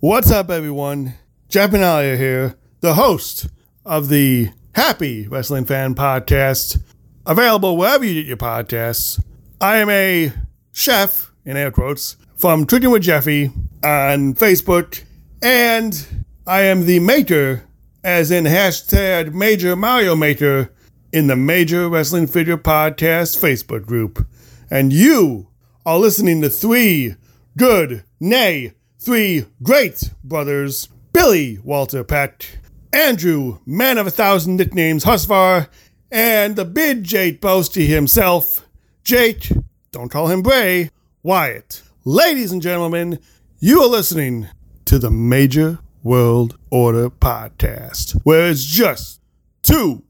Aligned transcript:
What's 0.00 0.30
up, 0.30 0.48
everyone? 0.48 1.14
Jeff 1.48 1.72
Benalia 1.72 2.16
here, 2.16 2.54
the 2.82 2.94
host 2.94 3.48
of 3.84 4.08
the 4.08 4.50
Happy 4.76 5.26
Wrestling 5.26 5.64
Fan 5.64 5.96
Podcast, 5.96 6.80
available 7.26 7.76
wherever 7.76 8.04
you 8.04 8.14
get 8.14 8.26
your 8.26 8.36
podcasts. 8.36 9.20
I 9.60 9.78
am 9.78 9.90
a 9.90 10.32
chef, 10.72 11.32
in 11.44 11.56
air 11.56 11.72
quotes, 11.72 12.16
from 12.36 12.64
Tricking 12.64 12.92
with 12.92 13.02
Jeffy 13.02 13.46
on 13.82 14.34
Facebook, 14.34 15.02
and 15.42 16.06
I 16.46 16.60
am 16.60 16.86
the 16.86 17.00
maker, 17.00 17.64
as 18.04 18.30
in 18.30 18.44
hashtag 18.44 19.32
Major 19.34 19.74
Mario 19.74 20.14
Maker, 20.14 20.70
in 21.12 21.26
the 21.26 21.34
Major 21.34 21.88
Wrestling 21.88 22.28
Figure 22.28 22.56
Podcast 22.56 23.36
Facebook 23.36 23.84
group. 23.84 24.24
And 24.70 24.92
you 24.92 25.48
are 25.84 25.98
listening 25.98 26.40
to 26.42 26.50
three 26.50 27.16
good, 27.56 28.04
nay, 28.20 28.74
three 28.98 29.46
great 29.62 30.10
brothers 30.24 30.88
Billy 31.12 31.58
Walter 31.64 32.04
Peck, 32.04 32.58
Andrew, 32.92 33.58
man 33.66 33.98
of 33.98 34.06
a 34.06 34.10
thousand 34.10 34.56
nicknames, 34.56 35.04
Husvar, 35.04 35.68
and 36.10 36.56
the 36.56 36.64
big 36.64 37.04
Jake 37.04 37.40
Boasty 37.40 37.86
himself, 37.86 38.66
Jake, 39.04 39.50
don't 39.90 40.10
call 40.10 40.28
him 40.28 40.42
Bray, 40.42 40.90
Wyatt. 41.22 41.82
Ladies 42.04 42.52
and 42.52 42.62
gentlemen, 42.62 43.18
you 43.58 43.82
are 43.82 43.88
listening 43.88 44.48
to 44.84 44.98
the 44.98 45.10
Major 45.10 45.78
World 46.02 46.56
Order 46.70 47.10
Podcast, 47.10 48.20
where 48.24 48.48
it's 48.48 48.64
just 48.64 49.20
too 49.62 50.02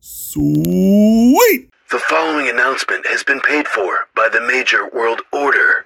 sweet. 0.00 1.70
The 1.90 1.98
following 1.98 2.48
announcement 2.48 3.06
has 3.06 3.22
been 3.22 3.40
paid 3.40 3.68
for 3.68 4.08
by 4.14 4.28
the 4.28 4.40
Major 4.40 4.88
World 4.88 5.22
Order. 5.32 5.85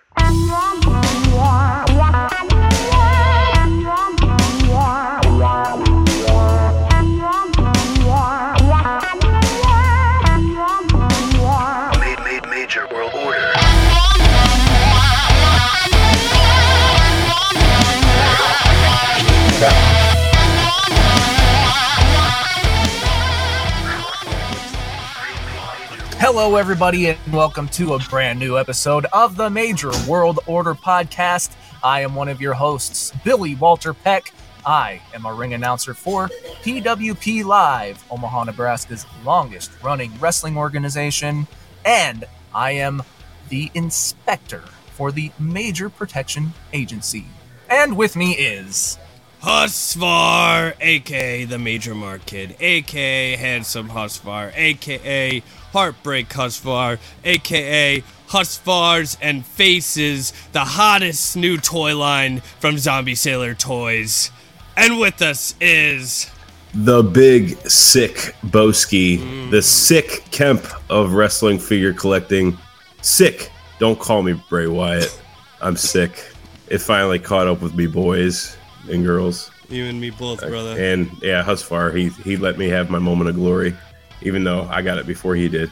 Hello, 26.22 26.56
everybody, 26.56 27.08
and 27.08 27.18
welcome 27.32 27.66
to 27.68 27.94
a 27.94 27.98
brand 27.98 28.38
new 28.38 28.58
episode 28.58 29.06
of 29.06 29.36
the 29.36 29.48
Major 29.48 29.90
World 30.06 30.38
Order 30.46 30.74
Podcast. 30.74 31.56
I 31.82 32.02
am 32.02 32.14
one 32.14 32.28
of 32.28 32.42
your 32.42 32.52
hosts, 32.52 33.10
Billy 33.24 33.54
Walter 33.54 33.94
Peck. 33.94 34.30
I 34.66 35.00
am 35.14 35.24
a 35.24 35.32
ring 35.32 35.54
announcer 35.54 35.94
for 35.94 36.28
PWP 36.62 37.42
Live, 37.46 38.04
Omaha, 38.10 38.44
Nebraska's 38.44 39.06
longest 39.24 39.70
running 39.82 40.12
wrestling 40.20 40.58
organization, 40.58 41.46
and 41.86 42.26
I 42.54 42.72
am 42.72 43.02
the 43.48 43.70
inspector 43.72 44.64
for 44.92 45.10
the 45.12 45.32
Major 45.38 45.88
Protection 45.88 46.52
Agency. 46.74 47.24
And 47.70 47.96
with 47.96 48.14
me 48.14 48.32
is. 48.32 48.98
Husvar, 49.42 50.74
aka 50.82 51.46
the 51.46 51.58
Major 51.58 51.94
Mark 51.94 52.26
Kid, 52.26 52.56
aka 52.60 53.36
Handsome 53.36 53.88
Husvar, 53.88 54.52
aka 54.54 55.42
Heartbreak 55.72 56.28
Husvar, 56.28 56.98
aka 57.24 58.02
Husvars 58.28 59.16
and 59.20 59.44
Faces, 59.44 60.32
the 60.52 60.60
hottest 60.60 61.36
new 61.36 61.56
toy 61.56 61.96
line 61.96 62.40
from 62.60 62.78
Zombie 62.78 63.14
Sailor 63.14 63.54
Toys. 63.54 64.30
And 64.76 64.98
with 64.98 65.20
us 65.20 65.54
is 65.60 66.30
the 66.72 67.02
big 67.02 67.56
sick 67.68 68.34
Boski, 68.46 69.50
the 69.50 69.60
sick 69.62 70.24
Kemp 70.30 70.64
of 70.88 71.14
wrestling 71.14 71.58
figure 71.58 71.92
collecting. 71.92 72.56
Sick. 73.02 73.50
Don't 73.78 73.98
call 73.98 74.22
me 74.22 74.34
Bray 74.48 74.66
Wyatt. 74.66 75.18
I'm 75.60 75.76
sick. 75.76 76.32
It 76.68 76.78
finally 76.78 77.18
caught 77.18 77.48
up 77.48 77.60
with 77.62 77.74
me, 77.74 77.86
boys 77.86 78.56
and 78.88 79.04
girls. 79.04 79.50
you 79.68 79.86
and 79.86 80.00
me 80.00 80.10
both, 80.10 80.42
uh, 80.42 80.48
brother. 80.48 80.78
And 80.78 81.10
yeah, 81.22 81.42
Husfar, 81.42 81.94
he 81.94 82.08
he 82.22 82.36
let 82.36 82.58
me 82.58 82.68
have 82.68 82.90
my 82.90 82.98
moment 82.98 83.30
of 83.30 83.36
glory, 83.36 83.74
even 84.22 84.44
though 84.44 84.66
I 84.70 84.82
got 84.82 84.98
it 84.98 85.06
before 85.06 85.34
he 85.34 85.48
did. 85.48 85.70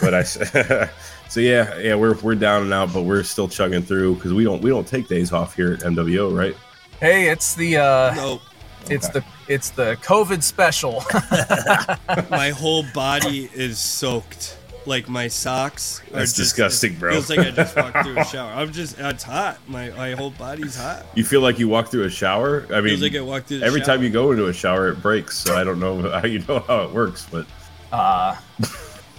But 0.00 0.14
I, 0.14 0.22
so 1.28 1.40
yeah, 1.40 1.78
yeah, 1.78 1.94
we're 1.94 2.14
we're 2.20 2.34
down 2.34 2.62
and 2.62 2.72
out, 2.72 2.92
but 2.92 3.02
we're 3.02 3.22
still 3.22 3.48
chugging 3.48 3.82
through 3.82 4.16
because 4.16 4.32
we 4.32 4.44
don't 4.44 4.62
we 4.62 4.70
don't 4.70 4.86
take 4.86 5.08
days 5.08 5.32
off 5.32 5.54
here 5.54 5.72
at 5.72 5.80
MWO, 5.80 6.36
right? 6.36 6.56
Hey, 7.00 7.28
it's 7.30 7.54
the 7.54 7.76
uh, 7.78 8.14
No, 8.14 8.40
it's 8.88 9.08
the 9.08 9.24
it's 9.48 9.70
the 9.70 9.96
COVID 10.02 10.42
special. 10.42 11.02
my 12.30 12.50
whole 12.50 12.84
body 12.94 13.50
is 13.54 13.78
soaked. 13.78 14.56
Like 14.86 15.10
my 15.10 15.28
socks 15.28 16.00
are 16.08 16.20
That's 16.20 16.32
just, 16.32 16.56
disgusting, 16.56 16.94
it 16.94 17.00
bro. 17.00 17.12
Feels 17.12 17.28
like 17.28 17.40
I 17.40 17.50
just 17.50 17.76
walked 17.76 18.02
through 18.02 18.18
a 18.18 18.24
shower. 18.32 18.50
I'm 18.50 18.72
just 18.72 18.98
it's 18.98 19.22
hot. 19.22 19.58
My 19.68 19.90
my 19.90 20.12
whole 20.12 20.30
body's 20.30 20.74
hot. 20.74 21.04
You 21.14 21.22
feel 21.22 21.42
like 21.42 21.58
you 21.58 21.68
walk 21.68 21.88
through 21.88 22.04
a 22.04 22.10
shower. 22.10 22.66
I 22.70 22.80
mean, 22.80 22.98
Feels 22.98 23.02
like 23.02 23.14
I 23.14 23.20
walked 23.20 23.48
through 23.48 23.58
the 23.58 23.66
every 23.66 23.82
time 23.82 24.02
you 24.02 24.08
go 24.08 24.30
into 24.32 24.46
a 24.46 24.54
shower, 24.54 24.88
it 24.88 25.02
breaks. 25.02 25.36
So 25.38 25.54
I 25.54 25.64
don't 25.64 25.80
know 25.80 26.00
how 26.08 26.24
you 26.26 26.38
know 26.48 26.60
how 26.60 26.84
it 26.84 26.92
works, 26.92 27.26
but 27.30 27.46
Uh, 27.92 28.36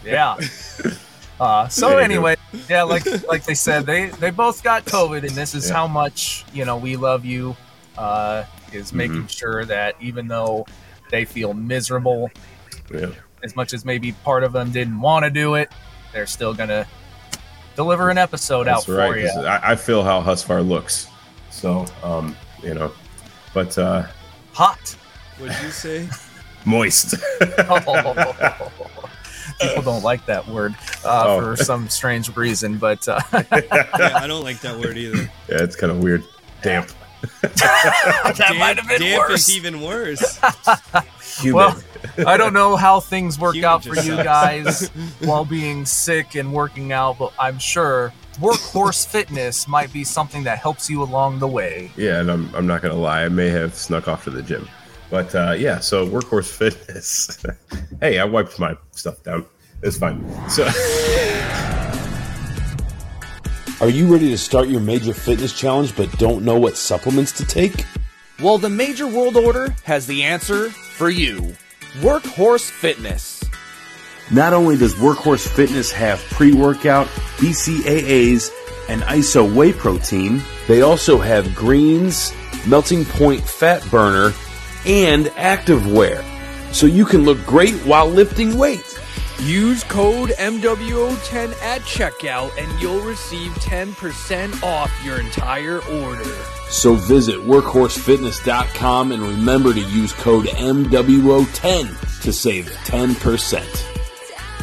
yeah. 0.06 0.38
Uh, 1.40 1.68
so 1.68 1.90
Anywho. 1.96 2.04
anyway, 2.04 2.36
yeah, 2.70 2.84
like 2.84 3.04
like 3.28 3.44
they 3.46 3.56
said, 3.56 3.86
they 3.86 4.10
they 4.10 4.30
both 4.32 4.62
got 4.64 4.86
COVID, 4.86 5.20
and 5.24 5.32
this 5.32 5.56
is 5.56 5.68
Yeah. 5.70 5.76
how 5.76 5.88
much 5.88 6.46
you 6.54 6.66
know 6.66 6.78
we 6.78 6.96
love 6.96 7.26
you. 7.26 7.56
Uh, 7.98 8.46
is 8.72 8.94
making 8.94 9.28
sure 9.28 9.66
that 9.66 9.96
even 10.00 10.28
though 10.28 10.66
they 11.10 11.26
feel 11.26 11.54
miserable, 11.54 12.32
yeah. 12.94 13.08
as 13.44 13.56
much 13.56 13.74
as 13.74 13.84
maybe 13.84 14.14
part 14.24 14.44
of 14.46 14.54
them 14.54 14.72
didn't 14.72 15.02
want 15.02 15.26
to 15.26 15.30
do 15.30 15.56
it, 15.56 15.70
they're 16.14 16.26
still 16.28 16.54
gonna 16.54 16.88
deliver 17.76 18.10
an 18.10 18.18
episode 18.18 18.68
That's 18.68 18.88
out 18.88 18.96
right. 18.96 19.12
for 19.12 19.18
you. 19.18 19.28
'cause 19.28 19.44
I, 19.46 19.72
I 19.72 19.76
feel 19.76 20.04
how 20.04 20.22
Husfar 20.22 20.66
looks. 20.66 21.08
So, 21.50 21.86
um, 22.02 22.36
you 22.64 22.74
know, 22.76 22.94
but 23.54 23.78
uh, 23.78 24.06
Hot. 24.54 24.96
What'd 25.38 25.62
you 25.64 25.70
say? 25.72 26.08
moist. 26.66 27.16
People 29.62 29.84
don't 29.84 30.04
like 30.04 30.26
that 30.26 30.48
word 30.48 30.74
uh, 31.06 31.24
Oh. 31.28 31.40
for 31.42 31.56
some 31.64 31.88
strange 31.90 32.36
reason, 32.36 32.78
but 32.78 33.08
uh, 33.08 33.20
yeah, 33.34 34.12
I 34.16 34.26
don't 34.28 34.44
like 34.44 34.60
that 34.62 34.80
word 34.80 34.98
either. 34.98 35.18
yeah, 35.48 35.62
it's 35.64 35.76
kind 35.76 35.92
of 35.92 36.00
weird. 36.02 36.24
Damp. 36.64 36.90
that 37.42 38.56
might 38.58 38.78
have 38.78 38.88
been 38.88 39.00
damp 39.02 39.30
worse. 39.30 39.48
is 39.50 39.56
even 39.56 39.82
worse. 39.82 40.40
Humid. 41.42 41.54
Well, 41.56 41.80
I 42.26 42.36
don't 42.38 42.54
know 42.54 42.76
how 42.76 43.00
things 43.00 43.38
work 43.38 43.54
Human 43.54 43.70
out 43.70 43.84
for 43.84 43.96
you 43.96 44.16
sucks. 44.16 44.24
guys 44.24 44.88
while 45.20 45.46
being 45.46 45.86
sick 45.86 46.34
and 46.34 46.52
working 46.52 46.92
out, 46.92 47.20
but 47.20 47.32
I'm 47.38 47.60
sure 47.60 48.12
workhorse 48.40 49.06
fitness 49.08 49.68
might 49.68 49.94
be 49.94 50.04
something 50.04 50.44
that 50.46 50.58
helps 50.58 50.90
you 50.90 51.04
along 51.04 51.38
the 51.38 51.48
way. 51.48 51.92
yeah, 51.96 52.20
and 52.22 52.32
I'm, 52.32 52.56
I'm 52.56 52.66
not 52.66 52.82
gonna 52.82 52.96
lie. 52.96 53.24
I 53.26 53.30
may 53.30 53.50
have 53.50 53.76
snuck 53.76 54.08
off 54.08 54.24
to 54.24 54.32
the 54.32 54.42
gym, 54.42 54.68
but 55.12 55.36
uh, 55.36 55.52
yeah. 55.52 55.80
So 55.80 56.08
workhorse 56.08 56.52
fitness. 56.58 57.44
hey, 58.00 58.18
I 58.18 58.26
wiped 58.26 58.58
my 58.58 58.76
stuff 58.92 59.22
down. 59.22 59.46
It's 59.84 59.98
fine. 59.98 60.24
So 60.50 60.68
Are 63.82 63.90
you 63.90 64.06
ready 64.06 64.30
to 64.30 64.38
start 64.38 64.70
your 64.70 64.80
major 64.80 65.12
fitness 65.12 65.58
challenge 65.58 65.96
but 65.96 66.12
don't 66.20 66.46
know 66.46 66.60
what 66.60 66.78
supplements 66.78 67.32
to 67.32 67.46
take? 67.46 67.84
Well, 68.40 68.60
the 68.60 68.70
Major 68.70 69.08
World 69.08 69.36
Order 69.36 69.76
has 69.86 70.06
the 70.06 70.22
answer 70.22 70.70
for 70.70 71.10
you 71.10 71.56
Workhorse 72.00 72.70
Fitness. 72.70 73.44
Not 74.32 74.54
only 74.54 74.78
does 74.78 74.94
Workhorse 74.94 75.48
Fitness 75.48 75.92
have 75.92 76.20
pre 76.30 76.54
workout, 76.54 77.08
BCAAs, 77.38 78.52
and 78.88 79.02
ISO 79.02 79.52
whey 79.52 79.74
protein, 79.74 80.44
they 80.68 80.82
also 80.84 81.18
have 81.18 81.56
greens, 81.56 82.32
melting 82.68 83.04
point 83.04 83.42
fat 83.42 83.84
burner, 83.90 84.32
and 84.86 85.28
activewear. 85.28 86.24
So 86.74 86.86
you 86.86 87.06
can 87.06 87.24
look 87.24 87.44
great 87.46 87.76
while 87.86 88.08
lifting 88.08 88.58
weights. 88.58 89.00
Use 89.42 89.84
code 89.86 90.30
MWO10 90.38 91.54
at 91.64 91.82
checkout 91.82 92.52
and 92.60 92.80
you'll 92.80 93.02
receive 93.02 93.52
10% 93.54 94.62
off 94.62 94.92
your 95.04 95.20
entire 95.20 95.80
order. 95.80 96.36
So 96.70 96.94
visit 96.94 97.38
workhorsefitness.com 97.38 99.12
and 99.12 99.24
remember 99.24 99.74
to 99.74 99.80
use 99.80 100.14
code 100.14 100.46
MWO10 100.46 102.22
to 102.22 102.32
save 102.32 102.66
10%. 102.66 103.58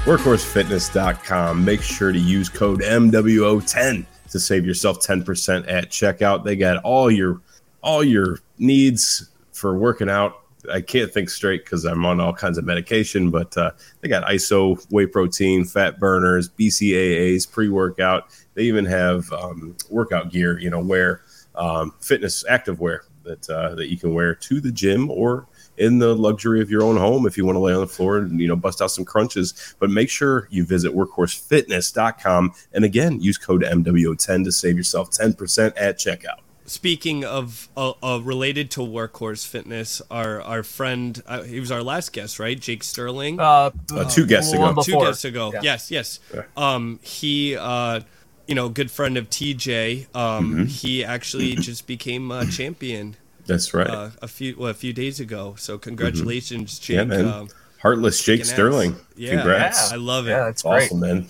workhorsefitness.com. 0.04 1.64
Make 1.64 1.82
sure 1.82 2.12
to 2.12 2.18
use 2.18 2.48
code 2.48 2.80
MWO10 2.80 4.06
to 4.30 4.38
save 4.38 4.64
yourself 4.64 5.00
10% 5.00 5.64
at 5.68 5.90
checkout. 5.90 6.44
They 6.44 6.54
got 6.54 6.82
all 6.84 7.10
your 7.10 7.40
all 7.82 8.04
your 8.04 8.38
needs 8.58 9.28
for 9.58 9.76
working 9.76 10.08
out. 10.08 10.40
I 10.72 10.80
can't 10.80 11.12
think 11.12 11.30
straight 11.30 11.64
because 11.64 11.84
I'm 11.84 12.04
on 12.04 12.20
all 12.20 12.32
kinds 12.32 12.58
of 12.58 12.64
medication, 12.64 13.30
but 13.30 13.56
uh, 13.56 13.72
they 14.00 14.08
got 14.08 14.24
ISO, 14.24 14.84
whey 14.90 15.06
protein, 15.06 15.64
fat 15.64 16.00
burners, 16.00 16.48
BCAAs, 16.48 17.50
pre 17.50 17.68
workout. 17.68 18.30
They 18.54 18.62
even 18.62 18.84
have 18.86 19.30
um, 19.32 19.76
workout 19.88 20.30
gear, 20.32 20.58
you 20.58 20.70
know, 20.70 20.80
wear, 20.80 21.22
um, 21.54 21.94
fitness 22.00 22.44
active 22.48 22.80
wear 22.80 23.04
that 23.24 23.48
uh, 23.48 23.74
that 23.76 23.88
you 23.88 23.96
can 23.96 24.14
wear 24.14 24.34
to 24.34 24.60
the 24.60 24.72
gym 24.72 25.10
or 25.10 25.46
in 25.76 25.98
the 25.98 26.14
luxury 26.14 26.60
of 26.60 26.70
your 26.70 26.82
own 26.82 26.96
home 26.96 27.26
if 27.26 27.36
you 27.36 27.44
want 27.44 27.56
to 27.56 27.60
lay 27.60 27.72
on 27.72 27.80
the 27.80 27.86
floor 27.86 28.18
and 28.18 28.40
you 28.40 28.48
know 28.48 28.56
bust 28.56 28.82
out 28.82 28.90
some 28.90 29.04
crunches. 29.04 29.76
But 29.78 29.90
make 29.90 30.10
sure 30.10 30.48
you 30.50 30.64
visit 30.64 30.92
workhorsefitness.com 30.92 32.54
and 32.72 32.84
again 32.84 33.20
use 33.20 33.38
code 33.38 33.62
MWO10 33.62 34.44
to 34.44 34.52
save 34.52 34.76
yourself 34.76 35.10
10% 35.10 35.72
at 35.76 35.98
checkout. 35.98 36.40
Speaking 36.68 37.24
of 37.24 37.68
uh, 37.76 37.92
uh, 38.02 38.20
related 38.22 38.70
to 38.72 38.80
workhorse 38.80 39.46
fitness, 39.46 40.02
our 40.10 40.40
our 40.42 40.62
friend, 40.62 41.22
uh, 41.26 41.42
he 41.42 41.58
was 41.60 41.72
our 41.72 41.82
last 41.82 42.12
guest, 42.12 42.38
right? 42.38 42.60
Jake 42.60 42.84
Sterling. 42.84 43.40
Uh, 43.40 43.70
Uh, 43.90 44.04
two 44.04 44.26
guests 44.26 44.54
one 44.54 44.72
ago. 44.72 44.82
two 44.82 44.98
guests 45.00 45.24
ago. 45.24 45.50
Yeah. 45.54 45.60
Yes, 45.62 45.90
yes. 45.90 46.20
Yeah. 46.34 46.42
Um, 46.58 47.00
he, 47.02 47.56
uh, 47.56 48.00
you 48.46 48.54
know, 48.54 48.68
good 48.68 48.90
friend 48.90 49.16
of 49.16 49.30
TJ. 49.30 50.14
Um, 50.14 50.66
he 50.66 51.02
actually 51.02 51.54
just 51.68 51.86
became 51.86 52.30
a 52.30 52.44
champion 52.46 53.16
That's 53.46 53.72
right. 53.72 53.88
uh, 53.88 54.10
a 54.20 54.28
few 54.28 54.54
well, 54.58 54.68
a 54.70 54.74
few 54.74 54.92
days 54.92 55.20
ago. 55.20 55.54
So 55.58 55.78
congratulations, 55.78 56.78
Jake. 56.78 56.96
yeah, 56.96 57.04
man. 57.04 57.26
Um, 57.28 57.48
Heartless 57.80 58.22
Jake. 58.22 58.44
Sterling. 58.44 58.96
Yeah, 59.16 59.36
Congrats. 59.36 59.90
I 59.92 59.96
love 59.96 60.26
it. 60.26 60.32
Yeah, 60.32 60.44
that's 60.44 60.50
It's 60.50 60.62
great. 60.64 60.82
awesome, 60.84 61.00
man. 61.00 61.28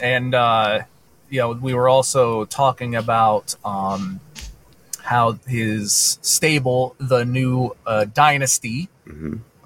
and 0.00 0.32
uh, 0.34 0.82
you 1.28 1.40
know 1.40 1.50
we 1.52 1.74
were 1.74 1.88
also 1.88 2.44
talking 2.44 2.94
about 2.94 3.56
um, 3.64 4.20
how 5.06 5.38
his 5.46 6.18
stable, 6.22 6.94
the 6.98 7.24
new 7.24 7.74
uh, 7.86 8.04
dynasty, 8.12 8.88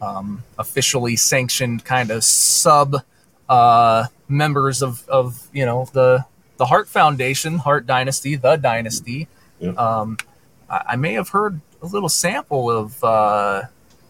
um, 0.01 0.43
officially 0.59 1.17
sanctioned 1.17 1.85
kind 1.85 2.11
of 2.11 2.23
sub 2.25 2.97
uh, 3.49 4.07
members 4.29 4.83
of, 4.83 5.09
of 5.09 5.49
you 5.53 5.65
know 5.67 5.87
the 5.93 6.25
the 6.59 6.67
Hart 6.67 6.89
Foundation, 6.89 7.59
Hart 7.59 7.87
Dynasty, 7.87 8.37
the 8.37 8.57
Dynasty. 8.57 9.29
Yeah. 9.59 9.71
Um, 9.73 10.19
I, 10.69 10.83
I 10.91 10.97
may 10.97 11.15
have 11.15 11.31
heard 11.31 11.61
a 11.83 11.87
little 11.87 12.09
sample 12.11 12.71
of 12.71 13.03
uh, 13.03 13.63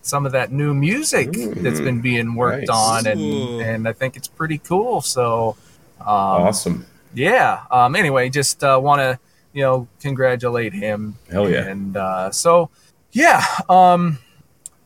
some 0.03 0.27
of 0.27 0.33
that 0.33 0.51
new 0.51 0.75
music 0.75 1.31
that's 1.33 1.81
been 1.81 2.01
being 2.01 2.35
worked 2.35 2.67
Nice. 2.69 2.77
on, 2.77 3.07
and 3.07 3.21
Ooh. 3.21 3.61
and 3.61 3.87
I 3.89 3.93
think 3.93 4.17
it's 4.17 4.29
pretty 4.29 4.59
cool. 4.59 5.01
So. 5.01 5.57
Um, 6.01 6.07
awesome. 6.49 6.87
yeah. 7.15 7.65
Um, 7.71 7.95
anyway, 7.95 8.31
just 8.31 8.65
uh, 8.65 8.81
want 8.83 9.01
to 9.01 9.19
you 9.53 9.63
know 9.63 9.89
congratulate 10.01 10.73
him. 10.73 11.17
Hell 11.31 11.51
yeah. 11.51 11.67
And 11.67 11.97
uh, 11.97 12.31
so 12.31 12.71
yeah. 13.13 13.45
Um, 13.69 14.19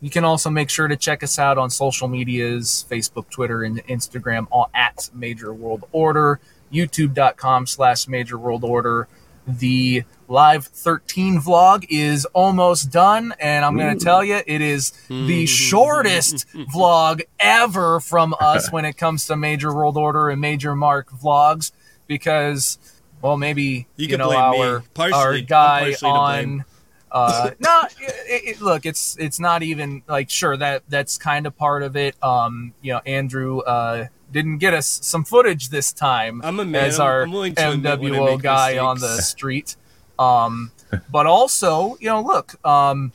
you 0.00 0.10
can 0.10 0.24
also 0.24 0.50
make 0.50 0.68
sure 0.68 0.86
to 0.86 0.96
check 0.96 1.22
us 1.22 1.38
out 1.38 1.56
on 1.56 1.70
social 1.70 2.08
medias: 2.08 2.84
Facebook, 2.90 3.30
Twitter, 3.30 3.62
and 3.62 3.84
Instagram, 3.86 4.46
all 4.50 4.70
at 4.74 5.08
Major 5.14 5.52
World 5.52 5.88
Order. 5.92 6.40
YouTube.com/slash 6.72 8.08
Major 8.08 8.36
World 8.36 8.64
Order. 8.64 9.08
The 9.46 10.04
live 10.28 10.66
13 10.66 11.38
vlog 11.38 11.84
is 11.90 12.24
almost 12.32 12.90
done, 12.90 13.34
and 13.38 13.64
I'm 13.64 13.76
going 13.76 13.96
to 13.96 14.04
tell 14.04 14.24
you, 14.24 14.40
it 14.46 14.60
is 14.60 14.92
the 15.08 15.46
shortest 15.70 16.46
vlog 16.74 17.22
ever 17.38 18.00
from 18.00 18.34
us 18.40 18.72
when 18.72 18.84
it 18.84 18.96
comes 18.96 19.26
to 19.26 19.36
Major 19.36 19.74
World 19.74 19.96
Order 19.96 20.30
and 20.30 20.40
Major 20.40 20.74
Mark 20.74 21.10
vlogs 21.10 21.72
because, 22.06 22.78
well, 23.24 23.38
maybe 23.38 23.62
You 23.62 23.84
you, 23.96 24.08
can 24.08 24.18
know 24.18 24.28
blame 24.28 24.50
me. 24.52 24.60
our 24.62 24.84
Partially- 24.92 25.18
our 25.18 25.40
guy 25.40 25.80
partially 25.92 26.10
on. 26.10 26.64
Uh, 27.10 27.50
no, 27.58 27.82
it, 28.00 28.42
it, 28.56 28.60
look, 28.60 28.84
it's 28.84 29.16
it's 29.18 29.40
not 29.40 29.62
even 29.62 30.02
like 30.08 30.28
sure 30.28 30.56
that 30.56 30.82
that's 30.88 31.16
kind 31.16 31.46
of 31.46 31.56
part 31.56 31.82
of 31.82 31.96
it. 31.96 32.22
Um, 32.22 32.74
you 32.82 32.92
know, 32.92 33.00
Andrew 33.06 33.60
uh, 33.60 34.08
didn't 34.30 34.58
get 34.58 34.74
us 34.74 35.00
some 35.02 35.24
footage 35.24 35.70
this 35.70 35.92
time 35.92 36.42
I'm 36.44 36.60
a 36.60 36.64
man. 36.64 36.84
as 36.84 37.00
our 37.00 37.22
I'm 37.22 37.32
willing 37.32 37.54
to 37.54 37.70
admit 37.70 38.00
when 38.00 38.14
I 38.14 38.18
MWO 38.18 38.30
make 38.32 38.42
guy 38.42 38.78
on 38.78 38.98
the 39.00 39.16
street. 39.22 39.76
Um, 40.18 40.70
but 41.10 41.26
also, 41.26 41.96
you 42.00 42.08
know, 42.08 42.20
look, 42.20 42.54
um, 42.66 43.12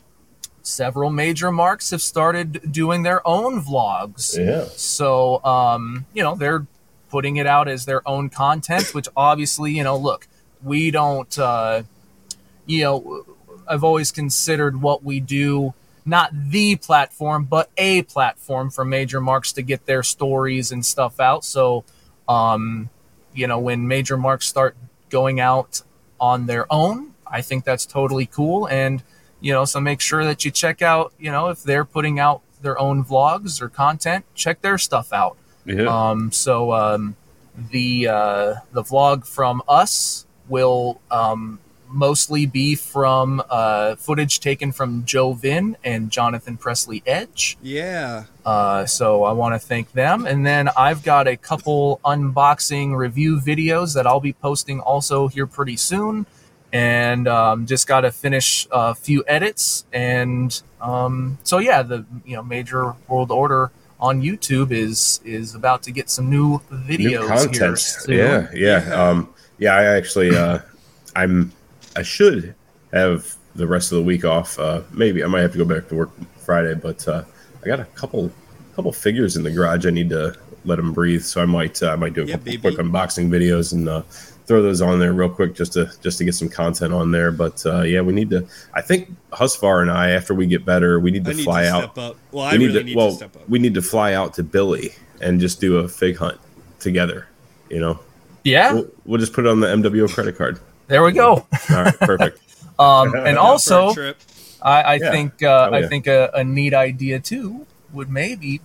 several 0.63 1.09
major 1.11 1.51
marks 1.51 1.91
have 1.91 2.01
started 2.01 2.71
doing 2.71 3.03
their 3.03 3.25
own 3.27 3.61
vlogs. 3.63 4.37
Yeah. 4.37 4.65
So, 4.75 5.43
um, 5.45 6.05
you 6.13 6.23
know, 6.23 6.35
they're 6.35 6.65
putting 7.09 7.37
it 7.37 7.47
out 7.47 7.67
as 7.67 7.85
their 7.85 8.07
own 8.07 8.29
content, 8.29 8.93
which 8.93 9.07
obviously, 9.15 9.71
you 9.71 9.83
know, 9.83 9.97
look, 9.97 10.27
we 10.63 10.91
don't, 10.91 11.37
uh, 11.37 11.83
you 12.65 12.83
know, 12.83 13.25
I've 13.67 13.83
always 13.83 14.11
considered 14.11 14.81
what 14.81 15.03
we 15.03 15.19
do 15.19 15.73
not 16.09 16.31
the 16.33 16.75
platform, 16.75 17.45
but 17.45 17.69
a 17.77 18.01
platform 18.03 18.71
for 18.71 18.83
major 18.83 19.21
marks 19.21 19.53
to 19.53 19.61
get 19.61 19.85
their 19.85 20.01
stories 20.01 20.71
and 20.71 20.85
stuff 20.85 21.19
out. 21.19 21.45
So, 21.45 21.85
um, 22.27 22.89
you 23.33 23.47
know, 23.47 23.59
when 23.59 23.87
major 23.87 24.17
marks 24.17 24.47
start 24.47 24.75
going 25.09 25.39
out 25.39 25.83
on 26.19 26.47
their 26.47 26.71
own, 26.71 27.13
I 27.27 27.41
think 27.41 27.63
that's 27.63 27.85
totally 27.85 28.25
cool. 28.25 28.67
And, 28.67 29.03
you 29.39 29.53
know, 29.53 29.65
so 29.65 29.79
make 29.79 30.01
sure 30.01 30.25
that 30.25 30.43
you 30.43 30.51
check 30.51 30.81
out, 30.81 31.13
you 31.19 31.31
know, 31.31 31.49
if 31.49 31.63
they're 31.63 31.85
putting 31.85 32.19
out 32.19 32.41
their 32.61 32.79
own 32.79 33.03
vlogs 33.03 33.61
or 33.61 33.69
content, 33.69 34.25
check 34.33 34.61
their 34.61 34.77
stuff 34.77 35.13
out. 35.13 35.37
Yeah. 35.65 36.09
Um, 36.09 36.31
so 36.31 36.73
um, 36.73 37.15
the 37.71 38.07
uh, 38.07 38.55
the 38.71 38.83
vlog 38.83 39.27
from 39.27 39.61
us 39.67 40.25
will 40.47 40.99
um, 41.11 41.59
mostly 41.89 42.45
be 42.45 42.75
from 42.75 43.41
uh, 43.49 43.95
footage 43.95 44.39
taken 44.39 44.71
from 44.71 45.05
Joe 45.05 45.33
Vin 45.33 45.77
and 45.83 46.11
Jonathan 46.11 46.57
Presley 46.57 47.03
Edge. 47.05 47.57
Yeah. 47.61 48.25
Uh, 48.45 48.85
so 48.85 49.23
I 49.23 49.31
want 49.33 49.55
to 49.55 49.59
thank 49.59 49.91
them. 49.93 50.25
And 50.25 50.45
then 50.45 50.69
I've 50.77 51.03
got 51.03 51.27
a 51.27 51.35
couple 51.35 51.99
unboxing 52.05 52.95
review 52.95 53.39
videos 53.39 53.95
that 53.95 54.07
I'll 54.07 54.19
be 54.19 54.33
posting 54.33 54.79
also 54.79 55.27
here 55.27 55.47
pretty 55.47 55.77
soon. 55.77 56.25
And 56.71 57.27
um, 57.27 57.65
just 57.65 57.87
got 57.87 58.01
to 58.01 58.11
finish 58.11 58.67
a 58.71 58.93
few 58.93 59.23
edits. 59.27 59.85
And 59.91 60.61
um, 60.79 61.39
so 61.43 61.57
yeah, 61.57 61.81
the 61.81 62.05
you 62.25 62.35
know 62.35 62.43
major 62.43 62.95
world 63.07 63.31
order 63.31 63.71
on 63.99 64.21
YouTube 64.21 64.71
is 64.71 65.19
is 65.25 65.55
about 65.55 65.83
to 65.83 65.91
get 65.91 66.09
some 66.09 66.29
new 66.29 66.59
videos. 66.71 66.97
New 66.99 67.09
here 67.09 67.27
content. 67.27 67.79
soon. 67.79 68.17
Yeah, 68.17 68.47
yeah. 68.53 68.93
Um, 68.93 69.33
yeah, 69.57 69.75
I 69.75 69.83
actually, 69.83 70.35
uh, 70.35 70.59
I'm, 71.17 71.51
I 71.97 72.01
should 72.01 72.55
have 72.93 73.35
the 73.55 73.67
rest 73.67 73.91
of 73.91 73.97
the 73.97 74.03
week 74.03 74.23
off. 74.23 74.57
Uh, 74.57 74.81
maybe 74.93 75.21
I 75.21 75.27
might 75.27 75.41
have 75.41 75.51
to 75.51 75.57
go 75.57 75.65
back 75.65 75.89
to 75.89 75.95
work 75.95 76.11
Friday, 76.37 76.75
but 76.75 77.05
uh, 77.09 77.23
I 77.61 77.67
got 77.67 77.81
a 77.81 77.85
couple, 77.85 78.31
couple 78.75 78.93
figures 78.93 79.35
in 79.35 79.43
the 79.43 79.51
garage. 79.51 79.85
I 79.85 79.89
need 79.89 80.09
to 80.11 80.33
let 80.63 80.77
them 80.77 80.93
breathe, 80.93 81.23
so 81.23 81.41
I 81.41 81.45
might, 81.45 81.83
uh, 81.83 81.91
I 81.91 81.95
might 81.97 82.13
do 82.13 82.21
a 82.23 82.25
Yeah, 82.25 82.33
couple 82.35 82.45
baby. 82.45 82.61
quick 82.61 82.75
unboxing 82.77 83.27
videos 83.27 83.73
and 83.73 83.89
uh, 83.89 84.03
throw 84.49 84.61
those 84.63 84.81
on 84.81 84.99
there 84.99 85.13
real 85.13 85.29
quick 85.29 85.53
just 85.55 85.73
to 85.73 85.89
just 86.01 86.17
to 86.17 86.25
get 86.25 86.33
some 86.33 86.49
content 86.49 86.91
on 86.93 87.11
there. 87.11 87.31
But 87.31 87.65
uh, 87.65 87.83
yeah, 87.83 88.01
we 88.01 88.11
need 88.11 88.29
to. 88.31 88.45
I 88.73 88.81
think 88.81 89.15
Husfar 89.31 89.81
and 89.83 89.89
I, 89.91 90.09
after 90.09 90.33
we 90.33 90.47
get 90.47 90.65
better, 90.65 90.99
we 90.99 91.11
need 91.11 91.23
to 91.25 91.31
I 91.31 91.33
need 91.35 91.43
fly 91.43 91.63
to 91.63 91.69
out 91.69 91.83
step 91.93 91.97
up. 91.99 92.17
Well, 92.31 92.43
I 92.43 92.53
we 92.53 92.57
need 92.57 92.65
really 92.67 92.79
to 92.79 92.85
need 92.85 92.95
well 92.97 93.09
to 93.11 93.15
step 93.15 93.35
up. 93.37 93.47
we 93.47 93.59
need 93.59 93.75
to 93.75 93.81
fly 93.81 94.13
out 94.13 94.33
to 94.33 94.43
Billy 94.43 94.93
and 95.21 95.39
just 95.39 95.61
do 95.61 95.77
a 95.77 95.87
fig 95.87 96.17
hunt 96.17 96.37
together. 96.79 97.27
You 97.69 97.79
know, 97.79 97.99
Yeah, 98.43 98.73
we'll, 98.73 98.87
we'll 99.05 99.19
just 99.19 99.31
put 99.33 99.45
it 99.45 99.49
on 99.49 99.59
the 99.59 99.67
MWO 99.67 100.11
credit 100.13 100.35
card. 100.37 100.59
there 100.87 101.03
we 101.03 101.11
go. 101.11 101.33
All 101.35 101.47
right, 101.69 101.97
perfect. 101.99 102.39
Um, 102.79 103.13
and 103.27 103.37
also. 103.37 103.93
I, 104.61 104.81
I 104.81 104.93
Yeah. 104.95 105.11
think 105.11 105.43
uh, 105.43 105.69
Oh, 105.69 105.75
I 105.75 105.79
yeah. 105.81 105.87
think 105.89 106.07
a, 106.07 106.31
a 106.33 106.43
neat 106.45 106.73
idea 106.73 107.19
too 107.19 107.65
would 107.93 108.09
maybe, 108.09 108.61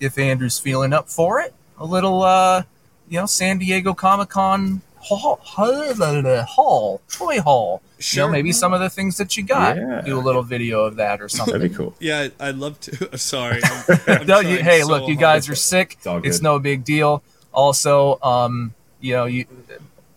if 0.00 0.16
Andrew's 0.16 0.58
feeling 0.60 0.92
up 0.92 1.08
for 1.10 1.40
it, 1.40 1.52
a 1.78 1.84
little 1.84 2.22
uh, 2.22 2.62
you 3.08 3.18
know 3.18 3.26
San 3.26 3.58
Diego 3.58 3.94
Comic 3.94 4.28
Con 4.30 4.80
hall, 5.02 5.40
hall, 5.42 7.00
toy 7.10 7.40
hall. 7.40 7.82
You 7.98 8.20
know, 8.20 8.28
maybe 8.28 8.52
some 8.52 8.72
of 8.72 8.80
the 8.80 8.90
things 8.90 9.16
that 9.18 9.36
you 9.36 9.44
got. 9.44 9.76
Yeah. 9.76 10.00
Do 10.02 10.18
a 10.18 10.20
little 10.20 10.42
video 10.42 10.84
of 10.84 10.96
that 10.96 11.20
or 11.20 11.28
something. 11.28 11.52
That'd 11.52 11.70
be 11.70 11.76
cool. 11.76 11.94
Yeah, 12.00 12.28
I'd 12.40 12.56
love 12.56 12.80
to. 12.80 13.16
Sorry. 13.18 13.60
I'm, 13.64 13.98
I'm 14.06 14.26
No, 14.26 14.40
you, 14.40 14.58
hey, 14.58 14.80
so 14.80 14.88
look, 14.88 15.02
you 15.02 15.14
hard. 15.14 15.20
guys 15.20 15.48
are 15.48 15.54
sick. 15.54 15.98
It's 16.04 16.26
It's 16.26 16.42
no 16.42 16.58
big 16.58 16.84
deal. 16.84 17.22
Also, 17.52 18.18
um, 18.22 18.74
you 19.00 19.12
know, 19.14 19.26
you 19.26 19.46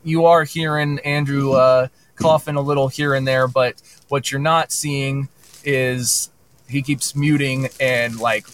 you 0.03 0.25
are 0.25 0.43
hearing 0.43 0.99
Andrew 0.99 1.53
uh, 1.53 1.87
coughing 2.15 2.55
a 2.55 2.61
little 2.61 2.87
here 2.87 3.13
and 3.13 3.27
there, 3.27 3.47
but 3.47 3.81
what 4.09 4.31
you're 4.31 4.39
not 4.41 4.71
seeing 4.71 5.27
is 5.63 6.29
he 6.67 6.81
keeps 6.81 7.15
muting 7.15 7.69
and 7.79 8.19
like 8.19 8.45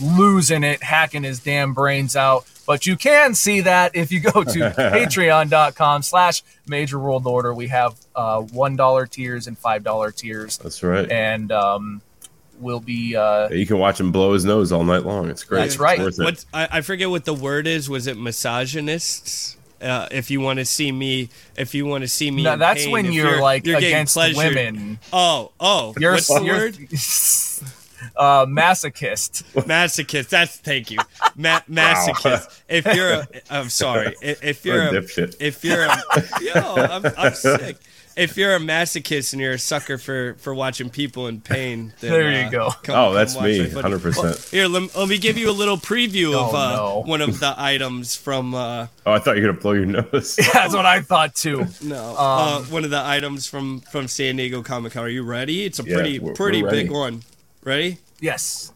losing 0.00 0.62
it, 0.64 0.82
hacking 0.82 1.22
his 1.22 1.40
damn 1.40 1.74
brains 1.74 2.16
out. 2.16 2.44
But 2.66 2.86
you 2.86 2.96
can 2.96 3.34
see 3.34 3.60
that 3.60 3.94
if 3.94 4.10
you 4.10 4.20
go 4.20 4.42
to 4.42 4.58
patreon.com 4.70 6.02
slash 6.02 6.42
major 6.66 6.98
world 6.98 7.26
order. 7.26 7.52
We 7.52 7.68
have 7.68 7.94
uh, 8.16 8.40
$1 8.40 9.10
tiers 9.10 9.46
and 9.46 9.60
$5 9.60 10.16
tiers. 10.16 10.58
That's 10.58 10.82
right. 10.82 11.10
And 11.10 11.52
um, 11.52 12.00
we'll 12.58 12.80
be 12.80 13.16
uh, 13.16 13.50
you 13.50 13.66
can 13.66 13.78
watch 13.78 14.00
him 14.00 14.12
blow 14.12 14.32
his 14.32 14.44
nose 14.46 14.72
all 14.72 14.84
night 14.84 15.04
long. 15.04 15.28
It's 15.28 15.44
great. 15.44 15.60
That's 15.60 15.74
It's 15.74 15.80
right. 15.80 15.98
worth 15.98 16.18
it. 16.18 16.24
What 16.24 16.44
I, 16.54 16.68
I 16.78 16.80
forget 16.80 17.10
what 17.10 17.24
the 17.26 17.34
word 17.34 17.66
is. 17.66 17.90
Was 17.90 18.06
it 18.06 18.16
misogynists? 18.16 19.58
Uh, 19.82 20.08
if 20.10 20.30
you 20.30 20.40
want 20.40 20.58
to 20.58 20.64
see 20.64 20.90
me, 20.90 21.28
if 21.58 21.74
you 21.74 21.84
want 21.84 22.00
to 22.02 22.08
see 22.08 22.30
me, 22.30 22.44
No, 22.44 22.56
that's 22.56 22.84
pain, 22.84 22.92
when 22.92 23.06
if 23.06 23.12
you're, 23.12 23.42
like 23.42 23.64
getting 23.64 23.88
against 23.88 24.14
pleasured- 24.14 24.36
women. 24.54 24.98
Oh, 25.12 25.52
oh, 25.60 25.92
You're, 25.98 26.12
what's 26.12 26.28
the 26.28 26.40
you're 26.42 26.56
word? 26.56 26.78
uh, 28.16 28.46
masochist. 28.46 29.42
Masochist. 29.64 30.28
That's 30.28 30.56
thank 30.56 30.90
you. 30.90 30.98
Ma- 31.36 31.60
masochist. 31.70 32.60
If 32.68 32.86
you're, 32.86 33.12
a, 33.12 33.26
I'm 33.50 33.68
sorry. 33.68 34.14
If, 34.22 34.42
if 34.44 34.64
you're, 34.64 34.82
a 34.82 34.94
if 35.40 35.64
you're, 35.64 35.82
a, 35.84 36.02
yo, 36.40 36.52
I'm, 36.76 37.04
I'm 37.16 37.34
sick. 37.34 37.76
if 38.16 38.36
you're 38.36 38.54
a 38.54 38.58
masochist 38.58 39.32
and 39.32 39.42
you're 39.42 39.52
a 39.54 39.58
sucker 39.58 39.98
for 39.98 40.34
for 40.38 40.54
watching 40.54 40.88
people 40.90 41.26
in 41.26 41.40
pain, 41.40 41.92
then, 42.00 42.10
There 42.10 42.30
you 42.40 42.46
uh, 42.46 42.50
go. 42.50 42.70
come- 42.82 42.94
Oh, 42.96 43.12
that's 43.12 43.38
me, 43.40 43.58
100%. 43.66 44.16
Well, 44.22 44.34
here, 44.50 44.68
let, 44.68 44.94
let 44.96 45.08
me 45.08 45.18
give 45.18 45.36
you 45.36 45.50
a 45.50 45.52
little 45.52 45.76
preview 45.76 46.28
of 46.34 46.54
Oh, 46.54 46.56
uh, 46.56 46.76
no. 46.76 47.02
one 47.06 47.20
of 47.20 47.40
the 47.40 47.54
items 47.56 48.16
from. 48.16 48.54
Uh, 48.54 48.86
Oh, 49.06 49.12
I 49.12 49.18
thought 49.18 49.36
you 49.36 49.42
were 49.42 49.48
gonna 49.48 49.60
blow 49.60 49.72
your 49.72 49.84
nose. 49.86 50.36
That's 50.36 50.74
what 50.74 50.86
I 50.86 51.00
thought 51.02 51.34
too. 51.34 51.66
no, 51.82 52.10
Um, 52.10 52.16
uh, 52.16 52.60
one 52.70 52.84
of 52.84 52.90
the 52.90 53.02
items 53.04 53.46
from 53.46 53.80
from 53.80 54.08
San 54.08 54.36
Diego 54.36 54.62
Comic 54.62 54.92
Con. 54.92 55.04
Are 55.04 55.08
you 55.08 55.22
ready? 55.24 55.64
It's 55.64 55.78
a 55.78 55.84
Yeah, 55.84 55.94
pretty 55.96 56.18
we're- 56.18 56.34
pretty 56.34 56.62
we're 56.62 56.70
big 56.70 56.90
one. 56.90 57.22
Ready? 57.64 57.98
Yes. 58.20 58.72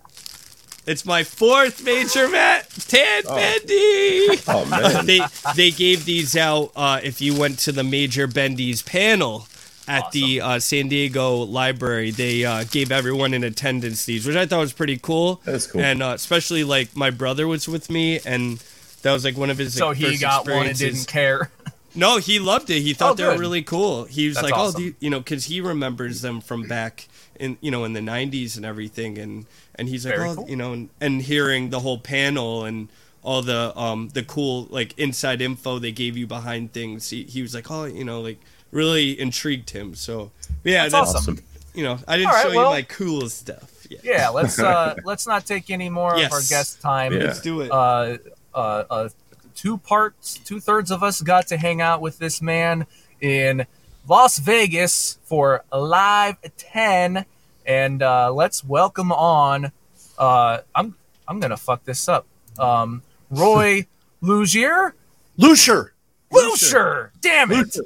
It's 0.86 1.04
my 1.04 1.22
fourth 1.22 1.84
major 1.84 2.28
mat, 2.30 2.66
Tan 2.88 3.22
Bendy. 3.24 4.40
Oh 4.48 4.64
man. 4.70 5.04
they 5.06 5.20
they 5.54 5.70
gave 5.70 6.06
these 6.06 6.34
out 6.34 6.72
uh, 6.74 6.98
if 7.02 7.20
you 7.20 7.38
went 7.38 7.58
to 7.60 7.72
the 7.72 7.84
major 7.84 8.26
Bendy's 8.26 8.80
panel 8.80 9.46
at 9.86 10.10
the 10.12 10.40
uh, 10.40 10.58
San 10.58 10.88
Diego 10.88 11.36
Library. 11.36 12.10
They 12.10 12.46
uh, 12.46 12.64
gave 12.64 12.90
everyone 12.90 13.34
in 13.34 13.44
attendance 13.44 14.06
these, 14.06 14.26
which 14.26 14.36
I 14.36 14.46
thought 14.46 14.60
was 14.60 14.72
pretty 14.72 14.96
cool. 14.96 15.42
That's 15.44 15.66
cool. 15.66 15.82
And 15.82 16.02
uh, 16.02 16.12
especially 16.14 16.64
like 16.64 16.96
my 16.96 17.10
brother 17.10 17.46
was 17.46 17.68
with 17.68 17.90
me, 17.90 18.20
and 18.24 18.56
that 19.02 19.12
was 19.12 19.26
like 19.26 19.36
one 19.36 19.50
of 19.50 19.58
his. 19.58 19.74
So 19.74 19.88
like, 19.88 19.98
he 19.98 20.04
first 20.06 20.20
got 20.22 20.48
one 20.48 20.66
and 20.66 20.78
didn't 20.78 21.06
care. 21.06 21.50
No, 21.94 22.18
he 22.18 22.38
loved 22.38 22.70
it. 22.70 22.82
He 22.82 22.92
thought 22.92 23.12
Oh, 23.12 23.14
they 23.14 23.24
were 23.24 23.38
really 23.38 23.62
cool. 23.62 24.04
He 24.04 24.28
was 24.28 24.36
That's 24.36 24.44
like, 24.44 24.54
"Oh, 24.54 24.66
awesome. 24.66 24.80
do 24.80 24.86
you, 24.88 24.94
you 25.00 25.10
know," 25.10 25.18
because 25.18 25.46
he 25.46 25.60
remembers 25.60 26.20
them 26.20 26.40
from 26.40 26.68
back 26.68 27.08
in 27.38 27.56
you 27.60 27.70
know 27.70 27.84
in 27.84 27.92
the 27.92 28.00
'90s 28.00 28.56
and 28.56 28.64
everything, 28.66 29.18
and 29.18 29.46
and 29.74 29.88
he's 29.88 30.04
like, 30.06 30.16
Very 30.16 30.28
"Oh, 30.30 30.34
cool. 30.36 30.48
you 30.48 30.56
know," 30.56 30.72
and, 30.72 30.90
and 31.00 31.22
hearing 31.22 31.70
the 31.70 31.80
whole 31.80 31.98
panel 31.98 32.64
and 32.64 32.88
all 33.22 33.42
the 33.42 33.76
um 33.78 34.08
the 34.14 34.22
cool 34.22 34.66
like 34.70 34.96
inside 34.98 35.40
info 35.42 35.78
they 35.78 35.92
gave 35.92 36.16
you 36.16 36.26
behind 36.26 36.72
things. 36.72 37.10
He, 37.10 37.24
he 37.24 37.42
was 37.42 37.54
like, 37.54 37.70
"Oh, 37.70 37.84
you 37.84 38.04
know, 38.04 38.20
like 38.20 38.38
really 38.70 39.18
intrigued 39.18 39.70
him." 39.70 39.94
So 39.94 40.30
yeah, 40.64 40.88
That's 40.88 40.92
that's, 40.92 41.14
awesome. 41.14 41.38
you 41.74 41.84
know, 41.84 41.98
I 42.06 42.16
didn't 42.16 42.30
right, 42.32 42.42
show 42.42 42.54
well- 42.54 42.70
you 42.70 42.76
my 42.76 42.82
cool 42.82 43.28
stuff. 43.28 43.86
Yeah. 43.90 43.98
Yeah, 44.02 44.28
let's 44.28 44.58
uh 44.58 44.94
let's 45.04 45.26
not 45.26 45.46
take 45.46 45.70
any 45.70 45.88
more 45.88 46.16
Yes. 46.16 46.26
of 46.26 46.32
our 46.34 46.40
guest 46.48 46.80
time. 46.82 47.12
Yeah. 47.12 47.18
Let's 47.24 47.40
do 47.40 47.62
it. 47.62 47.70
Uh 47.72 48.18
uh 48.54 48.84
uh 48.90 49.08
two 49.54 49.78
parts, 49.78 50.38
two 50.44 50.60
thirds 50.60 50.90
of 50.90 51.02
us 51.02 51.20
got 51.22 51.46
to 51.48 51.56
hang 51.56 51.80
out 51.80 52.00
with 52.02 52.18
this 52.18 52.40
man 52.42 52.86
in 53.20 53.66
Las 54.08 54.38
Vegas 54.38 55.18
for 55.24 55.64
Live 55.72 56.36
10. 56.56 57.24
And 57.66 58.02
uh 58.02 58.32
let's 58.32 58.64
welcome 58.64 59.12
on 59.12 59.70
uh 60.18 60.58
I'm 60.74 60.96
I'm 61.26 61.40
gonna 61.40 61.56
fuck 61.56 61.84
this 61.84 62.08
up. 62.08 62.26
Um 62.58 63.02
Roy 63.30 63.86
Lugier? 64.22 64.92
Lucier. 65.36 65.92
Lucier! 66.30 67.10
Damn 67.22 67.52
it! 67.52 67.76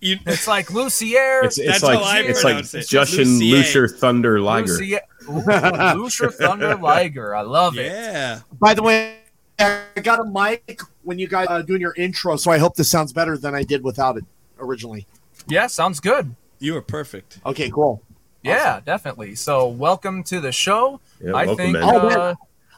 you, 0.00 0.18
It's 0.26 0.46
like 0.46 0.70
Lucier. 0.70 1.44
It's, 1.44 1.58
it's 1.58 1.66
That's 1.66 1.82
like 1.82 1.98
how 1.98 2.04
I 2.04 2.18
it's 2.20 2.44
like 2.44 2.52
pronounce 2.56 2.74
it. 2.74 2.88
Justin 2.88 3.38
Lucier. 3.38 3.56
Lucier 3.56 3.88
Thunder 3.88 4.40
Liger. 4.40 4.72
Lucier, 4.72 5.00
Ooh, 5.30 6.02
Lucier 6.02 6.30
Thunder 6.30 6.74
Liger. 6.80 7.34
I 7.34 7.40
love 7.42 7.78
it. 7.78 7.86
yeah. 7.86 8.40
By 8.60 8.74
the 8.74 8.82
way, 8.82 9.18
I 9.58 9.82
got 10.02 10.20
a 10.20 10.24
mic 10.24 10.80
when 11.04 11.18
you 11.18 11.26
guys 11.26 11.46
uh, 11.48 11.62
doing 11.62 11.80
your 11.80 11.94
intro, 11.96 12.36
so 12.36 12.50
I 12.50 12.58
hope 12.58 12.74
this 12.76 12.90
sounds 12.90 13.12
better 13.14 13.38
than 13.38 13.54
I 13.54 13.62
did 13.62 13.82
without 13.82 14.16
it 14.18 14.24
originally. 14.60 15.06
Yeah, 15.48 15.66
sounds 15.66 16.00
good. 16.00 16.34
You 16.58 16.74
were 16.74 16.82
perfect. 16.82 17.38
Okay, 17.46 17.70
cool. 17.70 18.02
Yeah, 18.42 18.80
definitely. 18.84 19.34
So, 19.34 19.68
welcome 19.68 20.22
to 20.24 20.40
the 20.40 20.52
show. 20.52 21.00
Yeah, 21.20 21.30
I 21.30 21.46
welcome, 21.46 21.56
think 21.56 21.72
man. 21.74 21.82
Oh, 21.84 22.08
uh, 22.08 22.34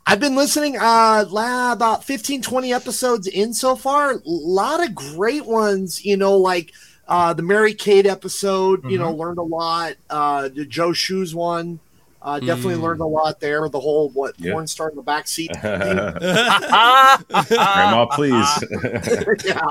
I've 0.07 0.21
been 0.21 0.35
listening 0.35 0.77
uh 0.79 1.25
la, 1.29 1.73
about 1.73 2.05
15 2.05 2.43
20 2.43 2.73
episodes 2.73 3.27
in 3.27 3.53
so 3.53 3.77
far. 3.77 4.13
A 4.13 4.21
lot 4.25 4.83
of 4.85 4.95
great 4.95 5.47
ones, 5.47 6.05
you 6.05 6.17
know, 6.17 6.37
like 6.37 6.73
uh 7.07 7.33
the 7.35 7.43
Mary 7.43 7.75
Kate 7.75 8.07
episode, 8.07 8.91
you 8.91 8.99
know, 8.99 9.13
learned 9.13 9.39
a 9.39 9.43
lot. 9.43 9.95
Uh 10.09 10.49
the 10.49 10.65
Joe 10.65 10.93
Shoes 10.93 11.35
one. 11.35 11.81
Uh, 12.23 12.39
definitely 12.39 12.75
Mm. 12.75 12.83
learned 12.83 13.01
a 13.01 13.07
lot 13.07 13.41
there. 13.41 13.69
The 13.69 13.81
whole 13.81 14.11
what 14.11 14.35
Yeah. 14.39 14.53
porn 14.53 14.67
star 14.67 14.91
in 14.91 14.97
the 14.97 15.03
back 15.03 15.27
seat. 15.27 15.51
Grandma, 17.49 18.07
please. 18.07 18.65
yeah. 19.45 19.63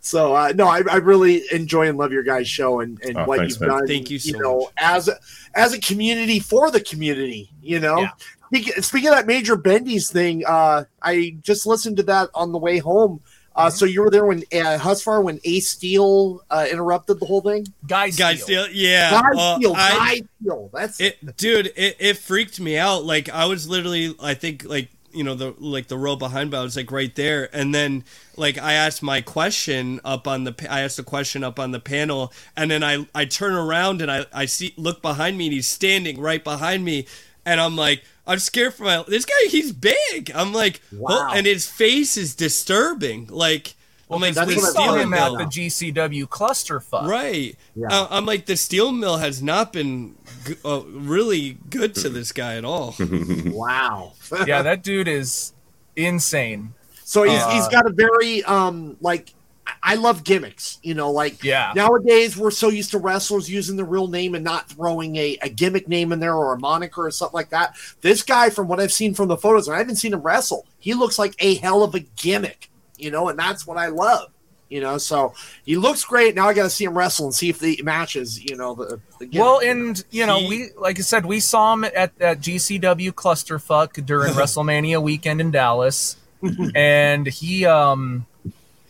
So 0.00 0.34
uh, 0.34 0.52
no, 0.54 0.66
I, 0.66 0.82
I 0.90 0.96
really 0.96 1.42
enjoy 1.52 1.88
and 1.88 1.98
love 1.98 2.12
your 2.12 2.22
guys' 2.22 2.48
show 2.48 2.80
and, 2.80 3.00
and 3.02 3.16
Oh, 3.18 3.24
what 3.24 3.38
thanks, 3.38 3.54
you've 3.54 3.62
man. 3.62 3.70
done. 3.70 3.86
Thank 3.86 4.10
you 4.10 4.18
so 4.18 4.38
know, 4.38 4.58
much. 4.60 4.68
as 4.76 5.08
a, 5.08 5.16
as 5.54 5.72
a 5.72 5.80
community 5.80 6.38
for 6.38 6.70
the 6.70 6.80
community. 6.80 7.50
You 7.62 7.80
know, 7.80 8.00
Yeah. 8.00 8.10
Speaking, 8.48 8.82
speaking 8.82 9.08
of 9.08 9.16
that 9.16 9.26
Major 9.26 9.56
Bendy's 9.56 10.10
thing, 10.12 10.44
uh, 10.46 10.84
I 11.02 11.36
just 11.42 11.66
listened 11.66 11.96
to 11.96 12.02
that 12.04 12.28
on 12.36 12.52
the 12.52 12.58
way 12.58 12.78
home. 12.78 13.20
Uh. 13.54 13.70
So 13.70 13.84
you 13.84 14.02
were 14.02 14.10
there 14.10 14.24
when 14.26 14.38
uh, 14.52 14.78
Husfar 14.78 15.22
when 15.22 15.40
Ace 15.44 15.68
Steel 15.70 16.42
uh, 16.50 16.66
interrupted 16.70 17.20
the 17.20 17.26
whole 17.26 17.40
thing. 17.40 17.66
Guy 17.86 18.10
Guys, 18.10 18.42
Steele. 18.42 18.64
still, 18.64 18.68
yeah. 18.72 19.10
Guy 19.10 19.30
uh, 19.38 19.56
Steel, 19.56 19.74
I- 19.76 19.96
Guy 19.98 20.26
Steel. 20.40 20.70
That's 20.72 21.00
it 21.00 21.36
dude 21.36 21.72
it, 21.76 21.96
it 21.98 22.18
freaked 22.18 22.60
me 22.60 22.76
out 22.76 23.04
like 23.04 23.28
i 23.30 23.46
was 23.46 23.66
literally 23.68 24.14
i 24.20 24.34
think 24.34 24.64
like 24.64 24.88
you 25.12 25.24
know 25.24 25.34
the 25.34 25.54
like 25.58 25.86
the 25.88 25.96
row 25.96 26.16
behind 26.16 26.50
me 26.50 26.58
i 26.58 26.62
was 26.62 26.76
like 26.76 26.90
right 26.92 27.14
there 27.14 27.48
and 27.56 27.74
then 27.74 28.04
like 28.36 28.58
i 28.58 28.72
asked 28.74 29.02
my 29.02 29.20
question 29.20 30.00
up 30.04 30.26
on 30.28 30.44
the 30.44 30.54
i 30.68 30.80
asked 30.80 30.98
a 30.98 31.02
question 31.02 31.42
up 31.44 31.58
on 31.58 31.70
the 31.70 31.80
panel 31.80 32.32
and 32.56 32.70
then 32.70 32.82
i 32.82 33.06
i 33.14 33.24
turn 33.24 33.54
around 33.54 34.02
and 34.02 34.10
i 34.10 34.26
i 34.32 34.44
see 34.44 34.74
look 34.76 35.00
behind 35.00 35.38
me 35.38 35.46
and 35.46 35.54
he's 35.54 35.66
standing 35.68 36.20
right 36.20 36.44
behind 36.44 36.84
me 36.84 37.06
and 37.46 37.60
i'm 37.60 37.76
like 37.76 38.02
i'm 38.26 38.38
scared 38.38 38.74
for 38.74 38.84
my 38.84 39.04
this 39.08 39.24
guy 39.24 39.32
he's 39.48 39.72
big 39.72 40.30
i'm 40.34 40.52
like 40.52 40.80
Wow. 40.92 41.28
oh, 41.30 41.34
and 41.34 41.46
his 41.46 41.66
face 41.68 42.16
is 42.16 42.34
disturbing 42.34 43.26
like 43.30 43.74
i'm 44.10 44.20
like 44.20 44.34
that's 44.34 44.54
the 44.54 44.60
what 44.60 44.78
I've 44.78 45.00
him 45.00 45.12
about 45.12 45.40
at 45.40 45.50
the. 45.50 45.60
GCW 45.66 46.24
clusterfuck. 46.28 47.06
Right. 47.08 47.56
Yeah. 47.74 47.88
Uh, 47.90 48.06
I'm 48.10 48.26
like 48.26 48.46
the 48.46 48.56
steel 48.56 48.92
mill 48.92 49.16
has 49.16 49.42
not 49.42 49.72
been 49.72 50.14
g- 50.46 50.54
uh, 50.64 50.82
really 50.86 51.56
good 51.70 51.94
to 51.96 52.08
this 52.10 52.30
guy 52.30 52.56
at 52.56 52.64
all. 52.64 52.94
wow. 53.46 54.12
Yeah, 54.46 54.62
that 54.62 54.82
dude 54.88 55.08
is 55.08 55.52
insane. 55.96 56.74
So 57.02 57.22
he's, 57.24 57.40
Uh, 57.40 57.50
he's 57.50 57.68
got 57.68 57.86
a 57.86 57.90
very 57.90 58.44
um 58.44 58.96
like 59.00 59.34
I- 59.66 59.72
I 59.82 59.94
love 59.96 60.24
gimmicks, 60.24 60.78
you 60.82 60.94
know, 60.94 61.10
like 61.10 61.42
Yeah. 61.44 61.72
nowadays 61.76 62.36
we're 62.36 62.50
so 62.50 62.68
used 62.68 62.90
to 62.92 62.98
wrestlers 62.98 63.48
using 63.50 63.76
the 63.76 63.84
real 63.84 64.08
name 64.08 64.34
and 64.34 64.42
not 64.44 64.68
throwing 64.70 65.16
a, 65.16 65.38
a 65.42 65.48
gimmick 65.48 65.88
name 65.88 66.12
in 66.12 66.20
there 66.20 66.34
or 66.34 66.54
a 66.54 66.58
moniker 66.58 67.06
or 67.06 67.10
something 67.10 67.34
like 67.34 67.50
that. 67.50 67.74
This 68.00 68.22
guy, 68.22 68.50
from 68.50 68.68
what 68.68 68.80
I've 68.80 68.92
seen 68.92 69.14
from 69.14 69.28
the 69.28 69.36
photos, 69.36 69.68
and 69.68 69.74
I 69.74 69.78
haven't 69.78 69.96
seen 69.96 70.12
him 70.12 70.20
wrestle, 70.22 70.66
he 70.78 70.94
looks 70.94 71.18
like 71.18 71.34
a 71.38 71.54
hell 71.56 71.82
of 71.82 71.94
a 71.94 72.00
gimmick, 72.00 72.70
you 72.98 73.10
know, 73.10 73.28
and 73.28 73.38
that's 73.38 73.66
what 73.66 73.76
I 73.78 73.88
love. 73.88 74.30
You 74.70 74.80
know, 74.80 74.98
so 74.98 75.34
he 75.64 75.76
looks 75.76 76.04
great. 76.04 76.34
Now 76.34 76.48
I 76.48 76.54
got 76.54 76.64
to 76.64 76.70
see 76.70 76.84
him 76.84 76.96
wrestle 76.96 77.26
and 77.26 77.34
see 77.34 77.48
if 77.50 77.60
the 77.60 77.80
matches, 77.84 78.42
you 78.42 78.56
know, 78.56 78.74
the, 78.74 78.98
the 79.20 79.26
gimmick. 79.26 79.38
Well, 79.44 79.60
and 79.60 80.02
you 80.10 80.26
know, 80.26 80.38
He- 80.40 80.48
we 80.48 80.68
like 80.76 80.98
I 80.98 81.02
said, 81.02 81.26
we 81.26 81.38
saw 81.38 81.74
him 81.74 81.84
at 81.84 82.12
at 82.20 82.40
GCW 82.40 83.12
clusterfuck 83.12 84.04
during 84.04 84.32
WrestleMania 84.34 85.00
weekend 85.00 85.40
in 85.40 85.50
Dallas, 85.52 86.16
and 86.74 87.26
he, 87.26 87.66
um, 87.66 88.26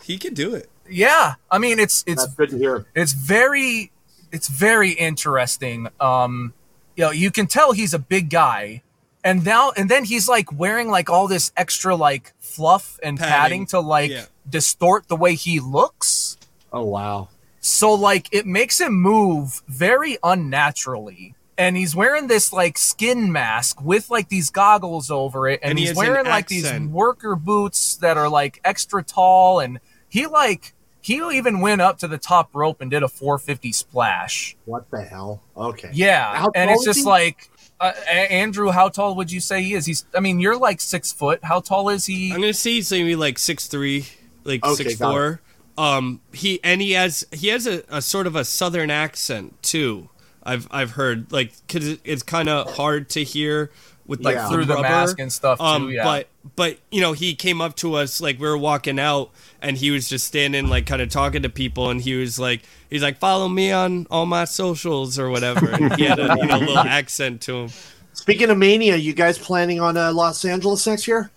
He 0.05 0.19
can 0.19 0.35
do 0.35 0.55
it. 0.55 0.69
yeah, 0.89 1.35
I 1.51 1.59
mean, 1.59 1.79
it's 1.79 2.05
it's 2.07 2.23
that's 2.25 2.35
good 2.35 2.51
to 2.51 2.59
hear. 2.59 2.87
it's 2.95 3.13
very 3.13 3.91
it's 4.31 4.49
very 4.49 4.93
interesting. 4.93 5.89
Um 5.99 6.53
you 6.97 7.05
know 7.05 7.11
you 7.11 7.31
can 7.31 7.47
tell 7.47 7.73
he's 7.73 7.95
a 7.95 7.99
big 7.99 8.31
guy. 8.31 8.83
And 9.25 9.43
now 9.45 9.73
and 9.77 9.91
then 9.91 10.05
he's 10.05 10.29
like 10.29 10.53
wearing 10.53 10.91
like 10.91 11.09
all 11.09 11.27
this 11.27 11.51
extra 11.57 11.97
like 11.97 12.35
fluff 12.39 13.01
and 13.03 13.19
padding, 13.19 13.33
Padding, 13.33 13.67
to 13.69 13.81
like 13.81 14.11
yeah. 14.11 14.27
distort 14.49 15.09
the 15.09 15.17
way 15.17 15.35
he 15.35 15.61
looks. 15.61 16.37
Oh 16.71 16.85
wow, 16.85 17.29
so 17.61 17.95
like 17.95 18.29
it 18.33 18.45
makes 18.45 18.79
him 18.81 18.93
move 18.93 19.63
very 19.67 20.19
unnaturally. 20.23 21.35
And 21.57 21.77
he's 21.77 21.95
wearing 21.95 22.27
this 22.27 22.53
like 22.53 22.77
skin 22.77 23.31
mask 23.33 23.81
with 23.81 24.11
like 24.11 24.29
these 24.29 24.51
goggles 24.51 25.11
over 25.11 25.49
it. 25.49 25.61
And, 25.63 25.71
And 25.71 25.79
he 25.79 25.87
he's 25.87 25.97
has 25.97 25.99
an 25.99 26.13
wearing 26.13 26.27
like 26.27 26.49
these 26.49 26.71
worker 26.81 27.37
boots 27.37 27.97
that 27.99 28.17
are 28.17 28.29
like 28.29 28.61
extra 28.65 29.03
tall 29.05 29.61
and 29.61 29.79
he 30.15 30.27
like 30.29 30.73
he 31.01 31.17
even 31.37 31.61
went 31.61 31.81
up 31.81 31.99
to 31.99 32.09
the 32.09 32.17
top 32.17 32.55
rope 32.55 32.81
and 32.81 32.91
did 32.91 33.03
a 33.03 33.09
450 33.09 33.73
splash 33.73 34.57
what 34.65 34.89
the 34.91 35.03
hell? 35.03 35.43
Okay, 35.57 35.91
yeah 35.93 36.37
How 36.37 36.51
and 36.55 36.71
it's 36.71 36.85
just 36.85 37.01
he? 37.01 37.05
like 37.05 37.51
uh, 37.81 37.93
andrew 38.09 38.71
how 38.71 38.89
tall 38.89 39.17
would 39.17 39.31
you 39.33 39.41
say 39.41 39.61
he 39.63 39.75
is 39.75 39.85
he's 39.85 40.07
i 40.15 40.21
mean 40.21 40.39
you're 40.39 40.57
like 40.57 40.81
six 40.81 41.13
foot 41.13 41.41
how 41.43 41.59
tall 41.59 41.89
is 41.89 42.07
he 42.07 42.31
I'm 42.33 42.41
gonna 42.41 42.55
say 42.55 42.75
he's 42.75 42.91
maybe 42.93 43.17
like 43.17 43.39
six 43.39 43.67
three, 43.67 44.07
like 44.45 44.65
Okay, 44.65 44.85
six 44.85 44.95
got 44.97 45.11
four. 45.11 45.41
Um, 45.77 46.21
he 46.33 46.61
and 46.63 46.81
he 46.81 46.93
has 46.93 47.27
he 47.33 47.49
has 47.49 47.67
a, 47.67 47.83
a 47.89 48.01
sort 48.01 48.29
of 48.29 48.37
a 48.37 48.45
southern 48.45 48.91
accent 48.91 49.61
too. 49.61 50.09
I've 50.45 50.69
I've 50.71 50.93
heard 50.93 51.33
like 51.33 51.53
because 51.67 51.99
it's 52.05 52.23
kind 52.23 52.49
of 52.49 52.77
hard 52.77 53.09
to 53.11 53.25
hear 53.25 53.73
with 54.07 54.23
like 54.25 54.35
Yeah. 54.37 54.49
through 54.49 54.65
the 54.67 54.75
rubber. 54.75 54.89
mask 54.89 55.19
and 55.19 55.33
stuff 55.33 55.59
too 55.59 55.65
Um, 55.65 55.91
yeah 55.91 56.05
but 56.05 56.29
but 56.57 56.79
you 56.91 57.01
know 57.01 57.13
he 57.13 57.35
came 57.35 57.61
up 57.61 57.75
to 57.77 57.95
us 57.95 58.21
like 58.21 58.39
we 58.39 58.47
were 58.47 58.59
walking 58.59 58.99
out 58.99 59.31
and 59.63 59.77
he 59.79 59.91
was 59.91 60.09
just 60.09 60.27
standing 60.27 60.69
like 60.69 60.85
kind 60.87 61.01
of 61.01 61.09
talking 61.09 61.43
to 61.43 61.49
people 61.49 61.89
and 61.91 62.01
he 62.03 62.15
was 62.15 62.39
like 62.39 62.63
he's 62.91 63.03
like 63.03 63.19
follow 63.19 63.49
me 63.49 63.73
on 63.73 64.07
all 64.11 64.27
my 64.27 64.45
socials 64.45 65.19
or 65.19 65.31
whatever. 65.31 65.71
And 65.71 65.95
he 65.97 66.05
had 66.05 66.19
a 66.19 66.37
you 66.41 66.47
know 66.47 66.59
little 66.59 66.79
accent 67.01 67.41
to 67.43 67.55
him. 67.57 67.69
Speaking 68.13 68.51
of 68.51 68.59
Mania, 68.59 68.97
you 68.97 69.13
guys 69.13 69.39
planning 69.39 69.81
on 69.81 69.97
uh, 69.97 70.13
Los 70.13 70.45
Angeles 70.45 70.87
next 70.87 71.09
year? 71.09 71.31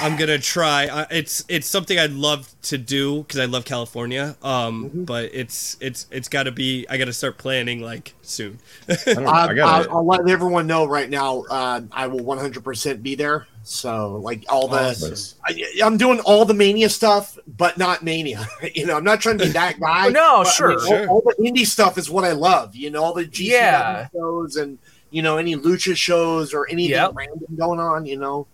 I'm 0.00 0.16
gonna 0.16 0.38
try. 0.38 1.06
It's 1.10 1.44
it's 1.48 1.66
something 1.66 1.98
I'd 1.98 2.12
love 2.12 2.48
to 2.62 2.78
do 2.78 3.22
because 3.22 3.38
I 3.40 3.44
love 3.44 3.64
California. 3.64 4.36
Um, 4.42 4.84
Mm-hmm. 4.84 5.04
but 5.04 5.30
it's 5.34 5.76
it's 5.80 6.06
it's 6.10 6.28
got 6.28 6.44
to 6.44 6.52
be. 6.52 6.86
I 6.88 6.96
got 6.96 7.04
to 7.06 7.12
start 7.12 7.38
planning 7.38 7.80
like 7.82 8.14
soon. 8.22 8.58
I, 8.88 8.96
don't, 9.06 9.26
I, 9.26 9.46
I 9.48 9.54
got 9.54 9.86
I'll, 9.88 9.96
I'll 9.98 10.06
let 10.06 10.28
everyone 10.28 10.66
know 10.66 10.86
right 10.86 11.08
now. 11.10 11.42
Uh, 11.50 11.82
I 11.92 12.06
will 12.06 12.20
100% 12.20 13.02
be 13.02 13.14
there. 13.14 13.46
So, 13.66 14.16
like 14.16 14.44
all 14.50 14.68
the, 14.68 14.76
Nice. 14.82 15.36
I, 15.46 15.58
I'm 15.82 15.96
doing 15.96 16.20
all 16.20 16.44
the 16.44 16.52
mania 16.52 16.90
stuff, 16.90 17.38
but 17.46 17.78
not 17.78 18.02
mania. 18.02 18.46
you 18.74 18.84
know, 18.84 18.94
I'm 18.96 19.04
not 19.04 19.20
trying 19.22 19.38
to 19.38 19.46
be 19.46 19.52
that 19.52 19.80
guy. 19.80 20.08
No, 20.10 20.38
but, 20.42 20.48
I 20.48 20.50
sure. 20.50 20.72
all- 20.86 21.08
All, 21.08 21.22
the 21.22 21.34
indie 21.42 21.66
stuff 21.66 21.96
is 21.96 22.10
what 22.10 22.24
I 22.24 22.32
love. 22.32 22.76
You 22.76 22.90
know, 22.90 23.02
all 23.02 23.14
the 23.14 23.24
GCW 23.24 23.48
Yeah. 23.48 24.08
shows 24.12 24.56
and 24.56 24.78
you 25.10 25.22
know 25.22 25.36
any 25.38 25.56
lucha 25.56 25.96
shows 25.96 26.52
or 26.52 26.66
anything 26.68 26.90
Yep. 26.96 27.12
random 27.14 27.56
going 27.56 27.80
on. 27.80 28.04
You 28.04 28.18
know, 28.18 28.46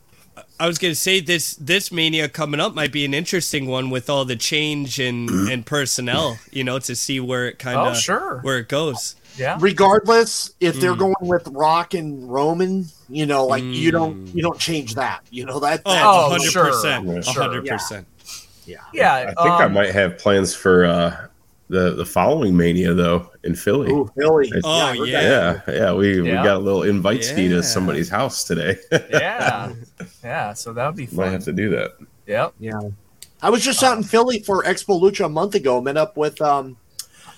I 0.58 0.66
was 0.66 0.78
gonna 0.78 0.94
say 0.94 1.20
this 1.20 1.54
this 1.54 1.90
mania 1.92 2.28
coming 2.28 2.60
up 2.60 2.74
might 2.74 2.92
be 2.92 3.04
an 3.04 3.14
interesting 3.14 3.66
one 3.66 3.90
with 3.90 4.08
all 4.10 4.24
the 4.24 4.36
change 4.36 4.98
in 5.00 5.48
in 5.50 5.62
personnel. 5.62 6.38
You 6.50 6.64
know, 6.64 6.78
to 6.80 6.94
see 6.96 7.20
where 7.20 7.48
it 7.48 7.58
kind 7.58 7.78
Oh, 7.78 7.90
of 7.90 7.96
sure. 7.96 8.38
where 8.42 8.58
it 8.58 8.68
goes. 8.68 9.16
Yeah. 9.38 9.56
regardless 9.60 10.52
if 10.60 10.80
they're 10.80 10.92
Mm. 10.94 10.98
going 10.98 11.14
with 11.28 11.46
Rock 11.48 11.94
and 11.94 12.30
Roman, 12.30 12.86
you 13.08 13.26
know, 13.26 13.46
like 13.46 13.62
you 13.62 13.90
don't 13.90 14.26
you 14.34 14.42
don't 14.42 14.58
change 14.58 14.96
that. 14.96 15.20
You 15.30 15.46
know 15.46 15.60
that. 15.60 15.84
that 15.84 16.04
Oh, 16.04 16.26
Oh, 16.26 16.30
100 16.30 16.50
sure. 16.50 16.66
percent, 16.66 17.24
hundred 17.26 17.64
percent. 17.66 18.06
yeah. 18.66 18.78
Yeah. 18.92 19.14
I 19.14 19.24
think 19.26 19.38
I 19.38 19.64
um, 19.64 19.72
might 19.72 19.92
have 19.92 20.18
plans 20.18 20.54
for 20.54 20.84
uh, 20.84 21.16
the 21.70 21.92
the 21.94 22.04
following 22.04 22.56
Mania 22.56 22.92
though 22.92 23.30
in 23.44 23.54
Philly. 23.54 23.90
Ooh, 23.90 24.10
Philly. 24.18 24.48
It's- 24.48 24.62
Oh, 24.64 24.70
I 24.70 24.96
heard 24.96 25.08
yeah. 25.08 25.60
yeah, 25.66 25.74
yeah. 25.74 25.92
We 25.94 26.16
Yeah. 26.16 26.22
we 26.22 26.30
got 26.44 26.56
a 26.56 26.58
little 26.58 26.82
invite 26.82 27.24
fee 27.24 27.44
Yeah. 27.44 27.56
to 27.56 27.62
somebody's 27.62 28.08
house 28.10 28.44
today. 28.44 28.76
Yeah. 29.10 29.72
Yeah. 30.24 30.52
So 30.54 30.72
that 30.74 30.86
would 30.86 30.96
be 30.96 31.06
might 31.06 31.24
fun. 31.24 31.32
have 31.32 31.44
to 31.44 31.52
do 31.52 31.70
that. 31.70 31.92
Yep. 32.26 32.54
Yeah. 32.60 32.80
I 33.42 33.48
was 33.50 33.64
just 33.64 33.82
out 33.82 33.96
in 33.96 34.02
Philly 34.02 34.40
for 34.40 34.62
Expo 34.64 35.00
Lucha 35.00 35.24
a 35.24 35.28
month 35.28 35.54
ago. 35.54 35.80
Met 35.80 35.96
up 35.96 36.16
with 36.16 36.40
um, 36.42 36.76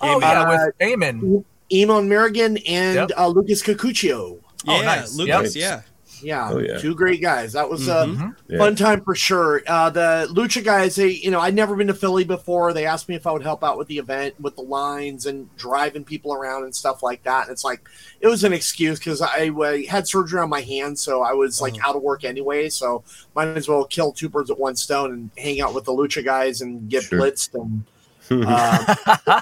Oh, 0.01 0.19
Eamon. 0.19 0.21
yeah. 0.21 0.41
Uh, 0.41 0.65
With 0.65 0.77
Eamon. 0.89 1.45
Emon 1.71 2.07
Merrigan 2.07 2.61
and 2.67 2.95
Yep. 3.09 3.11
uh, 3.17 3.27
Lucas 3.27 3.63
Cacuccio. 3.63 4.39
Oh, 4.67 4.79
Yeah, 4.79 4.81
nice. 4.85 5.15
Lucas. 5.15 5.55
Yep. 5.55 5.63
Yeah, 5.63 5.81
Yeah, 6.23 6.49
Oh, 6.51 6.59
yeah. 6.59 6.77
two 6.79 6.95
great 6.95 7.21
guys. 7.21 7.53
That 7.53 7.69
was 7.69 7.87
a 7.87 8.05
Mhm. 8.05 8.35
Yeah. 8.47 8.57
fun 8.57 8.75
time 8.75 9.01
for 9.03 9.13
sure. 9.13 9.61
Uh, 9.67 9.89
the 9.89 10.27
Lucha 10.31 10.63
guys, 10.63 10.95
they, 10.95 11.09
you 11.09 11.29
know, 11.29 11.39
I'd 11.41 11.53
never 11.53 11.75
been 11.75 11.87
to 11.87 11.93
Philly 11.93 12.23
before. 12.23 12.71
They 12.73 12.85
asked 12.85 13.09
me 13.09 13.15
if 13.15 13.27
I 13.27 13.31
would 13.31 13.43
help 13.43 13.63
out 13.63 13.77
with 13.77 13.87
the 13.89 13.97
event, 13.97 14.35
with 14.39 14.55
the 14.55 14.61
lines 14.61 15.25
and 15.25 15.53
driving 15.57 16.03
people 16.05 16.33
around 16.33 16.63
and 16.63 16.73
stuff 16.75 17.03
like 17.03 17.23
that. 17.23 17.43
And 17.43 17.51
it's 17.51 17.63
like, 17.65 17.81
it 18.21 18.27
was 18.27 18.43
an 18.43 18.53
excuse 18.53 18.99
because 18.99 19.21
I, 19.21 19.51
I 19.63 19.85
had 19.89 20.07
surgery 20.07 20.39
on 20.39 20.49
my 20.49 20.61
hand, 20.61 20.97
so 20.97 21.21
I 21.23 21.33
was 21.33 21.59
like 21.61 21.75
out 21.85 21.95
of 21.95 22.01
work 22.01 22.23
anyway. 22.23 22.69
So 22.69 23.03
might 23.35 23.49
as 23.57 23.67
well 23.67 23.83
kill 23.85 24.11
two 24.13 24.29
birds 24.29 24.49
with 24.49 24.59
one 24.59 24.75
stone 24.77 25.11
and 25.11 25.29
hang 25.37 25.59
out 25.61 25.73
with 25.73 25.83
the 25.85 25.91
Lucha 25.93 26.23
guys 26.23 26.61
and 26.61 26.89
get 26.89 27.03
Sure. 27.03 27.19
blitzed 27.19 27.53
and. 27.53 27.83
Uh, 28.47 29.41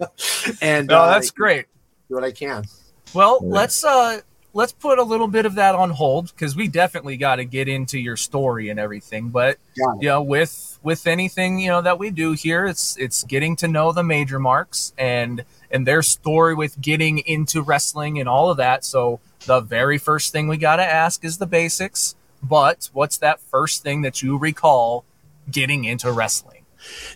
and 0.62 0.86
No, 0.88 0.98
uh, 1.00 1.10
that's 1.10 1.30
great. 1.32 1.66
do 2.08 2.14
what 2.14 2.24
I 2.24 2.30
can. 2.30 2.64
Well, 3.12 3.40
Yeah. 3.42 3.48
let's 3.48 3.84
uh 3.84 4.20
let's 4.52 4.72
put 4.72 4.98
a 4.98 5.02
little 5.02 5.28
bit 5.28 5.46
of 5.46 5.54
that 5.54 5.74
on 5.74 5.90
hold 5.90 6.32
because 6.34 6.56
we 6.56 6.68
definitely 6.68 7.16
got 7.16 7.36
to 7.36 7.44
get 7.44 7.68
into 7.68 7.98
your 7.98 8.16
story 8.16 8.68
and 8.68 8.80
everything. 8.80 9.28
But 9.28 9.58
you 10.00 10.08
know, 10.08 10.22
with 10.22 10.78
with 10.82 11.06
anything 11.06 11.58
you 11.58 11.68
know 11.68 11.82
that 11.82 11.98
we 11.98 12.10
do 12.10 12.32
here, 12.32 12.66
it's 12.66 12.96
it's 12.96 13.24
getting 13.24 13.56
to 13.56 13.68
know 13.68 13.92
the 13.92 14.02
major 14.02 14.38
marks 14.38 14.92
and 14.98 15.44
and 15.70 15.86
their 15.86 16.02
story 16.02 16.54
with 16.54 16.80
getting 16.80 17.18
into 17.18 17.62
wrestling 17.62 18.18
and 18.18 18.28
all 18.28 18.50
of 18.50 18.56
that. 18.56 18.84
So 18.84 19.20
the 19.46 19.60
very 19.60 19.98
first 19.98 20.32
thing 20.32 20.48
we 20.48 20.56
got 20.56 20.76
to 20.76 20.84
ask 20.84 21.24
is 21.24 21.38
the 21.38 21.46
basics. 21.46 22.14
But 22.42 22.90
what's 22.92 23.18
that 23.18 23.40
first 23.40 23.82
thing 23.82 24.02
that 24.02 24.22
you 24.22 24.38
recall 24.38 25.04
getting 25.50 25.84
into 25.84 26.10
wrestling? 26.10 26.59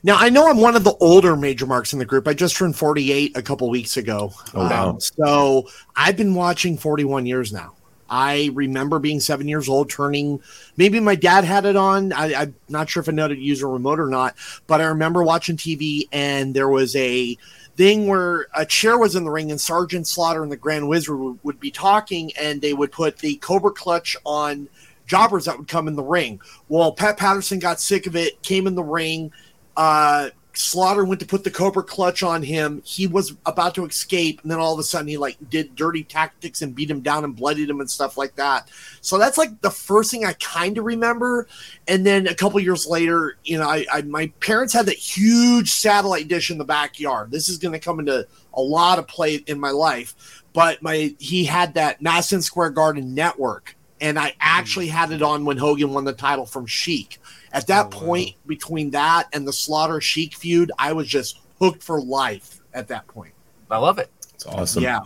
Now 0.03 0.17
I 0.19 0.29
know 0.29 0.49
I'm 0.49 0.61
one 0.61 0.77
of 0.77 0.85
the 0.85 0.95
older 1.01 1.37
major 1.37 1.67
marks 1.67 1.93
in 1.93 1.99
the 1.99 2.05
group. 2.05 2.29
I 2.29 2.35
just 2.35 2.57
turned 2.57 2.77
48 2.77 3.37
a 3.37 3.43
couple 3.43 3.69
weeks 3.71 3.97
ago. 3.97 4.33
Oh, 4.55 4.69
wow. 4.69 4.91
Um, 4.91 5.01
so 5.01 5.69
I've 5.97 6.17
been 6.17 6.35
watching 6.35 6.77
41 6.77 7.27
years 7.27 7.53
now. 7.53 7.75
I 8.09 8.51
remember 8.55 8.99
being 8.99 9.19
seven 9.19 9.49
years 9.49 9.69
old, 9.69 9.91
turning. 9.91 10.41
Maybe 10.77 11.01
my 11.01 11.15
dad 11.15 11.45
had 11.45 11.65
it 11.65 11.75
on. 11.75 12.13
I, 12.13 12.35
I'm 12.35 12.55
not 12.69 12.89
sure 12.89 13.01
if 13.03 13.09
I 13.09 13.13
know 13.13 13.29
to 13.29 13.37
use 13.37 13.63
a 13.63 13.67
remote 13.67 13.99
or 13.99 14.09
not, 14.09 14.37
but 14.67 14.81
I 14.81 14.85
remember 14.85 15.23
watching 15.23 15.57
TV 15.57 16.03
and 16.13 16.55
there 16.55 16.69
was 16.69 16.95
a 16.97 17.37
thing 17.77 18.07
where 18.07 18.47
a 18.55 18.65
chair 18.65 18.99
was 18.99 19.17
in 19.17 19.25
the 19.25 19.31
ring 19.31 19.51
and 19.51 19.61
Sergeant 19.61 20.07
Slaughter 20.07 20.43
and 20.43 20.53
the 20.53 20.57
Grand 20.57 20.89
Wizard 20.89 21.19
would, 21.19 21.39
would 21.43 21.61
be 21.61 21.71
talking 21.71 22.31
and 22.39 22.61
they 22.61 22.73
would 22.73 22.93
put 22.93 23.19
the 23.19 23.37
Cobra 23.37 23.73
Clutch 23.73 24.17
on 24.25 24.69
jobbers 25.07 25.47
that 25.47 25.59
would 25.59 25.69
come 25.69 25.89
in 25.89 25.97
the 25.97 26.03
ring. 26.03 26.41
Well, 26.69 26.93
Pat 26.93 27.17
Patterson 27.17 27.59
got 27.59 27.81
sick 27.81 28.07
of 28.07 28.17
it, 28.17 28.41
came 28.43 28.67
in 28.67 28.75
the 28.75 28.85
ring. 28.85 29.33
Uh, 29.77 30.31
Slaughter 30.57 31.05
went 31.05 31.21
to 31.21 31.27
put 31.27 31.43
the 31.43 31.51
Cobra 31.51 31.83
clutch 31.83 32.23
on 32.23 32.43
him. 32.43 32.81
He 32.85 33.07
was 33.07 33.37
about 33.45 33.75
to 33.75 33.85
escape, 33.85 34.41
and 34.43 34.51
then 34.51 34.59
all 34.59 34.73
of 34.73 34.79
a 34.79 34.85
sudden 34.85 35.09
he 35.09 35.17
like 35.17 35.37
did 35.51 35.75
dirty 35.75 36.05
tactics 36.05 36.63
and 36.63 36.75
beat 36.75 36.91
him 36.91 37.01
down 37.01 37.25
and 37.25 37.35
bloodied 37.35 37.69
him 37.69 37.81
and 37.81 37.91
stuff 37.91 38.17
like 38.17 38.37
that. 38.37 38.69
So 39.01 39.19
that's 39.19 39.37
like 39.37 39.61
the 39.63 39.71
first 39.71 40.11
thing 40.11 40.25
I 40.25 40.35
kind 40.35 40.79
of 40.79 40.85
remember. 40.85 41.49
And 41.89 42.07
then 42.07 42.29
a 42.29 42.35
couple 42.35 42.61
years 42.61 42.87
later, 42.87 43.37
you 43.43 43.59
know, 43.59 43.69
I, 43.69 43.85
I 43.93 44.03
my 44.03 44.29
parents 44.41 44.73
had 44.73 44.87
that 44.87 44.97
huge 44.97 45.73
satellite 45.73 46.29
dish 46.29 46.51
in 46.51 46.59
the 46.59 46.65
backyard. 46.65 47.33
This 47.33 47.49
is 47.49 47.59
going 47.59 47.73
to 47.73 47.81
come 47.81 47.99
into 47.99 48.27
a 48.53 48.63
lot 48.63 48.99
of 49.01 49.09
play 49.09 49.35
in 49.35 49.59
my 49.59 49.71
life. 49.71 50.43
But 50.53 50.83
my 50.83 51.17
he 51.19 51.45
had 51.45 51.75
that 51.75 52.01
Madison 52.01 52.43
Square 52.43 52.71
Garden 52.71 53.13
network, 53.13 53.77
and 54.01 54.21
I 54.21 54.37
actually 54.39 54.87
had 54.87 55.11
it 55.11 55.21
on 55.21 55.45
when 55.45 55.57
Hogan 55.57 55.93
won 55.93 56.05
the 56.05 56.13
title 56.13 56.47
from 56.47 56.67
Sheik. 56.67 57.19
At 57.55 57.67
that 57.69 57.87
Oh, 57.87 57.99
wow. 57.99 58.07
point, 58.07 58.35
between 58.47 58.91
that 58.91 59.29
and 59.33 59.47
the 59.49 59.53
Slaughter 59.53 60.01
Sheik 60.01 60.35
feud, 60.35 60.71
I 60.79 60.93
was 60.93 61.09
just 61.09 61.39
hooked 61.59 61.83
for 61.83 62.03
life 62.03 62.61
at 62.75 62.89
that 62.89 63.07
point. 63.07 63.33
I 63.71 63.79
love 63.79 63.99
it. 63.99 64.11
It's 64.35 64.45
awesome. 64.47 64.83
Yeah. 64.83 65.01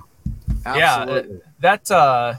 Yeah, 0.67 1.03
Absolutely. 1.03 1.41
that 1.61 1.91
uh 1.91 2.35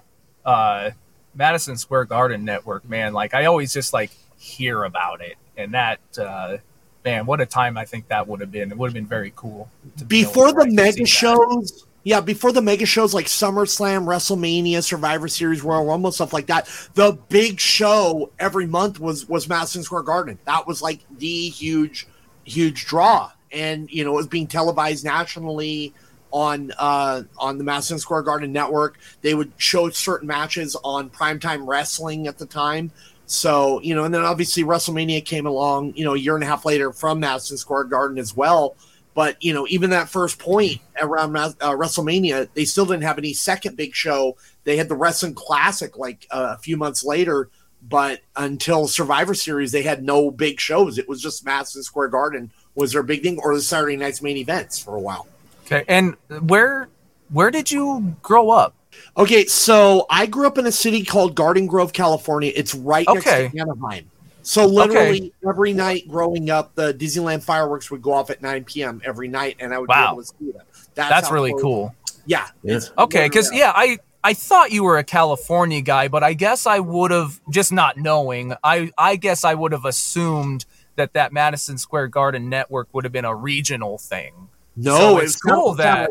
uh 0.45 0.91
Madison 1.35 1.77
Square 1.77 2.05
Garden 2.05 2.43
network, 2.43 2.87
man, 2.89 3.13
like 3.13 3.33
I 3.33 3.45
always 3.45 3.71
just 3.71 3.93
like 3.93 4.11
hear 4.37 4.83
about 4.83 5.21
it. 5.21 5.37
And 5.57 5.73
that 5.73 5.99
uh 6.17 6.57
man, 7.05 7.25
what 7.25 7.39
a 7.39 7.45
time 7.45 7.77
I 7.77 7.85
think 7.85 8.07
that 8.09 8.27
would 8.27 8.41
have 8.41 8.51
been. 8.51 8.71
It 8.71 8.77
would 8.77 8.87
have 8.89 8.93
been 8.93 9.07
very 9.07 9.31
cool. 9.35 9.69
be 10.07 10.23
before 10.23 10.51
the 10.51 10.59
like, 10.61 10.69
see 10.69 10.75
mega 10.75 10.97
that. 10.99 11.07
shows 11.07 11.85
yeah 12.03 12.21
before 12.21 12.51
the 12.51 12.61
mega 12.61 12.85
shows 12.85 13.13
like 13.13 13.25
SummerSlam, 13.25 14.05
WrestleMania, 14.05 14.83
Survivor 14.83 15.27
Series, 15.27 15.63
Royal 15.63 15.85
Rumble, 15.85 16.11
stuff 16.11 16.33
like 16.33 16.47
that. 16.47 16.69
The 16.93 17.17
big 17.29 17.59
show 17.59 18.31
every 18.39 18.65
month 18.65 18.99
was 18.99 19.27
was 19.27 19.47
Madison 19.47 19.83
Square 19.83 20.03
Garden. 20.03 20.39
That 20.45 20.67
was 20.67 20.81
like 20.81 20.99
the 21.17 21.49
huge, 21.49 22.07
huge 22.43 22.85
draw, 22.85 23.31
and 23.51 23.89
you 23.91 24.03
know 24.03 24.11
it 24.13 24.17
was 24.17 24.27
being 24.27 24.47
televised 24.47 25.03
nationally 25.03 25.93
on 26.31 26.71
uh 26.77 27.23
on 27.37 27.57
the 27.57 27.63
Madison 27.63 27.99
Square 27.99 28.23
Garden 28.23 28.51
network. 28.51 28.99
They 29.21 29.33
would 29.33 29.51
show 29.57 29.89
certain 29.89 30.27
matches 30.27 30.75
on 30.83 31.09
primetime 31.09 31.67
wrestling 31.67 32.27
at 32.27 32.37
the 32.37 32.45
time. 32.45 32.91
So, 33.29 33.79
you 33.81 33.93
know, 33.93 34.05
and 34.05 34.13
then 34.13 34.23
obviously 34.23 34.63
WrestleMania 34.63 35.23
came 35.23 35.45
along, 35.45 35.93
you 35.95 36.03
know, 36.03 36.15
a 36.15 36.17
year 36.17 36.33
and 36.33 36.43
a 36.43 36.47
half 36.47 36.65
later 36.65 36.91
from 36.91 37.19
Madison 37.19 37.57
Square 37.57 37.83
Garden 37.85 38.17
as 38.17 38.35
well. 38.35 38.75
But, 39.13 39.43
you 39.43 39.53
know, 39.53 39.67
even 39.69 39.89
that 39.89 40.07
first 40.09 40.39
point 40.39 40.79
around 41.01 41.35
uh, 41.35 41.51
WrestleMania, 41.61 42.47
they 42.53 42.65
still 42.65 42.85
didn't 42.85 43.03
have 43.03 43.17
any 43.17 43.33
second 43.33 43.75
big 43.75 43.93
show. 43.93 44.37
They 44.63 44.77
had 44.77 44.87
the 44.87 44.95
Wrestling 44.95 45.33
Classic 45.33 45.97
like 45.97 46.25
uh, 46.31 46.55
a 46.57 46.61
few 46.61 46.77
months 46.77 47.03
later. 47.03 47.49
But 47.81 48.21
until 48.35 48.87
Survivor 48.87 49.33
Series, 49.33 49.71
they 49.71 49.83
had 49.83 50.03
no 50.03 50.31
big 50.31 50.59
shows. 50.59 50.97
It 50.97 51.07
was 51.07 51.21
just 51.21 51.45
Madison 51.45 51.81
Square 51.81 52.09
Garden 52.09 52.51
was 52.75 52.91
their 52.91 53.03
big 53.03 53.23
thing, 53.23 53.39
or 53.41 53.55
the 53.55 53.61
Saturday 53.61 53.95
night's 53.95 54.21
main 54.21 54.37
events 54.37 54.77
for 54.79 54.95
a 54.95 54.99
while. 54.99 55.27
Okay. 55.65 55.85
And 55.87 56.15
where 56.47 56.89
where 57.29 57.51
did 57.51 57.71
you 57.71 58.15
grow 58.21 58.49
up? 58.49 58.73
Okay, 59.17 59.45
so 59.45 60.05
I 60.09 60.25
grew 60.25 60.47
up 60.47 60.57
in 60.57 60.65
a 60.65 60.71
city 60.71 61.03
called 61.03 61.35
Garden 61.35 61.67
Grove, 61.67 61.93
California. 61.93 62.51
It's 62.55 62.75
right 62.75 63.07
Okay. 63.07 63.43
next 63.43 63.53
to 63.53 63.59
Anaheim. 63.59 64.09
So 64.49 64.65
literally 64.65 65.31
every 65.47 65.73
night 65.73 66.07
growing 66.07 66.49
up, 66.49 66.73
the 66.73 66.91
Disneyland 66.91 67.43
fireworks 67.43 67.91
would 67.91 68.01
go 68.01 68.13
off 68.13 68.31
at 68.31 68.41
9 68.41 68.63
p.m. 68.63 68.99
every 69.05 69.27
night, 69.27 69.57
and 69.59 69.71
I 69.71 69.77
would 69.77 69.87
Wow. 69.87 70.07
be 70.07 70.13
able 70.13 70.21
to 70.23 70.27
see 70.39 70.51
them. 70.51 70.65
That's 70.95 71.27
how 71.27 71.33
really 71.35 71.51
close- 71.51 71.61
cool. 71.61 71.95
Yeah. 72.25 72.47
Yeah. 72.63 72.79
Okay, 72.97 73.25
because 73.27 73.51
yeah, 73.53 73.71
I 73.75 73.99
I 74.23 74.33
thought 74.33 74.71
you 74.71 74.83
were 74.83 74.97
a 74.97 75.03
California 75.03 75.81
guy, 75.81 76.07
but 76.07 76.23
I 76.23 76.33
guess 76.33 76.65
I 76.65 76.79
would 76.79 77.11
have 77.11 77.39
just 77.51 77.71
not 77.71 77.97
knowing. 77.97 78.55
I 78.63 78.89
I 78.97 79.17
guess 79.17 79.43
I 79.43 79.53
would 79.53 79.71
have 79.71 79.85
assumed 79.85 80.65
that 80.95 81.13
that 81.13 81.31
Madison 81.31 81.77
Square 81.77 82.07
Garden 82.07 82.49
network 82.49 82.87
would 82.91 83.03
have 83.03 83.13
been 83.13 83.25
a 83.25 83.35
regional 83.35 83.99
thing. 83.99 84.49
no, 84.75 84.97
so 84.97 85.17
it 85.19 85.23
it's 85.25 85.35
was 85.35 85.35
cool 85.41 85.53
cool 85.63 85.73
that- 85.75 86.09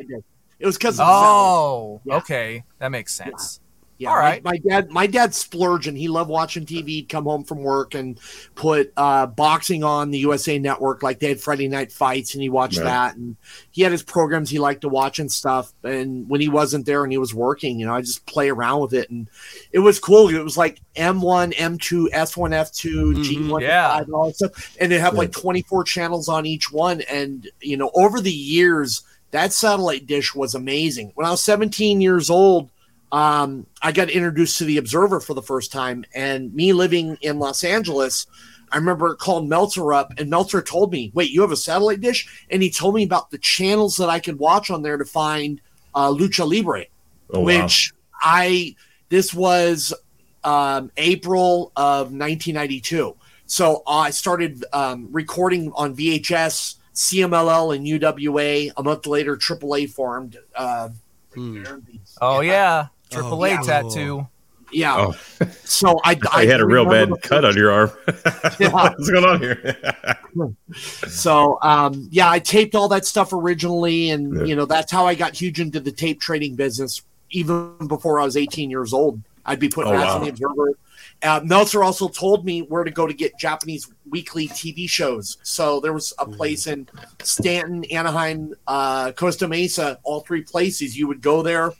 It 0.61 0.67
was 0.67 0.77
because 0.79 1.01
of. 1.01 1.07
Oh, 1.09 2.01
Yeah. 2.05 2.17
okay, 2.19 2.65
that 2.79 2.91
makes 2.91 3.13
sense. 3.15 3.59
Yeah, 3.61 3.68
All 4.07 4.15
my- 4.15 4.21
right. 4.21 4.45
My, 4.45 4.59
dad, 4.59 4.91
my 4.91 5.07
dad 5.09 5.35
splurged, 5.35 5.89
and 5.89 5.99
he 5.99 6.07
loved 6.09 6.31
watching 6.31 6.65
TV. 6.65 6.87
He'd 6.89 7.09
come 7.09 7.25
home 7.25 7.43
from 7.43 7.59
work 7.59 7.95
and 7.95 8.19
put 8.55 8.93
uh, 8.97 9.27
boxing 9.27 9.83
on 9.83 10.11
the 10.13 10.19
USA 10.19 10.59
Network, 10.59 11.03
like 11.03 11.19
they 11.19 11.29
had 11.29 11.41
Friday 11.41 11.67
Night 11.69 11.91
Fights, 11.91 12.35
and 12.35 12.43
he 12.43 12.49
watched 12.49 12.79
Right. 12.79 12.85
that. 12.85 13.17
And 13.17 13.37
he 13.73 13.83
had 13.83 13.91
his 13.93 14.03
programs 14.03 14.51
he 14.51 14.59
liked 14.59 14.83
to 14.83 14.89
watch 14.89 15.19
and 15.19 15.31
stuff. 15.33 15.73
And 15.83 16.29
when 16.29 16.41
he 16.41 16.49
wasn't 16.49 16.87
there 16.87 17.03
and 17.03 17.11
he 17.13 17.19
was 17.19 17.35
working, 17.35 17.81
you 17.81 17.87
know, 17.87 17.95
I 17.95 18.01
just 18.03 18.25
play 18.27 18.49
around 18.51 18.81
with 18.83 18.95
it, 18.95 19.11
and 19.11 19.29
it 19.73 19.81
was 19.81 19.99
cool. 19.99 20.29
It 20.29 20.45
was 20.45 20.57
like 20.57 20.81
M1, 20.95 21.55
M2, 21.55 22.11
S1, 22.11 22.51
F2, 22.51 23.25
G1, 23.25 23.63
yeah. 23.63 23.99
F5, 23.99 24.05
and 24.05 24.15
all 24.15 24.27
that 24.27 24.37
stuff. 24.37 24.77
And 24.81 24.93
they 24.93 24.99
have 24.99 25.15
like 25.15 25.33
24 25.33 25.83
channels 25.85 26.29
on 26.29 26.47
each 26.47 26.71
one. 26.71 27.01
And 27.11 27.49
you 27.61 27.77
know, 27.77 27.91
over 27.95 28.21
the 28.21 28.31
years, 28.33 29.03
that 29.33 29.53
satellite 29.53 30.07
dish 30.07 30.35
was 30.35 30.55
amazing. 30.55 31.13
When 31.15 31.27
I 31.27 31.31
was 31.31 31.43
17 31.43 32.01
years 32.01 32.31
old 32.31 32.71
um, 33.13 33.67
I 33.83 33.93
got 33.93 34.11
introduced 34.11 34.59
to 34.59 34.65
the 34.65 34.79
Observer 34.79 35.21
for 35.21 35.35
the 35.35 35.43
first 35.43 35.73
time, 35.73 36.05
and 36.15 36.53
me 36.55 36.73
living 36.73 37.17
in 37.23 37.39
Los 37.39 37.65
Angeles, 37.65 38.27
I 38.71 38.77
remember 38.77 39.15
calling 39.15 39.49
Meltzer 39.49 39.93
up, 39.95 40.13
and 40.19 40.29
Meltzer 40.29 40.61
told 40.63 40.93
me, 40.93 41.11
"Wait, 41.15 41.31
you 41.31 41.41
have 41.41 41.53
a 41.53 41.57
satellite 41.57 42.01
dish?" 42.01 42.45
And 42.51 42.63
he 42.63 42.71
told 42.71 42.95
me 42.95 43.03
about 43.05 43.31
the 43.31 43.39
channels 43.39 43.97
that 43.97 44.11
I 44.11 44.21
could 44.21 44.39
watch 44.39 44.71
on 44.71 44.83
there 44.83 44.99
to 44.99 45.05
find 45.07 45.61
uh, 45.95 46.09
Lucha 46.11 46.47
Libre, 46.47 46.85
Oh, 47.33 47.41
wow. 47.41 47.45
which 47.63 47.93
I 48.21 48.75
this 49.09 49.33
was 49.33 49.95
um, 50.45 50.91
April 50.99 51.73
of 51.77 52.13
1992. 52.13 53.17
So 53.47 53.83
I 53.87 54.11
started 54.11 54.63
um, 54.75 55.09
recording 55.11 55.73
on 55.75 55.97
VHS, 55.97 56.75
CMLL, 56.95 57.75
and 57.75 57.87
UWA. 57.87 58.71
A 58.77 58.83
month 58.83 59.07
later, 59.07 59.35
AAA 59.39 59.89
formed. 59.91 60.37
Uh, 60.55 60.91
Oh 62.21 62.41
yeah, 62.41 62.89
Triple 63.11 63.45
A 63.45 63.49
yeah. 63.51 63.61
tattoo. 63.63 64.29
Yeah. 64.71 64.97
Oh. 64.99 65.15
So 65.65 65.99
I, 66.05 66.19
I 66.31 66.45
had 66.45 66.61
a 66.61 66.67
real 66.67 66.85
bad 66.85 67.11
cut 67.23 67.45
on 67.45 67.57
your 67.57 67.71
arm. 67.73 67.91
Yeah. 68.61 68.71
What's 68.71 69.09
going 69.11 69.25
on 69.25 69.41
here? 69.41 69.77
So 71.09 71.59
um, 71.63 72.09
yeah, 72.11 72.29
I 72.31 72.39
taped 72.39 72.75
all 72.75 72.89
that 72.89 73.05
stuff 73.07 73.33
originally, 73.33 74.11
and 74.11 74.35
Yeah. 74.41 74.45
you 74.45 74.57
know 74.57 74.67
that's 74.67 74.93
how 74.93 75.07
I 75.07 75.15
got 75.15 75.35
huge 75.35 75.59
into 75.61 75.81
the 75.81 75.91
tape 75.93 76.21
trading 76.21 76.55
business. 76.55 77.03
Even 77.31 77.77
before 77.89 78.21
I 78.21 78.25
was 78.25 78.37
18 78.37 78.71
years 78.71 78.93
old, 78.93 79.21
I'd 79.45 79.59
be 79.59 79.69
putting 79.69 79.93
Oh, 79.93 79.97
ads 79.97 80.07
wow. 80.07 80.15
on 80.17 80.23
the 80.25 80.29
Observer. 80.31 80.73
Uh, 81.23 81.41
Meltzer 81.45 81.83
also 81.83 82.09
told 82.09 82.45
me 82.45 82.61
where 82.61 82.85
to 82.85 82.91
go 82.91 83.07
to 83.07 83.13
get 83.13 83.37
Japanese 83.39 83.91
weekly 84.09 84.47
TV 84.49 84.89
shows. 84.89 85.37
So 85.43 85.81
there 85.81 85.93
was 85.93 86.13
a 86.19 86.27
place 86.27 86.67
in 86.69 86.89
Stanton, 87.23 87.85
Anaheim, 87.87 88.55
uh, 88.69 89.13
Costa 89.13 89.49
Mesa, 89.49 89.99
all 90.05 90.21
three 90.21 90.43
places. 90.43 90.97
You 90.97 91.09
would 91.09 91.21
go 91.21 91.43
there, 91.43 91.73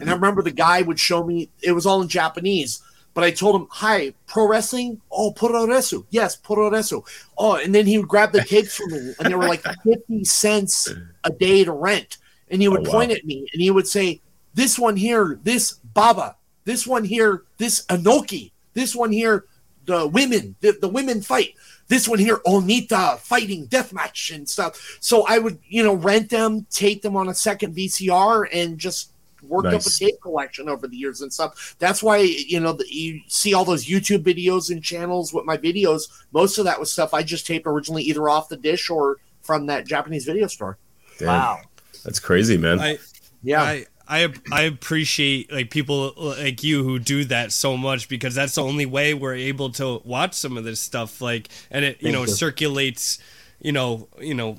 and 0.00 0.08
I 0.10 0.14
remember 0.14 0.42
the 0.42 0.50
guy 0.50 0.82
would 0.82 0.98
show 0.98 1.24
me. 1.24 1.50
It 1.62 1.72
was 1.72 1.86
all 1.86 2.02
in 2.02 2.08
Japanese. 2.08 2.82
But 3.14 3.24
I 3.24 3.30
told 3.30 3.60
him, 3.60 3.68
"Hi, 3.70 4.14
pro 4.26 4.48
wrestling? 4.48 5.00
Oh, 5.10 5.32
puroresu. 5.32 6.06
Yes, 6.10 6.36
puroresu. 6.36 7.04
Oh, 7.36 7.56
and 7.56 7.74
then 7.74 7.86
he 7.86 7.98
would 7.98 8.08
grab 8.08 8.32
the 8.32 8.42
tapes 8.42 8.76
from 8.76 8.90
me, 8.90 9.14
and 9.18 9.30
they 9.30 9.34
were 9.34 9.48
like 9.48 9.62
fifty 9.84 10.24
cents 10.24 10.88
a 11.24 11.30
day 11.30 11.64
to 11.64 11.72
rent. 11.72 12.16
And 12.50 12.62
he 12.62 12.68
oh, 12.68 12.72
would 12.72 12.80
Oh, 12.80 12.90
wow. 12.90 12.90
point 12.92 13.12
at 13.12 13.24
me, 13.24 13.46
and 13.52 13.60
he 13.60 13.70
would 13.70 13.86
say, 13.86 14.22
"This 14.54 14.78
one 14.78 14.96
here, 14.96 15.38
this 15.42 15.72
Baba. 15.94 16.36
This 16.64 16.86
one 16.86 17.04
here, 17.04 17.42
this 17.58 17.84
Inoki. 17.86 18.52
This 18.72 18.96
one 18.96 19.12
here, 19.12 19.44
the 19.84 20.06
women, 20.06 20.54
the, 20.60 20.78
the 20.80 20.88
women 20.88 21.20
fight. 21.20 21.54
This 21.88 22.08
one 22.08 22.18
here, 22.18 22.38
Onita 22.46 23.18
fighting 23.18 23.66
deathmatch 23.66 24.34
and 24.34 24.48
stuff." 24.48 24.96
So 25.00 25.26
I 25.28 25.36
would, 25.38 25.58
you 25.68 25.82
know, 25.82 25.94
rent 25.94 26.30
them, 26.30 26.66
tape 26.70 27.02
them 27.02 27.14
on 27.16 27.28
a 27.28 27.34
second 27.34 27.76
VCR, 27.76 28.48
and 28.50 28.78
just 28.78 29.11
worked 29.42 29.68
up 29.68 29.80
a 29.80 29.90
tape 29.90 30.20
collection 30.20 30.68
over 30.68 30.86
the 30.86 30.96
years 30.96 31.20
and 31.20 31.32
stuff. 31.32 31.76
That's 31.78 32.02
why 32.02 32.18
you 32.18 32.60
know 32.60 32.72
the, 32.72 32.84
you 32.88 33.20
see 33.26 33.54
all 33.54 33.64
those 33.64 33.86
YouTube 33.86 34.22
videos 34.22 34.70
and 34.70 34.82
channels 34.82 35.32
with 35.32 35.44
my 35.44 35.56
videos. 35.56 36.02
Most 36.32 36.58
of 36.58 36.64
that 36.64 36.78
was 36.78 36.92
stuff 36.92 37.14
I 37.14 37.22
just 37.22 37.46
taped 37.46 37.66
originally, 37.66 38.02
either 38.04 38.28
off 38.28 38.48
the 38.48 38.56
dish 38.56 38.90
or 38.90 39.18
from 39.42 39.66
that 39.66 39.86
Japanese 39.86 40.24
video 40.24 40.46
store. 40.46 40.78
Damn, 41.18 41.28
Wow. 41.28 41.60
That's 42.04 42.18
crazy, 42.18 42.56
man. 42.56 42.80
I, 42.80 42.98
Yeah, 43.42 43.62
I 43.62 43.86
I 44.08 44.32
I 44.50 44.62
appreciate 44.62 45.52
like 45.52 45.70
people 45.70 46.12
like 46.16 46.62
you 46.62 46.82
who 46.82 46.98
do 46.98 47.24
that 47.26 47.52
so 47.52 47.76
much 47.76 48.08
because 48.08 48.34
that's 48.34 48.54
the 48.56 48.62
only 48.62 48.86
way 48.86 49.14
we're 49.14 49.34
able 49.34 49.70
to 49.70 50.02
watch 50.04 50.34
some 50.34 50.56
of 50.56 50.64
this 50.64 50.80
stuff 50.80 51.20
like 51.20 51.48
and 51.70 51.84
it 51.84 51.96
you 52.00 52.08
Thank 52.08 52.14
know 52.14 52.20
you. 52.22 52.28
circulates 52.28 53.18
you 53.62 53.72
know 53.72 54.08
you 54.20 54.34
know 54.34 54.56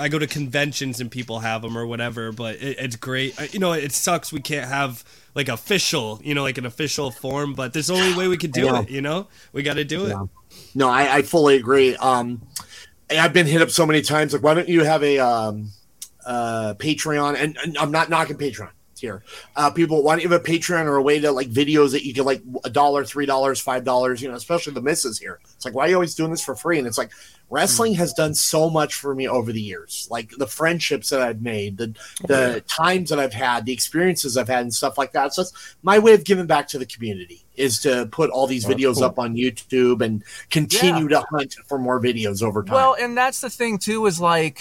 I 0.00 0.08
go 0.08 0.18
to 0.18 0.26
conventions 0.26 1.00
and 1.00 1.10
people 1.10 1.38
have 1.40 1.62
them 1.62 1.76
or 1.76 1.86
whatever 1.86 2.32
but 2.32 2.56
it, 2.56 2.78
it's 2.78 2.96
great 2.96 3.34
you 3.52 3.60
know 3.60 3.72
it 3.72 3.92
sucks 3.92 4.32
we 4.32 4.40
can't 4.40 4.68
have 4.68 5.04
like 5.34 5.48
official 5.48 6.18
you 6.24 6.34
know 6.34 6.42
like 6.42 6.58
an 6.58 6.66
official 6.66 7.10
form 7.10 7.52
but 7.54 7.72
there's 7.72 7.88
the 7.88 7.94
only 7.94 8.16
way 8.16 8.26
we 8.26 8.36
could 8.38 8.52
do 8.52 8.74
it 8.76 8.88
you 8.90 9.02
know 9.02 9.26
we 9.52 9.62
got 9.62 9.74
to 9.74 9.84
do 9.84 10.06
it 10.06 10.10
Yeah. 10.10 10.24
no, 10.74 10.88
I, 10.88 11.16
I 11.16 11.22
fully 11.22 11.56
agree. 11.56 11.94
Um, 11.96 12.42
I've 13.10 13.32
been 13.32 13.46
hit 13.46 13.60
up 13.62 13.70
so 13.70 13.86
many 13.86 14.02
times. 14.02 14.32
Like, 14.32 14.42
why 14.42 14.54
don't 14.54 14.68
you 14.68 14.84
have 14.84 15.02
a 15.02 15.18
um, 15.18 15.70
uh, 16.26 16.74
Patreon? 16.78 17.36
And, 17.38 17.56
and 17.62 17.76
I'm 17.78 17.90
not 17.90 18.08
knocking 18.10 18.36
Patreon 18.36 18.70
here. 18.98 19.22
Uh, 19.56 19.70
people, 19.70 20.02
why 20.02 20.14
don't 20.14 20.22
you 20.22 20.28
have 20.28 20.40
a 20.40 20.44
Patreon 20.44 20.86
or 20.86 20.96
a 20.96 21.02
way 21.02 21.20
to 21.20 21.32
like 21.32 21.48
videos 21.48 21.92
that 21.92 22.04
you 22.04 22.14
can 22.14 22.24
like 22.24 22.42
a 22.64 22.70
dollar, 22.70 23.04
three 23.04 23.26
dollars, 23.26 23.60
five 23.60 23.84
dollars? 23.84 24.22
You 24.22 24.28
know, 24.28 24.34
especially 24.34 24.72
the 24.72 24.82
misses 24.82 25.18
here. 25.18 25.40
It's 25.54 25.64
like, 25.64 25.74
why 25.74 25.86
are 25.86 25.88
you 25.88 25.94
always 25.94 26.14
doing 26.14 26.30
this 26.30 26.44
for 26.44 26.54
free? 26.54 26.78
And 26.78 26.86
it's 26.86 26.98
like, 26.98 27.10
wrestling 27.50 27.94
has 27.94 28.12
done 28.12 28.34
so 28.34 28.68
much 28.68 28.94
for 28.94 29.14
me 29.14 29.26
over 29.26 29.52
the 29.52 29.60
years. 29.60 30.06
Like 30.10 30.30
the 30.38 30.46
friendships 30.46 31.10
that 31.10 31.20
I've 31.20 31.42
made, 31.42 31.76
the 31.76 31.94
the 32.26 32.62
times 32.68 33.10
that 33.10 33.18
I've 33.18 33.32
had, 33.32 33.66
the 33.66 33.72
experiences 33.72 34.36
I've 34.36 34.48
had, 34.48 34.62
and 34.62 34.74
stuff 34.74 34.98
like 34.98 35.12
that. 35.12 35.34
So 35.34 35.42
it's 35.42 35.76
my 35.82 35.98
way 35.98 36.14
of 36.14 36.24
giving 36.24 36.46
back 36.46 36.68
to 36.68 36.78
the 36.78 36.86
community 36.86 37.44
is 37.56 37.80
to 37.80 38.06
put 38.12 38.30
all 38.30 38.46
these 38.46 38.64
That's 38.64 38.80
videos 38.80 38.94
cool. 38.94 39.04
up 39.04 39.18
on 39.18 39.34
YouTube 39.34 40.00
and 40.00 40.22
continue 40.50 41.08
to 41.08 41.24
hunt 41.30 41.56
for 41.66 41.78
more 41.78 42.00
videos 42.00 42.42
over 42.42 42.62
time. 42.62 42.74
Well, 42.74 42.96
and 43.00 43.16
that's 43.16 43.40
the 43.40 43.50
thing 43.50 43.78
too 43.78 44.06
is 44.06 44.20
like, 44.20 44.60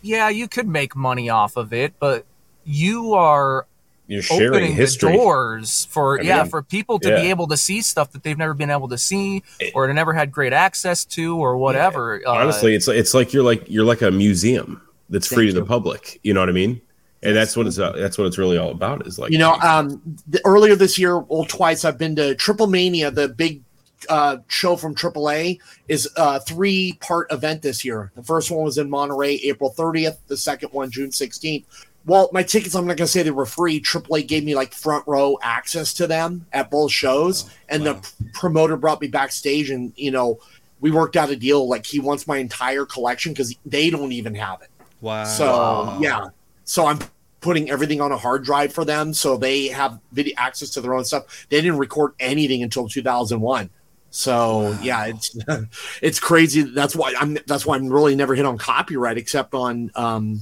yeah, 0.00 0.28
you 0.28 0.48
could 0.48 0.68
make 0.68 0.96
money 0.96 1.28
off 1.28 1.56
of 1.56 1.72
it, 1.72 1.94
but 1.98 2.24
you 2.64 3.14
are 3.14 3.66
You're 4.08 4.22
sharing 4.22 4.48
opening 4.48 4.74
history. 4.74 5.12
the 5.12 5.18
doors 5.18 5.84
for 5.90 6.18
I 6.18 6.22
yeah 6.22 6.42
mean, 6.42 6.50
for 6.50 6.62
people 6.62 6.98
to 7.00 7.10
yeah. 7.10 7.20
be 7.20 7.30
able 7.30 7.46
to 7.48 7.58
see 7.58 7.82
stuff 7.82 8.10
that 8.12 8.22
they've 8.22 8.38
never 8.38 8.54
been 8.54 8.70
able 8.70 8.88
to 8.88 8.96
see 8.96 9.44
or 9.74 9.92
never 9.92 10.14
had 10.14 10.32
great 10.32 10.54
access 10.54 11.04
to 11.04 11.36
or 11.36 11.58
whatever. 11.58 12.22
Uh, 12.26 12.32
Honestly, 12.32 12.74
it's 12.74 12.88
it's 12.88 13.12
like 13.12 13.34
you're 13.34 13.44
like 13.44 13.64
you're 13.68 13.84
like 13.84 14.00
a 14.00 14.10
museum 14.10 14.80
that's 15.10 15.26
free 15.26 15.46
to 15.46 15.52
you. 15.52 15.60
the 15.60 15.64
public. 15.64 16.20
You 16.22 16.32
know 16.32 16.40
what 16.40 16.48
I 16.48 16.52
mean? 16.52 16.80
And 17.22 17.36
that's 17.36 17.54
what 17.54 17.66
it's 17.66 17.78
uh, 17.78 17.92
that's 17.92 18.16
what 18.16 18.26
it's 18.26 18.38
really 18.38 18.56
all 18.56 18.70
about. 18.70 19.06
Is 19.06 19.18
like 19.18 19.30
you 19.30 19.38
know, 19.38 19.54
um, 19.54 20.00
the, 20.26 20.40
earlier 20.46 20.74
this 20.74 20.98
year, 20.98 21.18
well, 21.18 21.44
twice 21.44 21.84
I've 21.84 21.98
been 21.98 22.16
to 22.16 22.34
Triple 22.36 22.68
Mania, 22.68 23.10
the 23.10 23.28
big 23.28 23.62
uh, 24.08 24.38
show 24.46 24.76
from 24.76 24.94
AAA, 24.94 25.58
is 25.88 26.08
a 26.16 26.40
three 26.40 26.92
part 27.00 27.30
event 27.32 27.62
this 27.62 27.84
year. 27.84 28.12
The 28.14 28.22
first 28.22 28.50
one 28.50 28.62
was 28.62 28.78
in 28.78 28.88
Monterrey, 28.88 29.40
April 29.42 29.74
30th. 29.76 30.18
The 30.28 30.36
second 30.36 30.70
one, 30.72 30.90
June 30.90 31.10
16th. 31.10 31.64
Well, 32.08 32.30
my 32.32 32.42
tickets, 32.42 32.74
I'm 32.74 32.86
not 32.86 32.96
going 32.96 33.06
to 33.06 33.12
say 33.12 33.22
they 33.22 33.30
were 33.30 33.44
free. 33.44 33.82
AAA 33.82 34.26
gave 34.26 34.42
me 34.42 34.54
like 34.54 34.72
front 34.72 35.04
row 35.06 35.38
access 35.42 35.92
to 35.94 36.06
them 36.06 36.46
at 36.54 36.70
both 36.70 36.90
shows. 36.90 37.50
and 37.68 37.84
the 37.84 37.94
p- 37.94 38.30
promoter 38.32 38.78
brought 38.78 39.00
me 39.02 39.08
backstage, 39.08 39.68
and, 39.68 39.92
you 39.94 40.10
know, 40.10 40.40
we 40.80 40.90
worked 40.90 41.16
out 41.16 41.28
a 41.28 41.36
deal. 41.36 41.68
Like, 41.68 41.84
he 41.84 42.00
wants 42.00 42.26
my 42.26 42.38
entire 42.38 42.86
collection 42.86 43.32
because 43.32 43.54
they 43.66 43.90
don't 43.90 44.12
even 44.12 44.34
have 44.34 44.62
it. 44.62 44.70
wow 45.02 45.24
So 45.24 45.98
yeah, 46.00 46.28
so 46.64 46.86
I'm 46.86 46.98
putting 47.40 47.70
everything 47.70 48.00
on 48.00 48.10
a 48.10 48.16
hard 48.16 48.42
drive 48.42 48.72
for 48.72 48.86
them, 48.86 49.12
so 49.12 49.36
they 49.36 49.68
have 49.68 50.00
video 50.12 50.34
access 50.38 50.70
to 50.70 50.80
their 50.80 50.94
own 50.94 51.04
stuff. 51.04 51.46
They 51.50 51.60
didn't 51.60 51.78
record 51.78 52.14
anything 52.18 52.62
until 52.62 52.88
2001. 52.88 53.68
So 54.10 54.76
yeah, 54.82 55.04
it's 55.06 55.36
it's 56.02 56.18
crazy. 56.20 56.62
That's 56.62 56.96
why 56.96 57.12
I'm 57.20 57.36
that's 57.46 57.66
why 57.66 57.76
I'm 57.76 57.88
really 57.88 58.16
never 58.16 58.34
hit 58.34 58.46
on 58.46 58.56
copyright 58.56 59.18
except 59.18 59.52
on 59.52 59.90
um 59.94 60.40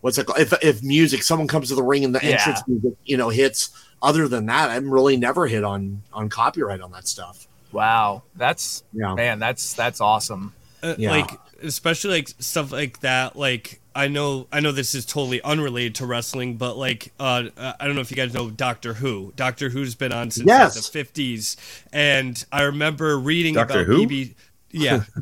what's 0.00 0.18
it 0.18 0.26
called? 0.26 0.38
If 0.40 0.52
if 0.62 0.82
music, 0.82 1.22
someone 1.22 1.48
comes 1.48 1.68
to 1.68 1.74
the 1.74 1.82
ring 1.82 2.04
and 2.04 2.14
the 2.14 2.20
Yeah. 2.22 2.30
entrance 2.32 2.62
music, 2.66 2.94
you 3.04 3.16
know, 3.16 3.28
hits. 3.30 3.70
Other 4.00 4.28
than 4.28 4.46
that, 4.46 4.70
I'm 4.70 4.90
really 4.90 5.16
never 5.16 5.46
hit 5.46 5.64
on 5.64 6.02
on 6.12 6.28
copyright 6.28 6.80
on 6.80 6.92
that 6.92 7.08
stuff. 7.08 7.46
wow, 7.72 8.22
that's 8.34 8.82
Yeah. 8.94 9.14
man, 9.14 9.38
that's 9.38 9.74
that's 9.74 10.00
awesome. 10.00 10.54
uh, 10.82 10.94
Yeah. 10.96 11.10
like 11.10 11.30
especially 11.62 12.12
like 12.12 12.28
stuff 12.38 12.70
like 12.70 13.00
that 13.00 13.34
like 13.34 13.80
i 13.96 14.06
know 14.06 14.46
i 14.52 14.60
know 14.60 14.70
this 14.70 14.94
is 14.94 15.04
totally 15.04 15.42
unrelated 15.42 15.96
to 15.96 16.06
wrestling 16.06 16.56
but 16.56 16.76
like 16.76 17.12
uh 17.18 17.42
i 17.58 17.84
don't 17.84 17.96
know 17.96 18.00
if 18.00 18.12
you 18.12 18.16
guys 18.16 18.32
know 18.32 18.48
doctor 18.48 18.94
who 18.94 19.32
doctor 19.34 19.68
who's 19.70 19.96
been 19.96 20.12
on 20.12 20.30
since 20.30 20.46
like, 20.46 20.72
the 20.72 20.78
50s 20.80 21.56
and 21.92 22.44
i 22.52 22.62
remember 22.62 23.18
reading 23.18 23.54
Doctor 23.54 23.80
about 23.82 23.86
Who? 23.86 24.06
bb 24.06 24.34
yeah 24.70 24.98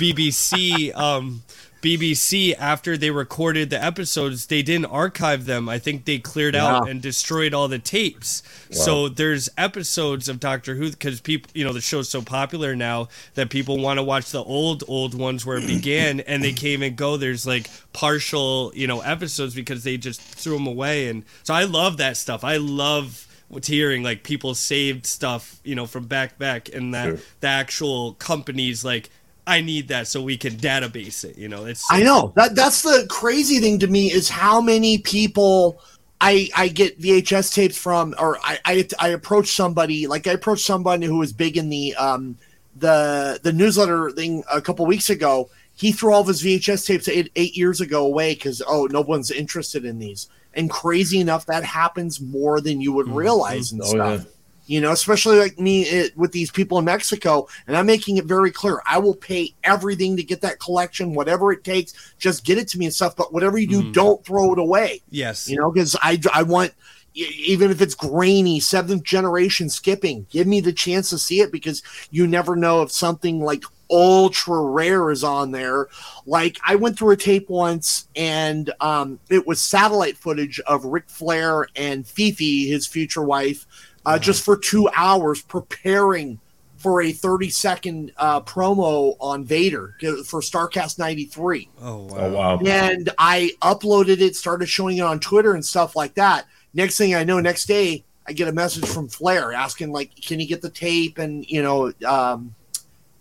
bbc 0.00 0.94
um 0.96 1.42
BBC 1.82 2.54
after 2.58 2.96
they 2.96 3.10
recorded 3.10 3.70
the 3.70 3.82
episodes, 3.82 4.46
they 4.46 4.62
didn't 4.62 4.86
archive 4.86 5.44
them. 5.46 5.68
I 5.68 5.78
think 5.78 6.04
they 6.04 6.18
cleared 6.18 6.56
out 6.56 6.88
and 6.88 7.00
destroyed 7.00 7.54
all 7.54 7.68
the 7.68 7.78
tapes. 7.78 8.42
So 8.70 9.08
there's 9.08 9.48
episodes 9.56 10.28
of 10.28 10.40
Doctor 10.40 10.74
Who 10.74 10.90
because 10.90 11.20
people, 11.20 11.50
you 11.54 11.64
know, 11.64 11.72
the 11.72 11.80
show's 11.80 12.08
so 12.08 12.22
popular 12.22 12.74
now 12.74 13.08
that 13.34 13.50
people 13.50 13.78
want 13.78 13.98
to 13.98 14.02
watch 14.02 14.30
the 14.30 14.42
old 14.42 14.82
old 14.88 15.14
ones 15.14 15.44
where 15.46 15.58
it 15.58 15.66
began, 15.66 16.20
and 16.20 16.42
they 16.42 16.52
can't 16.52 16.64
even 16.82 16.94
go. 16.94 17.16
There's 17.16 17.46
like 17.46 17.68
partial, 17.92 18.72
you 18.74 18.86
know, 18.86 19.00
episodes 19.00 19.54
because 19.54 19.84
they 19.84 19.96
just 19.96 20.20
threw 20.20 20.54
them 20.54 20.66
away. 20.66 21.08
And 21.08 21.24
so 21.42 21.54
I 21.54 21.64
love 21.64 21.98
that 21.98 22.16
stuff. 22.16 22.42
I 22.42 22.56
love 22.56 23.26
with 23.48 23.66
hearing 23.66 24.02
like 24.02 24.24
people 24.24 24.54
saved 24.56 25.06
stuff, 25.06 25.60
you 25.62 25.74
know, 25.76 25.86
from 25.86 26.06
back 26.06 26.36
back, 26.38 26.68
and 26.74 26.92
that 26.94 27.06
Sure. 27.06 27.18
the 27.40 27.48
actual 27.48 28.14
companies 28.14 28.84
like. 28.84 29.10
I 29.46 29.60
need 29.60 29.88
that 29.88 30.08
so 30.08 30.22
we 30.22 30.36
can 30.36 30.54
database 30.54 31.24
it. 31.24 31.38
You 31.38 31.48
know, 31.48 31.66
it's 31.66 31.84
I 31.90 32.02
know 32.02 32.32
that 32.36 32.54
that's 32.54 32.82
the 32.82 33.06
crazy 33.08 33.60
thing 33.60 33.78
to 33.78 33.86
me 33.86 34.10
is 34.10 34.28
how 34.28 34.60
many 34.60 34.98
people 34.98 35.80
I 36.20 36.48
I 36.56 36.68
get 36.68 37.00
VHS 37.00 37.54
tapes 37.54 37.78
from, 37.78 38.14
or 38.18 38.38
I 38.42 38.58
I, 38.64 38.88
I 38.98 39.08
approach 39.08 39.54
somebody 39.54 40.06
like 40.06 40.26
I 40.26 40.32
approached 40.32 40.66
somebody 40.66 41.06
who 41.06 41.18
was 41.18 41.32
big 41.32 41.56
in 41.56 41.68
the 41.68 41.94
um 41.94 42.36
the 42.76 43.38
the 43.42 43.52
newsletter 43.52 44.10
thing 44.10 44.42
a 44.52 44.60
couple 44.60 44.84
weeks 44.86 45.10
ago. 45.10 45.48
He 45.76 45.92
threw 45.92 46.12
all 46.12 46.22
of 46.22 46.28
his 46.28 46.42
VHS 46.42 46.86
tapes 46.86 47.06
eight, 47.06 47.30
eight 47.36 47.54
years 47.56 47.82
ago 47.82 48.06
away 48.06 48.34
because 48.34 48.62
oh 48.66 48.88
no 48.90 49.02
one's 49.02 49.30
interested 49.30 49.84
in 49.84 49.98
these. 49.98 50.28
And 50.54 50.70
crazy 50.70 51.20
enough, 51.20 51.44
that 51.46 51.64
happens 51.64 52.18
more 52.18 52.62
than 52.62 52.80
you 52.80 52.92
would 52.94 53.08
realize 53.08 53.72
and 53.72 53.82
Oh, 53.82 53.86
stuff 53.86 54.24
yeah. 54.24 54.30
You 54.66 54.80
know, 54.80 54.92
especially 54.92 55.38
like 55.38 55.58
me 55.58 55.82
it, 55.82 56.16
with 56.16 56.32
these 56.32 56.50
people 56.50 56.78
in 56.78 56.84
Mexico. 56.84 57.48
And 57.66 57.76
I'm 57.76 57.86
making 57.86 58.16
it 58.16 58.24
very 58.24 58.50
clear 58.50 58.82
I 58.86 58.98
will 58.98 59.14
pay 59.14 59.54
everything 59.64 60.16
to 60.16 60.22
get 60.22 60.40
that 60.42 60.60
collection, 60.60 61.14
whatever 61.14 61.52
it 61.52 61.64
takes. 61.64 62.14
Just 62.18 62.44
get 62.44 62.58
it 62.58 62.68
to 62.68 62.78
me 62.78 62.86
and 62.86 62.94
stuff. 62.94 63.16
But 63.16 63.32
whatever 63.32 63.58
you 63.58 63.66
do, 63.66 63.92
don't 63.92 64.24
throw 64.24 64.52
it 64.52 64.58
away. 64.58 65.02
yes, 65.10 65.48
You 65.48 65.56
know, 65.56 65.70
because 65.70 65.96
I, 66.02 66.20
I 66.32 66.42
want, 66.42 66.72
even 67.14 67.70
if 67.70 67.80
it's 67.80 67.94
grainy, 67.94 68.60
seventh 68.60 69.04
generation 69.04 69.70
skipping, 69.70 70.26
give 70.30 70.46
me 70.46 70.60
the 70.60 70.72
chance 70.72 71.10
to 71.10 71.18
see 71.18 71.40
it 71.40 71.50
because 71.50 71.82
you 72.10 72.26
never 72.26 72.56
know 72.56 72.82
if 72.82 72.92
something 72.92 73.40
like 73.40 73.64
ultra 73.90 74.60
rare 74.60 75.10
is 75.10 75.24
on 75.24 75.52
there. 75.52 75.88
Like 76.26 76.58
I 76.66 76.74
went 76.76 76.98
through 76.98 77.12
a 77.12 77.16
tape 77.16 77.48
once 77.48 78.08
and 78.16 78.70
um, 78.80 79.18
it 79.30 79.46
was 79.46 79.62
satellite 79.62 80.16
footage 80.16 80.60
of 80.60 80.84
Ric 80.84 81.08
Flair 81.08 81.68
and 81.76 82.06
Fifi, 82.06 82.66
his 82.66 82.86
future 82.86 83.22
wife, 83.22 83.66
uh, 84.06 84.18
just 84.18 84.42
for 84.44 84.56
two 84.56 84.88
hours 84.94 85.42
preparing 85.42 86.38
for 86.78 87.02
a 87.02 87.10
30 87.12 87.50
second 87.50 88.12
uh, 88.16 88.40
promo 88.40 89.16
on 89.20 89.44
Vader 89.44 89.94
for 90.24 90.40
Starrcade 90.40 90.98
93 90.98 91.68
Oh 91.80 91.96
wow. 92.04 92.16
Oh 92.18 92.30
wow. 92.32 92.60
and 92.64 93.10
I 93.18 93.50
uploaded 93.62 94.20
it, 94.20 94.36
started 94.36 94.66
showing 94.68 94.98
it 94.98 95.02
on 95.02 95.18
Twitter 95.20 95.54
and 95.54 95.64
stuff 95.64 95.96
like 95.96 96.14
that. 96.14 96.46
Next 96.74 96.96
thing 96.98 97.14
I 97.14 97.24
know, 97.24 97.40
next 97.40 97.66
day 97.66 98.04
I 98.28 98.32
get 98.32 98.48
a 98.48 98.52
message 98.52 98.84
from 98.86 99.08
Flair 99.08 99.52
asking 99.52 99.90
like, 99.92 100.14
"Can 100.16 100.38
you 100.40 100.46
get 100.46 100.60
the 100.62 100.68
tape?" 100.70 101.18
and 101.18 101.44
you 101.48 101.62
know, 101.62 101.92
um, 102.06 102.54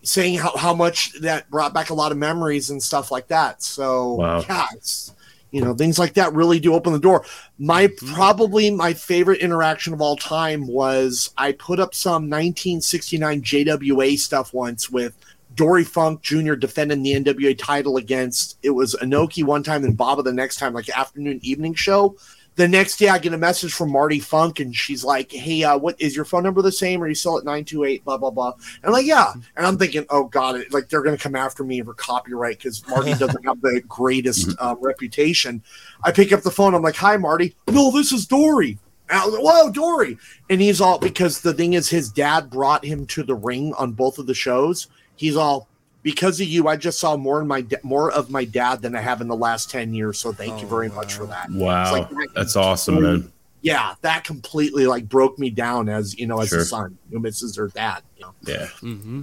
saying 0.03 0.37
how, 0.37 0.55
how 0.57 0.73
much 0.73 1.13
that 1.21 1.49
brought 1.49 1.73
back 1.73 1.89
a 1.89 1.93
lot 1.93 2.11
of 2.11 2.17
memories 2.17 2.69
and 2.69 2.81
stuff 2.83 3.09
like 3.11 3.27
that. 3.29 3.63
So 3.63 4.15
Wow. 4.15 4.43
yeah, 4.47 4.65
it's, 4.73 5.14
you 5.55 5.61
know, 5.61 5.73
things 5.73 5.97
like 5.97 6.15
that 6.15 6.33
really 6.33 6.59
do 6.59 6.73
open 6.73 6.91
the 6.91 6.99
door. 6.99 7.23
My 7.57 7.87
mm-hmm. 7.87 8.13
probably 8.13 8.69
my 8.71 8.93
favorite 8.93 9.39
interaction 9.39 9.93
of 9.93 10.01
all 10.01 10.17
time 10.17 10.67
was 10.67 11.33
I 11.37 11.53
put 11.53 11.79
up 11.79 11.95
some 11.95 12.23
1969 12.23 13.41
JWA 13.41 14.19
stuff 14.19 14.53
once 14.53 14.89
with 14.89 15.17
Dory 15.55 15.85
Funk 15.85 16.21
Jr. 16.21 16.55
defending 16.55 17.03
the 17.03 17.13
NWA 17.13 17.57
title 17.57 17.95
against 17.95 18.57
it 18.63 18.71
was 18.71 18.95
Inoki 18.95 19.45
one 19.45 19.63
time 19.63 19.85
and 19.85 19.95
Baba 19.95 20.23
the 20.23 20.33
next 20.33 20.57
time, 20.57 20.73
like 20.73 20.89
afternoon 20.89 21.39
evening 21.41 21.73
show. 21.73 22.17
The 22.55 22.67
next 22.69 22.97
day, 22.97 23.09
I 23.09 23.19
get 23.19 23.33
a 23.33 23.37
message 23.37 23.73
from 23.73 23.91
Marti 23.91 24.19
Funk, 24.19 24.61
and 24.61 24.73
she's 24.73 25.03
like, 25.03 25.31
"Hey, 25.31 25.63
uh, 25.63 25.77
what 25.77 25.99
is 25.99 26.15
your 26.15 26.23
phone 26.23 26.43
number 26.43 26.61
the 26.61 26.71
same? 26.71 27.03
Or 27.03 27.07
you 27.07 27.15
still 27.15 27.37
at 27.37 27.43
nine 27.43 27.65
two 27.65 27.83
eight? 27.83 28.05
Blah 28.05 28.17
blah 28.17 28.29
blah." 28.29 28.53
And 28.53 28.85
I'm 28.85 28.93
like, 28.93 29.05
"Yeah," 29.05 29.33
and 29.57 29.65
I'm 29.65 29.77
thinking, 29.77 30.05
"Oh 30.09 30.25
God, 30.25 30.55
it, 30.55 30.73
like 30.73 30.87
they're 30.87 31.01
gonna 31.01 31.17
come 31.17 31.35
after 31.35 31.65
me 31.65 31.81
for 31.81 31.93
copyright 31.93 32.57
because 32.57 32.87
Marti 32.87 33.13
doesn't 33.19 33.45
have 33.45 33.59
the 33.61 33.81
greatest 33.87 34.55
uh, 34.59 34.75
reputation." 34.79 35.61
I 36.03 36.11
pick 36.11 36.31
up 36.31 36.43
the 36.43 36.51
phone. 36.51 36.73
I'm 36.73 36.81
like, 36.81 36.95
"Hi, 36.95 37.17
Marti. 37.17 37.55
No, 37.67 37.91
this 37.91 38.13
is 38.13 38.25
Dory." 38.25 38.77
Like, 39.09 39.23
Whoa, 39.25 39.69
Dory! 39.69 40.17
And 40.49 40.61
he's 40.61 40.81
all 40.81 40.97
because 40.97 41.41
the 41.41 41.53
thing 41.53 41.73
is, 41.73 41.89
his 41.89 42.09
dad 42.09 42.49
brought 42.49 42.85
him 42.85 43.05
to 43.07 43.23
the 43.23 43.35
ring 43.35 43.73
on 43.77 43.91
both 43.91 44.17
of 44.17 44.27
the 44.27 44.33
shows. 44.33 44.87
He's 45.15 45.35
all 45.35 45.67
because 46.05 46.39
of 46.39 46.47
you. 46.47 46.67
I 46.69 46.77
just 46.77 46.99
saw 46.99 47.17
more 47.17 47.41
in 47.41 47.47
my 47.47 47.61
da- 47.61 47.79
more 47.83 48.11
of 48.11 48.29
my 48.29 48.45
dad 48.45 48.81
than 48.83 48.95
I 48.95 49.01
have 49.01 49.19
in 49.19 49.27
the 49.27 49.35
last 49.35 49.69
ten 49.71 49.93
years. 49.93 50.19
So 50.19 50.31
thank 50.31 50.61
you 50.61 50.67
Oh, 50.67 50.69
very 50.69 50.87
much 50.89 51.15
for 51.15 51.25
that. 51.25 51.49
Wow. 51.51 51.95
It's 51.95 52.11
like- 52.13 52.29
That's 52.35 52.55
awesome, 52.55 53.01
man. 53.01 53.31
Yeah, 53.61 53.95
that 54.01 54.23
completely 54.23 54.85
like 54.85 55.09
broke 55.09 55.39
me 55.39 55.49
down 55.49 55.89
as 55.89 56.17
you 56.19 56.27
know 56.27 56.39
as 56.39 56.49
Sure. 56.49 56.59
a 56.59 56.65
son 56.65 56.97
who 57.11 57.19
misses 57.19 57.55
their 57.55 57.67
dad. 57.69 58.03
You 58.17 58.25
know? 58.25 58.33
Yeah. 58.45 58.67
Mm-hmm. 58.81 59.21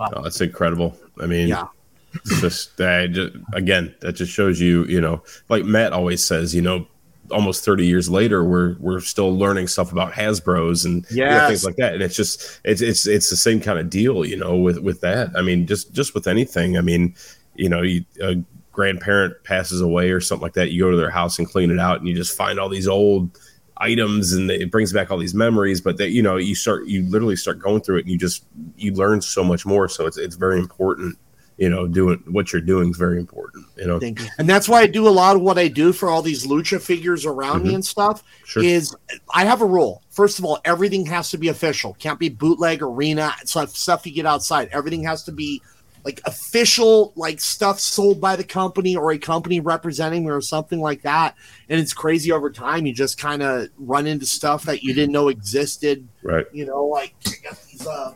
Oh, 0.00 0.22
that's 0.22 0.40
incredible. 0.40 0.98
I 1.20 1.26
mean, 1.26 1.46
Yeah. 1.48 1.68
just 2.40 2.76
that 2.78 3.12
just, 3.12 3.36
again, 3.52 3.94
that 4.00 4.14
just 4.14 4.32
shows 4.32 4.60
you, 4.60 4.84
you 4.86 5.00
know, 5.00 5.22
like 5.48 5.64
Matt 5.64 5.92
always 5.92 6.24
says, 6.24 6.52
you 6.54 6.62
know, 6.62 6.86
almost 7.30 7.64
30 7.64 7.86
years 7.86 8.08
later, 8.08 8.44
we're 8.44 8.76
we're 8.78 9.00
still 9.00 9.36
learning 9.36 9.68
stuff 9.68 9.92
about 9.92 10.12
Hasbro's 10.12 10.84
and 10.84 11.06
you 11.10 11.24
know, 11.24 11.48
things 11.48 11.64
like 11.64 11.76
that. 11.76 11.94
And 11.94 12.02
it's 12.02 12.16
just 12.16 12.60
it's 12.64 12.80
it's 12.80 13.06
it's 13.06 13.30
the 13.30 13.36
same 13.36 13.60
kind 13.60 13.78
of 13.78 13.90
deal, 13.90 14.24
you 14.24 14.36
know, 14.36 14.56
with 14.56 14.78
with 14.78 15.00
that. 15.00 15.30
I 15.36 15.42
mean, 15.42 15.66
just 15.66 15.92
just 15.92 16.14
with 16.14 16.26
anything. 16.26 16.76
I 16.76 16.80
mean, 16.80 17.14
you 17.54 17.68
know, 17.68 17.82
you, 17.82 18.04
a 18.20 18.36
grandparent 18.72 19.42
passes 19.44 19.80
away 19.80 20.10
or 20.10 20.20
something 20.20 20.42
like 20.42 20.54
that, 20.54 20.72
you 20.72 20.82
go 20.82 20.90
to 20.90 20.96
their 20.96 21.10
house 21.10 21.38
and 21.38 21.48
clean 21.48 21.70
it 21.70 21.78
out, 21.78 21.98
and 21.98 22.08
you 22.08 22.14
just 22.14 22.36
find 22.36 22.58
all 22.58 22.68
these 22.68 22.88
old 22.88 23.38
items 23.78 24.32
and 24.32 24.50
it 24.50 24.70
brings 24.70 24.92
back 24.92 25.10
all 25.10 25.18
these 25.18 25.34
memories 25.34 25.80
but 25.80 25.96
that 25.96 26.10
you 26.10 26.22
know 26.22 26.36
you 26.36 26.54
start 26.54 26.86
you 26.86 27.02
literally 27.10 27.34
start 27.34 27.58
going 27.58 27.80
through 27.80 27.96
it 27.96 28.02
and 28.02 28.10
you 28.10 28.16
just 28.16 28.44
you 28.76 28.92
learn 28.94 29.20
so 29.20 29.42
much 29.42 29.66
more 29.66 29.88
so 29.88 30.06
it's 30.06 30.16
it's 30.16 30.36
very 30.36 30.60
important 30.60 31.18
you 31.56 31.70
know 31.70 31.86
doing 31.86 32.22
what 32.26 32.52
you're 32.52 32.62
doing 32.62 32.90
is 32.90 32.96
very 32.96 33.18
important 33.18 33.64
you 33.76 33.86
know 33.86 34.00
thing. 34.00 34.18
And 34.38 34.48
that's 34.48 34.68
why 34.68 34.80
I 34.80 34.86
do 34.86 35.06
a 35.06 35.10
lot 35.10 35.36
of 35.36 35.42
what 35.42 35.58
I 35.58 35.68
do 35.68 35.92
for 35.92 36.08
all 36.08 36.22
these 36.22 36.46
lucha 36.46 36.80
figures 36.80 37.26
around 37.26 37.64
me 37.64 37.74
and 37.74 37.84
stuff. 37.84 38.22
Mm-hmm. 38.22 38.44
Sure. 38.44 38.64
Is 38.64 38.96
I 39.32 39.44
have 39.44 39.62
a 39.62 39.66
rule. 39.66 40.02
First 40.10 40.38
of 40.38 40.44
all, 40.44 40.60
everything 40.64 41.06
has 41.06 41.30
to 41.30 41.38
be 41.38 41.48
official. 41.48 41.94
Can't 41.94 42.18
be 42.18 42.28
bootleg 42.28 42.82
arena 42.82 43.34
stuff 43.44 43.70
stuff 43.70 44.06
you 44.06 44.12
get 44.12 44.26
outside. 44.26 44.68
Everything 44.72 45.04
has 45.04 45.24
to 45.24 45.32
be 45.32 45.62
like 46.04 46.20
official, 46.26 47.12
like 47.16 47.40
stuff 47.40 47.80
sold 47.80 48.20
by 48.20 48.36
the 48.36 48.44
company 48.44 48.94
or 48.94 49.12
a 49.12 49.18
company 49.18 49.60
representing 49.60 50.24
me 50.24 50.30
or 50.30 50.42
something 50.42 50.80
like 50.80 51.02
that. 51.02 51.34
And 51.68 51.80
it's 51.80 51.94
crazy 51.94 52.30
over 52.30 52.50
time. 52.50 52.84
You 52.84 52.92
just 52.92 53.18
kind 53.18 53.42
of 53.42 53.68
run 53.78 54.06
into 54.06 54.26
stuff 54.26 54.64
that 54.64 54.82
you 54.82 54.92
didn't 54.92 55.12
know 55.12 55.28
existed. 55.28 56.06
right 56.22 56.46
You 56.52 56.66
know, 56.66 56.84
like 56.84 57.14
I 57.26 57.48
got 57.48 57.62
these 57.64 57.86
uh, 57.86 58.12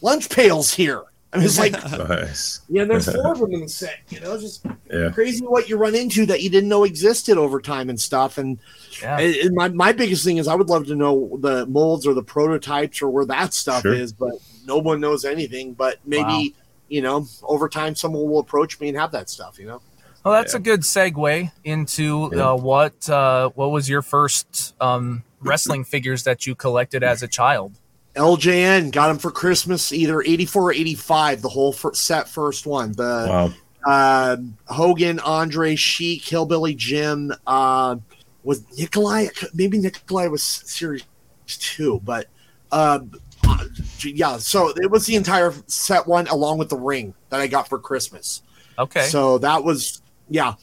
lunch 0.00 0.30
pails 0.30 0.72
here. 0.72 1.02
I 1.34 1.38
mean, 1.38 1.46
it's 1.46 1.58
like 1.58 1.72
nice 2.08 2.60
yeah, 2.68 2.84
there's 2.84 3.12
four 3.14 3.32
of 3.32 3.40
them 3.40 3.52
in 3.54 3.60
the 3.62 3.68
set. 3.68 3.98
You 4.08 4.20
know, 4.20 4.38
just 4.38 4.64
yeah 4.90 5.10
crazy 5.10 5.44
what 5.44 5.68
you 5.68 5.76
run 5.76 5.94
into 5.94 6.24
that 6.26 6.42
you 6.42 6.48
didn't 6.50 6.68
know 6.68 6.84
existed 6.84 7.36
over 7.36 7.60
time 7.60 7.90
and 7.90 8.00
stuff. 8.00 8.38
And, 8.38 8.58
Yeah. 9.02 9.18
and- 9.18 9.34
and 9.36 9.54
my, 9.54 9.68
my 9.68 9.92
biggest 9.92 10.24
thing 10.24 10.36
is 10.36 10.46
I 10.48 10.54
would 10.54 10.68
love 10.68 10.86
to 10.86 10.94
know 10.94 11.36
the 11.40 11.66
molds 11.66 12.06
or 12.06 12.14
the 12.14 12.22
prototypes 12.22 13.02
or 13.02 13.10
where 13.10 13.24
that 13.26 13.52
stuff 13.52 13.82
Sure. 13.82 13.92
is, 13.94 14.12
but 14.12 14.34
no 14.64 14.78
one 14.78 15.00
knows 15.00 15.24
anything. 15.24 15.72
But 15.74 15.98
maybe, 16.06 16.22
Wow. 16.22 16.62
you 16.88 17.02
know, 17.02 17.26
over 17.42 17.68
time 17.68 17.94
someone 17.96 18.28
will 18.30 18.38
approach 18.40 18.78
me 18.80 18.88
and 18.90 18.96
have 18.98 19.10
that 19.12 19.28
stuff, 19.28 19.58
you 19.58 19.66
know? 19.66 19.82
Well, 20.24 20.34
that's 20.34 20.54
Yeah. 20.54 20.58
a 20.60 20.62
good 20.62 20.80
segue 20.80 21.50
into 21.64 22.30
Yeah. 22.32 22.52
uh, 22.52 22.56
what 22.56 23.10
uh, 23.10 23.50
what 23.56 23.70
was 23.72 23.88
your 23.88 24.00
first 24.02 24.74
um, 24.80 25.22
wrestling 25.40 25.84
figures 25.84 26.22
that 26.22 26.46
you 26.46 26.54
collected 26.54 27.02
as 27.02 27.22
a 27.22 27.28
child? 27.28 27.72
LJN 28.14 28.92
got 28.92 29.08
them 29.08 29.18
for 29.18 29.30
Christmas, 29.30 29.92
either 29.92 30.22
84 30.22 30.62
or 30.62 30.72
85, 30.72 31.42
the 31.42 31.48
whole 31.48 31.72
fir- 31.72 31.94
set 31.94 32.28
first 32.28 32.66
one. 32.66 32.92
The 32.92 33.26
wow 33.28 33.52
uh, 33.84 34.36
Hogan, 34.66 35.20
Andre, 35.20 35.76
Sheik, 35.76 36.24
Hillbilly 36.24 36.74
Jim, 36.74 37.32
uh, 37.46 37.96
was 38.42 38.64
Nikolai, 38.78 39.28
maybe 39.54 39.78
Nikolai 39.78 40.26
was 40.26 40.42
series 40.42 41.04
two, 41.46 42.00
but 42.04 42.26
uh, 42.72 43.00
uh, 43.46 43.64
yeah, 44.02 44.38
so 44.38 44.70
it 44.70 44.90
was 44.90 45.06
the 45.06 45.16
entire 45.16 45.52
set 45.66 46.06
one 46.06 46.26
along 46.28 46.58
with 46.58 46.68
the 46.68 46.76
ring 46.76 47.14
that 47.30 47.40
I 47.40 47.46
got 47.46 47.68
for 47.68 47.78
Christmas. 47.78 48.42
Okay. 48.78 49.02
So 49.02 49.38
that 49.38 49.62
was, 49.62 50.02
yeah. 50.28 50.54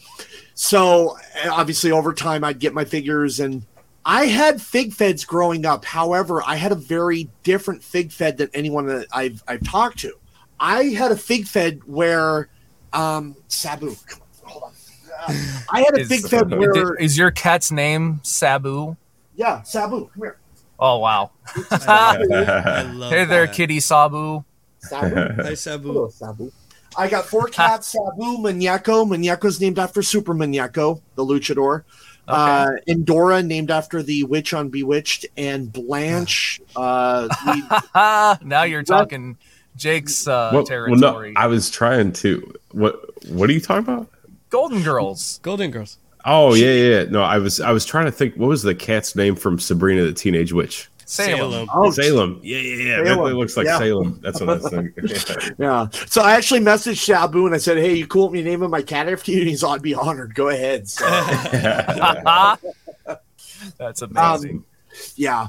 So 0.53 1.17
obviously 1.49 1.91
over 1.91 2.13
time 2.13 2.43
I'd 2.43 2.59
get 2.59 2.73
my 2.73 2.85
figures 2.85 3.39
and 3.39 3.65
I 4.05 4.25
had 4.25 4.61
fig 4.61 4.93
feds 4.93 5.25
growing 5.25 5.65
up. 5.65 5.85
However, 5.85 6.41
I 6.45 6.55
had 6.55 6.71
a 6.71 6.75
very 6.75 7.29
different 7.43 7.83
fig 7.83 8.11
fed 8.11 8.37
than 8.37 8.49
anyone 8.53 8.87
that 8.87 9.07
I've 9.11 9.43
I've 9.47 9.63
talked 9.63 9.99
to. 9.99 10.13
I 10.59 10.85
had 10.85 11.11
a 11.11 11.15
fig 11.15 11.45
fed 11.45 11.81
where 11.85 12.49
um 12.93 13.35
Sabu. 13.47 13.95
Come 14.07 14.21
on, 14.21 14.27
hold 14.49 14.63
on. 14.63 14.71
Uh, 15.27 15.59
I 15.71 15.81
had 15.81 15.95
a 15.97 16.01
Is- 16.01 16.07
fig 16.09 16.27
fed 16.27 16.49
where 16.57 16.95
Is 16.95 17.17
your 17.17 17.31
cat's 17.31 17.71
name 17.71 18.19
Sabu? 18.23 18.95
yeah, 19.35 19.61
Sabu, 19.63 20.07
come 20.07 20.21
here. 20.23 20.37
Oh 20.79 20.97
wow! 20.97 21.29
I 21.71 22.81
love 22.91 23.11
hey 23.11 23.25
there, 23.25 23.45
that. 23.45 23.53
Kitty 23.55 23.79
Sabu. 23.79 24.43
Sabu. 24.79 25.15
Hi, 25.15 25.27
Hello, 25.35 25.53
Sabu. 25.53 26.09
Sabu. 26.11 26.51
I 26.97 27.07
got 27.07 27.25
four 27.25 27.47
cats, 27.47 27.89
Sabu, 27.89 28.37
Muñeco. 28.39 29.07
Muñeco's 29.07 29.61
named 29.61 29.77
after 29.77 30.01
Super 30.01 30.33
Muñeco, 30.33 31.01
the 31.15 31.23
luchador. 31.23 31.83
Uh, 32.27 32.71
Endora, 32.87 33.43
named 33.43 33.71
after 33.71 34.01
the 34.01 34.23
witch 34.23 34.53
on 34.53 34.69
Bewitched, 34.69 35.25
and 35.37 35.71
Blanche. 35.71 36.61
Uh, 36.75 37.27
we, 37.47 38.47
now 38.47 38.63
you're 38.63 38.83
talking 38.83 39.37
Jake's 39.75 40.27
uh, 40.27 40.51
well, 40.53 40.65
well, 40.69 40.95
no 40.95 41.33
i 41.35 41.47
was 41.47 41.69
trying 41.69 42.11
to 42.13 42.53
what 42.71 42.95
what 43.27 43.49
are 43.49 43.53
you 43.53 43.59
talking 43.59 43.83
about 43.83 44.07
Golden 44.51 44.83
Girls. 44.83 45.39
Golden 45.41 45.71
Girls. 45.71 45.97
Oh 46.23 46.53
yeah, 46.53 46.71
yeah. 46.73 46.99
yeah. 46.99 47.03
No, 47.05 47.23
I 47.23 47.39
was 47.39 47.59
I 47.59 47.71
was 47.71 47.85
trying 47.85 48.05
to 48.05 48.11
think. 48.11 48.35
What 48.35 48.47
was 48.47 48.61
the 48.61 48.75
cat's 48.75 49.15
name 49.15 49.35
from 49.35 49.57
Sabrina 49.57 50.03
the 50.03 50.13
Teenage 50.13 50.53
Witch? 50.53 50.89
Salem. 51.05 51.67
Oh, 51.73 51.91
Salem. 51.91 52.39
Yeah, 52.43 52.57
yeah, 52.57 52.83
yeah. 52.83 52.97
That 53.03 53.07
Salem. 53.15 53.31
it 53.31 53.35
looks 53.35 53.57
like 53.57 53.65
Yeah. 53.65 53.79
Salem. 53.79 54.19
That's 54.21 54.39
what 54.39 54.49
I 54.49 54.53
was 54.55 54.69
thinking. 54.69 55.55
Yeah. 55.59 55.87
So 56.07 56.21
I 56.21 56.33
actually 56.33 56.61
messaged 56.61 57.03
Sabu 57.05 57.45
and 57.45 57.55
I 57.55 57.57
said, 57.57 57.77
"Hey, 57.77 57.95
you 57.95 58.07
cool 58.07 58.29
with 58.29 58.33
me 58.33 58.43
naming 58.49 58.69
my 58.69 58.81
cat 58.81 59.09
after 59.09 59.31
you?" 59.31 59.39
And 59.39 59.49
he's, 59.49 59.63
"I'd 59.63 59.81
be 59.81 59.93
honored. 59.93 60.35
Go 60.35 60.49
ahead." 60.49 60.87
So, 60.87 61.05
That's 63.77 64.01
amazing. 64.01 64.57
um, 64.57 64.65
yeah. 65.15 65.47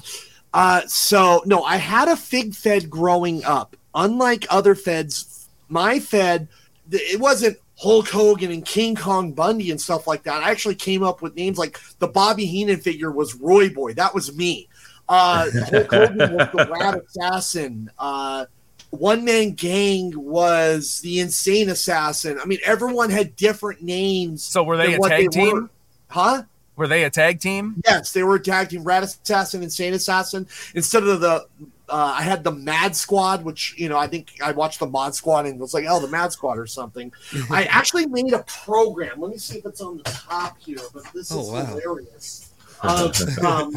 Uh, 0.53 0.83
so 0.87 1.43
no, 1.47 1.63
I 1.63 1.77
had 1.77 2.09
a 2.09 2.17
fig 2.17 2.55
fed 2.55 2.91
growing 2.91 3.45
up. 3.45 3.77
Unlike 3.95 4.47
other 4.51 4.75
feds, 4.75 5.49
my 5.69 5.99
fed, 6.01 6.49
it 6.91 7.21
wasn't 7.21 7.59
Hulk 7.79 8.09
Hogan 8.09 8.51
and 8.53 8.65
King 8.65 8.95
Kong 8.95 9.33
Bundy 9.33 9.71
and 9.71 9.81
stuff 9.81 10.07
like 10.07 10.23
that. 10.25 10.43
I 10.43 10.51
actually 10.51 10.75
came 10.77 11.03
up 11.03 11.23
with 11.23 11.35
names 11.37 11.59
like 11.59 11.79
the 11.99 12.09
Bobby 12.09 12.47
Heenan 12.47 12.81
figure 12.81 13.11
was 13.11 13.35
Roy 13.35 13.69
Boy. 13.71 13.93
That 13.95 14.15
was 14.15 14.35
me. 14.37 14.69
Uh, 15.13 15.51
Hulk 15.71 15.91
Hogan 15.93 16.19
was 16.37 16.49
the 16.53 16.69
Rat 16.71 17.03
Assassin. 17.07 17.91
Uh, 17.99 18.47
One 18.91 19.25
Man 19.25 19.51
Gang 19.51 20.13
was 20.17 21.01
the 21.01 21.21
Insane 21.21 21.69
Assassin. 21.69 22.39
I 22.41 22.47
mean, 22.47 22.59
everyone 22.65 23.11
had 23.11 23.37
different 23.37 23.83
names. 23.83 24.43
so 24.43 24.63
were 24.63 24.77
they 24.79 24.95
a 24.95 24.99
tag 24.99 25.11
they 25.31 25.41
team? 25.41 25.53
were. 25.53 25.71
Huh? 26.09 26.43
Were 26.77 26.87
they 26.89 27.05
a 27.05 27.11
tag 27.11 27.41
team? 27.41 27.83
Yes, 27.85 28.13
they 28.13 28.23
were 28.23 28.37
a 28.37 28.41
tag 28.41 28.71
team 28.71 28.85
Rat 28.85 29.03
Assassin, 29.03 29.63
Insane 29.63 29.93
Assassin. 29.93 30.47
Instead 30.75 31.03
of 31.03 31.21
the, 31.21 31.47
uh, 31.91 32.15
I 32.19 32.23
had 32.23 32.43
the 32.43 32.51
Mad 32.53 32.97
Squad, 32.97 33.45
which 33.45 33.75
you 33.77 33.91
know 33.91 33.99
I 33.99 34.07
think 34.07 34.33
I 34.43 34.53
watched 34.53 34.81
the 34.81 34.87
Mod 34.87 35.15
Squad 35.15 35.45
and 35.45 35.61
was 35.61 35.75
like, 35.75 35.85
oh, 35.87 36.01
the 36.01 36.09
Mad 36.09 36.33
Squad 36.33 36.57
or 36.59 36.67
something. 36.67 37.13
I 37.51 37.65
actually 37.65 38.07
made 38.07 38.33
a 38.33 38.43
program. 38.45 39.21
Let 39.21 39.31
me 39.31 39.37
see 39.37 39.59
if 39.59 39.67
it's 39.67 39.83
on 39.83 39.99
the 39.99 40.05
top 40.05 40.59
here, 40.59 40.79
but 40.95 41.03
this 41.13 41.31
is 41.31 41.37
Oh, 41.37 41.53
wow. 41.53 41.67
hilarious. 41.67 42.42
Of 42.83 43.39
um, 43.45 43.73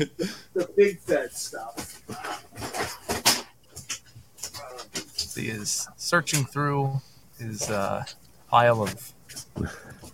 the 0.54 0.70
Big 0.76 1.00
Fed 1.00 1.32
stuff. 1.32 2.02
He 5.36 5.50
is 5.50 5.88
searching 5.98 6.46
through 6.46 7.02
his 7.38 7.70
uh, 7.70 8.06
pile 8.50 8.82
of 8.84 9.14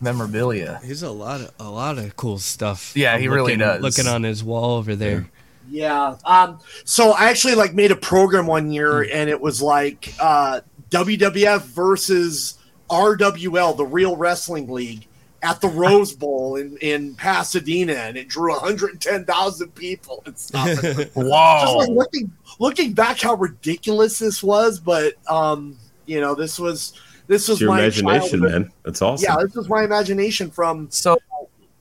memorabilia. 0.01 0.81
He's 0.83 1.03
a 1.03 1.11
lot 1.11 1.41
of 1.41 1.51
a 1.59 1.69
lot 1.69 1.97
of 1.99 2.15
cool 2.15 2.39
stuff. 2.39 2.93
Yeah, 2.95 3.13
I'm 3.13 3.21
he 3.21 3.27
really 3.27 3.55
looking- 3.55 3.59
does. 3.59 3.81
Looking 3.81 4.07
on 4.11 4.23
his 4.23 4.43
wall 4.43 4.77
over 4.77 4.95
there. 4.95 5.29
Yeah. 5.69 6.17
Um, 6.25 6.59
so 6.83 7.11
I 7.11 7.25
actually 7.29 7.55
like 7.55 7.73
made 7.73 7.91
a 7.91 7.95
program 7.95 8.45
one 8.47 8.71
year 8.71 9.03
and 9.03 9.29
it 9.29 9.39
was 9.39 9.61
like 9.61 10.13
uh, 10.19 10.61
WWF 10.89 11.61
versus 11.61 12.57
RWL, 12.89 13.77
the 13.77 13.85
Real 13.85 14.17
Wrestling 14.17 14.69
League, 14.69 15.07
at 15.43 15.59
the 15.61 15.67
Rose 15.67 16.13
Bowl 16.13 16.55
in, 16.55 16.77
in 16.77 17.15
Pasadena, 17.15 17.93
and 17.93 18.15
it 18.17 18.27
drew 18.27 18.51
110,000 18.51 19.75
people 19.75 20.21
and 20.25 20.37
stuff. 20.37 20.67
And 20.83 20.95
Just 21.15 21.15
like 21.15 21.89
looking 21.89 22.31
looking 22.59 22.93
back 22.93 23.19
how 23.19 23.35
ridiculous 23.35 24.19
this 24.19 24.43
was, 24.43 24.79
but 24.79 25.13
um, 25.29 25.77
you 26.05 26.21
know, 26.21 26.35
this 26.35 26.59
was 26.59 26.93
this 27.27 27.47
was 27.47 27.55
It's 27.55 27.61
your 27.61 27.69
my 27.71 27.79
imagination, 27.79 28.39
childhood. 28.41 28.61
man. 28.63 28.71
That's 28.83 29.01
awesome. 29.01 29.23
Yeah, 29.27 29.43
this 29.43 29.55
was 29.55 29.67
my 29.69 29.83
imagination 29.83 30.51
from 30.51 30.89
So 30.91 31.17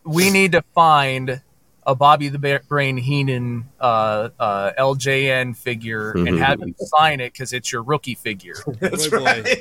we 0.04 0.30
need 0.30 0.52
to 0.52 0.62
find 0.74 1.40
a 1.86 1.94
Bobby 1.94 2.28
the 2.28 2.60
Brain 2.68 2.96
Heenan 2.96 3.64
uh, 3.80 4.28
uh, 4.38 4.70
LJN 4.78 5.56
figure 5.56 6.12
and 6.12 6.28
Mhm. 6.28 6.38
have 6.38 6.60
you 6.60 6.74
sign 6.78 7.20
it 7.20 7.32
because 7.32 7.52
it's 7.52 7.72
your 7.72 7.82
rookie 7.82 8.14
figure. 8.14 8.54
That's 8.80 9.08
Boy, 9.08 9.18
boy. 9.18 9.24
right. 9.24 9.58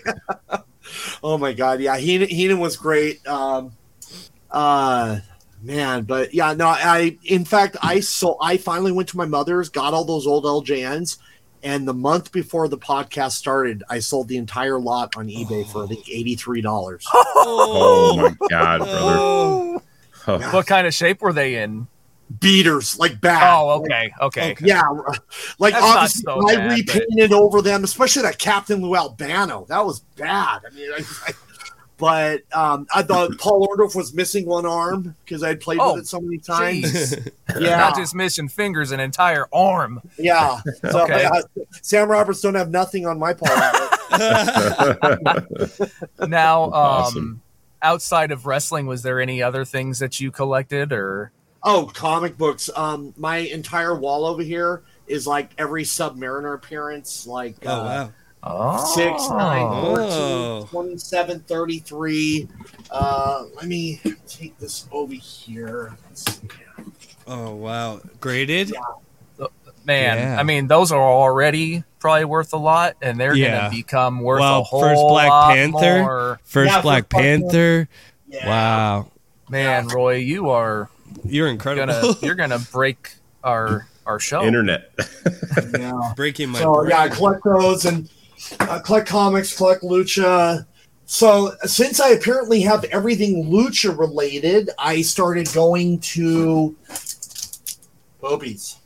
oh 1.23 1.37
my 1.37 1.53
god, 1.53 1.79
yeah, 1.81 1.97
Heenan, 1.97 2.29
Heenan 2.29 2.59
was 2.59 2.77
great. 2.77 3.25
Um, 3.27 3.71
uh, 4.51 5.19
man, 5.61 6.03
but 6.03 6.33
yeah, 6.33 6.53
no, 6.53 6.67
I 6.67 7.17
in 7.25 7.45
fact 7.45 7.77
I 7.81 7.99
so 7.99 8.37
I 8.41 8.57
finally 8.57 8.91
went 8.91 9.09
to 9.09 9.17
my 9.17 9.25
mother's, 9.25 9.69
got 9.69 9.93
all 9.93 10.05
those 10.05 10.25
old 10.27 10.43
LJNs, 10.45 11.17
and 11.63 11.87
the 11.87 11.93
month 11.93 12.31
before 12.31 12.67
the 12.67 12.77
podcast 12.77 13.31
started, 13.31 13.83
I 13.89 13.99
sold 13.99 14.27
the 14.27 14.37
entire 14.37 14.79
lot 14.79 15.15
on 15.17 15.27
eBay 15.27 15.65
for 15.71 15.83
I 15.83 15.87
think 15.87 16.09
eighty 16.09 16.35
three 16.35 16.61
dollars. 16.61 17.05
Oh 17.41 18.17
my 18.17 18.47
god, 18.49 18.79
brother. 18.79 19.15
Oh, 19.17 19.81
Oh, 20.27 20.39
What 20.51 20.67
kind 20.67 20.85
of 20.85 20.93
shape 20.93 21.21
were 21.21 21.33
they 21.33 21.55
in? 21.55 21.87
Beaters 22.39 22.99
like 22.99 23.19
bad. 23.19 23.57
Oh, 23.57 23.81
okay, 23.81 24.11
okay. 24.21 24.55
Yeah, 24.61 24.83
like 25.57 25.73
That's 25.73 25.83
obviously 25.85 26.21
so 26.23 26.47
I 26.47 26.55
bad, 26.57 26.77
repainted 26.77 27.33
over 27.33 27.63
them, 27.63 27.83
especially 27.83 28.21
that 28.21 28.37
Captain 28.37 28.81
Lou 28.83 28.95
Albano. 28.95 29.65
That 29.67 29.83
was 29.83 30.01
bad. 30.15 30.61
I 30.69 30.75
mean, 30.75 30.91
I, 30.91 31.01
I, 31.27 31.31
but 31.99 32.41
um, 32.53 32.87
I 32.95 33.03
thought 33.03 33.31
Paul 33.39 33.67
Orndorff 33.67 33.95
was 33.95 34.11
missing 34.13 34.45
one 34.47 34.65
arm 34.65 35.15
because 35.23 35.43
I'd 35.43 35.59
played 35.61 35.77
Oh, 35.79 35.93
with 35.95 36.03
it 36.03 36.07
so 36.07 36.19
many 36.19 36.37
times. 36.39 36.85
Jeez. 36.91 37.31
Yeah, 37.59 37.77
Not 37.77 37.95
just 37.95 38.13
missing 38.15 38.47
fingers, 38.47 38.91
an 38.91 38.99
entire 38.99 39.47
arm. 39.51 40.01
yeah. 40.19 40.61
So 40.91 41.01
Okay. 41.03 41.21
yeah, 41.23 41.41
Sam 41.81 42.07
Roberts 42.09 42.41
don't 42.41 42.53
have 42.55 42.69
nothing 42.69 43.05
on 43.07 43.17
my 43.19 43.33
Paul. 43.33 43.49
Now, 46.27 46.63
um, 46.65 46.73
Awesome. 46.73 47.41
outside 47.81 48.31
of 48.31 48.45
wrestling, 48.45 48.85
was 48.85 49.03
there 49.03 49.19
any 49.19 49.41
other 49.41 49.65
things 49.65 49.99
that 49.99 50.19
you 50.19 50.31
collected 50.31 50.91
or? 50.93 51.31
oh, 51.63 51.91
comic 51.93 52.37
books. 52.37 52.69
Um, 52.75 53.13
my 53.17 53.37
entire 53.37 53.99
wall 53.99 54.25
over 54.25 54.41
here 54.41 54.83
is 55.07 55.27
like 55.27 55.51
every 55.57 55.83
Submariner 55.83 56.55
appearance, 56.55 57.27
like 57.27 57.55
oh 57.65 57.69
uh, 57.69 57.83
wow. 57.83 58.11
Oh, 58.41 58.93
Six, 58.95 59.29
nine, 59.29 59.63
Oh. 59.69 60.61
14, 60.65 60.67
27, 60.69 61.39
33. 61.41 62.47
Uh, 62.89 63.43
let 63.55 63.65
me 63.65 64.01
take 64.27 64.57
this 64.59 64.87
over 64.91 65.13
here. 65.13 65.97
Let's 66.07 66.23
see. 66.39 66.47
Oh 67.27 67.51
wow. 67.55 67.99
Graded? 68.21 68.73
Man, 69.85 70.17
Yeah. 70.17 70.39
I 70.39 70.43
mean, 70.43 70.67
those 70.67 70.91
are 70.91 71.01
already 71.01 71.83
probably 71.99 72.25
worth 72.25 72.53
a 72.53 72.57
lot, 72.57 72.95
and 73.01 73.19
they're 73.19 73.35
Yeah. 73.35 73.57
gonna 73.63 73.69
become 73.71 74.19
worth 74.21 74.39
Well, 74.41 74.61
a 74.61 74.63
whole 74.63 74.81
first 74.81 75.01
Black 75.01 75.29
lot 75.29 75.53
Panther. 75.53 75.99
more. 76.01 76.39
First 76.43 76.71
Yeah, 76.71 76.81
Black 76.81 77.09
Panther. 77.09 77.87
Yeah. 78.27 78.47
Wow. 78.47 79.07
Man, 79.49 79.87
Roy, 79.87 80.15
you 80.15 80.49
are 80.49 80.89
You're 81.25 81.47
incredible. 81.47 81.87
gonna 82.13 82.17
you're 82.21 82.35
gonna 82.35 82.59
break 82.71 83.15
our 83.43 83.87
our 84.05 84.19
show. 84.19 84.43
Internet. 84.43 84.91
Yeah. 85.77 86.13
Breaking 86.15 86.49
my 86.49 86.59
So, 86.59 86.75
brain. 86.75 86.89
yeah, 86.91 86.99
I 87.01 87.09
collect 87.09 87.43
those 87.43 87.85
and 87.85 88.09
uh, 88.59 88.79
collect 88.79 89.07
comics, 89.07 89.55
collect 89.55 89.83
Lucha. 89.83 90.65
So, 91.05 91.55
since 91.63 91.99
I 91.99 92.09
apparently 92.09 92.61
have 92.61 92.83
everything 92.85 93.45
Lucha 93.45 93.97
related, 93.97 94.69
I 94.77 95.01
started 95.01 95.51
going 95.53 95.99
to 96.01 96.75
Bobby's. 98.21 98.77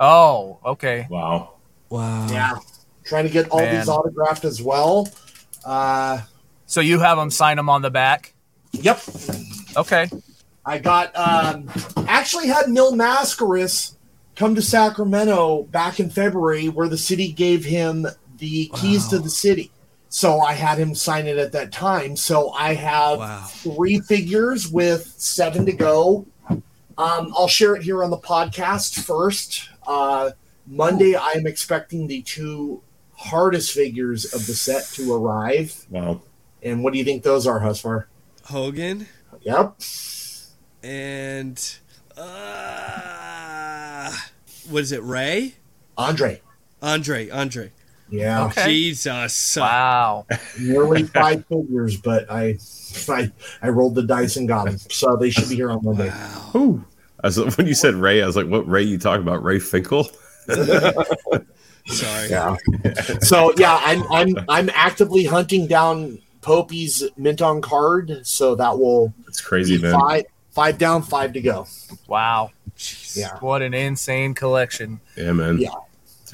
Oh, 0.00 0.58
okay. 0.64 1.06
Wow. 1.08 1.54
Wow. 1.90 2.26
Yeah. 2.28 2.56
Trying 3.04 3.24
to 3.24 3.30
get 3.30 3.48
all 3.50 3.60
Man. 3.60 3.78
these 3.78 3.88
autographed 3.88 4.44
as 4.44 4.60
well. 4.60 5.08
Uh, 5.64 6.22
So 6.66 6.80
you 6.80 6.98
have 6.98 7.18
them 7.18 7.30
sign 7.30 7.56
them 7.56 7.68
on 7.68 7.82
the 7.82 7.90
back. 7.90 8.34
yep. 8.72 9.00
Okay. 9.76 10.08
I 10.66 10.78
got 10.78 11.14
um 11.14 11.70
actually 12.08 12.48
had 12.48 12.70
Mil 12.70 12.92
Mascaras 12.94 13.94
come 14.34 14.54
to 14.54 14.62
Sacramento 14.62 15.64
back 15.64 16.00
in 16.00 16.08
February 16.10 16.68
where 16.68 16.88
the 16.88 16.96
city 16.98 17.30
gave 17.32 17.64
him 17.64 18.06
the 18.44 18.70
keys 18.74 19.08
to 19.08 19.18
the 19.18 19.30
city. 19.30 19.70
So 20.10 20.40
I 20.40 20.52
had 20.52 20.78
him 20.78 20.94
sign 20.94 21.26
it 21.26 21.38
at 21.38 21.52
that 21.52 21.72
time. 21.72 22.14
So 22.16 22.50
I 22.50 22.74
have 22.74 23.18
Wow. 23.18 23.46
three 23.48 24.00
figures 24.00 24.68
with 24.68 25.12
seven 25.16 25.64
to 25.66 25.72
go. 25.72 26.26
Um, 26.96 27.32
I'll 27.36 27.48
share 27.48 27.74
it 27.74 27.82
here 27.82 28.04
on 28.04 28.10
the 28.10 28.18
podcast 28.18 29.00
first. 29.00 29.68
Uh, 29.86 30.30
Monday, 30.66 31.14
I 31.16 31.30
am 31.30 31.46
expecting 31.46 32.06
the 32.06 32.22
two 32.22 32.80
hardest 33.16 33.72
figures 33.72 34.32
of 34.32 34.46
the 34.46 34.54
set 34.54 34.84
to 34.94 35.12
arrive. 35.14 35.84
Wow. 35.90 36.20
And 36.62 36.84
what 36.84 36.92
do 36.92 36.98
you 37.00 37.04
think 37.04 37.22
those 37.24 37.46
are, 37.46 37.60
Husfar? 37.60 38.04
Hogan 38.44 39.08
Yep. 39.42 39.74
and 40.82 41.78
uh 42.16 44.12
was 44.70 44.92
it 44.92 45.02
Ray? 45.02 45.54
Andre. 45.98 46.40
Andre, 46.80 47.28
Andre. 47.30 47.72
Yeah. 48.14 48.46
Okay. 48.46 48.66
Jesus. 48.66 49.56
Wow. 49.56 50.26
nearly 50.58 51.04
five 51.04 51.44
figures, 51.46 51.96
but 51.96 52.30
I, 52.30 52.58
I 53.08 53.30
I 53.62 53.68
rolled 53.68 53.94
the 53.94 54.02
dice 54.02 54.36
and 54.36 54.46
got 54.46 54.66
them. 54.66 54.78
So 54.78 55.16
they 55.16 55.30
should 55.30 55.48
be 55.48 55.56
here 55.56 55.70
on 55.70 55.80
Monday. 55.82 56.08
Wow. 56.08 56.50
Ooh. 56.56 56.84
I 57.22 57.28
was, 57.28 57.56
when 57.56 57.66
you 57.66 57.74
said 57.74 57.94
Ray, 57.94 58.22
I 58.22 58.26
was 58.26 58.36
like, 58.36 58.46
"What 58.46 58.68
Ray 58.68 58.82
you 58.82 58.98
talking 58.98 59.22
about? 59.22 59.42
Ray 59.42 59.58
Finkle?" 59.58 60.10
Sorry. 61.86 62.28
Yeah. 62.30 62.56
So 63.20 63.52
yeah, 63.56 63.80
I'm 63.82 64.02
I'm 64.12 64.36
I'm 64.48 64.70
actively 64.74 65.24
hunting 65.24 65.66
down 65.66 66.18
Popey's 66.42 67.02
mint 67.16 67.40
on 67.42 67.60
card. 67.60 68.26
So 68.26 68.54
that 68.54 68.78
will 68.78 69.12
It's 69.26 69.40
crazy, 69.40 69.78
man. 69.78 69.98
five 69.98 70.24
five 70.50 70.78
down, 70.78 71.02
five 71.02 71.32
to 71.32 71.40
go. 71.40 71.66
Wow. 72.06 72.50
Yeah. 73.14 73.38
What 73.40 73.62
an 73.62 73.74
insane 73.74 74.34
collection. 74.34 75.00
Yeah, 75.16 75.32
man. 75.32 75.58
Yeah. 75.58 75.70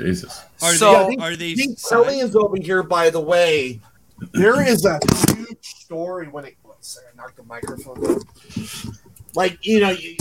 Jesus. 0.04 0.40
Are 0.62 0.72
So- 0.74 1.08
they 1.10 1.16
are 1.22 1.36
they 1.36 1.54
Pete 1.54 1.78
signed? 1.78 2.04
Killian's 2.04 2.36
over 2.36 2.56
here, 2.56 2.82
by 2.82 3.10
the 3.10 3.20
way. 3.20 3.80
There 4.32 4.66
is 4.66 4.84
a 4.84 4.98
huge 5.34 5.58
story 5.62 6.28
when 6.28 6.44
it. 6.44 6.56
Sorry, 6.82 7.06
I 7.12 7.16
knocked 7.16 7.36
the 7.36 7.42
microphone. 7.42 8.00
down. 8.02 8.22
like 9.34 9.58
you 9.62 9.80
know, 9.80 9.90
you, 9.90 10.16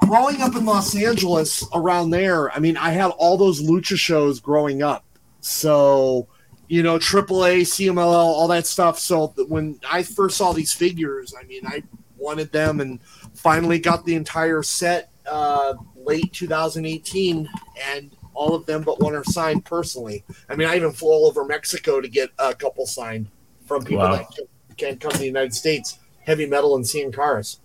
growing 0.00 0.42
up 0.42 0.54
in 0.54 0.66
Los 0.66 0.94
Angeles 0.94 1.64
around 1.74 2.10
there, 2.10 2.50
I 2.50 2.58
mean, 2.58 2.76
I 2.76 2.90
had 2.90 3.10
all 3.12 3.38
those 3.38 3.62
lucha 3.62 3.96
shows 3.96 4.38
growing 4.38 4.82
up. 4.82 5.04
So, 5.40 6.28
you 6.68 6.82
know, 6.82 6.98
AAA, 6.98 7.62
CMLL, 7.62 8.12
all 8.12 8.48
that 8.48 8.66
stuff. 8.66 8.98
So 8.98 9.28
when 9.48 9.80
I 9.90 10.02
first 10.02 10.36
saw 10.36 10.52
these 10.52 10.72
figures, 10.74 11.32
I 11.38 11.44
mean, 11.46 11.62
I 11.66 11.82
wanted 12.18 12.52
them 12.52 12.80
and 12.80 13.00
finally 13.34 13.78
got 13.78 14.04
the 14.04 14.14
entire 14.16 14.62
set 14.62 15.10
uh, 15.26 15.74
late 15.96 16.32
2018, 16.32 17.48
and 17.94 18.15
all 18.36 18.54
of 18.54 18.66
them 18.66 18.82
but 18.82 19.00
one 19.00 19.14
are 19.14 19.24
signed 19.24 19.64
personally. 19.64 20.24
I 20.48 20.56
mean, 20.56 20.68
I 20.68 20.76
even 20.76 20.92
flew 20.92 21.10
all 21.10 21.26
over 21.26 21.44
Mexico 21.44 22.00
to 22.00 22.08
get 22.08 22.30
a 22.38 22.54
couple 22.54 22.86
signed 22.86 23.26
from 23.66 23.82
people 23.84 24.04
Wow. 24.04 24.16
that 24.16 24.30
can't- 24.36 24.48
can't 24.76 25.00
come 25.00 25.10
to 25.12 25.18
the 25.18 25.24
United 25.26 25.54
States. 25.54 25.98
Heavy 26.24 26.46
metal 26.46 26.76
and 26.76 26.84
Cien 26.84 27.12
Caras. 27.12 27.58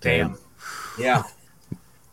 Damn. 0.00 0.38
Yeah. 0.98 1.22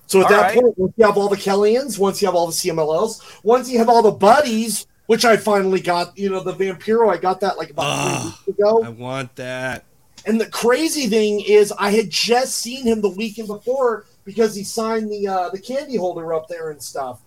So 0.07 0.19
at 0.19 0.25
All 0.25 0.29
that 0.31 0.41
right. 0.41 0.55
point, 0.61 0.77
once 0.77 0.93
you 0.97 1.05
have 1.05 1.17
all 1.17 1.29
the 1.29 1.37
Kellians, 1.37 1.97
once 1.97 2.21
you 2.21 2.27
have 2.27 2.35
all 2.35 2.47
the 2.47 2.53
CMLLs, 2.53 3.21
once 3.43 3.69
you 3.71 3.77
have 3.79 3.89
all 3.89 4.01
the 4.01 4.11
buddies, 4.11 4.85
which 5.07 5.23
I 5.25 5.37
finally 5.37 5.79
got, 5.79 6.17
you 6.17 6.29
know, 6.29 6.41
the 6.41 6.53
Vampiro, 6.53 7.09
I 7.11 7.17
got 7.17 7.39
that 7.41 7.57
like 7.57 7.69
about 7.69 8.19
three 8.21 8.29
weeks 8.47 8.59
ago. 8.59 8.83
I 8.83 8.89
want 8.89 9.35
that. 9.37 9.85
And 10.25 10.39
the 10.39 10.45
crazy 10.47 11.07
thing 11.07 11.39
is, 11.41 11.71
I 11.79 11.91
had 11.91 12.09
just 12.09 12.55
seen 12.57 12.85
him 12.85 13.01
the 13.01 13.09
weekend 13.09 13.47
before 13.47 14.05
because 14.25 14.53
he 14.53 14.63
signed 14.63 15.09
the 15.09 15.27
uh, 15.27 15.49
the 15.49 15.59
candy 15.59 15.95
holder 15.97 16.33
up 16.33 16.47
there 16.47 16.69
and 16.69 16.81
stuff. 16.81 17.21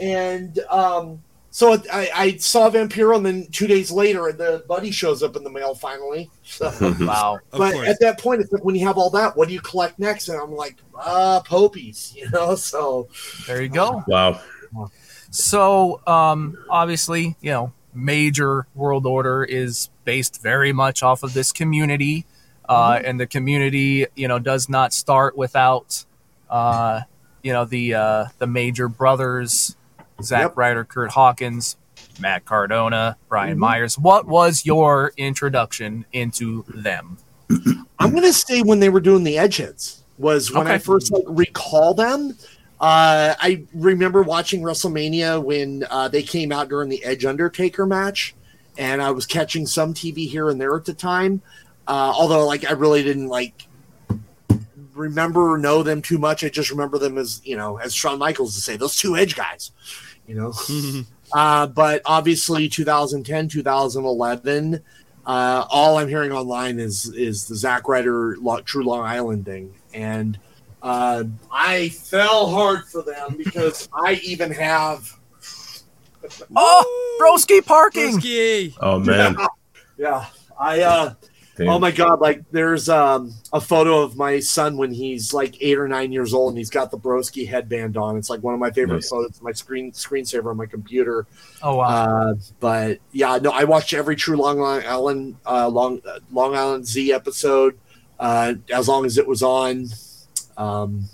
Wow. 0.00 0.06
And 0.06 0.58
um, 0.70 1.22
so 1.50 1.72
I, 1.92 2.10
I 2.14 2.36
saw 2.36 2.70
Vampiro, 2.70 3.16
and 3.16 3.24
then 3.24 3.46
two 3.50 3.66
days 3.66 3.90
later, 3.90 4.30
the 4.32 4.64
buddy 4.68 4.90
shows 4.90 5.22
up 5.22 5.34
in 5.34 5.44
the 5.44 5.50
mail 5.50 5.74
finally. 5.74 6.30
So, 6.44 6.72
Wow. 7.00 7.38
But 7.50 7.74
at 7.74 7.98
that 8.00 8.20
point, 8.20 8.42
it's 8.42 8.52
like 8.52 8.64
when 8.64 8.74
you 8.74 8.86
have 8.86 8.98
all 8.98 9.10
that, 9.10 9.36
what 9.36 9.48
do 9.48 9.54
you 9.54 9.60
collect 9.60 9.98
next? 9.98 10.28
And 10.28 10.40
I'm 10.40 10.52
like, 10.52 10.76
ah, 10.94 11.42
popies, 11.44 12.14
you 12.16 12.30
know. 12.30 12.54
So 12.54 13.08
There 13.46 13.62
you 13.62 13.68
go. 13.68 14.04
Wow. 14.06 14.40
So, 15.30 16.00
um, 16.06 16.56
obviously, 16.70 17.36
you 17.40 17.50
know, 17.50 17.72
major 17.94 18.66
world 18.74 19.06
order 19.06 19.42
is 19.42 19.90
based 20.04 20.42
very 20.42 20.72
much 20.72 21.02
off 21.02 21.22
of 21.22 21.34
this 21.34 21.50
community, 21.52 22.26
uh, 22.68 23.00
and 23.02 23.18
the 23.18 23.26
community, 23.26 24.06
you 24.14 24.28
know, 24.28 24.38
does 24.38 24.68
not 24.68 24.92
start 24.92 25.36
without, 25.36 26.04
uh, 26.50 27.00
you 27.42 27.52
know, 27.52 27.64
the 27.64 27.94
uh, 27.94 28.24
the 28.38 28.46
major 28.46 28.88
brothers, 28.88 29.76
Zack 30.22 30.42
Yep. 30.42 30.56
Ryder, 30.56 30.84
Curt 30.84 31.10
Hawkins, 31.12 31.76
Matt 32.20 32.44
Cardona, 32.44 33.16
Brian 33.28 33.56
Mhm. 33.56 33.60
Myers. 33.60 33.98
What 33.98 34.26
was 34.26 34.64
your 34.66 35.12
introduction 35.16 36.04
into 36.12 36.64
them? 36.68 37.18
I'm 37.98 38.14
gonna 38.14 38.32
say 38.32 38.62
when 38.62 38.80
they 38.80 38.88
were 38.88 39.00
doing 39.00 39.24
the 39.24 39.36
Edgeheads 39.36 39.98
was 40.18 40.52
when 40.52 40.66
I 40.66 40.78
first 40.78 41.12
like, 41.12 41.22
recall 41.26 41.94
them. 41.94 42.36
Uh, 42.80 43.34
I 43.40 43.64
remember 43.74 44.22
watching 44.22 44.62
WrestleMania 44.62 45.42
when 45.42 45.84
uh, 45.90 46.08
they 46.08 46.22
came 46.22 46.52
out 46.52 46.68
during 46.68 46.88
the 46.88 47.02
Edge 47.04 47.24
Undertaker 47.24 47.86
match, 47.86 48.34
and 48.76 49.02
I 49.02 49.10
was 49.10 49.26
catching 49.26 49.66
some 49.66 49.94
TV 49.94 50.28
here 50.28 50.48
and 50.48 50.60
there 50.60 50.76
at 50.76 50.84
the 50.84 50.94
time. 50.94 51.42
Uh, 51.88 52.12
although, 52.14 52.46
like, 52.46 52.68
I 52.68 52.72
really 52.74 53.02
didn't 53.02 53.28
like 53.28 53.66
remember 54.94 55.52
or 55.52 55.58
know 55.58 55.82
them 55.82 56.02
too 56.02 56.18
much. 56.18 56.44
I 56.44 56.48
just 56.48 56.70
remember 56.70 56.98
them 56.98 57.18
as 57.18 57.40
you 57.44 57.56
know, 57.56 57.78
as 57.78 57.94
Shawn 57.94 58.18
Michaels 58.18 58.54
to 58.54 58.60
say, 58.60 58.76
those 58.76 58.96
two 58.96 59.16
Edge 59.16 59.34
guys, 59.36 59.70
you 60.28 60.34
know. 60.34 60.52
Uh, 61.30 61.66
but 61.66 62.00
obviously, 62.06 62.70
2010, 62.70 63.48
2011, 63.48 64.82
uh, 65.26 65.64
all 65.68 65.98
I'm 65.98 66.08
hearing 66.08 66.32
online 66.32 66.78
is 66.80 67.12
is 67.12 67.46
the 67.46 67.54
Zack 67.54 67.86
Ryder 67.86 68.38
True 68.64 68.82
Long 68.82 69.02
Island 69.04 69.44
thing, 69.44 69.74
and 69.92 70.38
uh, 70.82 71.24
I 71.52 71.90
fell 71.90 72.48
hard 72.48 72.86
for 72.86 73.02
them 73.02 73.36
because 73.36 73.90
I 73.94 74.14
even 74.24 74.50
have 74.52 75.18
Oh, 76.56 77.18
broski 77.20 77.64
parking. 77.64 78.18
Broski. 78.18 78.74
Oh 78.80 78.98
man. 78.98 79.36
yeah 79.98 80.26
I 80.58 80.80
uh 80.82 81.14
Damn. 81.58 81.68
oh 81.70 81.78
my 81.78 81.90
god 81.90 82.20
like 82.20 82.42
there's 82.52 82.88
um 82.88 83.34
a 83.52 83.60
photo 83.60 84.00
of 84.02 84.16
my 84.16 84.38
son 84.40 84.76
when 84.76 84.92
he's 84.92 85.34
like 85.34 85.56
eight 85.60 85.76
or 85.76 85.88
nine 85.88 86.12
years 86.12 86.32
old 86.32 86.52
and 86.52 86.58
he's 86.58 86.70
got 86.70 86.90
the 86.90 86.98
broski 86.98 87.46
headband 87.48 87.96
on. 87.96 88.16
It's 88.16 88.30
like 88.30 88.42
one 88.42 88.54
of 88.54 88.60
my 88.60 88.70
favorite 88.70 88.96
Nice. 88.98 89.08
photos. 89.10 89.42
My 89.42 89.52
screen 89.52 89.90
screensaver 89.92 90.50
on 90.50 90.56
my 90.56 90.66
computer. 90.66 91.26
Oh 91.62 91.76
wow. 91.76 91.86
Uh, 91.88 92.34
but 92.60 92.98
yeah, 93.12 93.38
no, 93.42 93.50
I 93.50 93.64
watched 93.64 93.92
every 93.92 94.14
true 94.16 94.36
Long 94.36 94.62
Island 94.62 95.36
uh, 95.44 95.68
Long 95.68 96.00
Long 96.32 96.54
Island 96.54 96.86
Z 96.86 97.12
episode 97.12 97.76
uh, 98.20 98.54
as 98.72 98.88
long 98.88 99.04
as 99.04 99.18
it 99.18 99.26
was 99.26 99.42
on. 99.42 99.86
Um, 100.56 101.04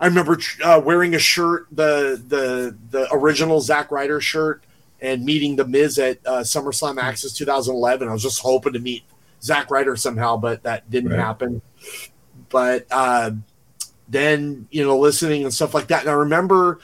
I 0.00 0.06
remember 0.06 0.38
uh, 0.62 0.80
wearing 0.84 1.14
a 1.14 1.18
shirt, 1.18 1.66
the 1.72 2.22
the 2.28 2.76
the 2.90 3.08
original 3.12 3.60
Zack 3.60 3.90
Ryder 3.90 4.20
shirt, 4.20 4.62
and 5.00 5.24
meeting 5.24 5.56
the 5.56 5.64
Miz 5.66 5.98
at 5.98 6.18
uh, 6.26 6.40
SummerSlam 6.40 7.00
Access 7.00 7.32
2011. 7.32 8.08
I 8.08 8.12
was 8.12 8.22
just 8.22 8.40
hoping 8.40 8.72
to 8.74 8.80
meet 8.80 9.04
Zack 9.44 9.70
Ryder 9.70 9.96
somehow, 9.96 10.36
but 10.36 10.62
that 10.64 10.88
didn't 10.90 11.10
Right. 11.10 11.20
happen. 11.20 11.62
But 12.48 12.86
uh, 12.90 13.32
then 14.08 14.66
you 14.70 14.84
know, 14.84 14.98
listening 14.98 15.44
and 15.44 15.52
stuff 15.52 15.74
like 15.74 15.88
that, 15.88 16.00
and 16.02 16.10
I 16.10 16.14
remember 16.14 16.80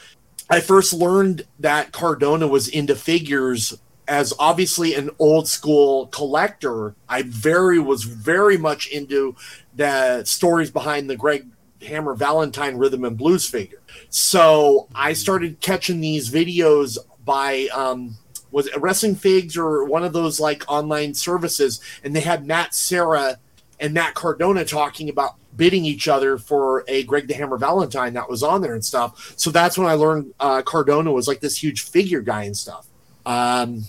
I 0.49 0.61
first 0.61 0.93
learned 0.93 1.47
that 1.61 1.93
Cardona 1.93 2.47
was 2.47 2.69
into 2.69 2.95
figures 2.97 3.79
as 4.09 4.35
obviously 4.41 4.95
an 4.95 5.11
old 5.21 5.47
school 5.49 6.09
collector. 6.09 6.95
I 7.09 7.23
very 7.23 7.79
was 7.79 8.03
very 8.03 8.57
much 8.57 8.89
into 8.89 9.37
the 9.77 10.25
stories 10.25 10.71
behind 10.71 11.09
the 11.09 11.17
Greg 11.17 11.47
Hammer 11.87 12.15
Valentine 12.15 12.77
rhythm 12.77 13.05
and 13.05 13.17
blues 13.17 13.47
figure. 13.49 13.81
So 14.09 14.89
I 14.95 15.13
started 15.13 15.61
catching 15.61 16.01
these 16.01 16.29
videos 16.31 16.99
by 17.25 17.69
um 17.73 18.17
was 18.51 18.67
it 18.67 18.81
Wrestling 18.81 19.15
Figs 19.15 19.57
or 19.57 19.85
one 19.85 20.05
of 20.05 20.13
those 20.13 20.41
like 20.41 20.65
online 20.69 21.15
services, 21.15 21.81
and 22.05 22.15
they 22.15 22.21
had 22.21 22.47
Matt 22.47 22.75
Sarah 22.75 23.39
and 23.79 23.95
Matt 23.95 24.15
Cardona 24.15 24.65
talking 24.65 25.09
about 25.09 25.37
bidding 25.57 25.85
each 25.85 26.09
other 26.09 26.39
for 26.39 26.85
a 26.87 27.03
Greg 27.05 27.27
the 27.27 27.35
Hammer 27.35 27.57
Valentine 27.57 28.15
that 28.15 28.29
was 28.29 28.43
on 28.43 28.61
there 28.61 28.75
and 28.75 28.85
stuff. 28.85 29.35
So 29.37 29.51
that's 29.51 29.77
when 29.77 29.89
I 29.89 29.95
learned 29.95 30.33
uh, 30.39 30.63
Cardona 30.63 31.13
was 31.13 31.27
like 31.27 31.41
this 31.41 31.63
huge 31.63 31.83
figure 31.83 32.21
guy 32.21 32.45
and 32.45 32.57
stuff. 32.57 32.87
Um, 33.27 33.85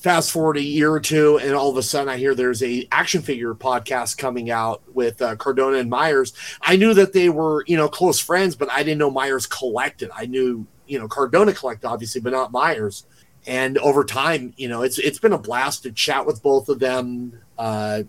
fast 0.00 0.30
forward 0.30 0.56
a 0.56 0.62
year 0.62 0.90
or 0.90 1.00
two, 1.00 1.38
and 1.38 1.52
all 1.52 1.70
of 1.70 1.76
a 1.76 1.82
sudden 1.82 2.08
I 2.08 2.16
hear 2.16 2.34
there's 2.34 2.62
a 2.62 2.88
action 2.90 3.22
figure 3.22 3.54
podcast 3.54 4.16
coming 4.16 4.50
out 4.50 4.82
with 4.94 5.20
uh, 5.20 5.36
Cardona 5.36 5.76
and 5.78 5.90
Myers. 5.90 6.32
I 6.62 6.76
knew 6.76 6.94
that 6.94 7.12
they 7.12 7.28
were 7.28 7.64
you 7.66 7.76
know 7.76 7.88
close 7.88 8.18
friends, 8.18 8.56
but 8.56 8.70
I 8.70 8.82
didn't 8.82 8.98
know 8.98 9.10
Myers 9.10 9.46
collected. 9.46 10.10
I 10.16 10.26
knew 10.26 10.66
you 10.86 10.98
know 10.98 11.08
Cardona 11.08 11.52
collected 11.52 11.86
obviously, 11.86 12.20
but 12.20 12.32
not 12.32 12.52
Myers. 12.52 13.04
And 13.46 13.78
over 13.78 14.04
time, 14.04 14.52
you 14.56 14.68
know, 14.68 14.82
it's 14.82 14.98
it's 14.98 15.18
been 15.18 15.32
a 15.32 15.38
blast 15.38 15.84
to 15.84 15.92
chat 15.92 16.26
with 16.26 16.42
both 16.42 16.68
of 16.68 16.78
them. 16.78 17.40
Uh, 17.58 18.02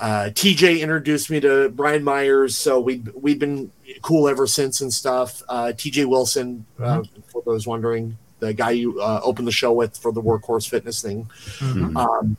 uh, 0.00 0.30
TJ 0.32 0.80
introduced 0.80 1.28
me 1.28 1.40
to 1.40 1.68
Brian 1.70 2.04
Myers, 2.04 2.56
so 2.56 2.80
we 2.80 3.02
we've 3.14 3.38
been 3.38 3.70
cool 4.02 4.28
ever 4.28 4.46
since 4.46 4.80
and 4.80 4.92
stuff. 4.92 5.42
Uh, 5.48 5.72
TJ 5.74 6.06
Wilson, 6.06 6.64
uh, 6.78 7.02
for 7.32 7.42
those 7.44 7.66
wondering, 7.66 8.16
the 8.38 8.54
guy 8.54 8.70
you 8.70 9.00
uh, 9.00 9.20
opened 9.22 9.48
the 9.48 9.52
show 9.52 9.72
with 9.72 9.96
for 9.96 10.12
the 10.12 10.22
workhorse 10.22 10.68
fitness 10.68 11.02
thing. 11.02 11.28
Um, 11.96 12.36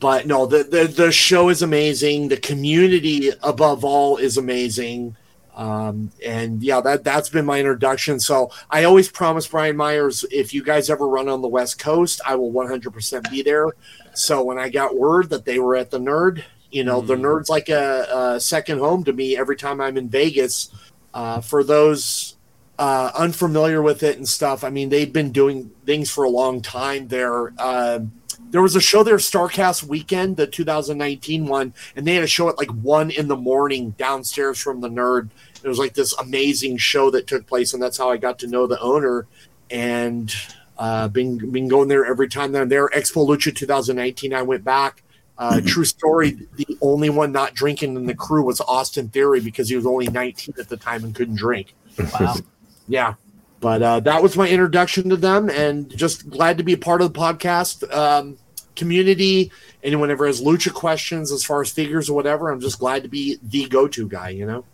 but 0.00 0.26
no, 0.26 0.46
the, 0.46 0.64
the 0.64 0.84
the 0.86 1.12
show 1.12 1.48
is 1.48 1.62
amazing. 1.62 2.28
The 2.28 2.36
community, 2.36 3.30
above 3.42 3.84
all, 3.84 4.16
is 4.16 4.36
amazing. 4.36 5.16
Um, 5.56 6.10
and 6.24 6.62
yeah, 6.62 6.82
that 6.82 7.02
that's 7.02 7.30
been 7.30 7.46
my 7.46 7.58
introduction. 7.58 8.20
So 8.20 8.50
I 8.70 8.84
always 8.84 9.08
promise 9.08 9.46
Brian 9.46 9.76
Myers, 9.76 10.24
if 10.30 10.52
you 10.52 10.62
guys 10.62 10.90
ever 10.90 11.08
run 11.08 11.28
on 11.28 11.40
the 11.40 11.48
West 11.48 11.78
Coast, 11.78 12.20
I 12.26 12.36
will 12.36 12.52
100% 12.52 13.30
be 13.30 13.42
there. 13.42 13.72
So 14.12 14.44
when 14.44 14.58
I 14.58 14.68
got 14.68 14.96
word 14.96 15.30
that 15.30 15.46
they 15.46 15.58
were 15.58 15.74
at 15.74 15.90
the 15.90 15.98
Nerd, 15.98 16.44
you 16.70 16.84
know, 16.84 17.00
the 17.00 17.14
Nerd's 17.16 17.48
like 17.48 17.70
a, 17.70 18.34
a 18.34 18.40
second 18.40 18.80
home 18.80 19.02
to 19.04 19.12
me 19.12 19.36
every 19.36 19.56
time 19.56 19.80
I'm 19.80 19.96
in 19.96 20.10
Vegas. 20.10 20.70
Uh, 21.14 21.40
for 21.40 21.64
those 21.64 22.36
uh, 22.78 23.10
unfamiliar 23.14 23.80
with 23.80 24.02
it 24.02 24.18
and 24.18 24.28
stuff, 24.28 24.62
I 24.62 24.68
mean, 24.68 24.90
they've 24.90 25.12
been 25.12 25.32
doing 25.32 25.70
things 25.86 26.10
for 26.10 26.24
a 26.24 26.28
long 26.28 26.60
time 26.60 27.08
there. 27.08 27.54
Um, 27.58 28.12
there 28.56 28.62
was 28.62 28.74
a 28.74 28.80
show 28.80 29.02
there, 29.02 29.18
Starcast 29.18 29.82
Weekend, 29.82 30.38
the 30.38 30.46
2019 30.46 31.46
one, 31.46 31.74
and 31.94 32.06
they 32.06 32.14
had 32.14 32.24
a 32.24 32.26
show 32.26 32.48
at 32.48 32.56
like 32.56 32.70
one 32.70 33.10
in 33.10 33.28
the 33.28 33.36
morning 33.36 33.90
downstairs 33.98 34.58
from 34.58 34.80
the 34.80 34.88
Nerd. 34.88 35.28
It 35.62 35.68
was 35.68 35.78
like 35.78 35.92
this 35.92 36.14
amazing 36.14 36.78
show 36.78 37.10
that 37.10 37.26
took 37.26 37.46
place, 37.46 37.74
and 37.74 37.82
that's 37.82 37.98
how 37.98 38.10
I 38.10 38.16
got 38.16 38.38
to 38.38 38.46
know 38.46 38.66
the 38.66 38.80
owner. 38.80 39.26
And 39.70 40.34
uh, 40.78 41.08
been 41.08 41.50
been 41.52 41.68
going 41.68 41.88
there 41.88 42.06
every 42.06 42.30
time 42.30 42.52
they're 42.52 42.64
there. 42.64 42.88
Expo 42.88 43.28
Lucha 43.28 43.54
2019, 43.54 44.32
I 44.32 44.40
went 44.40 44.64
back. 44.64 45.02
Uh, 45.36 45.60
true 45.66 45.84
story. 45.84 46.38
The 46.54 46.78
only 46.80 47.10
one 47.10 47.32
not 47.32 47.52
drinking 47.52 47.94
in 47.94 48.06
the 48.06 48.14
crew 48.14 48.42
was 48.42 48.62
Austin 48.62 49.10
Theory 49.10 49.40
because 49.40 49.68
he 49.68 49.76
was 49.76 49.84
only 49.84 50.06
19 50.06 50.54
at 50.58 50.70
the 50.70 50.78
time 50.78 51.04
and 51.04 51.14
couldn't 51.14 51.36
drink. 51.36 51.74
Wow. 52.18 52.36
Yeah. 52.88 53.14
But 53.58 53.82
uh, 53.82 54.00
that 54.00 54.22
was 54.22 54.36
my 54.36 54.48
introduction 54.48 55.08
to 55.08 55.16
them, 55.16 55.50
and 55.50 55.90
just 55.96 56.30
glad 56.30 56.56
to 56.58 56.64
be 56.64 56.74
a 56.74 56.78
part 56.78 57.02
of 57.02 57.12
the 57.12 57.18
podcast 57.18 57.92
um, 57.92 58.38
community. 58.76 59.50
Anyone 59.82 60.10
ever 60.10 60.26
has 60.26 60.40
lucha 60.40 60.72
questions 60.72 61.32
as 61.32 61.42
far 61.44 61.60
as 61.62 61.70
figures 61.72 62.08
or 62.08 62.14
whatever, 62.14 62.50
I'm 62.50 62.60
just 62.60 62.78
glad 62.78 63.02
to 63.02 63.08
be 63.08 63.38
the 63.42 63.66
go 63.68 63.88
to 63.88 64.08
guy, 64.08 64.28
you 64.30 64.46
know? 64.46 64.64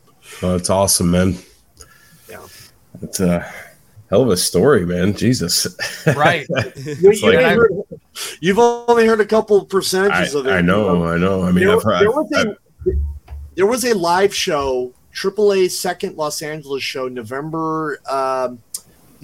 Well, 0.42 0.53
that's 0.59 0.70
awesome, 0.70 1.11
man. 1.11 1.36
Yeah. 2.28 2.40
It's 3.03 3.20
a 3.20 3.50
hell 4.11 4.22
of 4.22 4.28
a 4.28 4.36
story, 4.36 4.84
man. 4.86 5.14
Jesus. 5.14 5.66
Right. 6.07 6.46
You, 6.76 6.96
you've, 7.12 7.22
like- 7.22 7.36
only 7.38 7.44
heard, 7.57 7.70
you've 8.40 8.59
only 8.59 9.07
heard 9.07 9.20
a 9.20 9.26
couple 9.26 9.62
I, 9.62 9.64
percentages 9.64 10.34
of 10.34 10.46
it. 10.46 10.50
I 10.50 10.61
know, 10.61 11.07
I 11.07 11.16
know. 11.16 11.42
I 11.42 11.53
mean, 11.53 11.66
there, 11.66 11.76
I've 11.76 11.82
heard. 11.82 12.00
there 12.00 12.11
I've- 12.11 12.16
was 12.16 12.32
a, 12.44 12.57
there 13.55 13.66
was 13.66 13.84
a 13.84 13.94
live 13.94 14.34
show, 14.34 14.92
AAA 15.14 15.70
second 15.70 16.16
Los 16.16 16.40
Angeles 16.42 16.82
show, 16.82 17.09
November 17.09 18.00
um, 18.11 18.59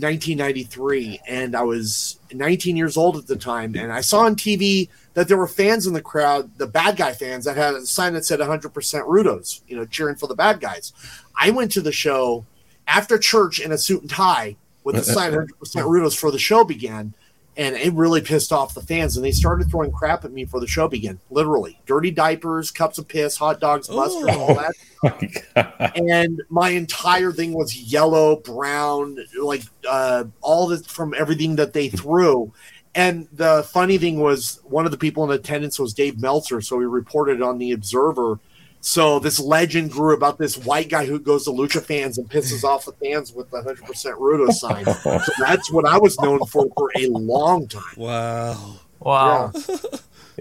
1993, 0.01 1.21
and 1.27 1.57
I 1.57 1.63
was 1.63 2.21
19 2.33 2.77
years 2.77 2.97
old 2.97 3.17
at 3.17 3.27
the 3.27 3.37
time, 3.37 3.75
and 3.75 3.93
I 3.93 4.01
saw 4.01 4.21
on 4.21 4.37
TV 4.37 4.89
that 5.15 5.29
there 5.29 5.37
were 5.37 5.49
fans 5.49 5.87
in 5.87 5.93
the 5.93 6.03
crowd, 6.03 6.57
the 6.57 6.67
bad 6.67 6.97
guy 6.97 7.13
fans, 7.13 7.45
that 7.45 7.57
had 7.57 7.75
a 7.75 7.85
sign 7.85 8.15
that 8.15 8.25
said 8.25 8.41
100% 8.41 8.73
Rudos, 8.73 9.61
you 9.67 9.77
know, 9.77 9.85
cheering 9.85 10.17
for 10.17 10.29
the 10.29 10.35
bad 10.35 10.61
guys. 10.61 10.93
I 11.41 11.51
went 11.51 11.73
to 11.73 11.81
the 11.81 11.93
show 11.93 12.47
after 12.87 13.19
church 13.19 13.61
in 13.61 13.73
a 13.73 13.79
suit 13.79 14.03
and 14.03 14.11
tie 14.11 14.57
with 14.85 14.97
the 14.97 15.05
sign 15.15 15.33
100% 15.33 15.47
Rudos 15.59 16.17
for 16.17 16.31
the 16.31 16.39
show 16.39 16.65
began 16.65 17.15
and 17.59 17.75
it 17.75 17.93
really 17.93 18.21
pissed 18.21 18.53
off 18.53 18.73
the 18.73 18.81
fans 18.81 19.17
and 19.17 19.27
they 19.27 19.33
started 19.33 19.69
throwing 19.69 19.91
crap 19.91 20.25
at 20.25 20.31
me 20.31 20.45
for 20.45 20.61
the 20.61 20.67
show 20.67 20.87
began 20.87 21.19
literally. 21.29 21.79
Dirty 21.87 22.13
diapers 22.13 22.71
cups 22.71 22.99
of 22.99 23.09
piss 23.09 23.37
hot 23.37 23.61
dogs 23.61 23.91
mustard 23.91 24.31
all 24.31 24.55
that 24.55 25.93
and 25.97 26.41
my 26.49 26.71
entire 26.71 27.33
thing 27.33 27.53
was 27.53 27.77
yellow 27.77 28.37
brown 28.37 29.19
like 29.43 29.63
uh, 29.89 30.25
all 30.41 30.69
this 30.69 30.87
from 30.87 31.13
everything 31.19 31.57
that 31.57 31.73
they 31.73 31.89
threw. 31.89 32.53
And 32.95 33.29
the 33.33 33.69
funny 33.71 33.99
thing 33.99 34.21
was 34.21 34.61
one 34.65 34.87
of 34.87 34.93
the 34.93 34.99
people 34.99 35.25
in 35.25 35.31
attendance 35.31 35.79
was 35.79 35.93
dave 35.93 36.21
meltzer 36.21 36.61
so 36.61 36.79
he 36.79 36.87
reported 36.87 37.43
on 37.43 37.59
the 37.59 37.73
observer 37.73 38.39
so 38.81 39.19
this 39.19 39.39
legend 39.41 39.91
grew 39.91 40.15
about 40.15 40.39
this 40.39 40.57
white 40.57 40.89
guy 40.89 41.05
who 41.05 41.19
goes 41.19 41.45
to 41.45 41.51
lucha 41.51 41.83
fans 41.83 42.17
and 42.19 42.29
pisses 42.31 42.63
off 42.65 42.85
the 42.85 42.93
fans 42.93 43.33
with 43.33 43.51
the 43.51 43.61
100% 43.61 43.77
rudo 44.19 44.51
sign 44.53 44.85
so 44.85 45.21
that's 45.41 45.71
what 45.73 45.85
i 45.87 45.99
was 45.99 46.19
known 46.21 46.39
for 46.47 46.69
for 46.77 46.91
a 46.97 47.07
long 47.09 47.67
time 47.69 47.83
Wow. 47.97 48.75
Wow. 49.01 49.53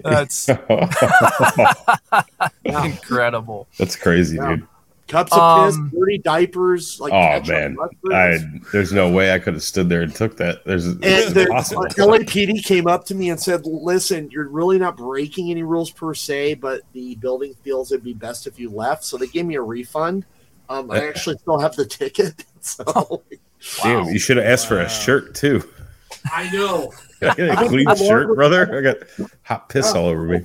That's 0.04 0.48
incredible. 2.64 3.66
That's 3.78 3.96
crazy, 3.96 4.36
Yeah. 4.36 4.56
dude. 4.56 4.66
Cups 5.08 5.32
of 5.32 5.38
Um, 5.38 5.90
piss 5.90 5.98
dirty 5.98 6.18
diapers 6.18 7.00
like 7.00 7.12
Oh 7.12 7.42
man. 7.48 7.76
I 8.12 8.38
there's 8.72 8.92
no 8.92 9.10
way 9.10 9.32
I 9.32 9.38
could 9.38 9.54
have 9.54 9.62
stood 9.62 9.88
there 9.88 10.02
and 10.02 10.14
took 10.14 10.36
that. 10.36 10.64
There's 10.64 10.86
And 10.86 11.04
it's 11.04 11.32
the. 11.32 11.46
LAPD 11.98 12.64
came 12.64 12.86
up 12.86 13.04
to 13.06 13.14
me 13.14 13.30
and 13.30 13.40
said, 13.40 13.66
"Listen, 13.66 14.30
you're 14.30 14.48
really 14.48 14.78
not 14.78 14.96
breaking 14.96 15.50
any 15.50 15.62
rules 15.62 15.90
per 15.90 16.14
se, 16.14 16.54
but 16.54 16.82
the 16.92 17.16
building 17.16 17.54
feels 17.62 17.90
it'd 17.90 18.04
be 18.04 18.14
best 18.14 18.46
if 18.46 18.58
you 18.58 18.70
left." 18.70 19.04
So 19.04 19.16
they 19.16 19.26
gave 19.26 19.46
me 19.46 19.56
a 19.56 19.62
refund. 19.62 20.24
Um, 20.68 20.90
I 20.90 21.06
actually 21.08 21.38
still 21.38 21.58
have 21.58 21.74
the 21.74 21.86
ticket, 21.86 22.44
so 22.60 23.22
Damn, 23.82 24.06
you 24.06 24.18
should 24.18 24.36
have 24.36 24.46
asked 24.46 24.68
for 24.68 24.80
a 24.80 24.88
shirt 24.88 25.34
too. 25.34 25.62
I 26.32 26.50
know 26.50 26.92
I 27.22 27.34
got 27.34 27.64
a 27.64 27.68
clean 27.68 27.96
shirt, 27.96 28.34
brother. 28.34 28.76
I 28.76 28.80
got 28.80 29.28
hot 29.42 29.68
piss 29.68 29.92
all 29.94 30.06
over 30.06 30.22
me. 30.22 30.44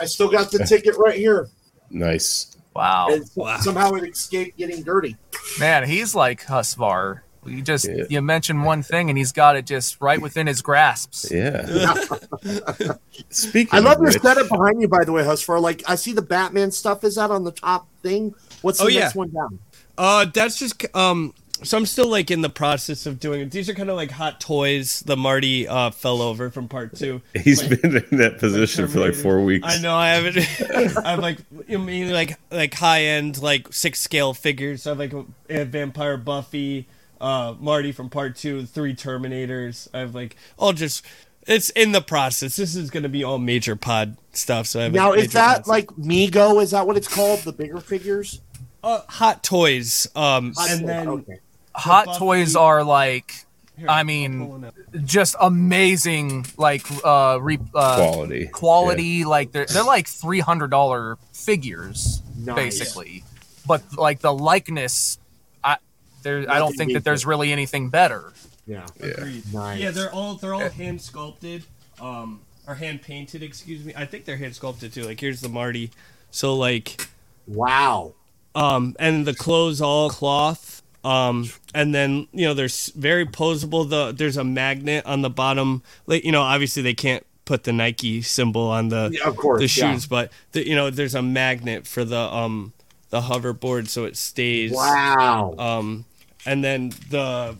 I 0.00 0.04
still 0.04 0.30
got 0.30 0.50
the 0.50 0.64
ticket 0.66 0.96
right 0.98 1.16
here, 1.16 1.48
Nice. 1.90 2.56
Wow. 2.74 3.08
and 3.10 3.28
somehow 3.62 3.92
it 3.94 4.08
escaped 4.08 4.56
getting 4.58 4.82
dirty. 4.82 5.16
Man, 5.60 5.86
he's 5.86 6.14
like 6.14 6.42
Husvar. 6.46 7.20
You 7.44 7.60
just 7.60 7.88
Yeah. 7.88 8.04
you 8.08 8.22
mention 8.22 8.62
one 8.62 8.82
thing 8.84 9.08
and 9.10 9.18
he's 9.18 9.32
got 9.32 9.56
it 9.56 9.66
just 9.66 10.00
right 10.00 10.20
within 10.22 10.46
his 10.46 10.62
grasps. 10.62 11.28
Yeah. 11.30 11.66
Speaking, 13.30 13.68
I 13.74 13.80
love 13.80 13.96
of 13.96 14.02
your 14.02 14.12
which, 14.12 14.22
setup 14.22 14.48
behind 14.48 14.80
you, 14.80 14.88
by 14.88 15.04
the 15.04 15.12
way, 15.12 15.22
Husvar. 15.22 15.60
Like 15.60 15.82
I 15.88 15.96
see 15.96 16.12
the 16.12 16.22
Batman 16.22 16.70
stuff. 16.70 17.02
Is 17.04 17.16
that 17.16 17.30
on 17.30 17.44
the 17.44 17.50
top 17.52 17.88
thing? 18.02 18.34
What's 18.62 18.78
the 18.78 18.84
Oh, 18.84 18.88
yeah. 18.88 19.00
next 19.00 19.14
one 19.16 19.30
down? 19.30 19.58
Uh, 19.98 20.26
that's 20.32 20.58
just 20.58 20.84
um. 20.94 21.34
So 21.64 21.76
I'm 21.76 21.86
still 21.86 22.08
like 22.08 22.30
in 22.30 22.40
the 22.40 22.48
process 22.50 23.06
of 23.06 23.20
doing 23.20 23.40
it. 23.42 23.50
These 23.50 23.68
are 23.68 23.74
kind 23.74 23.90
of 23.90 23.96
like 23.96 24.10
hot 24.10 24.40
toys. 24.40 25.00
The 25.00 25.16
Marty 25.16 25.66
uh 25.68 25.90
fell 25.90 26.20
over 26.22 26.50
from 26.50 26.68
part 26.68 26.96
two. 26.96 27.22
He's 27.34 27.62
been 27.62 27.96
in 28.10 28.18
that 28.18 28.38
position 28.38 28.88
for 28.88 29.00
like 29.00 29.14
four 29.14 29.42
weeks. 29.42 29.66
I 29.66 29.80
know 29.80 29.94
I 29.94 30.08
haven't. 30.10 30.96
I'm 31.06 31.20
like 31.20 31.38
you 31.68 31.78
mean 31.78 32.12
like 32.12 32.38
like 32.50 32.74
high 32.74 33.02
end 33.02 33.40
like 33.42 33.72
six 33.72 34.00
scale 34.00 34.34
figures. 34.34 34.82
So 34.82 34.90
I 34.90 34.92
have 34.92 34.98
like 34.98 35.12
a, 35.12 35.62
a 35.62 35.64
vampire 35.64 36.16
Buffy, 36.16 36.86
uh, 37.20 37.54
Marty 37.58 37.92
from 37.92 38.08
part 38.10 38.36
two, 38.36 38.66
three 38.66 38.94
Terminators. 38.94 39.88
I 39.94 40.00
have 40.00 40.14
like 40.14 40.36
all 40.56 40.72
just. 40.72 41.04
It's 41.44 41.70
in 41.70 41.90
the 41.90 42.00
process. 42.00 42.54
This 42.54 42.76
is 42.76 42.88
going 42.88 43.02
to 43.02 43.08
be 43.08 43.24
all 43.24 43.36
major 43.36 43.74
pod 43.74 44.16
stuff. 44.32 44.68
So 44.68 44.78
I 44.78 44.84
have 44.84 44.92
Now 44.92 45.12
is 45.12 45.32
that 45.32 45.56
pods. 45.56 45.68
like 45.68 45.86
Mego? 45.88 46.62
Is 46.62 46.70
that 46.70 46.86
what 46.86 46.96
it's 46.96 47.08
called? 47.08 47.40
The 47.40 47.52
bigger 47.52 47.80
figures? 47.80 48.40
uh, 48.84 49.00
hot 49.08 49.42
toys? 49.42 50.06
Um, 50.14 50.52
Hot 50.56 50.70
and 50.70 50.80
toys, 50.80 50.86
then 50.86 51.08
okay. 51.08 51.40
Hot 51.74 52.18
toys 52.18 52.54
are 52.56 52.84
like 52.84 53.34
Here, 53.76 53.88
I 53.88 54.02
mean, 54.02 54.70
just 55.04 55.34
amazing 55.40 56.46
like 56.56 56.86
uh, 57.04 57.38
re, 57.40 57.58
uh 57.74 57.96
Quality. 57.96 58.46
quality 58.48 59.24
like 59.24 59.52
they're 59.52 59.66
they're 59.66 59.84
like 59.84 60.06
$300 60.06 61.16
figures 61.32 62.22
Nice. 62.36 62.54
basically. 62.56 63.24
But 63.66 63.82
like 63.96 64.20
the 64.20 64.32
likeness 64.32 65.18
I 65.64 65.76
there 66.22 66.44
I 66.50 66.58
don't 66.58 66.74
think 66.74 66.92
that 66.94 67.04
there's 67.04 67.22
it. 67.22 67.28
really 67.28 67.52
anything 67.52 67.88
better. 67.90 68.32
Yeah. 68.66 68.86
Yeah. 69.00 69.06
Agreed. 69.08 69.52
Nice. 69.52 69.80
Yeah, 69.80 69.90
they're 69.90 70.12
all 70.12 70.34
they're 70.34 70.54
all 70.54 70.68
hand 70.68 71.00
sculpted, 71.00 71.64
um, 72.00 72.40
or 72.66 72.74
hand 72.76 73.02
painted. 73.02 73.42
Excuse 73.42 73.84
me. 73.84 73.92
I 73.96 74.04
think 74.06 74.24
they're 74.24 74.36
hand 74.36 74.54
sculpted 74.54 74.92
too. 74.92 75.04
Like 75.04 75.20
here's 75.20 75.40
the 75.40 75.48
Marty. 75.48 75.90
So 76.30 76.54
like, 76.54 77.06
Wow. 77.46 78.14
um, 78.54 78.94
and 78.98 79.26
the 79.26 79.34
clothes 79.34 79.80
all 79.80 80.10
cloth. 80.10 80.81
Um, 81.04 81.50
and 81.74 81.94
then 81.94 82.28
you 82.32 82.46
know 82.46 82.54
there's 82.54 82.88
very 82.90 83.26
posable. 83.26 83.88
The 83.88 84.12
there's 84.12 84.36
a 84.36 84.44
magnet 84.44 85.04
on 85.06 85.22
the 85.22 85.30
bottom. 85.30 85.82
Like 86.06 86.24
you 86.24 86.32
know, 86.32 86.42
obviously 86.42 86.82
they 86.82 86.94
can't 86.94 87.26
put 87.44 87.64
the 87.64 87.72
Nike 87.72 88.22
symbol 88.22 88.68
on 88.68 88.88
the 88.88 89.10
Yeah, 89.12 89.28
of 89.28 89.36
course, 89.36 89.58
the 89.58 89.80
yeah. 89.80 89.92
shoes, 89.92 90.06
but 90.06 90.30
the, 90.52 90.66
you 90.66 90.74
know 90.76 90.90
there's 90.90 91.14
a 91.14 91.22
magnet 91.22 91.86
for 91.86 92.04
the 92.04 92.18
um 92.18 92.72
the 93.10 93.22
hoverboard 93.22 93.88
so 93.88 94.04
it 94.04 94.16
stays. 94.16 94.72
Wow. 94.72 95.54
Um, 95.58 96.04
and 96.46 96.64
then 96.64 96.92
the 97.10 97.56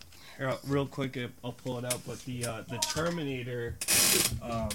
real 0.67 0.87
quick, 0.87 1.19
I'll 1.45 1.53
pull 1.53 1.79
it 1.79 1.85
out. 1.85 2.01
But 2.07 2.25
the 2.25 2.47
uh, 2.47 2.63
the 2.69 2.79
Terminator. 2.79 3.77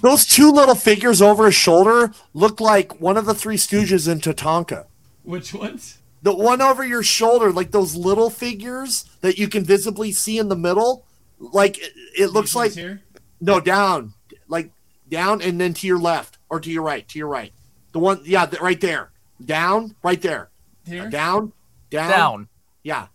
Those 0.01 0.25
two 0.25 0.51
little 0.51 0.75
figures 0.75 1.21
over 1.21 1.45
his 1.45 1.55
shoulder 1.55 2.13
look 2.33 2.59
like 2.59 2.99
one 2.99 3.17
of 3.17 3.25
the 3.25 3.33
three 3.33 3.57
Stooges 3.57 4.11
in 4.11 4.19
Tatanka. 4.19 4.85
Which 5.23 5.53
ones? 5.53 5.96
The 6.23 6.33
one 6.35 6.61
over 6.61 6.85
your 6.85 7.03
shoulder, 7.03 7.51
like 7.51 7.71
those 7.71 7.95
little 7.95 8.29
figures 8.29 9.05
that 9.21 9.37
you 9.37 9.47
can 9.47 9.63
visibly 9.63 10.11
see 10.11 10.37
in 10.39 10.49
the 10.49 10.55
middle, 10.55 11.05
like 11.39 11.77
it, 11.77 11.93
it 12.17 12.27
looks 12.27 12.55
like 12.55 12.73
here. 12.73 13.01
no 13.39 13.59
down, 13.59 14.13
like 14.47 14.71
down, 15.09 15.41
and 15.41 15.61
then 15.61 15.73
to 15.75 15.87
your 15.87 15.99
left 15.99 16.37
or 16.49 16.59
to 16.59 16.71
your 16.71 16.83
right, 16.83 17.07
to 17.09 17.19
your 17.19 17.27
right. 17.27 17.53
The 17.91 17.99
one, 17.99 18.21
yeah, 18.25 18.45
th- 18.45 18.61
right 18.61 18.81
there, 18.81 19.11
down, 19.43 19.95
right 20.03 20.21
there, 20.21 20.49
Here. 20.87 21.03
Uh, 21.03 21.09
down, 21.09 21.53
down, 21.91 22.09
Down. 22.11 22.47
Yeah. 22.83 23.07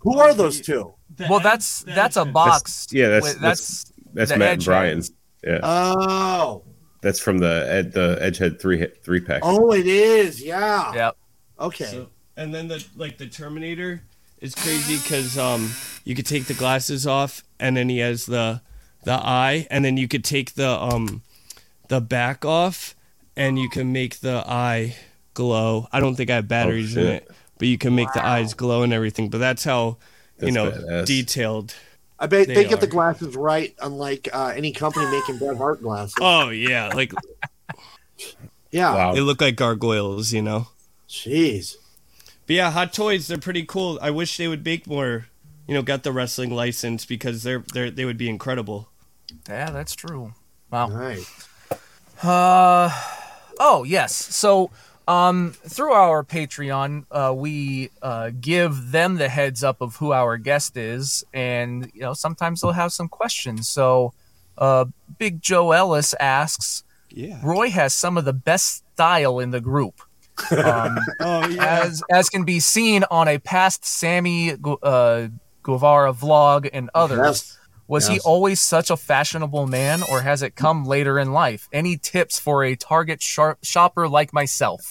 Who 0.00 0.18
are 0.18 0.34
those 0.34 0.60
two? 0.60 0.94
The 1.16 1.26
Well, 1.30 1.40
that's 1.40 1.80
the 1.82 1.92
that's 1.92 2.16
a 2.16 2.20
Ed- 2.22 2.32
box. 2.32 2.88
yeah, 2.90 3.08
that's- 3.08 3.22
with- 3.34 3.40
that's- 3.42 3.92
That's 4.14 4.30
the 4.30 4.38
Matt 4.38 4.52
and 4.54 4.64
Brian's. 4.64 5.12
Yeah, 5.44 5.60
Oh, 5.62 6.64
that's 7.02 7.20
from 7.20 7.38
the 7.38 7.66
Ed, 7.70 7.92
the 7.92 8.18
Edgehead 8.20 8.58
three 8.60 8.86
three 9.04 9.20
pack. 9.20 9.42
oh, 9.44 9.72
it 9.72 9.86
is. 9.86 10.42
Yeah. 10.42 10.92
Yep. 10.94 11.16
Okay. 11.60 11.84
So, 11.84 12.08
and 12.36 12.54
then 12.54 12.68
the 12.68 12.84
like 12.96 13.18
the 13.18 13.26
Terminator 13.26 14.02
is 14.40 14.54
crazy 14.54 14.96
because 14.96 15.38
um 15.38 15.70
you 16.04 16.14
could 16.14 16.26
take 16.26 16.46
the 16.46 16.54
glasses 16.54 17.06
off 17.06 17.42
and 17.58 17.76
then 17.76 17.88
he 17.88 17.98
has 17.98 18.26
the 18.26 18.60
the 19.04 19.12
eye 19.12 19.66
and 19.70 19.84
then 19.84 19.96
you 19.96 20.08
could 20.08 20.24
take 20.24 20.54
the 20.54 20.68
um 20.68 21.22
the 21.88 22.00
back 22.00 22.44
off 22.44 22.94
and 23.36 23.58
you 23.58 23.68
can 23.68 23.92
make 23.92 24.20
the 24.20 24.44
eye 24.46 24.96
glow. 25.34 25.88
I 25.92 26.00
don't 26.00 26.16
think 26.16 26.30
I 26.30 26.36
have 26.36 26.48
batteries 26.48 26.96
in 26.96 27.06
it, 27.06 27.30
but 27.58 27.68
you 27.68 27.78
can 27.78 27.94
make 27.94 28.12
the 28.12 28.24
eyes 28.24 28.54
glow 28.54 28.82
and 28.82 28.92
everything. 28.92 29.28
But 29.28 29.38
that's 29.38 29.64
how 29.64 29.98
you 30.40 30.52
know 30.52 30.70
badass. 30.70 31.06
detailed. 31.06 31.74
I 32.18 32.26
bet 32.26 32.46
They 32.46 32.54
they, 32.54 32.64
get 32.64 32.80
the 32.80 32.86
glasses 32.86 33.36
right, 33.36 33.74
unlike 33.80 34.28
uh, 34.32 34.54
any 34.56 34.72
company 34.72 35.04
making 35.10 35.38
Bret 35.38 35.56
Hart 35.56 35.82
glasses. 35.82 36.14
Oh 36.18 36.48
yeah, 36.48 36.88
like 36.88 37.12
yeah. 38.70 38.94
Wow. 38.94 39.14
they 39.14 39.20
look 39.20 39.40
like 39.40 39.56
gargoyles, 39.56 40.32
you 40.32 40.42
know. 40.42 40.68
Jeez. 41.08 41.76
But 42.46 42.54
yeah, 42.56 42.70
Hot 42.70 42.92
Toys, 42.92 43.26
they're 43.26 43.38
pretty 43.38 43.64
cool. 43.64 43.98
I 44.00 44.10
wish 44.10 44.36
they 44.36 44.48
would 44.48 44.64
make 44.64 44.86
more, 44.86 45.26
you 45.66 45.74
know, 45.74 45.82
got 45.82 46.02
the 46.04 46.12
wrestling 46.12 46.50
license 46.50 47.04
because 47.04 47.42
they're 47.42 47.64
they're 47.72 47.90
they 47.90 48.04
would 48.04 48.18
be 48.18 48.28
incredible. 48.28 48.88
Yeah, 49.48 49.70
that's 49.70 49.94
true. 49.94 50.32
Wow. 50.70 50.88
Nice. 50.88 51.48
Uh, 52.22 52.90
oh 53.58 53.84
yes. 53.84 54.14
So, 54.14 54.70
um, 55.08 55.54
through 55.68 55.92
our 55.92 56.24
Patreon, 56.24 57.06
uh, 57.10 57.32
we 57.34 57.90
uh, 58.02 58.30
give 58.40 58.90
them 58.90 59.16
the 59.16 59.28
heads 59.28 59.62
up 59.62 59.80
of 59.80 59.96
who 59.96 60.12
our 60.12 60.36
guest 60.36 60.76
is, 60.76 61.24
and 61.34 61.90
you 61.94 62.00
know 62.00 62.14
sometimes 62.14 62.60
they'll 62.60 62.72
have 62.72 62.92
some 62.92 63.08
questions. 63.08 63.68
So, 63.68 64.14
uh, 64.58 64.86
Big 65.18 65.42
Joe 65.42 65.72
Ellis 65.72 66.14
asks, 66.20 66.84
Yeah. 67.10 67.40
Roy 67.42 67.70
has 67.70 67.92
some 67.94 68.16
of 68.16 68.24
the 68.24 68.32
best 68.32 68.84
style 68.94 69.38
in 69.38 69.50
the 69.50 69.60
group. 69.60 70.00
Um, 70.52 70.98
Oh 71.20 71.46
yeah. 71.48 71.80
as 71.84 72.02
as 72.10 72.28
can 72.28 72.44
be 72.44 72.60
seen 72.60 73.04
on 73.10 73.28
a 73.28 73.38
past 73.38 73.84
Sammy 73.84 74.56
Gu- 74.56 74.78
uh, 74.82 75.28
Guevara 75.62 76.12
vlog 76.12 76.68
and 76.72 76.90
others. 76.94 77.18
Yes. 77.18 77.58
Was 77.88 78.08
he 78.08 78.18
always 78.20 78.60
such 78.60 78.90
a 78.90 78.96
fashionable 78.96 79.68
man, 79.68 80.02
or 80.10 80.20
has 80.20 80.42
it 80.42 80.56
come 80.56 80.86
later 80.86 81.20
in 81.20 81.32
life? 81.32 81.68
Any 81.72 81.96
tips 81.96 82.36
for 82.36 82.64
a 82.64 82.74
Target 82.74 83.22
sharp 83.22 83.58
shopper 83.62 84.08
like 84.08 84.32
myself? 84.32 84.90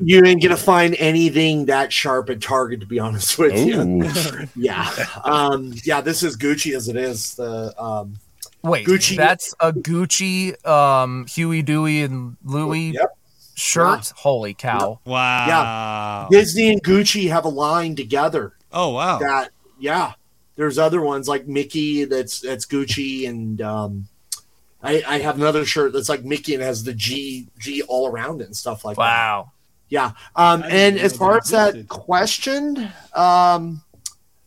You 0.00 0.24
ain't 0.24 0.42
gonna 0.42 0.56
find 0.58 0.94
anything 0.98 1.64
that 1.66 1.90
sharp 1.92 2.28
at 2.30 2.40
Target, 2.42 2.80
to 2.80 2.86
be 2.86 2.98
honest 2.98 3.38
with 3.38 3.56
you. 3.66 4.08
Yeah, 4.56 4.90
um, 5.24 5.72
yeah. 5.84 6.00
This 6.02 6.22
is 6.22 6.36
Gucci 6.36 6.74
as 6.76 6.88
it 6.88 6.96
is. 6.96 7.34
The 7.36 7.74
um, 7.82 8.18
Wait, 8.62 8.86
Gucci- 8.86 9.16
that's 9.16 9.54
a 9.60 9.72
Gucci, 9.72 10.62
um, 10.66 11.26
Huey, 11.26 11.62
Dewey, 11.62 12.02
and 12.02 12.36
Louie 12.44 12.90
Yep. 12.92 13.16
Shirt. 13.58 14.12
Holy 14.16 14.54
cow! 14.54 15.00
Wow. 15.04 16.28
Yeah. 16.30 16.38
Disney 16.38 16.70
and 16.70 16.82
Gucci 16.82 17.28
have 17.28 17.44
a 17.44 17.50
line 17.50 17.96
together. 17.96 18.54
Oh 18.72 18.90
wow. 18.90 19.18
That 19.18 19.50
yeah. 19.78 20.12
There's 20.56 20.78
other 20.78 21.00
ones 21.00 21.28
like 21.28 21.46
Mickey 21.46 22.04
that's 22.04 22.40
that's 22.40 22.66
Gucci 22.66 23.28
and 23.28 23.60
um, 23.62 24.08
I, 24.82 25.02
I 25.06 25.18
have 25.18 25.36
another 25.36 25.64
shirt 25.64 25.92
that's 25.92 26.08
like 26.08 26.24
Mickey 26.24 26.54
and 26.54 26.62
has 26.62 26.84
the 26.84 26.94
G 26.94 27.48
G 27.58 27.82
all 27.82 28.08
around 28.08 28.40
it 28.40 28.44
and 28.44 28.56
stuff 28.56 28.84
like 28.84 28.96
that. 28.96 29.02
Wow. 29.02 29.52
Yeah. 29.88 30.12
Um, 30.36 30.62
I 30.62 30.68
and 30.68 30.98
as 30.98 31.16
far 31.16 31.38
as 31.38 31.48
that 31.50 31.88
question, 31.88 32.90
um, 33.14 33.82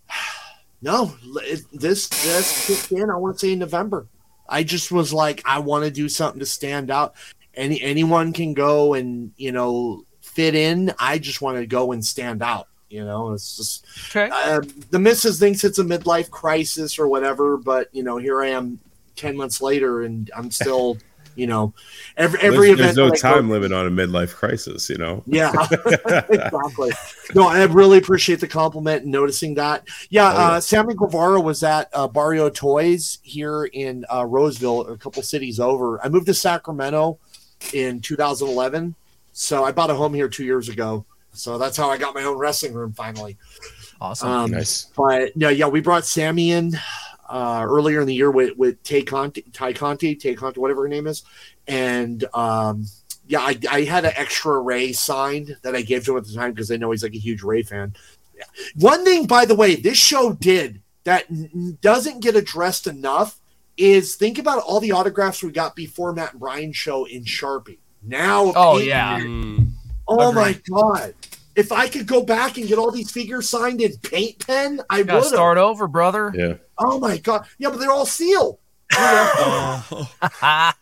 no, 0.82 1.16
it, 1.24 1.62
this 1.74 2.08
this 2.08 2.68
kicked 2.68 2.92
in. 2.92 3.10
I 3.10 3.16
want 3.16 3.36
to 3.36 3.48
say 3.48 3.54
in 3.54 3.60
November. 3.60 4.08
I 4.48 4.64
just 4.64 4.92
was 4.92 5.14
like, 5.14 5.42
I 5.46 5.60
want 5.60 5.86
to 5.86 5.92
do 5.92 6.10
something 6.10 6.40
to 6.40 6.46
stand 6.46 6.92
out. 6.92 7.16
Any 7.56 7.82
anyone 7.82 8.34
can 8.34 8.54
go 8.54 8.94
and 8.94 9.32
you 9.38 9.52
know 9.52 10.04
fit 10.22 10.56
in. 10.56 10.94
I 11.00 11.18
just 11.18 11.42
want 11.42 11.58
to 11.58 11.66
go 11.66 11.92
and 11.92 12.04
stand 12.06 12.42
out. 12.42 12.68
You 12.90 13.06
know, 13.06 13.32
it's 13.32 13.56
just 13.58 13.86
Okay. 14.14 14.30
uh, 14.34 14.62
the 14.90 15.00
missus 15.00 15.40
thinks 15.40 15.64
it's 15.64 15.80
a 15.80 15.84
midlife 15.84 16.30
crisis 16.30 17.00
or 17.00 17.08
whatever, 17.08 17.56
but 17.58 17.88
you 17.94 18.04
know, 18.04 18.18
here 18.18 18.42
I 18.42 18.48
am 18.50 18.80
ten 19.16 19.38
months 19.38 19.62
later, 19.62 20.02
and 20.02 20.30
I'm 20.36 20.52
still, 20.52 20.98
you 21.36 21.48
know, 21.48 21.74
every 22.18 22.40
every 22.42 22.68
there's, 22.68 22.80
event. 22.80 22.80
there's 22.80 22.98
no 22.98 23.10
that 23.10 23.24
I 23.26 23.30
go 23.30 23.36
time 23.38 23.50
limit 23.50 23.72
on 23.72 23.88
a 23.88 23.90
midlife 23.90 24.34
crisis, 24.36 24.90
you 24.90 24.98
know. 24.98 25.24
yeah, 25.26 25.54
exactly. 26.30 26.92
No, 27.34 27.48
I 27.48 27.64
really 27.66 27.98
appreciate 27.98 28.42
the 28.42 28.48
compliment 28.48 29.04
and 29.04 29.12
noticing 29.12 29.54
that. 29.56 29.88
Yeah, 30.10 30.30
Oh, 30.30 30.34
yeah. 30.34 30.48
Uh, 30.56 30.60
Sammy 30.60 30.94
Guevara 30.94 31.40
was 31.40 31.64
at 31.64 31.90
uh, 31.94 32.10
Barrio 32.10 32.50
Toys 32.50 33.20
here 33.22 33.66
in 33.72 34.04
uh, 34.14 34.26
Roseville, 34.26 34.82
a 34.88 34.98
couple 34.98 35.24
cities 35.24 35.62
over. 35.62 36.04
I 36.04 36.10
moved 36.10 36.26
to 36.26 36.34
Sacramento 36.34 37.20
in 37.74 38.02
2011, 38.02 38.96
so 39.34 39.64
I 39.64 39.72
bought 39.72 39.90
a 39.90 39.96
home 39.96 40.14
here 40.14 40.28
two 40.28 40.44
years 40.44 40.70
ago. 40.70 41.06
So 41.34 41.58
that's 41.58 41.78
how 41.78 41.90
I 41.90 41.98
got 41.98 42.14
my 42.14 42.24
own 42.24 42.38
wrestling 42.38 42.74
room 42.74 42.92
finally. 42.92 43.38
Awesome. 44.02 44.30
Um, 44.30 44.52
Nice. 44.52 44.88
But 44.96 45.36
no, 45.38 45.50
yeah, 45.50 45.68
we 45.68 45.80
brought 45.80 46.06
Sammy 46.06 46.52
in 46.52 46.74
uh, 47.30 47.64
earlier 47.66 48.02
in 48.02 48.08
the 48.08 48.14
year 48.14 48.32
with 48.32 48.58
with 48.58 48.82
Tay 48.84 49.04
Conti, 49.04 49.44
Ty 49.54 49.74
Conti, 49.74 50.16
Tay 50.16 50.36
Conti, 50.36 50.60
whatever 50.60 50.84
her 50.84 50.90
name 50.90 51.08
is, 51.08 51.24
and 51.68 52.24
um, 52.34 52.86
yeah, 53.28 53.40
I, 53.40 53.58
I 53.70 53.82
had 53.84 54.04
an 54.04 54.12
extra 54.16 54.60
Ray 54.60 54.92
signed 54.92 55.56
that 55.62 55.76
I 55.76 55.82
gave 55.82 56.04
to 56.06 56.12
him 56.12 56.18
at 56.18 56.26
the 56.26 56.34
time 56.34 56.52
because 56.52 56.72
I 56.72 56.76
know 56.76 56.92
he's 56.92 57.04
like 57.04 57.16
a 57.16 57.20
huge 57.20 57.44
Ray 57.44 57.64
fan. 57.64 57.96
Yeah. 58.36 58.44
One 58.76 59.06
thing, 59.06 59.26
by 59.26 59.46
the 59.46 59.56
way, 59.56 59.76
this 59.76 59.98
show 59.98 60.34
did 60.34 60.82
that 61.06 61.26
n- 61.30 61.78
doesn't 61.82 62.20
get 62.22 62.36
addressed 62.36 62.88
enough 62.88 63.40
is 63.78 64.16
think 64.16 64.38
about 64.38 64.60
all 64.64 64.80
the 64.80 64.92
autographs 64.92 65.42
we 65.44 65.52
got 65.52 65.76
before 65.76 66.14
Matt 66.14 66.32
and 66.34 66.40
Brian 66.40 66.72
show 66.74 67.06
in 67.06 67.24
Sharpie. 67.24 67.80
Now, 68.04 68.52
Oh, 68.56 68.78
yeah. 68.80 69.18
pen. 69.18 69.28
Mm. 69.28 69.72
Oh 70.08 70.30
Agreed. 70.32 70.42
my 70.42 70.62
god! 70.80 71.14
If 71.56 71.72
I 71.72 71.88
could 71.88 72.08
go 72.08 72.24
back 72.24 72.58
and 72.58 72.68
get 72.68 72.78
all 72.78 72.92
these 72.92 73.12
figures 73.12 73.48
signed 73.48 73.82
in 73.82 73.94
paint 73.98 74.46
pen, 74.46 74.82
I 74.90 75.04
would. 75.04 75.24
start 75.26 75.58
over, 75.58 75.88
brother. 75.88 76.32
Yeah. 76.36 76.54
Oh 76.78 77.00
my 77.00 77.18
god! 77.18 77.46
Yeah, 77.60 77.70
but 77.70 77.80
they're 77.80 77.92
all 77.92 78.06
sealed. 78.06 78.58
Oh. 78.94 80.12
I 80.42 80.74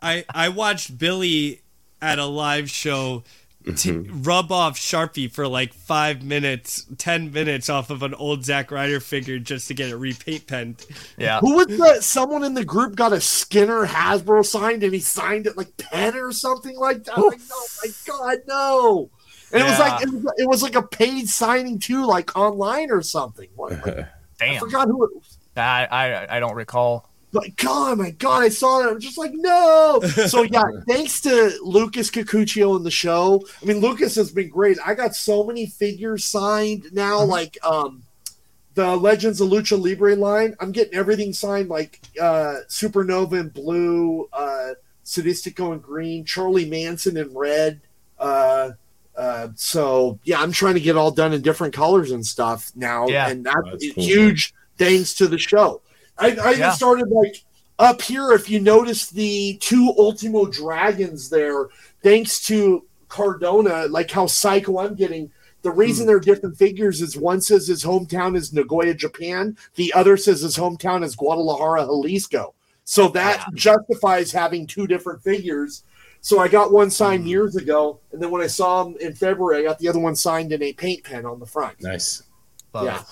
I 0.00 0.48
watched 0.48 0.96
Billy 0.98 1.62
at 2.00 2.18
a 2.18 2.26
live 2.26 2.70
show 2.70 3.24
t- 3.62 3.90
mm-hmm. 3.90 4.22
rub 4.22 4.50
off 4.50 4.78
Sharpie 4.78 5.30
for 5.30 5.46
like 5.46 5.72
five 5.72 6.22
minutes, 6.22 6.86
ten 6.98 7.32
minutes 7.32 7.68
off 7.68 7.90
of 7.90 8.02
an 8.02 8.14
old 8.14 8.44
Zack 8.44 8.70
Ryder 8.70 9.00
figure 9.00 9.38
just 9.38 9.68
to 9.68 9.74
get 9.74 9.90
it 9.90 9.96
repaint 9.96 10.46
penned. 10.46 10.86
Yeah. 11.16 11.40
Who 11.40 11.54
was 11.54 11.66
the 11.66 12.00
someone 12.00 12.44
in 12.44 12.54
the 12.54 12.64
group 12.64 12.96
got 12.96 13.12
a 13.12 13.20
Skinner 13.20 13.86
Hasbro 13.86 14.44
signed 14.44 14.82
and 14.82 14.92
he 14.92 15.00
signed 15.00 15.46
it 15.46 15.56
like 15.56 15.76
pen 15.76 16.16
or 16.16 16.32
something 16.32 16.76
like 16.76 17.04
that? 17.04 17.18
Like, 17.18 17.40
oh 17.50 17.66
my 17.84 17.90
god, 18.06 18.38
no! 18.46 19.10
And 19.52 19.62
it 19.62 19.66
was 19.66 19.78
like 19.78 20.02
it 20.02 20.10
was, 20.10 20.34
it 20.38 20.48
was 20.48 20.62
like 20.62 20.74
a 20.74 20.82
paid 20.82 21.28
signing 21.28 21.78
too, 21.78 22.06
like 22.06 22.36
online 22.36 22.90
or 22.90 23.02
something. 23.02 23.48
What, 23.54 23.72
like, 23.72 23.86
I 23.98 24.08
Damn. 24.38 24.60
forgot 24.60 24.88
who 24.88 25.04
it 25.04 25.10
was. 25.14 25.38
I, 25.56 25.86
I 25.90 26.36
I 26.36 26.40
don't 26.40 26.54
recall. 26.54 27.11
But 27.32 27.56
God, 27.56 27.98
my 27.98 28.10
God, 28.10 28.42
I 28.42 28.48
saw 28.50 28.80
it. 28.80 28.90
I'm 28.90 29.00
just 29.00 29.16
like, 29.18 29.32
no. 29.34 30.00
So 30.28 30.42
yeah, 30.42 30.62
thanks 30.86 31.20
to 31.22 31.58
Lucas 31.62 32.10
Cacuccio 32.10 32.76
in 32.76 32.82
the 32.82 32.90
show. 32.90 33.42
I 33.62 33.64
mean, 33.64 33.78
Lucas 33.78 34.14
has 34.16 34.30
been 34.30 34.50
great. 34.50 34.76
I 34.84 34.94
got 34.94 35.14
so 35.16 35.42
many 35.44 35.66
figures 35.66 36.24
signed 36.24 36.86
now, 36.92 37.20
Mm-hmm. 37.20 37.30
like 37.30 37.58
um 37.64 38.02
the 38.74 38.96
Legends 38.96 39.40
of 39.40 39.48
Lucha 39.50 39.80
Libre 39.82 40.16
line. 40.16 40.54
I'm 40.60 40.72
getting 40.72 40.94
everything 40.94 41.32
signed, 41.32 41.68
like 41.68 42.00
uh 42.20 42.56
Supernova 42.68 43.40
in 43.40 43.48
blue, 43.48 44.28
uh 44.32 44.70
Sadistico 45.04 45.72
in 45.72 45.80
green, 45.80 46.24
Charlie 46.24 46.68
Manson 46.68 47.16
in 47.16 47.34
red. 47.34 47.80
Uh 48.18 48.70
uh, 49.14 49.48
so 49.56 50.18
yeah, 50.24 50.40
I'm 50.40 50.52
trying 50.52 50.72
to 50.74 50.80
get 50.80 50.96
all 50.96 51.10
done 51.10 51.34
in 51.34 51.42
different 51.42 51.74
colors 51.74 52.12
and 52.12 52.24
stuff 52.24 52.72
now, 52.74 53.06
Yeah. 53.08 53.28
and 53.28 53.44
that's, 53.44 53.56
That's 53.70 53.92
cool. 53.92 54.04
huge 54.04 54.54
thanks 54.78 55.12
to 55.16 55.26
the 55.28 55.36
show. 55.36 55.81
I, 56.18 56.36
I 56.36 56.52
even 56.52 56.72
started 56.72 57.08
like 57.08 57.42
up 57.78 58.02
here. 58.02 58.32
If 58.32 58.48
you 58.50 58.60
notice 58.60 59.10
the 59.10 59.56
two 59.60 59.94
Ultimo 59.98 60.46
Dragons 60.46 61.28
there, 61.28 61.68
thanks 62.02 62.44
to 62.46 62.84
Cardona, 63.08 63.86
like 63.88 64.10
how 64.10 64.26
psycho 64.26 64.78
I'm 64.78 64.94
getting. 64.94 65.30
The 65.62 65.70
Hmm. 65.70 65.78
reason 65.78 66.06
they're 66.06 66.20
different 66.20 66.56
figures 66.56 67.00
is 67.00 67.16
one 67.16 67.40
says 67.40 67.66
his 67.68 67.84
hometown 67.84 68.36
is 68.36 68.52
Nagoya, 68.52 68.94
Japan. 68.94 69.56
The 69.76 69.92
other 69.94 70.16
says 70.16 70.40
his 70.40 70.56
hometown 70.56 71.04
is 71.04 71.14
Guadalajara, 71.14 71.84
Jalisco. 71.84 72.54
So 72.84 73.08
that 73.08 73.46
justifies 73.54 74.32
having 74.32 74.66
two 74.66 74.86
different 74.88 75.22
figures. 75.22 75.84
So 76.20 76.38
I 76.38 76.48
got 76.48 76.72
one 76.72 76.90
signed 76.90 77.26
years 77.26 77.56
ago, 77.56 78.00
and 78.12 78.22
then 78.22 78.30
when 78.30 78.42
I 78.42 78.46
saw 78.46 78.84
him 78.84 78.96
in 79.00 79.12
February, 79.14 79.60
I 79.60 79.64
got 79.64 79.78
the 79.78 79.88
other 79.88 79.98
one 79.98 80.14
signed 80.14 80.52
in 80.52 80.62
a 80.62 80.72
paint 80.72 81.02
pen 81.04 81.26
on 81.26 81.40
the 81.40 81.46
front. 81.46 81.80
Nice. 81.80 82.22
Love 82.72 82.84
Yeah. 82.84 83.02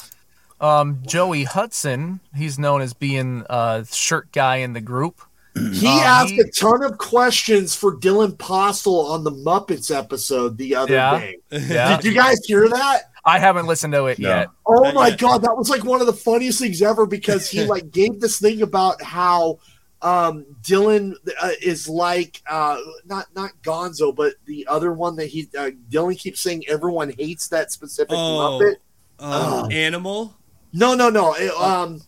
It. 0.61 0.65
Um, 0.65 0.99
Joey 1.07 1.45
Hudson, 1.45 2.21
he's 2.35 2.59
known 2.59 2.81
as 2.83 2.93
being 2.93 3.45
a 3.49 3.85
shirt 3.91 4.31
guy 4.33 4.57
in 4.57 4.73
the 4.75 4.81
group. 4.81 5.21
He 5.55 5.87
Uh, 5.89 6.01
asked 6.01 6.31
he- 6.31 6.41
a 6.41 6.51
ton 6.51 6.83
of 6.85 6.97
questions 6.99 7.75
for 7.75 7.97
Dylan 7.97 8.37
Postl 8.37 9.11
on 9.11 9.25
the 9.25 9.33
Muppets 9.33 9.95
episode 9.95 10.57
the 10.59 10.77
other 10.77 10.95
Yeah. 10.95 11.19
day. 11.19 11.37
Yeah. 11.69 11.97
Did 11.97 12.05
you 12.05 12.15
guys 12.15 12.39
hear 12.47 12.69
that? 12.69 13.03
I 13.25 13.39
haven't 13.39 13.67
listened 13.67 13.93
to 13.95 14.07
it 14.07 14.19
No. 14.19 14.29
yet. 14.29 14.49
Oh 14.65 14.83
Not 14.85 14.95
my 14.95 15.09
yet. 15.09 15.19
god, 15.19 15.43
that 15.43 15.57
was 15.57 15.69
like 15.69 15.85
one 15.85 16.01
of 16.01 16.07
the 16.07 16.13
funniest 16.13 16.61
things 16.61 16.81
ever 16.81 17.05
because 17.05 17.51
he 17.51 17.65
like 17.67 17.91
gave 17.93 18.21
this 18.21 18.39
thing 18.39 18.63
about 18.63 19.03
how 19.03 19.59
um 20.03 20.47
Dylan 20.63 21.13
uh, 21.43 21.51
is 21.61 21.87
like 21.89 22.41
uh 22.49 22.79
not 23.05 23.27
not 23.35 23.51
Gonzo, 23.63 24.15
but 24.15 24.35
the 24.47 24.67
other 24.69 24.93
one 24.93 25.17
that 25.17 25.27
he 25.27 25.49
uh, 25.59 25.71
Dylan 25.91 26.19
keeps 26.19 26.41
saying 26.41 26.65
everyone 26.69 27.13
hates 27.19 27.49
that 27.49 27.73
specific 27.73 28.13
Oh. 28.17 28.59
Muppet. 28.63 28.77
Um, 29.19 29.33
Oh. 29.65 29.69
Animal. 29.71 30.35
No, 30.73 30.95
no, 30.95 31.11
no. 31.11 31.35
It, 31.35 31.51
um, 31.53 32.01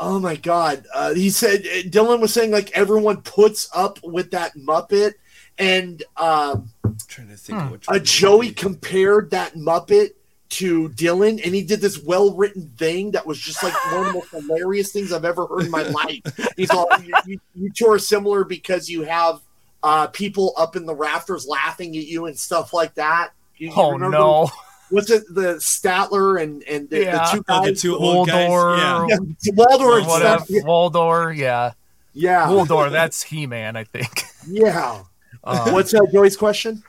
oh 0.00 0.18
my 0.18 0.36
God. 0.36 0.86
Uh, 0.94 1.14
he 1.14 1.30
said 1.30 1.62
Dylan 1.62 2.20
was 2.20 2.32
saying 2.32 2.50
like 2.50 2.70
everyone 2.72 3.22
puts 3.22 3.68
up 3.74 3.98
with 4.02 4.30
that 4.32 4.56
Muppet, 4.56 5.14
and 5.58 6.02
um, 6.16 6.70
I'm 6.84 6.96
trying 7.08 7.28
to 7.28 7.36
think 7.36 7.58
Hmm. 7.58 7.66
of 7.66 7.70
which 7.72 7.88
uh. 7.88 7.98
Joey 8.00 8.50
compared 8.50 9.30
that 9.30 9.54
Muppet 9.54 10.10
to 10.50 10.88
Dylan, 10.90 11.44
and 11.44 11.54
he 11.54 11.62
did 11.62 11.80
this 11.80 12.00
well-written 12.02 12.70
thing 12.76 13.10
that 13.12 13.26
was 13.26 13.40
just 13.40 13.62
like 13.62 13.72
one 13.92 14.00
of 14.00 14.06
the 14.06 14.12
most 14.12 14.30
hilarious 14.46 14.92
things 14.92 15.12
I've 15.12 15.24
ever 15.24 15.46
heard 15.46 15.62
in 15.64 15.70
my 15.70 15.82
life. 15.88 16.20
He's 16.56 16.70
all, 16.70 16.86
you, 17.02 17.12
you, 17.26 17.40
you 17.54 17.70
two 17.74 17.86
are 17.88 17.98
similar 17.98 18.44
because 18.44 18.88
you 18.88 19.02
have 19.02 19.40
uh, 19.82 20.06
people 20.08 20.52
up 20.56 20.76
in 20.76 20.86
the 20.86 20.94
rafters 20.94 21.46
laughing 21.46 21.96
at 21.96 22.04
you 22.04 22.26
and 22.26 22.38
stuff 22.38 22.72
like 22.72 22.94
that. 22.94 23.30
You, 23.56 23.68
you 23.68 23.74
Oh 23.76 23.92
remember- 23.92 24.16
no. 24.18 24.50
What's 24.90 25.10
it? 25.10 25.24
The 25.28 25.54
Statler 25.56 26.40
and 26.42 26.62
and 26.64 26.88
the, 26.90 27.02
Yeah. 27.04 27.24
the 27.30 27.36
two 27.38 27.44
Oh, 27.48 27.60
guys. 27.60 27.66
the 27.68 27.74
two 27.74 27.96
old 27.96 28.28
guys. 28.28 28.48
Waldorf, 28.48 28.78
Yeah. 28.78 29.16
Yeah, 29.42 29.52
Waldorf 29.56 30.06
whatever. 30.06 30.44
Waldorf, 30.66 31.36
yeah. 31.36 31.72
Yeah, 32.12 32.50
Waldorf, 32.50 32.92
that's 32.92 33.22
He 33.22 33.46
Man, 33.46 33.76
I 33.76 33.84
think. 33.84 34.22
yeah. 34.48 35.02
Um, 35.46 35.72
What's 35.74 35.92
uh, 35.92 35.98
Joey's 36.10 36.38
question? 36.38 36.82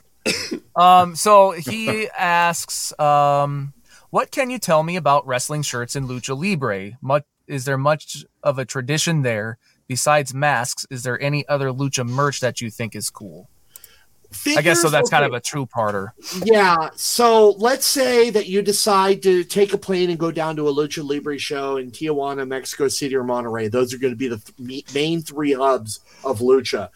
Um, 0.78 1.14
so 1.18 1.52
he 1.52 2.08
asks, 2.18 2.98
um, 2.98 3.74
what 4.12 4.32
can 4.32 4.50
you 4.50 4.60
tell 4.60 4.82
me 4.82 4.96
about 4.96 5.28
wrestling 5.28 5.62
shirts 5.62 5.94
in 5.98 6.08
Lucha 6.08 6.40
Libre? 6.40 6.98
Much, 7.02 7.24
is 7.48 7.66
there 7.66 7.78
much 7.78 8.24
of 8.44 8.58
a 8.58 8.64
tradition 8.64 9.24
there? 9.24 9.58
Besides 9.90 10.34
masks, 10.34 10.88
is 10.90 11.04
there 11.04 11.22
any 11.22 11.46
other 11.50 11.70
Lucha 11.74 12.08
merch 12.08 12.40
that 12.40 12.62
you 12.62 12.72
think 12.72 12.96
is 12.96 13.10
cool? 13.10 13.50
I 14.48 14.62
guess 14.62 14.82
so. 14.82 14.90
Figures, 14.90 14.92
That's 14.92 15.10
kind 15.10 15.26
of 15.26 15.34
a 15.34 15.40
true 15.40 15.66
parter. 15.66 16.10
Yeah. 16.44 16.90
So 16.96 17.52
let's 17.52 17.86
say 17.86 18.30
that 18.30 18.48
you 18.48 18.62
decide 18.62 19.24
to 19.24 19.44
take 19.44 19.74
a 19.74 19.78
plane 19.78 20.10
and 20.10 20.20
go 20.20 20.32
down 20.32 20.56
to 20.58 20.68
a 20.68 20.74
Lucha 20.74 21.08
Libre 21.08 21.38
show 21.38 21.78
in 21.78 21.92
Tijuana, 21.92 22.48
Mexico 22.48 22.88
City, 22.88 23.16
or 23.16 23.24
Monterrey. 23.24 23.72
Those 23.72 23.94
are 23.94 23.98
going 23.98 24.14
to 24.14 24.18
be 24.18 24.28
the 24.28 24.38
th- 24.38 24.94
main 24.94 25.22
three 25.22 25.54
hubs 25.54 26.00
of 26.24 26.40
Lucha. 26.40 26.90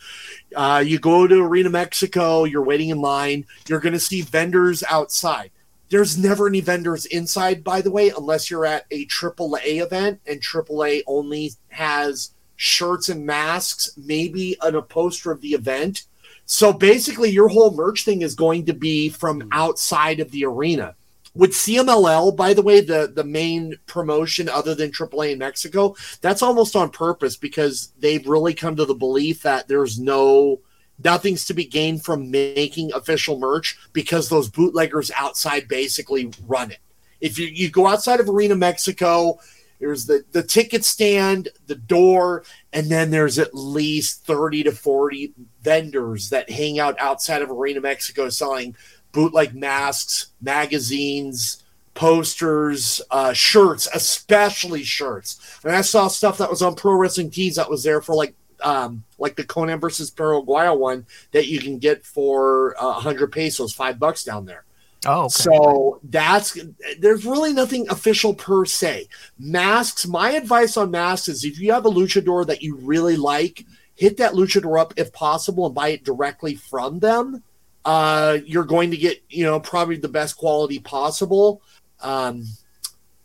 Uh, 0.55 0.83
you 0.85 0.99
go 0.99 1.27
to 1.27 1.43
Arena 1.43 1.69
Mexico, 1.69 2.43
you're 2.43 2.63
waiting 2.63 2.89
in 2.89 2.99
line, 2.99 3.45
you're 3.67 3.79
going 3.79 3.93
to 3.93 3.99
see 3.99 4.21
vendors 4.21 4.83
outside. 4.89 5.51
There's 5.89 6.17
never 6.17 6.47
any 6.47 6.61
vendors 6.61 7.05
inside, 7.07 7.63
by 7.63 7.81
the 7.81 7.91
way, 7.91 8.11
unless 8.15 8.51
you're 8.51 8.65
at 8.65 8.85
a 8.91 9.07
AAA 9.07 9.83
event, 9.83 10.21
and 10.27 10.39
AAA 10.39 11.01
only 11.07 11.53
has 11.69 12.31
shirts 12.55 13.09
and 13.09 13.25
masks, 13.25 13.91
maybe 13.97 14.57
an, 14.61 14.75
a 14.75 14.81
poster 14.81 15.31
of 15.31 15.41
the 15.41 15.49
event. 15.49 16.03
So 16.51 16.73
basically, 16.73 17.29
your 17.29 17.47
whole 17.47 17.75
merch 17.75 18.03
thing 18.03 18.23
is 18.23 18.33
going 18.33 18.65
to 18.65 18.73
be 18.73 19.09
from 19.09 19.41
mm. 19.41 19.49
outside 19.51 20.19
of 20.19 20.31
the 20.31 20.45
arena. 20.45 20.95
With 21.35 21.51
CMLL, 21.51 22.35
by 22.35 22.55
the 22.55 22.63
way, 22.63 22.81
the, 22.81 23.11
the 23.13 23.23
main 23.23 23.75
promotion 23.85 24.49
other 24.49 24.73
than 24.73 24.89
AAA 24.89 25.33
in 25.33 25.37
Mexico, 25.37 25.95
that's 26.21 26.41
almost 26.41 26.75
on 26.75 26.89
purpose 26.89 27.37
because 27.37 27.93
they've 27.99 28.25
really 28.25 28.55
come 28.55 28.75
to 28.77 28.85
the 28.85 28.95
belief 28.95 29.43
that 29.43 29.67
there's 29.67 29.99
no 29.99 30.59
nothing's 31.03 31.45
to 31.45 31.53
be 31.53 31.65
gained 31.65 32.03
from 32.03 32.31
making 32.31 32.93
official 32.93 33.37
merch 33.37 33.77
because 33.93 34.27
those 34.27 34.49
bootleggers 34.49 35.11
outside 35.15 35.67
basically 35.67 36.31
run 36.47 36.71
it. 36.71 36.79
If 37.21 37.37
you, 37.37 37.45
you 37.45 37.69
go 37.69 37.85
outside 37.85 38.19
of 38.19 38.27
Arena 38.27 38.55
Mexico, 38.55 39.39
there's 39.79 40.05
the, 40.05 40.23
the 40.31 40.43
ticket 40.43 40.83
stand, 40.83 41.49
the 41.67 41.75
door, 41.75 42.43
and 42.73 42.87
then 42.87 43.11
there's 43.11 43.39
at 43.39 43.55
least 43.55 44.25
30 44.25 44.63
to 44.63 44.71
40 44.71 45.33
vendors 45.61 46.29
that 46.29 46.49
hang 46.49 46.79
out 46.79 46.99
outside 46.99 47.41
of 47.41 47.49
Arena 47.49 47.81
Mexico 47.81 48.29
selling 48.29 48.75
bootleg 49.11 49.55
masks, 49.55 50.27
magazines, 50.41 51.63
posters, 51.93 53.01
uh, 53.11 53.33
shirts, 53.33 53.87
especially 53.93 54.83
shirts. 54.83 55.59
And 55.63 55.75
I 55.75 55.81
saw 55.81 56.07
stuff 56.07 56.37
that 56.37 56.49
was 56.49 56.61
on 56.61 56.75
Pro 56.75 56.93
Wrestling 56.93 57.31
Tees 57.31 57.55
that 57.55 57.69
was 57.69 57.83
there 57.83 58.01
for 58.01 58.15
like 58.15 58.35
um, 58.61 59.05
like 59.17 59.37
the 59.37 59.45
Konnan 59.45 59.79
versus 59.79 60.11
Perro 60.11 60.41
Aguayo 60.41 60.77
one 60.77 61.05
that 61.31 61.47
you 61.47 61.59
can 61.59 61.77
get 61.77 62.05
for 62.05 62.75
uh, 62.77 62.91
100 62.93 63.31
pesos, 63.31 63.73
five 63.73 63.97
bucks 63.97 64.25
down 64.25 64.45
there. 64.45 64.65
Oh, 65.05 65.21
okay. 65.25 65.29
So 65.29 65.99
that's 66.03 66.57
there's 66.99 67.25
really 67.25 67.53
nothing 67.53 67.89
official 67.89 68.33
per 68.33 68.65
se. 68.65 69.07
Masks, 69.37 70.05
my 70.05 70.31
advice 70.31 70.75
on 70.75 70.91
masks 70.91 71.27
is 71.29 71.45
if 71.45 71.59
you 71.59 71.71
have 71.71 71.85
a 71.85 71.89
luchador 71.89 72.45
that 72.47 72.61
you 72.61 72.75
really 72.75 73.15
like, 73.15 73.65
hit 73.95 74.17
that 74.17 74.33
luchador 74.33 74.79
up 74.79 74.93
if 74.97 75.13
possible 75.13 75.65
and 75.65 75.75
buy 75.75 75.89
it 75.89 76.03
directly 76.03 76.55
from 76.55 76.99
them. 76.99 77.43
Uh, 77.85 78.39
you're 78.45 78.65
going 78.65 78.91
to 78.91 78.97
get, 78.97 79.23
you 79.29 79.45
know, 79.45 79.59
probably 79.59 79.95
the 79.95 80.07
best 80.09 80.35
quality 80.37 80.79
possible. 80.79 81.61
Um, 82.01 82.43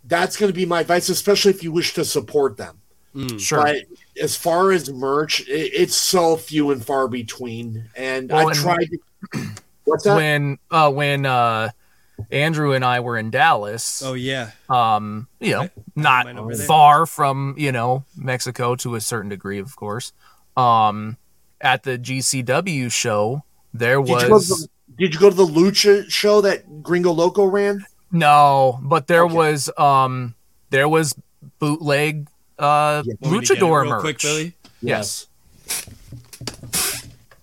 that's 0.05 0.37
going 0.37 0.51
to 0.53 0.57
be 0.57 0.65
my 0.67 0.81
advice, 0.83 1.09
especially 1.09 1.51
if 1.51 1.63
you 1.65 1.73
wish 1.73 1.93
to 1.95 2.05
support 2.05 2.57
them. 2.57 2.79
sure. 3.39 3.63
But 3.63 3.77
as 4.23 4.37
far 4.37 4.71
as 4.71 4.91
merch, 4.93 5.41
it, 5.49 5.73
it's 5.75 5.97
so 5.97 6.37
few 6.37 6.71
and 6.71 6.85
far 6.85 7.09
between. 7.09 7.89
And 7.97 8.31
Well, 8.31 8.49
I've 8.49 8.57
and- 8.57 8.65
tried 8.65 8.89
to. 8.91 9.63
What's 9.85 10.05
that? 10.05 10.17
when 10.17 10.59
uh 10.71 10.91
when 10.91 11.27
uh 11.27 11.71
Andrew 12.31 12.73
and 12.73 12.85
I 12.85 13.01
were 13.01 13.19
in 13.19 13.31
Dallas, 13.31 14.01
Oh 14.05 14.15
yeah. 14.15 14.53
um, 14.71 15.27
you 15.41 15.51
know, 15.51 15.61
Right. 15.63 15.71
not 15.97 16.27
Mine 16.27 16.49
there. 16.49 16.57
far 16.67 17.07
from, 17.07 17.57
you 17.59 17.73
know, 17.73 18.05
Mexico 18.17 18.77
to 18.77 18.95
a 18.95 19.01
certain 19.01 19.29
degree, 19.31 19.59
of 19.59 19.75
course. 19.77 20.13
Um 20.57 21.17
at 21.61 21.83
the 21.83 21.99
GCW 21.99 22.91
show, 22.93 23.43
there 23.73 24.01
Did 24.01 24.23
you, 24.23 24.29
was 24.31 24.49
the, 24.49 24.69
did 24.99 25.15
you 25.15 25.21
go 25.21 25.29
to 25.31 25.35
the 25.37 25.47
Lucha 25.47 26.09
show 26.11 26.41
that 26.43 26.83
Gringo 26.83 27.11
Loco 27.13 27.45
ran? 27.45 27.85
no, 28.13 28.79
but 28.83 29.07
there 29.09 29.25
Okay. 29.25 29.35
was 29.35 29.71
um 29.77 30.35
there 30.71 30.89
was 30.89 31.15
bootleg 31.59 32.29
uh 32.59 33.03
Yeah. 33.05 33.15
Want 33.21 33.33
me 33.41 33.41
to 33.47 33.55
get 33.55 33.57
it 33.57 33.61
luchador 33.65 33.83
real 33.83 33.91
merch. 33.91 34.01
quick, 34.01 34.19
Billy. 34.21 34.55
Yes. 34.81 35.27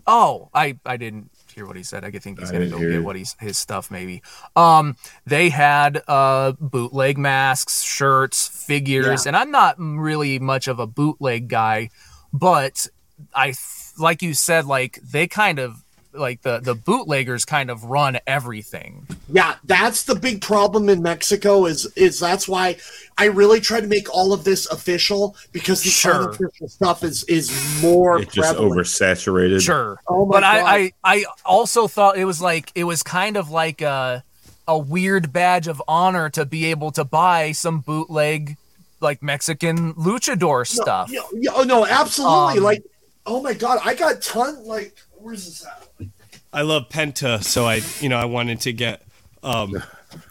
Oh, 0.08 0.50
I 0.54 0.78
I 0.86 0.98
didn't 0.98 1.31
hear 1.62 1.68
what 1.68 1.78
he 1.78 1.84
said. 1.84 2.03
I 2.03 2.12
think 2.12 2.39
he's 2.39 2.51
gonna 2.51 2.68
go 2.68 2.80
get 2.80 3.03
what 3.03 3.16
he's 3.16 3.36
his 3.39 3.57
stuff 3.57 3.91
maybe. 3.91 4.22
Um, 4.55 4.95
they 5.26 5.49
had 5.49 6.01
uh 6.07 6.53
bootleg 6.59 7.18
masks, 7.18 7.84
shirts, 7.84 8.47
figures, 8.47 9.26
Yeah. 9.26 9.30
and 9.30 9.38
I'm 9.38 9.51
not 9.51 9.76
really 9.78 10.39
much 10.39 10.68
of 10.68 10.80
a 10.80 10.88
bootleg 10.88 11.47
guy, 11.47 11.89
but 12.34 12.88
I 13.36 13.53
like 13.97 14.22
you 14.22 14.34
said, 14.34 14.66
like 14.66 14.99
they 15.03 15.28
kind 15.28 15.59
of 15.59 15.84
like 16.14 16.41
the 16.41 16.59
the 16.59 16.76
bootleggers 16.76 17.45
kind 17.45 17.70
of 17.70 17.84
run 17.86 18.20
everything. 18.28 19.07
Yeah, 19.30 19.55
that's 19.64 20.03
the 20.03 20.16
big 20.16 20.41
problem 20.41 20.89
in 20.89 21.01
Mexico. 21.01 21.66
Is 21.66 21.86
is 21.95 22.20
that's 22.20 22.47
why 22.47 22.78
I 23.18 23.26
really 23.26 23.59
try 23.59 23.80
to 23.82 23.88
make 23.88 24.14
all 24.14 24.34
of 24.34 24.43
this 24.43 24.66
official 24.68 25.36
because 25.51 25.84
the 25.84 25.89
Sure. 25.89 26.24
unofficial 26.24 26.68
stuff 26.68 27.03
is 27.03 27.24
is 27.26 27.51
more 27.82 28.22
It's 28.22 28.34
just 28.34 28.53
prevalent. 28.55 28.80
oversaturated. 28.82 29.62
Sure. 29.62 29.99
Oh 30.07 30.26
my 30.26 30.34
but 30.34 30.41
God. 30.41 30.66
I, 30.66 30.80
I 30.80 30.91
I 31.03 31.26
also 31.45 31.88
thought 31.88 32.18
it 32.18 32.26
was 32.26 32.41
like 32.41 32.72
it 32.76 32.84
was 32.84 33.03
kind 33.03 33.38
of 33.38 33.49
like 33.49 33.82
a 33.82 34.24
a 34.68 34.78
weird 34.78 35.34
badge 35.34 35.68
of 35.68 35.82
honor 35.88 36.30
to 36.30 36.45
be 36.45 36.66
able 36.66 36.91
to 36.91 37.03
buy 37.03 37.51
some 37.51 37.80
bootleg 37.80 38.57
like 38.99 39.24
Mexican 39.24 39.93
luchador 39.95 40.68
stuff. 40.68 41.09
Yeah, 41.12 41.22
yeah, 41.34 41.51
oh 41.55 41.64
no, 41.64 41.86
absolutely. 41.88 42.59
Um, 42.59 42.64
like, 42.64 42.84
oh 43.26 43.41
my 43.41 43.53
god, 43.53 43.80
I 43.84 43.95
got 43.95 44.22
ton. 44.22 44.64
Like, 44.64 44.95
where's 45.22 45.46
this 45.46 45.66
at? 45.66 46.08
I 46.54 46.62
love 46.64 46.90
Penta, 46.90 47.44
so 47.44 47.66
I 47.66 47.82
you 48.00 48.10
know 48.10 48.18
I 48.18 48.26
wanted 48.26 48.62
to 48.62 48.74
get 48.74 49.04
um 49.44 49.82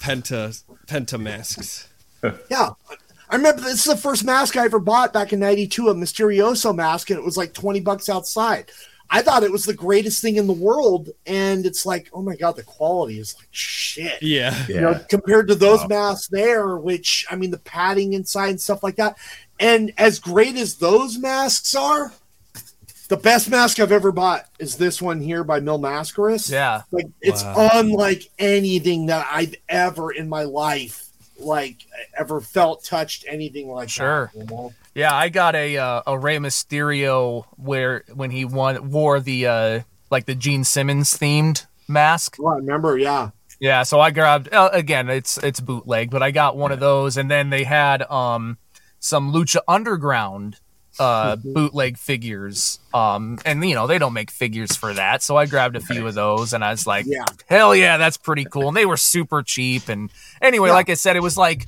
Penta 0.01 0.63
Penta 0.87 1.21
masks. 1.21 1.89
Yeah. 2.51 2.71
I 3.31 3.37
remember 3.37 3.63
this 3.63 3.75
is 3.75 3.85
the 3.85 3.97
first 3.97 4.25
mask 4.25 4.57
I 4.57 4.65
ever 4.65 4.81
bought 4.81 5.13
back 5.13 5.33
in 5.33 5.39
92, 5.39 5.89
a 5.89 5.95
Mysterioso 5.95 6.75
mask, 6.75 7.11
and 7.11 7.19
it 7.19 7.25
was 7.25 7.37
like 7.37 7.55
20 7.55 7.79
bucks 7.81 8.09
outside. 8.09 8.73
I 9.09 9.23
thought 9.23 9.43
it 9.43 9.53
was 9.53 9.65
the 9.65 9.75
greatest 9.75 10.21
thing 10.21 10.37
in 10.37 10.47
the 10.47 10.53
world, 10.53 11.11
and 11.27 11.67
it's 11.67 11.85
like, 11.87 12.11
oh 12.13 12.23
my 12.23 12.37
god, 12.37 12.57
the 12.57 12.63
quality 12.63 13.19
is 13.19 13.35
like 13.37 13.49
shit. 13.51 14.23
Yeah. 14.23 14.55
Yeah. 14.69 14.75
You 14.75 14.81
know, 14.81 15.01
compared 15.09 15.49
to 15.49 15.55
those 15.55 15.87
masks 15.89 16.29
there, 16.29 16.77
which 16.77 17.27
I 17.31 17.37
mean 17.37 17.51
the 17.51 17.59
padding 17.59 18.13
inside 18.13 18.51
and 18.51 18.61
stuff 18.61 18.83
like 18.83 18.97
that. 18.97 19.17
And 19.59 19.93
as 19.99 20.19
great 20.19 20.57
as 20.57 20.77
those 20.77 21.19
masks 21.19 21.75
are, 21.75 22.13
the 23.11 23.17
best 23.17 23.51
mask 23.51 23.79
I've 23.81 23.91
ever 23.93 24.13
bought 24.13 24.47
is 24.61 24.77
this 24.77 25.03
one 25.03 25.21
here 25.21 25.43
by 25.45 25.59
Mil 25.61 25.79
Mascaras. 25.81 26.51
Yeah. 26.51 26.83
Like 26.93 27.07
it's 27.21 27.43
Wow. 27.43 27.71
unlike 27.75 28.31
anything 28.39 29.07
that 29.07 29.27
I've 29.31 29.55
ever 29.69 30.13
in 30.13 30.29
my 30.29 30.45
life 30.45 31.09
like 31.39 31.79
ever 32.17 32.41
felt 32.41 32.85
touched 32.85 33.25
anything 33.29 33.69
like 33.69 33.89
Sure. 33.89 34.31
that. 34.35 34.41
you 34.41 34.47
know? 34.47 34.73
Yeah, 34.95 35.15
I 35.15 35.29
got 35.29 35.55
a 35.57 35.77
uh, 35.77 36.03
a 36.07 36.19
Rey 36.19 36.37
Mysterio 36.39 37.45
where 37.57 38.05
when 38.15 38.31
he 38.31 38.45
won 38.45 38.91
wore 38.91 39.19
the 39.21 39.47
uh 39.47 39.81
like 40.11 40.27
the 40.27 40.35
Gene 40.35 40.65
Simmons 40.65 41.17
themed 41.19 41.67
mask. 41.89 42.37
Oh, 42.41 42.47
I 42.49 42.57
remember, 42.57 42.97
yeah. 42.99 43.31
Yeah, 43.59 43.83
so 43.83 44.01
I 44.01 44.11
grabbed 44.11 44.53
uh, 44.55 44.71
again. 44.73 45.11
It's 45.11 45.37
it's 45.39 45.61
bootleg, 45.61 46.11
but 46.11 46.23
I 46.23 46.31
got 46.31 46.57
one 46.57 46.73
of 46.73 46.81
those, 46.81 47.17
and 47.17 47.31
then 47.31 47.51
they 47.51 47.65
had 47.65 48.03
um 48.11 48.59
some 49.01 49.33
Lucha 49.33 49.61
Underground 49.67 50.59
uh 51.01 51.37
bootleg 51.37 51.97
figures. 51.99 52.79
Um, 52.95 53.39
and 53.45 53.65
you 53.69 53.75
know 53.75 53.87
they 53.89 53.99
don't 53.99 54.13
make 54.13 54.31
figures 54.31 54.77
for 54.77 54.93
that, 54.95 55.23
so 55.23 55.37
I 55.37 55.47
grabbed 55.47 55.75
a 55.77 55.81
few 55.81 56.07
of 56.07 56.15
those, 56.15 56.53
and 56.53 56.63
I 56.65 56.71
was 56.71 56.87
like, 56.87 57.07
Yeah. 57.09 57.25
hell 57.49 57.75
yeah, 57.75 57.97
that's 57.97 58.17
pretty 58.19 58.45
cool. 58.45 58.69
And 58.69 58.77
they 58.77 58.87
were 58.87 58.97
super 58.99 59.43
cheap. 59.43 59.89
And 59.89 60.11
anyway, 60.41 60.69
Yeah. 60.69 60.75
like 60.75 60.91
I 60.91 60.95
said, 60.95 61.17
it 61.17 61.23
was 61.23 61.37
like, 61.37 61.67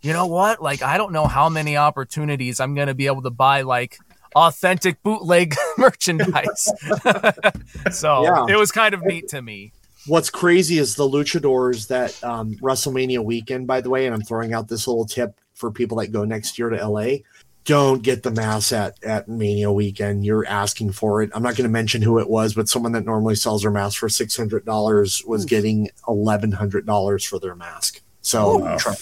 you 0.00 0.12
know 0.12 0.26
what? 0.26 0.62
Like 0.62 0.82
I 0.82 0.96
don't 0.96 1.12
know 1.12 1.26
how 1.26 1.48
many 1.48 1.76
opportunities 1.76 2.58
I'm 2.58 2.74
gonna 2.74 2.94
be 2.94 3.06
able 3.06 3.22
to 3.22 3.30
buy 3.30 3.60
like 3.62 3.98
authentic 4.34 5.02
bootleg 5.02 5.54
merchandise. 5.78 6.72
so 7.92 8.22
Yeah. 8.24 8.46
it 8.54 8.56
was 8.58 8.72
kind 8.72 8.94
of 8.94 9.02
neat 9.04 9.28
to 9.28 9.42
me. 9.42 9.72
What's 10.06 10.30
crazy 10.30 10.78
is 10.78 10.96
the 10.96 11.04
luchadors 11.08 11.86
that 11.88 12.22
um, 12.24 12.56
WrestleMania 12.56 13.22
weekend, 13.24 13.68
by 13.68 13.80
the 13.80 13.88
way, 13.90 14.06
and 14.06 14.14
I'm 14.14 14.22
throwing 14.22 14.52
out 14.52 14.66
this 14.68 14.88
little 14.88 15.04
tip 15.04 15.38
for 15.54 15.70
people 15.70 15.98
that 15.98 16.08
go 16.08 16.24
next 16.24 16.58
year 16.58 16.70
to 16.70 16.76
LA. 16.88 17.18
Don't 17.64 18.02
get 18.02 18.24
the 18.24 18.30
mass 18.30 18.72
at, 18.72 19.02
at 19.04 19.28
Mania 19.28 19.70
weekend. 19.70 20.26
You're 20.26 20.46
asking 20.46 20.92
for 20.92 21.22
it. 21.22 21.30
I'm 21.32 21.42
not 21.42 21.54
going 21.54 21.68
to 21.68 21.72
mention 21.72 22.02
who 22.02 22.18
it 22.18 22.28
was, 22.28 22.54
but 22.54 22.68
someone 22.68 22.92
that 22.92 23.04
normally 23.04 23.36
sells 23.36 23.62
their 23.62 23.70
mask 23.70 23.98
for 24.00 24.08
$600 24.08 25.26
was 25.26 25.42
hmm. 25.42 25.46
getting 25.46 25.90
$1,100 26.08 27.26
for 27.26 27.38
their 27.38 27.54
mask. 27.54 28.00
So, 28.20 28.66
oh, 28.66 28.78
try- 28.78 28.96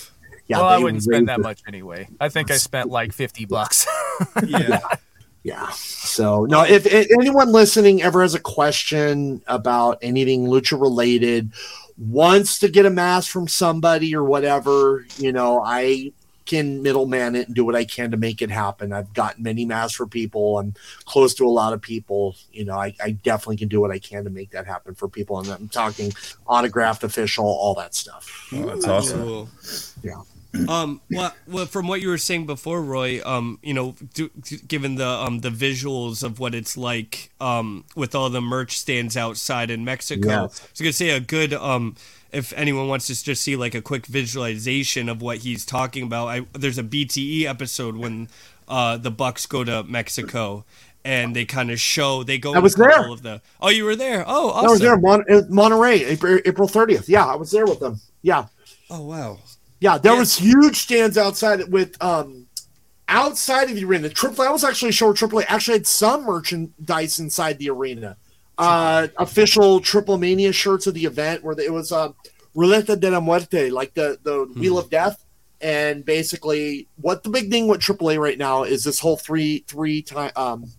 yeah, 0.51 0.59
well, 0.59 0.67
I 0.67 0.79
wouldn't 0.79 1.05
spend 1.05 1.29
that 1.29 1.39
raised 1.39 1.41
it. 1.41 1.43
much 1.45 1.63
anyway. 1.69 2.09
I 2.19 2.29
think 2.29 2.51
I 2.51 2.57
spent 2.57 2.91
like 2.91 3.13
fifty 3.13 3.45
bucks. 3.45 3.87
Yeah. 4.45 4.81
Yeah. 5.43 5.71
So 5.71 6.45
no, 6.45 6.65
if, 6.65 6.85
if 6.85 7.07
anyone 7.19 7.53
listening 7.53 8.03
ever 8.03 8.21
has 8.21 8.35
a 8.35 8.41
question 8.41 9.43
about 9.47 9.99
anything 10.03 10.45
lucha 10.45 10.79
related, 10.79 11.53
wants 11.97 12.59
to 12.59 12.69
get 12.69 12.85
a 12.85 12.91
mask 12.91 13.31
from 13.31 13.49
somebody 13.49 14.15
or 14.15 14.25
whatever, 14.25 15.07
you 15.17 15.33
know, 15.33 15.63
I 15.65 16.13
can 16.51 16.83
middleman 16.83 17.37
it 17.37 17.47
and 17.47 17.55
do 17.55 17.65
what 17.65 17.77
I 17.77 17.85
can 17.85 18.11
to 18.11 18.17
make 18.17 18.43
it 18.43 18.51
happen. 18.51 18.93
I've 18.93 19.15
gotten 19.15 19.45
many 19.45 19.65
masks 19.65 19.97
for 19.97 20.07
people. 20.07 20.59
I'm 20.59 20.75
close 21.05 21.33
to 21.35 21.47
a 21.47 21.49
lot 21.49 21.73
of 21.73 21.81
people. 21.81 22.35
You 22.53 22.65
know, 22.65 22.77
I, 22.77 22.93
I 23.01 23.13
definitely 23.13 23.59
can 23.59 23.69
do 23.69 23.81
what 23.81 23.93
I 23.93 24.01
can 24.01 24.25
to 24.25 24.31
make 24.31 24.51
that 24.51 24.67
happen 24.67 24.97
for 24.97 25.09
people. 25.09 25.39
And 25.39 25.49
I'm 25.49 25.69
talking 25.69 26.13
autographed, 26.49 27.05
official, 27.05 27.45
all 27.45 27.75
that 27.77 27.95
stuff. 27.95 28.49
Oh, 28.53 28.67
that's 28.67 28.85
awesome. 28.85 29.23
Cool. 29.23 29.49
Yeah. 30.03 30.23
Um. 30.69 31.01
Well, 31.11 31.33
well, 31.47 31.67
from 31.67 31.87
what 31.87 32.01
you 32.01 32.09
were 32.09 32.19
saying 32.19 32.47
before, 32.47 32.83
Roy. 32.83 33.21
Um. 33.25 33.59
You 33.63 33.75
know, 33.75 33.95
do, 34.15 34.31
given 34.67 34.97
the 34.97 35.07
um 35.07 35.41
the 35.41 35.51
visuals 35.51 36.23
of 36.25 36.41
what 36.41 36.55
it's 36.55 36.77
like 36.77 37.31
um 37.41 37.85
with 37.95 38.15
all 38.15 38.31
the 38.31 38.41
merch 38.41 38.79
stands 38.79 39.17
outside 39.17 39.71
in 39.71 39.85
Mexico, 39.85 40.29
Yes. 40.29 40.61
I 40.61 40.67
was 40.73 40.81
gonna 40.81 40.93
say 40.93 41.11
a 41.11 41.21
good 41.21 41.55
um. 41.55 41.97
If 42.33 42.53
anyone 42.53 42.87
wants 42.89 43.09
to 43.09 43.25
just 43.25 43.43
see 43.43 43.57
like 43.57 43.75
a 43.75 43.83
quick 43.83 44.07
visualization 44.07 45.09
of 45.09 45.21
what 45.21 45.39
he's 45.39 45.67
talking 45.67 46.05
about, 46.05 46.29
I, 46.29 46.47
there's 46.53 46.79
a 46.79 46.85
BTE 46.85 47.45
episode 47.45 47.97
when 47.97 48.29
uh 48.69 48.97
the 48.97 49.11
Bucks 49.11 49.47
go 49.47 49.65
to 49.65 49.83
Mexico 49.85 50.65
and 51.05 51.35
they 51.35 51.45
kind 51.45 51.71
of 51.71 51.81
show 51.81 52.23
they 52.23 52.39
go. 52.39 52.55
I 52.55 52.59
was 52.59 52.75
in 52.75 52.83
a 52.83 52.89
couple 52.89 53.03
there. 53.05 53.13
Of 53.13 53.23
the, 53.23 53.43
oh, 53.61 53.69
you 53.69 53.85
were 53.85 53.97
there. 53.97 54.23
Oh, 54.27 54.51
awesome. 54.51 54.69
I 54.69 54.71
was 54.71 54.81
there, 54.81 54.97
Mon- 54.99 55.25
Monterrey, 55.25 56.01
April, 56.07 56.39
April 56.45 56.69
30th. 56.69 57.09
Yeah, 57.09 57.25
I 57.25 57.37
was 57.37 57.51
there 57.51 57.65
with 57.65 57.81
them. 57.81 58.01
Yeah. 58.23 58.47
Oh 58.91 59.03
wow. 59.03 59.39
Yeah, 59.81 59.97
there 59.97 60.15
was 60.15 60.37
huge 60.37 60.77
stands 60.77 61.17
outside 61.17 61.69
with 61.73 62.01
um 62.03 62.47
outside 63.09 63.71
of 63.71 63.77
the 63.77 63.85
arena. 63.85 64.11
Triple 64.11 64.45
I 64.45 64.51
was 64.51 64.63
actually 64.63 64.93
sure 64.93 65.13
Triple 65.15 65.41
A 65.41 65.45
actually 65.45 65.79
had 65.79 65.87
some 65.87 66.25
merchandise 66.25 67.19
inside 67.19 67.59
the 67.59 67.71
arena. 67.71 68.17
Uh 68.59 69.09
official 69.17 69.81
Triple 69.81 70.19
Mania 70.19 70.53
shirts 70.53 70.87
of 70.87 70.95
the 70.95 71.07
event 71.07 71.43
where 71.43 71.59
it 71.59 71.73
was 71.73 71.93
uh 71.93 72.13
Ruleta 72.55 72.99
de 72.99 73.11
la 73.11 73.21
Muerte, 73.21 73.71
like 73.71 73.95
the 73.95 74.19
the 74.23 74.45
Wheel 74.55 74.79
of 74.79 74.91
Death. 74.91 75.25
And 75.63 76.05
basically 76.05 76.87
what 77.01 77.23
the 77.23 77.31
big 77.31 77.51
thing 77.51 77.67
with 77.67 77.81
AAA 77.81 78.19
right 78.19 78.39
now 78.39 78.65
is 78.65 78.85
this 78.85 79.01
whole 79.01 79.17
three 79.17 79.65
three 79.67 80.03
time 80.03 80.33
um 80.37 80.71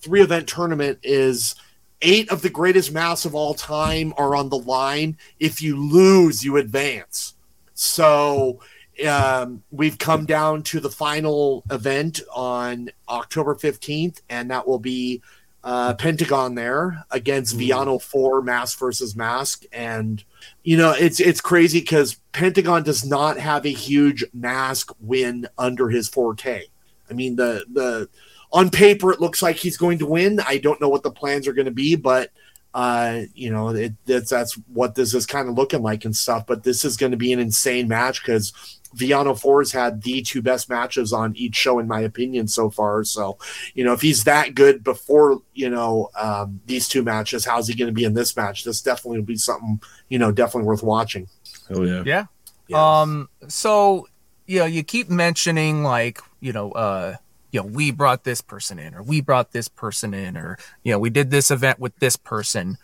three 0.00 0.20
event 0.20 0.46
tournament 0.46 0.98
is 1.02 1.54
eight 2.02 2.30
of 2.30 2.42
the 2.42 2.50
greatest 2.50 2.92
masks 2.92 3.24
of 3.24 3.34
all 3.34 3.54
time 3.54 4.12
are 4.18 4.36
on 4.36 4.50
the 4.50 4.58
line. 4.58 5.16
If 5.40 5.62
you 5.62 5.82
lose, 5.82 6.44
you 6.44 6.58
advance. 6.58 7.34
So 7.74 8.60
um, 9.06 9.62
we've 9.70 9.98
come 9.98 10.24
down 10.24 10.62
to 10.64 10.80
the 10.80 10.90
final 10.90 11.64
event 11.70 12.20
on 12.32 12.90
October 13.08 13.54
15th, 13.54 14.22
and 14.28 14.50
that 14.50 14.66
will 14.66 14.78
be 14.78 15.20
uh, 15.64 15.94
Pentagon 15.94 16.54
there 16.54 17.04
against 17.10 17.56
Villano 17.56 17.98
4 17.98 18.42
Mask 18.42 18.78
versus 18.78 19.16
Mask. 19.16 19.64
And, 19.72 20.22
you 20.62 20.76
know, 20.76 20.92
it's 20.92 21.20
it's 21.20 21.40
crazy 21.40 21.80
because 21.80 22.20
Pentagon 22.32 22.82
does 22.82 23.04
not 23.04 23.38
have 23.38 23.64
a 23.66 23.72
huge 23.72 24.24
mask 24.32 24.92
win 25.00 25.48
under 25.58 25.88
his 25.88 26.08
forte. 26.08 26.64
I 27.10 27.12
mean, 27.14 27.36
the 27.36 27.64
the 27.72 28.08
on 28.52 28.70
paper 28.70 29.10
it 29.10 29.20
looks 29.20 29.42
like 29.42 29.56
he's 29.56 29.76
going 29.76 29.98
to 29.98 30.06
win. 30.06 30.38
I 30.46 30.58
don't 30.58 30.80
know 30.80 30.88
what 30.88 31.02
the 31.02 31.10
plans 31.10 31.48
are 31.48 31.54
going 31.54 31.64
to 31.64 31.72
be, 31.72 31.96
but 31.96 32.30
uh, 32.74 33.22
you 33.34 33.50
know, 33.50 33.68
it, 33.68 33.92
that's 34.04 34.30
that's 34.30 34.54
what 34.72 34.96
this 34.96 35.14
is 35.14 35.26
kind 35.26 35.48
of 35.48 35.54
looking 35.54 35.82
like 35.82 36.04
and 36.04 36.14
stuff. 36.14 36.44
But 36.46 36.64
this 36.64 36.84
is 36.84 36.96
going 36.96 37.12
to 37.12 37.16
be 37.16 37.32
an 37.32 37.38
insane 37.38 37.86
match 37.86 38.20
because 38.20 38.52
Villano 38.94 39.34
Fours 39.34 39.70
had 39.70 40.02
the 40.02 40.22
two 40.22 40.42
best 40.42 40.68
matches 40.68 41.12
on 41.12 41.36
each 41.36 41.54
show, 41.54 41.78
in 41.78 41.86
my 41.86 42.00
opinion, 42.00 42.48
so 42.48 42.70
far. 42.70 43.04
So, 43.04 43.38
you 43.74 43.84
know, 43.84 43.92
if 43.92 44.00
he's 44.00 44.24
that 44.24 44.56
good 44.56 44.82
before 44.82 45.40
you 45.54 45.70
know 45.70 46.10
um, 46.18 46.60
these 46.66 46.88
two 46.88 47.04
matches, 47.04 47.44
how's 47.44 47.68
he 47.68 47.74
going 47.74 47.88
to 47.88 47.94
be 47.94 48.04
in 48.04 48.14
this 48.14 48.36
match? 48.36 48.64
This 48.64 48.82
definitely 48.82 49.18
will 49.18 49.26
be 49.26 49.36
something 49.36 49.80
you 50.08 50.18
know 50.18 50.32
definitely 50.32 50.66
worth 50.66 50.82
watching. 50.82 51.28
Oh 51.70 51.84
yeah. 51.84 52.02
Yeah. 52.04 52.24
Yeah. 52.66 53.00
Um. 53.00 53.28
So, 53.46 54.08
you 54.46 54.58
know, 54.58 54.66
you 54.66 54.82
keep 54.82 55.10
mentioning 55.10 55.84
like, 55.84 56.20
you 56.40 56.52
know, 56.52 56.72
uh, 56.72 57.16
you 57.54 57.60
know, 57.60 57.66
we 57.66 57.92
brought 57.92 58.24
this 58.24 58.40
person 58.40 58.80
in, 58.80 58.96
or 58.96 59.02
we 59.04 59.20
brought 59.20 59.52
this 59.52 59.68
person 59.68 60.12
in, 60.12 60.36
or 60.36 60.58
you 60.82 60.90
know, 60.90 60.98
we 60.98 61.08
did 61.08 61.30
this 61.30 61.52
event 61.52 61.78
with 61.78 61.96
this 62.00 62.16
person. 62.16 62.76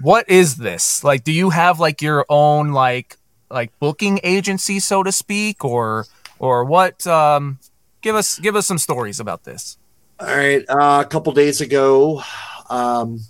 What 0.00 0.26
is 0.30 0.56
this? 0.56 1.04
Like, 1.04 1.22
do 1.22 1.32
you 1.32 1.50
have 1.50 1.78
like 1.78 2.00
your 2.00 2.24
own 2.30 2.72
like 2.72 3.18
like 3.50 3.78
booking 3.78 4.18
agency, 4.22 4.80
so 4.80 5.02
to 5.02 5.12
speak, 5.12 5.66
or 5.66 6.06
or 6.38 6.64
what? 6.64 7.06
Um, 7.06 7.58
give 8.00 8.16
us 8.16 8.38
give 8.38 8.56
us 8.56 8.66
some 8.66 8.78
stories 8.78 9.20
about 9.20 9.44
this. 9.44 9.76
All 10.18 10.28
right. 10.28 10.64
Uh, 10.66 11.02
a 11.04 11.08
couple 11.08 11.34
days 11.34 11.60
ago, 11.60 12.22
um, 12.70 13.20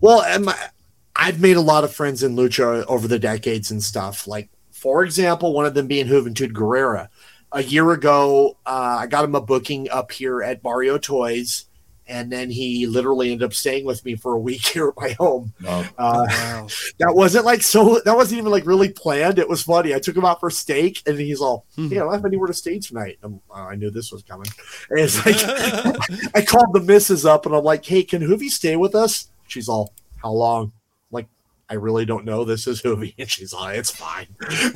well, 0.00 0.20
I, 0.20 0.68
I've 1.14 1.40
made 1.40 1.56
a 1.56 1.60
lot 1.60 1.84
of 1.84 1.94
friends 1.94 2.24
in 2.24 2.34
Lucha 2.34 2.84
over 2.86 3.06
the 3.06 3.20
decades 3.20 3.70
and 3.70 3.80
stuff. 3.80 4.26
Like, 4.26 4.48
for 4.72 5.04
example, 5.04 5.52
one 5.52 5.66
of 5.66 5.74
them 5.74 5.86
being 5.86 6.06
Juventud 6.06 6.52
Guerrera. 6.52 7.08
A 7.52 7.62
year 7.62 7.90
ago, 7.92 8.56
uh, 8.66 8.98
I 9.00 9.06
got 9.06 9.24
him 9.24 9.34
a 9.34 9.40
booking 9.40 9.88
up 9.90 10.12
here 10.12 10.42
at 10.42 10.62
Barrio 10.62 10.98
Toys, 10.98 11.64
and 12.06 12.30
then 12.30 12.50
he 12.50 12.86
literally 12.86 13.32
ended 13.32 13.46
up 13.46 13.54
staying 13.54 13.86
with 13.86 14.04
me 14.04 14.16
for 14.16 14.34
a 14.34 14.38
week 14.38 14.66
here 14.74 14.88
at 14.88 14.94
my 14.98 15.10
home. 15.18 15.54
Wow. 15.62 15.80
Uh, 15.96 16.26
Wow. 16.28 16.66
that 16.98 17.14
wasn't 17.14 17.46
like 17.46 17.62
so. 17.62 18.00
That 18.04 18.16
wasn't 18.16 18.38
even 18.40 18.50
like 18.52 18.66
really 18.66 18.90
planned. 18.90 19.38
It 19.38 19.48
was 19.48 19.62
funny. 19.62 19.94
I 19.94 19.98
took 19.98 20.14
him 20.16 20.26
out 20.26 20.40
for 20.40 20.50
steak, 20.50 21.02
and 21.06 21.18
he's 21.18 21.40
all, 21.40 21.64
Hmm. 21.76 21.86
"Yeah, 21.88 22.00
I 22.00 22.04
don't 22.04 22.12
have 22.14 22.24
anywhere 22.26 22.48
to 22.48 22.54
stay 22.54 22.78
tonight." 22.78 23.18
I'm, 23.22 23.40
oh, 23.50 23.54
I 23.54 23.76
knew 23.76 23.90
this 23.90 24.12
was 24.12 24.22
coming. 24.22 24.46
And 24.90 25.00
it's 25.00 25.24
like 25.24 25.36
I 26.34 26.42
called 26.42 26.74
the 26.74 26.80
missus 26.80 27.24
up, 27.24 27.46
and 27.46 27.54
I'm 27.54 27.64
like, 27.64 27.84
"Hey, 27.84 28.02
can 28.02 28.20
Juvi 28.22 28.50
stay 28.50 28.76
with 28.76 28.94
us?" 28.94 29.28
She's 29.46 29.68
all, 29.70 29.94
"How 30.16 30.32
long?" 30.32 30.72
I 31.70 31.74
really 31.74 32.06
don't 32.06 32.24
know. 32.24 32.44
This 32.44 32.66
is 32.66 32.80
Juvi, 32.80 33.14
and 33.18 33.30
she's 33.30 33.52
like, 33.52 33.76
"It's 33.76 33.90
fine." 33.90 34.26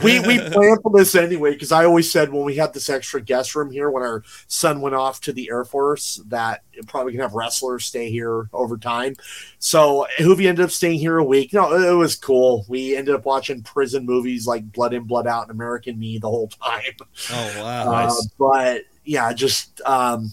We 0.05 0.21
we 0.21 0.39
planned 0.39 0.83
for 0.83 0.93
this 0.95 1.15
anyway 1.15 1.53
because 1.53 1.73
I 1.73 1.87
always 1.87 2.11
said 2.11 2.31
when 2.31 2.45
we 2.45 2.57
had 2.57 2.75
this 2.75 2.91
extra 2.91 3.21
guest 3.23 3.55
room 3.55 3.71
here 3.71 3.91
when 3.91 4.03
our 4.03 4.23
son 4.47 4.83
went 4.83 4.95
off 4.95 5.21
to 5.23 5.33
the 5.33 5.49
Air 5.51 5.65
Force 5.65 6.21
that 6.27 6.65
it 6.75 6.87
probably 6.87 7.13
can 7.13 7.23
have 7.23 7.33
wrestlers 7.33 7.87
stay 7.87 8.11
here 8.11 8.51
over 8.53 8.77
time. 8.77 9.15
So 9.59 10.07
Juvi 10.19 10.47
ended 10.47 10.65
up 10.65 10.71
staying 10.71 10.99
here 10.99 11.17
a 11.17 11.25
week. 11.25 11.55
No, 11.55 11.73
it 11.73 11.97
was 11.97 12.15
cool. 12.15 12.67
We 12.69 12.95
ended 12.95 13.15
up 13.15 13.25
watching 13.25 13.63
prison 13.63 14.05
movies 14.05 14.47
like 14.47 14.71
Blood 14.71 14.93
In, 14.93 15.05
Blood 15.05 15.27
Out, 15.27 15.45
and 15.45 15.51
American 15.51 15.99
Me 15.99 16.19
the 16.19 16.29
whole 16.29 16.49
time. 16.49 16.93
Oh 17.31 17.53
wow. 17.63 17.91
Uh, 17.91 18.15
but 18.39 18.83
yeah, 19.05 19.33
just 19.33 19.81
um, 19.87 20.33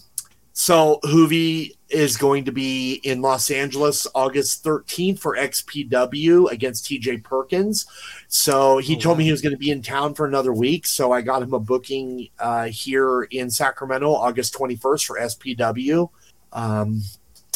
so 0.52 1.00
Hoovy 1.04 1.72
is 1.90 2.16
going 2.16 2.44
to 2.44 2.52
be 2.52 2.94
in 3.02 3.20
Los 3.22 3.50
Angeles 3.50 4.06
August 4.14 4.64
13th 4.64 5.18
for 5.18 5.36
XPW 5.36 6.50
against 6.50 6.86
TJ 6.86 7.22
Perkins. 7.22 7.86
So 8.28 8.78
he 8.78 8.96
Oh, 8.96 8.98
told 9.00 9.18
me 9.18 9.24
he 9.24 9.30
was 9.30 9.42
going 9.42 9.52
to 9.54 9.58
be 9.58 9.70
in 9.70 9.82
town 9.82 10.14
for 10.14 10.26
another 10.26 10.52
week. 10.52 10.86
So 10.86 11.12
I 11.12 11.20
got 11.20 11.42
him 11.42 11.52
a 11.54 11.60
booking 11.60 12.28
uh, 12.38 12.66
here 12.66 13.22
in 13.24 13.50
Sacramento 13.50 14.12
August 14.12 14.54
21st 14.54 15.04
for 15.06 15.18
SPW. 15.18 16.10
Um, 16.52 17.02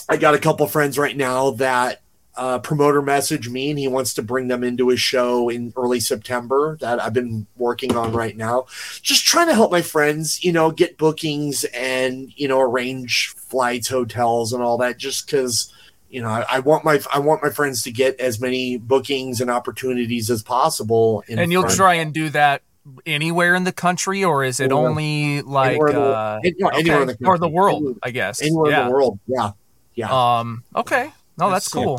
I 0.08 0.16
got 0.16 0.34
a 0.34 0.38
couple 0.38 0.66
friends 0.66 0.98
right 0.98 1.16
now 1.16 1.50
that 1.52 2.02
uh, 2.36 2.58
promoter 2.58 3.00
message 3.02 3.48
me 3.48 3.70
and 3.70 3.78
he 3.78 3.86
wants 3.88 4.14
to 4.14 4.22
bring 4.22 4.48
them 4.48 4.64
into 4.64 4.88
his 4.88 5.00
show 5.00 5.48
in 5.48 5.72
early 5.76 6.00
September 6.00 6.76
that 6.80 7.00
I've 7.02 7.12
been 7.12 7.46
working 7.56 7.96
on 7.96 8.12
right 8.12 8.36
now. 8.36 8.66
Just 9.02 9.24
trying 9.24 9.46
to 9.48 9.54
help 9.54 9.70
my 9.70 9.82
friends, 9.82 10.42
you 10.42 10.52
know, 10.52 10.70
get 10.70 10.98
bookings 10.98 11.64
and, 11.64 12.32
you 12.36 12.48
know, 12.48 12.60
arrange 12.60 13.28
flights, 13.36 13.88
hotels 13.88 14.52
and 14.52 14.62
all 14.62 14.78
that 14.78 14.98
just 14.98 15.26
because 15.26 15.72
you 16.10 16.22
know, 16.22 16.28
I, 16.28 16.44
I 16.48 16.58
want 16.60 16.84
my 16.84 17.00
I 17.12 17.18
want 17.18 17.42
my 17.42 17.50
friends 17.50 17.82
to 17.82 17.90
get 17.90 18.20
as 18.20 18.40
many 18.40 18.76
bookings 18.76 19.40
and 19.40 19.50
opportunities 19.50 20.30
as 20.30 20.44
possible. 20.44 21.24
in 21.26 21.40
and 21.40 21.50
you'll 21.50 21.62
front- 21.62 21.76
try 21.76 21.94
and 21.94 22.14
do 22.14 22.28
that 22.30 22.62
anywhere 23.04 23.56
in 23.56 23.64
the 23.64 23.72
country, 23.72 24.22
or 24.22 24.44
is 24.44 24.60
it 24.60 24.64
Anywhere. 24.66 24.88
only 24.90 25.42
like 25.42 25.70
Anywhere 25.70 25.88
in 25.88 25.94
the- 25.96 26.00
uh, 26.02 26.40
any- 26.44 26.54
no, 26.60 26.68
anywhere 26.68 27.00
in 27.02 27.08
the 27.08 27.16
or 27.24 27.36
the 27.38 27.48
world? 27.48 27.78
Anywhere- 27.78 27.94
I 28.04 28.10
guess 28.12 28.42
anywhere 28.42 28.70
yeah. 28.70 28.80
in 28.82 28.86
the 28.86 28.92
world. 28.92 29.18
Yeah, 29.26 29.50
yeah. 29.96 30.38
Um. 30.38 30.62
Okay. 30.76 31.10
No, 31.36 31.50
that's, 31.50 31.70
so 31.70 31.82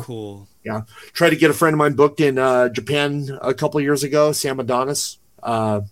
cool. 0.64 0.84
Tried 1.12 1.30
to 1.30 1.36
get 1.36 1.50
a 1.50 1.54
friend 1.54 1.74
of 1.74 1.78
mine 1.78 1.92
booked 1.94 2.20
in 2.20 2.38
uh, 2.38 2.68
Japan 2.70 3.38
a 3.42 3.52
couple 3.54 3.78
of 3.78 3.84
years 3.84 4.02
ago, 4.02 4.32
Sam 4.32 4.58
Adonis. 4.60 5.18
Uh, 5.42 5.82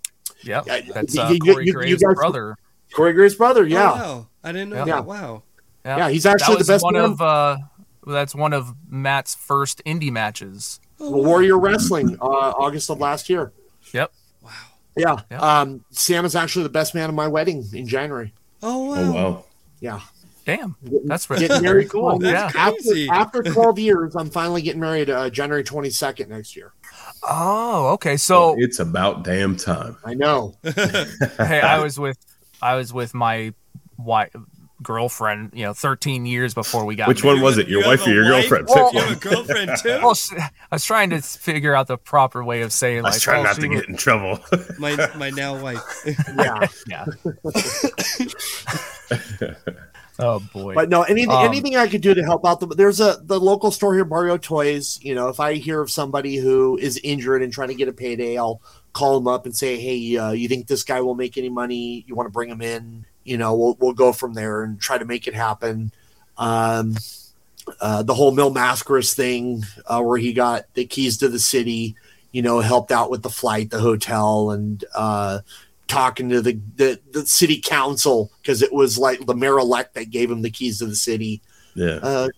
Yep. 0.42 0.64
Yeah, 0.66 0.80
That's 0.92 1.14
you- 1.14 1.22
uh, 1.22 1.30
you- 1.30 1.38
Corey 1.40 1.66
you- 1.66 1.80
you 1.84 1.96
guys- 1.96 2.14
brother. 2.16 2.56
Corey 2.94 3.12
Graves' 3.14 3.34
brother. 3.34 3.66
Yeah, 3.66 3.90
Oh, 3.90 3.94
wow. 3.96 4.26
I 4.44 4.52
didn't 4.52 4.68
know 4.70 4.76
Yeah. 4.84 4.84
that. 4.96 5.04
Wow. 5.06 5.42
yeah. 5.86 6.08
He's 6.10 6.26
actually 6.26 6.56
the 6.56 6.64
best 6.64 6.84
one 6.84 6.92
man. 6.94 7.04
of 7.04 7.20
uh, 7.22 7.56
that's 8.06 8.34
one 8.34 8.52
of 8.52 8.74
Matt's 8.88 9.34
first 9.34 9.82
indie 9.86 10.10
matches. 10.12 10.80
Warrior 10.98 11.58
Wrestling, 11.58 12.18
uh, 12.20 12.24
August 12.24 12.90
of 12.90 13.00
last 13.00 13.30
year. 13.30 13.52
Yep. 13.92 14.12
Wow. 14.42 14.50
Yeah. 14.96 15.16
Yeah. 15.30 15.38
Um, 15.60 15.84
Sam 15.90 16.24
is 16.26 16.36
actually 16.36 16.64
the 16.64 16.68
best 16.68 16.94
man 16.94 17.08
at 17.08 17.14
my 17.14 17.26
wedding 17.26 17.64
in 17.72 17.86
January. 17.88 18.32
Oh 18.62 18.90
wow. 18.90 18.94
Oh 18.98 19.12
wow. 19.12 19.44
Yeah. 19.80 20.00
Damn. 20.44 20.76
That's 21.04 21.26
very, 21.26 21.40
getting 21.40 21.62
very 21.62 21.72
married. 21.74 21.88
cool. 21.90 22.18
That's 22.18 22.54
Yeah. 22.54 22.60
After, 22.60 23.12
after 23.12 23.42
12 23.42 23.78
years, 23.78 24.14
I'm 24.14 24.28
finally 24.30 24.60
getting 24.62 24.80
married 24.80 25.08
uh, 25.10 25.30
January 25.30 25.64
22nd 25.64 26.28
next 26.28 26.54
year. 26.54 26.72
Oh, 27.22 27.88
okay. 27.94 28.16
So 28.18 28.54
it's 28.58 28.78
about 28.78 29.24
damn 29.24 29.56
time. 29.56 29.96
I 30.04 30.14
know. 30.14 30.54
hey, 30.62 31.60
I 31.60 31.78
was 31.82 31.98
with 31.98 32.18
I 32.60 32.74
was 32.76 32.92
with 32.92 33.14
my 33.14 33.54
wife 33.96 34.30
girlfriend, 34.82 35.52
you 35.54 35.64
know, 35.64 35.72
13 35.72 36.26
years 36.26 36.52
before 36.52 36.84
we 36.84 36.94
got 36.94 37.08
Which 37.08 37.24
married. 37.24 37.36
one 37.36 37.42
was 37.42 37.56
it? 37.56 37.68
Your 37.68 37.80
You 37.80 37.86
wife 37.86 38.06
or 38.06 38.10
your 38.10 38.24
wife? 38.30 38.50
girlfriend? 38.50 38.66
Well- 38.68 38.92
You 38.92 39.00
have 39.00 39.12
a 39.16 39.20
girlfriend 39.20 39.70
too? 39.82 39.88
Well, 40.02 40.10
s- 40.10 40.34
I 40.36 40.50
was 40.74 40.84
trying 40.84 41.08
to 41.10 41.22
figure 41.22 41.74
out 41.74 41.86
the 41.86 41.96
proper 41.96 42.44
way 42.44 42.60
of 42.60 42.70
saying 42.72 42.98
I 42.98 43.02
like 43.02 43.14
was 43.14 43.22
trying 43.22 43.44
well, 43.44 43.54
not 43.54 43.60
to 43.62 43.68
was- 43.68 43.80
get 43.80 43.88
in 43.88 43.96
trouble. 43.96 44.40
my 44.78 45.08
my 45.16 45.30
now 45.30 45.56
wife. 45.62 45.80
Yeah. 46.36 46.66
Yeah. 46.86 47.04
Oh 50.18 50.40
boy. 50.52 50.74
But 50.74 50.88
no, 50.88 51.02
anything 51.02 51.30
Um, 51.30 51.46
anything 51.46 51.76
I 51.76 51.88
could 51.88 52.00
do 52.00 52.14
to 52.14 52.22
help 52.22 52.46
out 52.46 52.60
the 52.60 52.66
there's 52.66 53.00
a 53.00 53.18
the 53.22 53.40
local 53.40 53.70
store 53.70 53.94
here, 53.94 54.04
Barrio 54.04 54.36
Toys. 54.36 54.98
You 55.02 55.14
know, 55.14 55.28
if 55.28 55.40
I 55.40 55.54
hear 55.54 55.80
of 55.80 55.90
somebody 55.90 56.36
who 56.36 56.76
is 56.78 57.00
injured 57.02 57.42
and 57.42 57.52
trying 57.52 57.68
to 57.68 57.74
get 57.74 57.88
a 57.88 57.92
payday, 57.92 58.38
I'll 58.38 58.60
call 58.92 59.18
them 59.18 59.26
up 59.26 59.44
and 59.44 59.56
say, 59.56 59.76
"Hey, 59.76 60.16
uh, 60.16 60.30
you 60.30 60.46
think 60.46 60.68
this 60.68 60.84
guy 60.84 61.00
will 61.00 61.16
make 61.16 61.36
any 61.36 61.48
money? 61.48 62.04
You 62.06 62.14
want 62.14 62.28
to 62.28 62.32
bring 62.32 62.48
him 62.48 62.62
in? 62.62 63.04
You 63.24 63.38
know, 63.38 63.56
we'll 63.56 63.76
we'll 63.80 63.92
go 63.92 64.12
from 64.12 64.34
there 64.34 64.62
and 64.62 64.80
try 64.80 64.98
to 64.98 65.04
make 65.04 65.26
it 65.26 65.34
happen." 65.34 65.90
Um, 66.38 66.94
uh, 67.80 68.02
the 68.02 68.14
whole 68.14 68.30
Mil 68.30 68.52
Mascaras 68.52 69.14
thing, 69.14 69.64
uh, 69.86 70.00
where 70.02 70.18
he 70.18 70.32
got 70.32 70.66
the 70.74 70.84
keys 70.84 71.16
to 71.18 71.28
the 71.28 71.38
city, 71.38 71.96
you 72.30 72.42
know, 72.42 72.60
helped 72.60 72.92
out 72.92 73.10
with 73.10 73.22
the 73.22 73.30
flight, 73.30 73.70
the 73.70 73.80
hotel, 73.80 74.50
and 74.50 74.84
uh, 74.94 75.40
talking 75.88 76.28
to 76.30 76.40
the 76.40 76.58
the, 76.76 77.00
the 77.12 77.26
city 77.26 77.60
council 77.60 78.30
because 78.40 78.62
it 78.62 78.72
was 78.72 78.98
like 78.98 79.24
the 79.26 79.34
mayor 79.34 79.58
elect 79.58 79.94
that 79.94 80.10
gave 80.10 80.30
him 80.30 80.42
the 80.42 80.50
keys 80.50 80.78
to 80.78 80.86
the 80.86 80.96
city. 80.96 81.42
yeah. 81.74 81.98
Uh, 82.02 82.28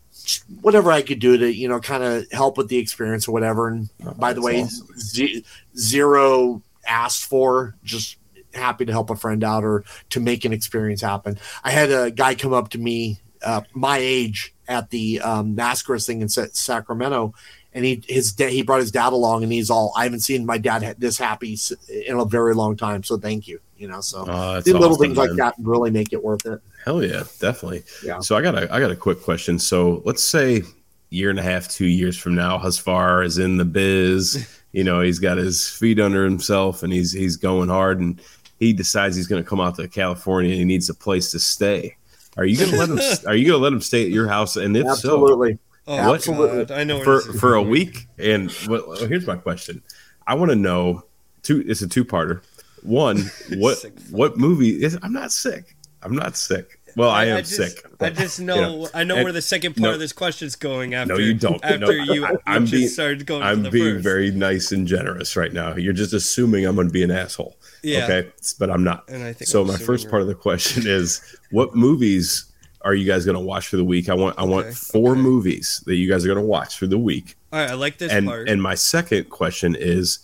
whatever 0.60 0.90
I 0.90 1.02
could 1.02 1.20
do 1.20 1.36
to 1.36 1.52
you 1.52 1.68
know 1.68 1.80
kind 1.80 2.02
of 2.02 2.30
help 2.32 2.58
with 2.58 2.68
the 2.68 2.78
experience 2.78 3.28
or 3.28 3.32
whatever. 3.32 3.68
And 3.68 3.88
by 4.16 4.32
the 4.32 4.42
way, 4.42 4.62
awesome. 4.62 4.88
ze- 4.98 5.44
zero 5.76 6.62
asked 6.86 7.24
for, 7.24 7.76
just 7.84 8.16
happy 8.54 8.84
to 8.84 8.92
help 8.92 9.10
a 9.10 9.16
friend 9.16 9.44
out 9.44 9.64
or 9.64 9.84
to 10.10 10.20
make 10.20 10.44
an 10.44 10.52
experience 10.52 11.00
happen. 11.00 11.38
I 11.62 11.70
had 11.70 11.90
a 11.90 12.10
guy 12.10 12.34
come 12.34 12.52
up 12.52 12.70
to 12.70 12.78
me, 12.78 13.20
uh, 13.42 13.62
my 13.72 13.98
age, 13.98 14.54
at 14.68 14.90
the 14.90 15.20
um, 15.20 15.54
Mascaras 15.54 16.06
thing 16.06 16.22
in 16.22 16.28
Sa- 16.28 16.46
Sacramento, 16.52 17.34
and 17.76 17.84
he 17.84 18.02
his 18.08 18.32
da- 18.32 18.48
he 18.48 18.62
brought 18.62 18.80
his 18.80 18.90
dad 18.90 19.12
along, 19.12 19.42
and 19.42 19.52
he's 19.52 19.68
all, 19.68 19.92
I 19.96 20.04
haven't 20.04 20.20
seen 20.20 20.46
my 20.46 20.56
dad 20.56 20.96
this 20.98 21.18
happy 21.18 21.58
in 22.06 22.18
a 22.18 22.24
very 22.24 22.54
long 22.54 22.74
time, 22.74 23.02
so 23.02 23.18
thank 23.18 23.46
you, 23.46 23.60
you 23.76 23.86
know. 23.86 24.00
So 24.00 24.24
Oh, 24.26 24.60
the 24.62 24.72
little 24.72 24.92
awesome, 24.92 25.02
things 25.02 25.18
like 25.18 25.32
that 25.36 25.54
really 25.58 25.90
make 25.90 26.14
it 26.14 26.24
worth 26.24 26.46
it. 26.46 26.58
Hell 26.86 27.04
yeah, 27.04 27.24
definitely. 27.38 27.84
Yeah. 28.02 28.20
So 28.20 28.34
I 28.34 28.40
got 28.40 28.54
a 28.56 28.72
I 28.72 28.80
got 28.80 28.90
a 28.90 28.96
quick 28.96 29.22
question. 29.22 29.58
So 29.58 30.00
let's 30.06 30.24
say 30.24 30.62
year 31.10 31.28
and 31.28 31.38
a 31.38 31.42
half, 31.42 31.68
two 31.68 31.84
years 31.84 32.16
from 32.16 32.34
now, 32.34 32.58
Husfar 32.58 33.24
is 33.24 33.36
in 33.36 33.58
the 33.58 33.66
biz. 33.66 34.48
you 34.72 34.82
know, 34.82 35.02
he's 35.02 35.18
got 35.18 35.36
his 35.36 35.68
feet 35.68 36.00
under 36.00 36.24
himself 36.24 36.82
and 36.82 36.90
he's 36.90 37.12
he's 37.12 37.36
going 37.36 37.68
hard 37.68 38.00
and 38.00 38.22
he 38.58 38.72
decides 38.72 39.16
he's 39.16 39.26
going 39.26 39.42
to 39.42 39.48
come 39.48 39.60
out 39.60 39.74
to 39.76 39.86
California 39.86 40.50
and 40.50 40.60
he 40.60 40.64
needs 40.64 40.88
a 40.88 40.94
place 40.94 41.30
to 41.32 41.38
stay. 41.38 41.94
Are 42.38 42.46
you 42.46 42.56
going 42.56 42.70
to 42.70 42.76
let 42.78 42.88
him? 42.88 42.98
Are 43.26 43.34
you 43.34 43.46
going 43.46 43.58
to 43.58 43.62
let 43.62 43.72
him 43.74 43.82
stay 43.82 44.02
at 44.02 44.10
your 44.10 44.28
house? 44.28 44.56
And 44.56 44.74
if 44.76 44.84
so, 44.84 44.92
Absolutely. 44.92 45.58
Oh? 45.86 46.14
Absolutely. 46.14 46.64
God, 46.64 46.78
I 46.78 46.84
know 46.84 47.02
for 47.02 47.20
for 47.20 47.54
a 47.54 47.62
week. 47.62 48.06
And 48.18 48.54
well, 48.68 48.96
here's 49.06 49.26
my 49.26 49.36
question: 49.36 49.82
I 50.26 50.34
want 50.34 50.50
to 50.50 50.56
know. 50.56 51.04
Two. 51.42 51.62
It's 51.66 51.82
a 51.82 51.88
two 51.88 52.04
parter. 52.04 52.42
One, 52.82 53.18
what 53.56 53.84
what 54.10 54.36
movie 54.36 54.82
is? 54.82 54.98
I'm 55.02 55.12
not 55.12 55.32
sick. 55.32 55.76
I'm 56.02 56.14
not 56.14 56.36
sick. 56.36 56.80
Well, 56.96 57.10
I, 57.10 57.26
am 57.26 57.44
just, 57.44 57.56
sick. 57.56 57.86
I 58.00 58.08
just 58.08 58.38
you 58.40 58.46
know, 58.46 58.88
I 58.94 59.04
know 59.04 59.16
and- 59.16 59.24
where 59.24 59.32
the 59.32 59.42
second 59.42 59.74
part 59.74 59.82
no. 59.82 59.92
of 59.92 60.00
this 60.00 60.14
question 60.14 60.46
is 60.46 60.56
going 60.56 60.94
after. 60.94 61.12
No, 61.12 61.18
you 61.18 61.34
don't. 61.34 61.62
After 61.62 61.78
No, 61.78 61.90
you, 61.90 62.24
I, 62.24 62.36
I'm 62.46 62.64
just 62.64 62.72
being- 62.72 62.88
started 62.88 63.26
going 63.26 63.42
I'm 63.42 63.58
to 63.58 63.62
the 63.64 63.70
being 63.70 63.94
first. 63.96 64.04
very 64.04 64.30
nice 64.30 64.72
and 64.72 64.88
generous 64.88 65.36
right 65.36 65.52
now. 65.52 65.76
You're 65.76 65.92
just 65.92 66.14
assuming 66.14 66.64
I'm 66.64 66.74
going 66.74 66.86
to 66.86 66.92
be 66.92 67.02
an 67.02 67.10
asshole. 67.10 67.58
Yeah. 67.82 68.04
Okay, 68.04 68.32
but 68.58 68.70
I'm 68.70 68.82
not. 68.82 69.04
And 69.10 69.22
I 69.22 69.34
think 69.34 69.46
so. 69.46 69.60
I'm 69.60 69.68
My 69.68 69.76
first 69.76 70.08
part 70.08 70.22
of 70.22 70.28
the 70.28 70.34
question 70.34 70.84
is: 70.86 71.20
What 71.50 71.74
movies 71.76 72.50
are 72.82 72.94
you 72.94 73.06
guys 73.06 73.24
going 73.24 73.36
to 73.36 73.40
watch 73.44 73.68
for 73.68 73.76
the 73.76 73.84
week? 73.84 74.08
I 74.08 74.14
want 74.14 74.38
I 74.38 74.44
want 74.44 74.66
Okay, 74.66 74.74
four 74.74 75.12
okay. 75.12 75.20
movies 75.20 75.82
that 75.86 75.96
you 75.96 76.08
guys 76.08 76.24
are 76.24 76.28
going 76.28 76.40
to 76.40 76.44
watch 76.46 76.78
for 76.78 76.86
the 76.86 76.98
week. 76.98 77.34
All 77.52 77.60
right, 77.60 77.70
I 77.70 77.74
like 77.74 77.98
this 77.98 78.12
and 78.12 78.26
part. 78.26 78.48
and 78.48 78.62
my 78.62 78.74
second 78.74 79.30
question 79.30 79.74
is 79.78 80.18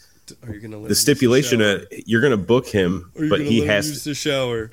Are 0.47 0.55
you 0.55 0.61
gonna 0.61 0.87
the 0.89 0.95
stipulation 0.95 1.61
shower? 1.61 1.79
that 1.79 2.05
you're 2.07 2.21
going 2.21 2.33
to 2.33 2.37
book 2.37 2.67
him, 2.67 3.11
but 3.29 3.41
he 3.41 3.61
has 3.67 3.89
use 3.89 4.05
the 4.05 4.15
shower. 4.15 4.71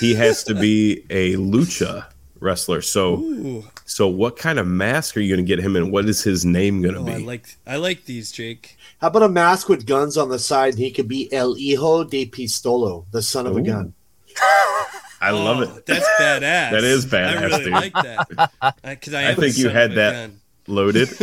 he 0.00 0.14
has 0.14 0.44
to 0.44 0.54
be 0.54 1.04
a 1.10 1.34
lucha 1.34 2.06
wrestler. 2.40 2.82
So 2.82 3.16
Ooh, 3.18 3.64
so 3.84 4.08
what 4.08 4.36
kind 4.36 4.58
of 4.58 4.66
mask 4.66 5.16
are 5.16 5.20
you 5.20 5.34
going 5.34 5.44
to 5.44 5.48
get 5.48 5.64
him 5.64 5.76
in? 5.76 5.90
What 5.90 6.08
is 6.08 6.22
his 6.22 6.44
name 6.44 6.82
going 6.82 6.94
to 6.94 7.00
oh, 7.00 7.04
be? 7.04 7.12
I 7.12 7.16
like 7.18 7.56
I 7.66 7.76
like 7.76 8.04
these, 8.04 8.32
Jake. 8.32 8.76
How 9.00 9.08
about 9.08 9.22
a 9.22 9.28
mask 9.28 9.68
with 9.68 9.86
guns 9.86 10.16
on 10.16 10.28
the 10.28 10.38
side? 10.38 10.74
He 10.74 10.90
could 10.90 11.08
be 11.08 11.32
El 11.32 11.54
Hijo 11.54 12.04
de 12.04 12.26
Pistolo, 12.26 13.06
the 13.10 13.22
son 13.22 13.46
of 13.46 13.56
a 13.56 13.60
Ooh. 13.60 13.92
un. 15.28 15.34
I 15.34 15.38
love 15.44 15.58
Oh, 15.58 15.76
it. 15.76 15.86
That's 15.86 16.06
badass. 16.20 16.70
That 16.70 16.84
is 16.84 17.06
badass. 17.06 17.28
I 17.28 17.34
badass, 17.34 17.50
really 17.50 17.64
dude. 17.64 17.72
like 17.72 17.92
that. 17.94 18.74
Because 18.84 19.14
I, 19.14 19.20
I 19.20 19.22
am 19.30 19.36
think 19.36 19.58
you 19.58 19.68
had 19.68 19.92
that- 19.92 20.12
gun. 20.12 20.38
Loaded. 20.68 21.08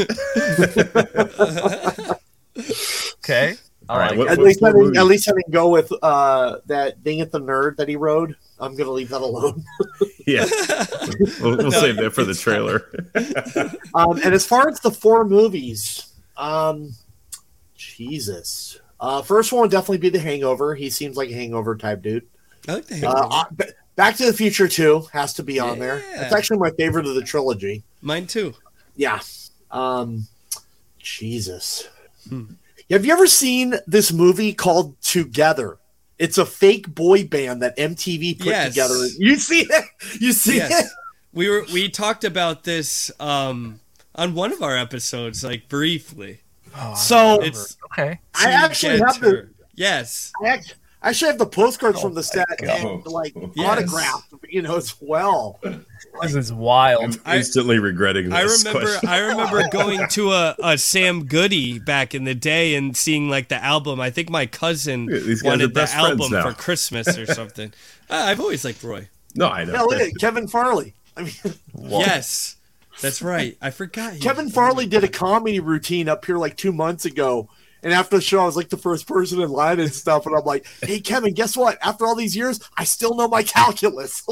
okay. 3.20 3.56
All 3.88 3.96
All 3.96 3.98
right, 4.02 4.10
right. 4.12 4.18
what- 4.18 4.28
At 4.28 4.38
what- 4.38 4.46
least, 4.48 4.62
I 4.64 4.72
what 4.72 4.84
didn't, 4.84 4.98
at 4.98 5.06
least 5.06 5.30
I 5.30 5.32
didn't 5.32 5.52
go 5.52 5.70
with 5.70 5.92
uh, 6.04 6.58
that 6.68 7.04
Ding 7.04 7.22
at 7.22 7.32
the 7.32 7.40
Nerd 7.40 7.78
that 7.78 7.88
he 7.88 7.96
rode. 7.96 8.36
I'm 8.60 8.74
going 8.76 8.86
to 8.88 8.92
leave 8.92 9.10
that 9.10 9.22
alone. 9.22 9.64
yeah. 10.28 10.46
We'll, 11.42 11.58
we'll 11.58 11.70
No, 11.72 11.80
save 11.80 11.96
that 11.98 12.12
for 12.12 12.24
the 12.24 12.34
trailer. 12.36 12.86
Um, 13.96 14.18
and 14.24 14.34
as 14.34 14.46
far 14.46 14.68
as 14.70 14.80
the 14.82 14.92
four 14.92 15.24
movies, 15.26 16.14
um, 16.38 16.92
Jesus. 17.76 18.80
Uh, 19.00 19.22
first 19.22 19.52
one 19.54 19.62
would 19.62 19.72
definitely 19.72 19.98
be 20.00 20.10
The 20.10 20.20
Hangover. 20.20 20.76
He 20.76 20.90
seems 20.90 21.16
like 21.18 21.30
a 21.30 21.34
hangover 21.34 21.76
type 21.78 22.02
dude. 22.02 22.28
I 22.68 22.74
like 22.74 22.86
the 22.88 22.96
Uh, 22.96 22.98
hangover. 23.00 23.28
uh, 23.32 23.44
Ba- 23.52 23.74
Back 24.00 24.16
to 24.16 24.26
the 24.26 24.32
Future 24.32 24.70
2 24.70 25.08
has 25.12 25.34
to 25.34 25.44
be 25.44 25.60
on 25.60 25.78
there. 25.78 26.02
Yeah. 26.12 26.24
It's 26.24 26.34
actually 26.34 26.58
my 26.60 26.72
favorite 26.72 27.06
of 27.06 27.16
the 27.16 27.22
trilogy. 27.22 27.84
Mine 28.02 28.28
too. 28.28 28.54
Yeah. 28.96 29.20
Um, 29.72 30.26
Jesus. 31.00 31.86
Hmm. 32.30 32.44
Have 32.90 33.06
you 33.06 33.12
ever 33.12 33.28
seen 33.28 33.76
this 33.88 34.14
movie 34.14 34.54
called 34.54 34.98
2gether? 35.02 35.80
It's 36.18 36.38
a 36.38 36.46
fake 36.46 36.88
boy 36.96 37.26
band 37.28 37.62
that 37.62 37.76
MTV 37.78 38.38
put 38.40 38.48
Yes. 38.48 38.70
together. 38.70 38.96
You 39.18 39.36
see 39.36 39.68
it? 39.70 39.86
You 40.22 40.32
see 40.32 40.56
Yes. 40.56 40.86
it? 40.86 40.92
We 41.34 41.50
were 41.50 41.66
we 41.74 41.90
talked 41.90 42.24
about 42.24 42.64
this 42.64 43.12
um 43.20 43.82
on 44.16 44.34
one 44.34 44.54
of 44.54 44.64
our 44.64 44.78
episodes, 44.78 45.44
like 45.44 45.68
briefly. 45.68 46.40
So 46.96 47.42
It's 47.42 47.76
Okay. 47.92 48.18
I 48.34 48.52
actually 48.52 49.00
have 49.00 49.20
the 49.20 49.50
Yes. 49.76 50.32
I 50.42 50.48
act- 50.48 50.76
I 51.02 51.10
actually 51.10 51.30
have 51.30 51.38
the 51.38 51.46
postcards 51.46 51.98
Oh 52.00 52.02
from 52.02 52.14
the 52.14 52.24
set 52.24 52.46
God. 52.62 52.70
and 52.70 53.06
like 53.06 53.34
Yes. 53.56 53.70
autographed, 53.80 54.34
you 54.50 54.62
know, 54.62 54.76
as 54.76 54.96
well. 55.00 55.60
This 56.22 56.36
is 56.36 56.52
wild. 56.52 57.18
I'm 57.26 57.36
instantly 57.38 57.80
regretting 57.80 58.34
I 58.34 58.44
this 58.44 58.66
remember 58.66 58.88
question. 58.90 59.10
I 59.10 59.20
remember 59.20 59.64
going 59.72 60.06
to 60.10 60.32
a, 60.34 60.56
a 60.62 60.78
Sam 60.78 61.26
Goody 61.26 61.80
back 61.80 62.14
in 62.14 62.26
the 62.26 62.36
day 62.36 62.76
and 62.76 62.98
seeing 62.98 63.30
like 63.30 63.48
the 63.48 63.64
album. 63.64 64.02
I 64.02 64.10
think 64.10 64.30
my 64.30 64.46
cousin 64.46 65.08
Yeah, 65.10 65.20
these 65.20 65.42
guys 65.42 65.48
are 65.48 65.52
wanted 65.52 65.74
the 65.74 65.90
album 65.94 66.32
now. 66.34 66.44
for 66.50 66.54
Christmas 66.54 67.18
or 67.18 67.26
something. 67.34 67.72
Uh, 68.10 68.16
I've 68.16 68.40
always 68.42 68.66
liked 68.66 68.84
Roy. 68.84 69.08
no, 69.36 69.48
I 69.48 69.64
know. 69.64 69.74
Hell 69.74 69.98
yeah, 69.98 70.10
Kevin 70.20 70.48
Farley. 70.50 70.96
I 71.16 71.22
mean, 71.24 71.34
Yes. 71.78 72.58
That's 73.02 73.22
right. 73.22 73.58
I 73.62 73.70
forgot. 73.70 74.20
Kevin 74.20 74.50
Farley 74.50 74.86
did 74.86 75.06
a 75.06 75.08
comedy 75.08 75.62
routine 75.62 76.10
up 76.10 76.26
here 76.26 76.38
like 76.38 76.58
two 76.58 76.74
months 76.74 77.06
ago. 77.06 77.48
And 77.84 77.94
after 77.94 78.18
the 78.18 78.22
show, 78.22 78.42
I 78.42 78.46
was 78.46 78.56
like 78.56 78.70
the 78.70 78.78
first 78.78 79.08
person 79.08 79.42
in 79.42 79.50
line 79.50 79.80
and 79.80 79.94
stuff. 79.94 80.26
And 80.26 80.36
I'm 80.36 80.44
like, 80.44 80.66
hey, 80.82 81.00
Kevin, 81.00 81.34
guess 81.34 81.56
what? 81.56 81.78
After 81.82 82.06
all 82.06 82.16
these 82.16 82.36
years, 82.36 82.60
I 82.78 82.84
still 82.84 83.16
know 83.16 83.28
my 83.28 83.44
calculus. 83.44 84.22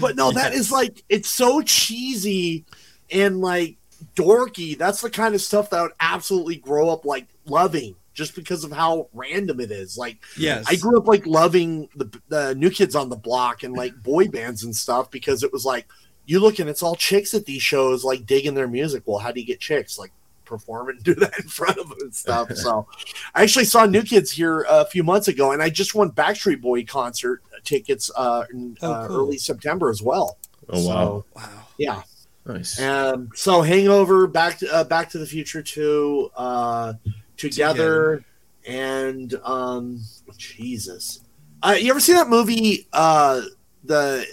but 0.00 0.16
no, 0.16 0.32
that 0.32 0.52
is 0.52 0.70
like, 0.70 1.02
it's 1.08 1.28
so 1.28 1.62
cheesy 1.62 2.64
and 3.10 3.40
like 3.40 3.76
dorky. 4.14 4.76
That's 4.76 5.00
the 5.00 5.10
kind 5.10 5.34
of 5.34 5.40
stuff 5.40 5.70
that 5.70 5.78
I 5.78 5.82
would 5.82 5.92
absolutely 6.00 6.56
grow 6.56 6.90
up 6.90 7.04
like 7.04 7.28
loving 7.46 7.96
just 8.12 8.34
because 8.34 8.62
of 8.64 8.72
how 8.72 9.08
random 9.12 9.60
it 9.60 9.70
is. 9.70 9.98
Like, 9.98 10.18
Yes. 10.38 10.64
I 10.68 10.76
grew 10.76 10.98
up 10.98 11.08
like 11.08 11.26
loving 11.26 11.88
the, 11.96 12.20
the 12.28 12.54
new 12.54 12.70
kids 12.70 12.94
on 12.94 13.08
the 13.08 13.16
block 13.16 13.62
and 13.62 13.74
like 13.74 13.94
boy 14.02 14.28
bands 14.28 14.64
and 14.64 14.74
stuff 14.74 15.10
because 15.10 15.42
it 15.42 15.52
was 15.52 15.64
like 15.64 15.86
you 16.26 16.40
look 16.40 16.58
and 16.58 16.70
it's 16.70 16.82
all 16.82 16.96
chicks 16.96 17.34
at 17.34 17.44
these 17.44 17.62
shows 17.62 18.04
like 18.04 18.26
digging 18.26 18.54
their 18.54 18.68
music. 18.68 19.02
Well, 19.06 19.18
how 19.18 19.32
do 19.32 19.40
you 19.40 19.46
get 19.46 19.60
chicks 19.60 19.98
like 19.98 20.12
perform 20.58 20.88
and 20.90 21.02
do 21.02 21.14
that 21.16 21.38
in 21.38 21.48
front 21.48 21.78
of 21.78 21.88
them 21.88 21.98
and 22.00 22.14
stuff? 22.14 22.52
so 22.54 22.86
I 23.34 23.42
actually 23.42 23.64
saw 23.64 23.86
New 23.86 24.02
Kids 24.02 24.30
here 24.30 24.64
a 24.68 24.84
few 24.84 25.02
months 25.02 25.28
ago 25.28 25.52
and 25.52 25.62
I 25.62 25.70
just 25.70 25.94
won 25.94 26.10
Backstreet 26.10 26.60
Boy 26.60 26.84
concert 26.84 27.42
tickets 27.64 28.10
uh, 28.16 28.44
in 28.52 28.76
Oh, 28.82 28.92
uh, 28.92 29.08
cool. 29.08 29.16
early 29.20 29.38
September 29.38 29.90
as 29.90 30.02
well. 30.02 30.38
Oh 30.68 30.86
wow, 30.88 31.24
Wow. 31.34 31.48
Yeah. 31.78 32.02
nice. 32.46 32.80
Um, 32.80 33.30
so 33.34 33.62
Hangover, 33.62 34.26
Back 34.26 34.58
to 34.58 34.72
uh, 34.74 34.84
Back 34.84 35.10
to 35.10 35.18
the 35.18 35.26
Future 35.26 35.62
Two, 35.62 36.30
uh, 36.36 36.94
2gether, 37.36 38.24
and 38.66 39.34
um, 39.44 40.00
Jesus. 40.38 41.20
Uh, 41.62 41.76
you 41.78 41.90
ever 41.90 42.00
see 42.00 42.12
that 42.12 42.28
movie? 42.28 42.86
Uh, 42.92 43.42
the 43.84 44.26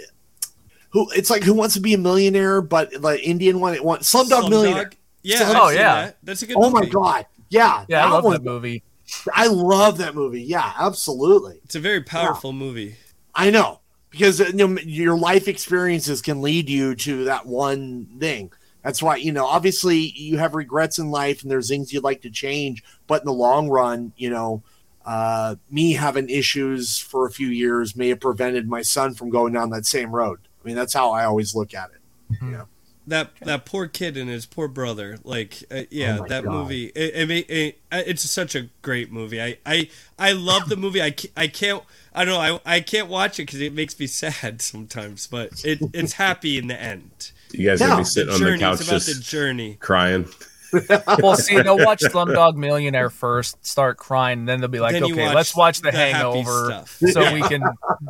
who? 0.90 1.10
It's 1.12 1.30
like 1.30 1.44
Who 1.44 1.54
Wants 1.54 1.74
to 1.76 1.82
Be 1.82 1.94
a 1.94 1.98
Millionaire, 1.98 2.62
but 2.62 2.92
the 3.02 3.20
Indian 3.24 3.60
one. 3.60 3.74
It 3.74 3.84
wants 3.84 4.14
Slumdog 4.14 4.50
Millionaire. 4.50 4.86
Slumdog? 4.90 4.94
Yeah. 5.24 5.38
Slumdog- 5.40 5.50
I've 5.50 5.58
Oh, 5.62 5.70
yeah. 5.70 5.96
that. 6.06 6.18
That's 6.24 6.42
a 6.42 6.48
good 6.48 6.58
Oh 6.58 6.70
movie. 6.72 6.74
my 6.74 6.86
god! 6.92 7.26
Yeah, 7.50 7.86
Yeah, 7.88 8.06
I 8.06 8.10
love 8.12 8.24
one- 8.24 8.34
that 8.34 8.44
movie. 8.44 8.84
I 9.34 9.48
love 9.48 9.98
that 9.98 10.16
movie. 10.16 10.42
Yeah, 10.42 10.72
absolutely. 10.80 11.60
It's 11.66 11.76
a 11.76 11.80
very 11.82 12.02
powerful 12.02 12.54
movie. 12.54 12.96
I 13.36 13.50
know. 13.50 13.80
because 14.10 14.40
uh, 14.42 14.46
you 14.54 14.68
know, 14.68 14.78
your 14.84 15.18
life 15.18 15.48
experiences 15.48 16.22
can 16.22 16.42
lead 16.42 16.70
you 16.70 16.96
to 16.96 17.24
that 17.26 17.46
one 17.46 18.08
thing. 18.20 18.52
That's 18.84 19.02
why 19.04 19.18
you 19.18 19.32
know, 19.32 19.46
obviously, 19.46 19.98
you 20.16 20.38
have 20.38 20.56
regrets 20.56 20.98
in 21.00 21.12
life, 21.12 21.42
and 21.44 21.52
there's 21.52 21.68
things 21.70 21.92
you'd 21.94 22.04
like 22.04 22.22
to 22.24 22.30
change, 22.30 22.84
but 23.08 23.22
in 23.22 23.26
the 23.26 23.34
long 23.34 23.70
run, 23.70 24.12
you 24.18 24.30
know, 24.30 24.64
uh, 25.06 25.56
me 25.70 25.94
having 25.94 26.30
issues 26.30 26.98
for 26.98 27.26
a 27.28 27.32
few 27.32 27.48
years 27.48 27.96
may 27.96 28.10
have 28.10 28.20
prevented 28.20 28.68
my 28.68 28.82
son 28.82 29.14
from 29.14 29.30
going 29.30 29.54
down 29.54 29.70
that 29.72 29.86
same 29.86 30.12
road. 30.14 30.40
I 30.64 30.68
mean, 30.68 30.76
that's 30.76 30.94
how 30.94 31.12
I 31.12 31.26
always 31.26 31.54
look 31.56 31.74
at 31.74 31.90
it. 31.92 32.34
Mm-hmm. 32.34 32.52
Yeah. 32.54 32.64
That 33.08 33.32
that 33.42 33.66
poor 33.66 33.88
kid 33.88 34.16
and 34.16 34.30
his 34.30 34.46
poor 34.46 34.68
brother 34.68 35.18
like 35.24 35.64
uh, 35.72 35.82
yeah 35.90 36.20
Oh 36.22 36.28
that 36.28 36.44
God. 36.44 36.52
movie 36.52 36.86
it, 36.96 37.16
it, 37.16 37.28
ma- 37.28 37.54
it, 37.56 37.80
it's 38.08 38.30
such 38.30 38.54
a 38.56 38.70
great 38.84 39.12
movie 39.12 39.42
i 39.42 39.58
i 39.66 39.90
i 40.20 40.32
love 40.34 40.70
the 40.70 40.76
movie 40.76 41.02
i 41.02 41.10
can't, 41.12 41.34
i 41.36 41.48
can't 41.48 41.84
i 42.14 42.24
don't 42.24 42.36
know 42.36 42.60
i, 42.66 42.76
I 42.76 42.80
can't 42.82 43.08
watch 43.10 43.40
it 43.40 43.44
because 43.48 43.60
it 43.62 43.74
makes 43.74 44.00
me 44.00 44.06
sad 44.08 44.62
sometimes 44.62 45.26
but 45.28 45.50
it 45.66 45.80
it's 45.94 46.14
happy 46.14 46.58
in 46.60 46.68
the 46.68 46.80
end 46.80 47.32
You 47.52 47.70
guys 47.70 47.82
Yeah. 47.82 47.88
gonna 47.88 48.02
be 48.02 48.06
sitting 48.06 48.34
on 48.34 48.40
the 48.40 48.46
journey 48.46 48.60
couch 48.60 48.80
it's 48.82 48.88
about 48.90 49.02
the 49.02 49.14
journey 49.16 49.78
crying. 49.80 50.28
Well, 51.22 51.36
see, 51.36 51.62
they'll 51.62 51.84
watch 51.84 52.00
Slumdog 52.02 52.56
Millionaire 52.56 53.10
first, 53.10 53.66
start 53.66 53.98
crying, 53.98 54.40
and 54.40 54.48
then 54.48 54.62
they'll 54.62 54.70
be 54.70 54.80
like, 54.80 54.94
Then 54.94 55.04
okay, 55.04 55.26
watch 55.26 55.36
let's 55.36 55.54
watch 55.54 55.82
The, 55.82 55.92
the 55.92 55.98
Hangover 55.98 56.66
stuff. 56.66 56.98
so 57.12 57.34
we 57.34 57.42
can 57.42 57.62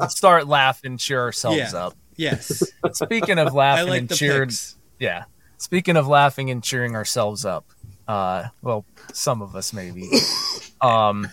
start 0.09 0.45
laughing, 0.47 0.97
cheer 0.97 1.21
ourselves 1.21 1.57
Yeah. 1.57 1.73
up. 1.85 1.95
yes 2.17 2.71
Speaking 2.93 3.39
of 3.39 3.55
laughing 3.55 3.87
like 3.89 3.99
and 4.01 4.09
the 4.09 4.15
cheering, 4.15 4.49
picks 4.49 4.75
yeah. 5.01 5.25
Speaking 5.57 5.97
of 5.97 6.07
laughing 6.07 6.49
and 6.49 6.63
cheering 6.63 6.95
ourselves 6.95 7.43
up, 7.43 7.65
uh, 8.07 8.45
well, 8.61 8.85
some 9.11 9.41
of 9.41 9.55
us 9.55 9.73
maybe. 9.73 10.09
Um, 10.81 11.29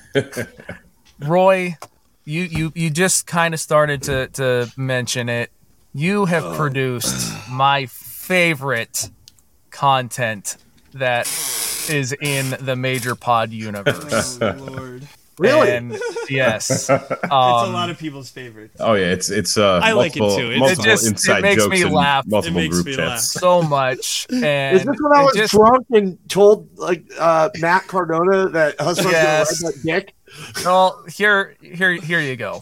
Roy, 1.20 1.78
you 2.26 2.42
you 2.42 2.72
you 2.74 2.90
just 2.90 3.26
kind 3.26 3.54
of 3.54 3.60
started 3.60 4.02
to 4.02 4.26
to 4.34 4.70
mention 4.76 5.30
it. 5.30 5.50
You 5.94 6.26
have 6.26 6.54
produced 6.54 7.32
my 7.48 7.86
favorite 7.86 9.08
content 9.70 10.58
that 10.92 11.26
is 11.88 12.14
in 12.20 12.56
the 12.60 12.76
major 12.76 13.14
pod 13.14 13.52
universe. 13.52 14.38
oh 14.42 14.52
lord 14.58 15.08
Really? 15.38 15.70
And 15.70 15.96
yes, 16.28 16.70
it's 16.70 16.88
a 16.90 17.22
um, 17.24 17.72
lot 17.72 17.90
of 17.90 17.98
people's 17.98 18.28
favorites 18.30 18.76
Oh 18.80 18.94
yeah, 18.94 19.12
it's 19.12 19.30
it's 19.30 19.56
uh 19.56 19.80
I 19.82 19.92
like 19.92 20.16
it 20.16 20.20
multiple, 20.20 20.38
too. 20.48 20.50
It 20.52 20.58
multiple 20.58 20.84
just- 20.84 21.28
it 21.28 21.42
makes 21.42 21.62
jokes 21.62 21.70
me 21.78 21.84
laugh. 21.84 22.26
multiple 22.26 22.58
It 22.58 22.62
makes 22.62 22.74
group 22.74 22.86
me 22.86 22.96
chats. 22.96 23.32
so 23.32 23.62
much. 23.62 24.26
And 24.32 24.76
Is 24.76 24.84
this 24.84 24.96
when 25.00 25.12
I 25.12 25.22
was 25.22 25.34
just- 25.34 25.52
drunk 25.52 25.86
and 25.90 26.18
told 26.28 26.68
like 26.78 27.04
uh, 27.18 27.50
Matt 27.58 27.86
Cardona 27.86 28.48
that 28.50 28.80
husband's 28.80 29.12
Yes. 29.12 29.60
gonna 29.62 29.72
ride 29.72 29.82
that 29.82 30.04
dick? 30.06 30.14
well, 30.64 31.02
here, 31.08 31.54
here, 31.62 31.92
here 31.94 32.20
you 32.20 32.36
go. 32.36 32.60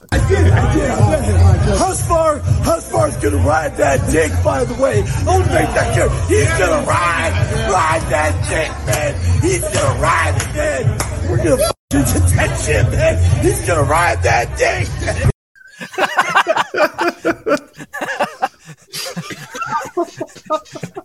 Husfar, 1.77 2.41
Husfar's 2.63 3.17
gonna 3.17 3.39
ride 3.39 3.77
that 3.77 4.09
dick, 4.11 4.31
by 4.45 4.65
the 4.65 4.75
way. 4.81 5.03
I'll 5.27 5.41
make 5.41 5.49
that 5.75 5.93
clear. 5.95 6.09
He's 6.29 6.49
gonna 6.59 6.87
ride, 6.87 7.33
ride 7.71 8.03
that 8.11 8.33
dick, 8.49 8.71
man. 8.87 9.15
He's 9.43 9.63
gonna 9.63 10.01
ride 10.01 10.37
it, 10.37 10.55
man. 10.55 11.31
We're 11.31 11.39
gonna 11.43 11.63
f- 11.93 12.01
his 12.01 12.17
attention, 12.17 12.91
man. 12.91 13.43
He's 13.45 13.67
gonna 13.67 13.83
ride 13.83 14.23
that 14.23 14.57
dick. 14.59 14.89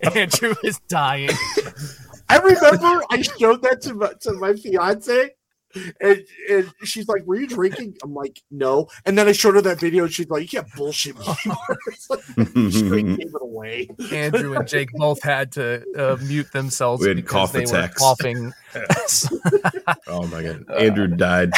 Andrew 0.16 0.56
is 0.64 0.80
dying. 0.88 1.30
I 2.30 2.38
remember 2.38 3.04
I 3.10 3.22
showed 3.22 3.62
that 3.64 3.82
to 3.84 3.94
my, 3.94 4.14
to 4.22 4.34
my 4.34 4.54
fiance, 4.54 5.32
and, 6.00 6.24
and 6.50 6.74
she's 6.84 7.08
like, 7.08 7.24
"Were 7.26 7.36
you 7.36 7.48
drinking?" 7.48 7.96
I'm 8.04 8.14
like, 8.14 8.42
"No." 8.52 8.88
And 9.06 9.18
then 9.18 9.28
I 9.28 9.32
showed 9.32 9.56
her 9.56 9.62
that 9.62 9.80
video, 9.80 10.04
and 10.06 10.14
she's 10.14 10.30
like, 10.30 10.42
"You 10.44 10.48
can't 10.60 10.74
bullshit 10.76 11.18
me." 11.18 11.26
anymore." 11.46 11.78
It's 11.88 12.10
like, 12.10 12.22
gave 12.38 13.36
it 13.36 13.42
away. 13.42 13.90
Andrew 14.12 14.56
and 14.56 14.68
Jake 14.68 14.92
both 14.94 15.22
had 15.24 15.52
to 15.54 15.84
uh, 15.98 16.18
mute 16.24 16.52
themselves 16.52 17.02
We 17.02 17.10
had 17.10 17.18
because 17.18 17.32
cough 17.32 17.52
they 17.54 17.64
attacks. 17.64 18.02
were 18.02 18.06
coughing. 18.06 18.54
oh 20.08 20.28
my 20.28 20.44
god, 20.44 20.70
Andrew 20.72 21.08
died. 21.08 21.52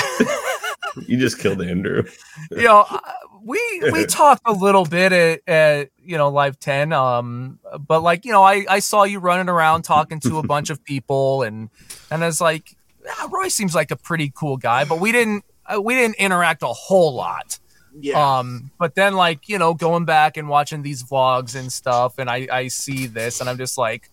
you 1.08 1.18
just 1.18 1.40
killed 1.40 1.62
Andrew. 1.62 2.04
you 2.52 2.64
know, 2.64 2.86
uh, 2.90 3.00
we 3.44 3.60
we 3.92 4.06
talked 4.06 4.42
a 4.46 4.54
little 4.54 4.86
bit 4.86 5.12
at, 5.12 5.42
at 5.48 5.90
you 5.98 6.18
know 6.18 6.30
Live 6.30 6.60
Ten, 6.60 6.94
um, 6.94 7.60
but 7.88 8.02
like 8.02 8.26
you 8.26 8.32
know, 8.32 8.44
I 8.44 8.66
I 8.70 8.80
saw 8.80 9.04
you 9.04 9.20
running 9.20 9.50
around 9.50 9.84
talking 9.84 10.20
to 10.22 10.40
a 10.40 10.44
bunch 10.44 10.70
of 10.70 10.84
people, 10.84 11.44
and 11.44 11.70
and 12.10 12.24
I 12.24 12.28
was 12.28 12.42
like, 12.42 12.76
ah, 13.10 13.30
Roy 13.32 13.48
seems 13.48 13.76
like 13.76 13.92
a 13.92 13.96
pretty 13.96 14.32
cool 14.36 14.58
guy, 14.58 14.86
but 14.86 15.00
we 15.00 15.12
didn't 15.12 15.46
uh, 15.66 15.82
we 15.82 15.96
didn't 15.96 16.16
interact 16.16 16.64
a 16.64 16.68
whole 16.68 17.14
lot. 17.14 17.60
Yeah, 18.00 18.40
Um, 18.40 18.72
but 18.80 18.96
then 18.96 19.14
like, 19.14 19.48
you 19.48 19.60
know, 19.60 19.76
going 19.76 20.06
back 20.06 20.36
and 20.38 20.50
watching 20.50 20.82
these 20.82 21.04
vlogs 21.04 21.56
and 21.56 21.72
stuff, 21.72 22.18
and 22.18 22.28
I, 22.30 22.48
I 22.52 22.68
see 22.68 23.06
this 23.06 23.40
and 23.40 23.48
I'm 23.48 23.58
just 23.58 23.78
like, 23.78 24.10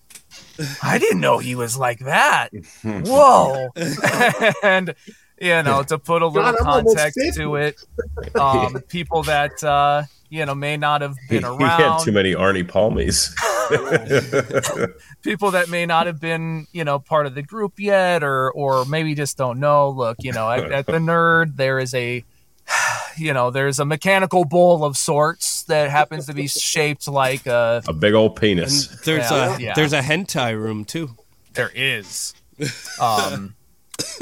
I 0.82 0.99
didn't 0.99 1.20
know 1.20 1.38
he 1.38 1.55
was 1.55 1.78
like 1.78 2.01
that. 2.01 2.51
Whoa. 2.82 3.70
and 4.62 4.95
you 5.41 5.62
know, 5.62 5.82
to 5.82 5.99
put 5.99 6.20
a 6.20 6.26
little 6.26 6.53
God, 6.53 6.59
context 6.59 7.18
to 7.36 7.57
it, 7.57 7.82
um, 8.34 8.74
people 8.88 9.22
that 9.22 9.64
uh, 9.64 10.03
you 10.31 10.47
know, 10.47 10.55
may 10.55 10.76
not 10.76 11.03
have 11.03 11.16
He, 11.28 11.39
been 11.41 11.59
he 11.59 11.64
had 11.64 11.99
too 11.99 12.12
many 12.12 12.35
Arnie 12.35 12.62
Palmies. 12.66 13.35
people 15.22 15.51
that 15.53 15.68
may 15.68 15.87
not 15.87 16.07
have 16.07 16.20
been, 16.20 16.66
you 16.72 16.85
know, 16.85 16.99
part 16.99 17.26
of 17.26 17.35
the 17.35 17.43
group 17.43 17.78
yet, 17.78 18.22
or 18.22 18.51
or 18.53 18.85
maybe 18.87 19.14
just 19.14 19.37
don't 19.37 19.61
know. 19.61 19.91
Look, 19.91 20.18
you 20.20 20.33
know, 20.33 20.51
at, 20.51 20.70
at 20.72 20.87
the 20.87 20.93
nerd, 21.11 21.57
there 21.57 21.78
is 21.78 21.93
a, 21.95 22.24
you 23.16 23.33
know, 23.33 23.51
there's 23.51 23.78
a 23.78 23.85
mechanical 23.85 24.45
bull 24.45 24.85
of 24.85 24.97
sorts 24.97 25.64
that 25.64 25.91
happens 25.91 26.26
to 26.26 26.33
be 26.35 26.47
shaped 26.47 27.07
like 27.09 27.47
a. 27.47 27.83
a 27.87 27.93
big 27.93 28.14
old 28.14 28.33
and 28.33 28.41
penis. 28.41 28.87
there's 29.05 29.31
Yeah. 29.31 29.57
a 29.57 29.61
Yeah. 29.61 29.72
there's 29.74 29.93
a 29.93 30.01
hentai 30.01 30.57
room 30.57 30.85
too 30.85 31.11
There 31.55 31.70
is, 31.74 32.35
um, 33.01 33.55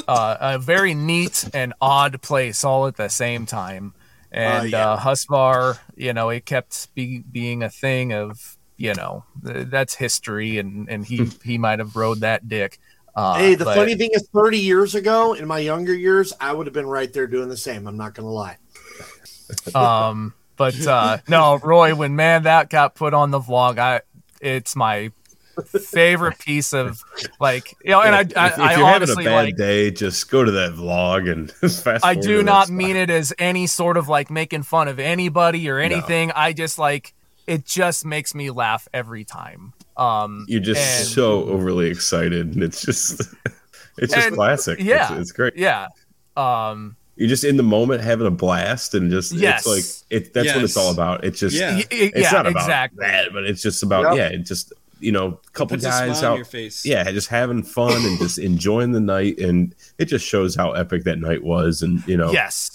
uh, 0.09 0.37
a 0.41 0.59
very 0.59 0.95
neat 0.95 1.49
and 1.55 1.75
odd 1.81 2.21
place 2.23 2.65
all 2.65 2.87
at 2.87 2.97
the 2.97 3.09
same 3.09 3.47
time, 3.47 3.93
and 4.33 4.71
yeah. 4.71 4.93
uh, 4.93 4.99
Husvar, 4.99 5.79
you 5.97 6.13
know, 6.13 6.29
it 6.31 6.45
kept 6.45 6.95
be, 6.95 7.21
being 7.21 7.63
a 7.63 7.71
thing 7.71 8.13
of. 8.13 8.57
You 8.81 8.95
know, 8.95 9.25
th- 9.45 9.67
that's 9.71 9.97
history, 9.97 10.59
and, 10.59 10.89
and 10.89 11.05
he 11.05 11.29
he 11.43 11.59
might 11.59 11.81
have 11.81 11.97
rode 11.97 12.21
that 12.21 12.49
dick. 12.49 12.79
Uh, 13.17 13.35
hey, 13.35 13.57
the 13.57 13.65
but- 13.65 13.75
funny 13.75 13.97
thing 13.97 14.11
is, 14.13 14.29
30 14.33 14.57
years 14.57 14.95
ago, 14.95 15.35
in 15.35 15.49
my 15.49 15.59
younger 15.59 15.93
years, 15.93 16.33
I 16.41 16.53
would 16.53 16.69
have 16.69 16.75
been 16.75 16.87
right 16.87 17.13
there 17.13 17.27
doing 17.27 17.49
the 17.49 17.57
same. 17.57 17.89
I'm 17.89 17.97
not 17.97 18.15
gonna 18.15 18.31
lie. 18.31 18.57
um 19.75 20.35
but 20.57 20.87
uh 20.87 21.19
no 21.29 21.57
roy 21.59 21.95
when 21.95 22.15
man 22.17 22.43
that 22.43 22.69
got 22.69 22.95
put 22.95 23.15
on 23.15 23.31
the 23.31 23.41
vlog 23.41 23.79
i 23.79 24.01
it's 24.41 24.77
my 24.77 25.11
favorite 25.63 26.39
piece 26.39 26.73
of 26.73 27.03
like 27.41 27.77
you 27.85 27.91
know 27.91 28.01
and 28.03 28.15
i 28.15 28.21
if, 28.21 28.37
i, 28.37 28.47
if 28.49 28.57
you're 28.59 28.67
having 28.67 28.83
a 28.83 28.85
honestly 28.87 29.25
bad 29.25 29.45
like 29.45 29.57
day, 29.57 29.91
just 29.91 30.31
go 30.31 30.45
to 30.45 30.51
that 30.53 30.73
vlog 30.73 31.31
and 31.31 31.51
fast. 31.75 32.05
i 32.05 32.15
do 32.15 32.43
not 32.43 32.69
mean 32.69 32.97
it 32.97 33.11
as 33.11 33.33
any 33.39 33.67
sort 33.67 33.97
of 33.97 34.09
like 34.09 34.31
making 34.31 34.63
fun 34.63 34.89
of 34.89 34.99
anybody 34.99 35.69
or 35.69 35.79
anything 35.79 36.31
i 36.33 36.53
just 36.53 36.79
like 36.79 37.15
it 37.47 37.65
just 37.65 38.05
makes 38.05 38.35
me 38.35 38.51
laugh 38.51 38.87
every 38.93 39.25
time 39.25 39.73
um 39.97 40.45
You're 40.49 40.61
just 40.61 40.81
and- 41.01 41.09
so 41.09 41.45
overly 41.45 41.89
excited, 41.89 42.55
and 42.55 42.63
it's 42.63 42.83
just, 42.83 43.21
it's 43.99 44.13
just 44.15 44.27
And- 44.29 44.37
classic. 44.37 44.79
yeah. 44.81 45.13
it's, 45.13 45.21
it's 45.23 45.33
great. 45.33 45.57
yeah 45.57 45.89
um 46.37 46.95
You're 47.17 47.29
just 47.29 47.43
in 47.43 47.57
the 47.57 47.65
moment, 47.65 48.01
having 48.03 48.29
a 48.29 48.31
blast, 48.31 48.95
and 48.95 49.11
just 49.11 49.33
Yes. 49.33 49.67
it's 49.67 49.67
like 49.67 49.85
it. 50.23 50.35
That's 50.35 50.55
what 50.55 50.63
it's 50.63 50.77
all 50.77 50.93
about. 50.93 51.25
It's 51.25 51.41
just, 51.41 51.57
Yeah. 51.57 51.75
y- 51.75 51.85
y- 51.91 52.13
it's 52.15 52.17
yeah 52.21 52.31
not 52.31 52.47
about 52.47 52.63
exactly 52.63 52.99
that, 53.05 53.33
but 53.33 53.45
it's 53.45 53.61
just 53.61 53.83
about 53.83 54.05
Yep. 54.05 54.17
yeah, 54.17 54.29
it 54.39 54.45
just 54.47 54.73
you 55.01 55.13
know, 55.13 55.41
a 55.47 55.51
couple 55.51 55.77
puts 55.77 55.85
a 55.85 55.89
guys 55.89 56.19
smile 56.19 56.31
on 56.31 56.33
out, 56.33 56.37
your 56.37 56.45
face. 56.45 56.85
Yeah, 56.85 57.11
just 57.11 57.29
having 57.29 57.63
fun 57.63 58.05
and 58.05 58.19
just 58.19 58.39
enjoying 58.39 58.93
the 58.93 59.01
night, 59.01 59.39
and 59.39 59.75
it 59.99 60.07
just 60.07 60.27
shows 60.27 60.55
how 60.55 60.73
epic 60.73 61.05
that 61.05 61.19
night 61.19 61.43
was, 61.43 61.83
and 61.83 62.07
you 62.07 62.17
know, 62.17 62.33
yes. 62.33 62.75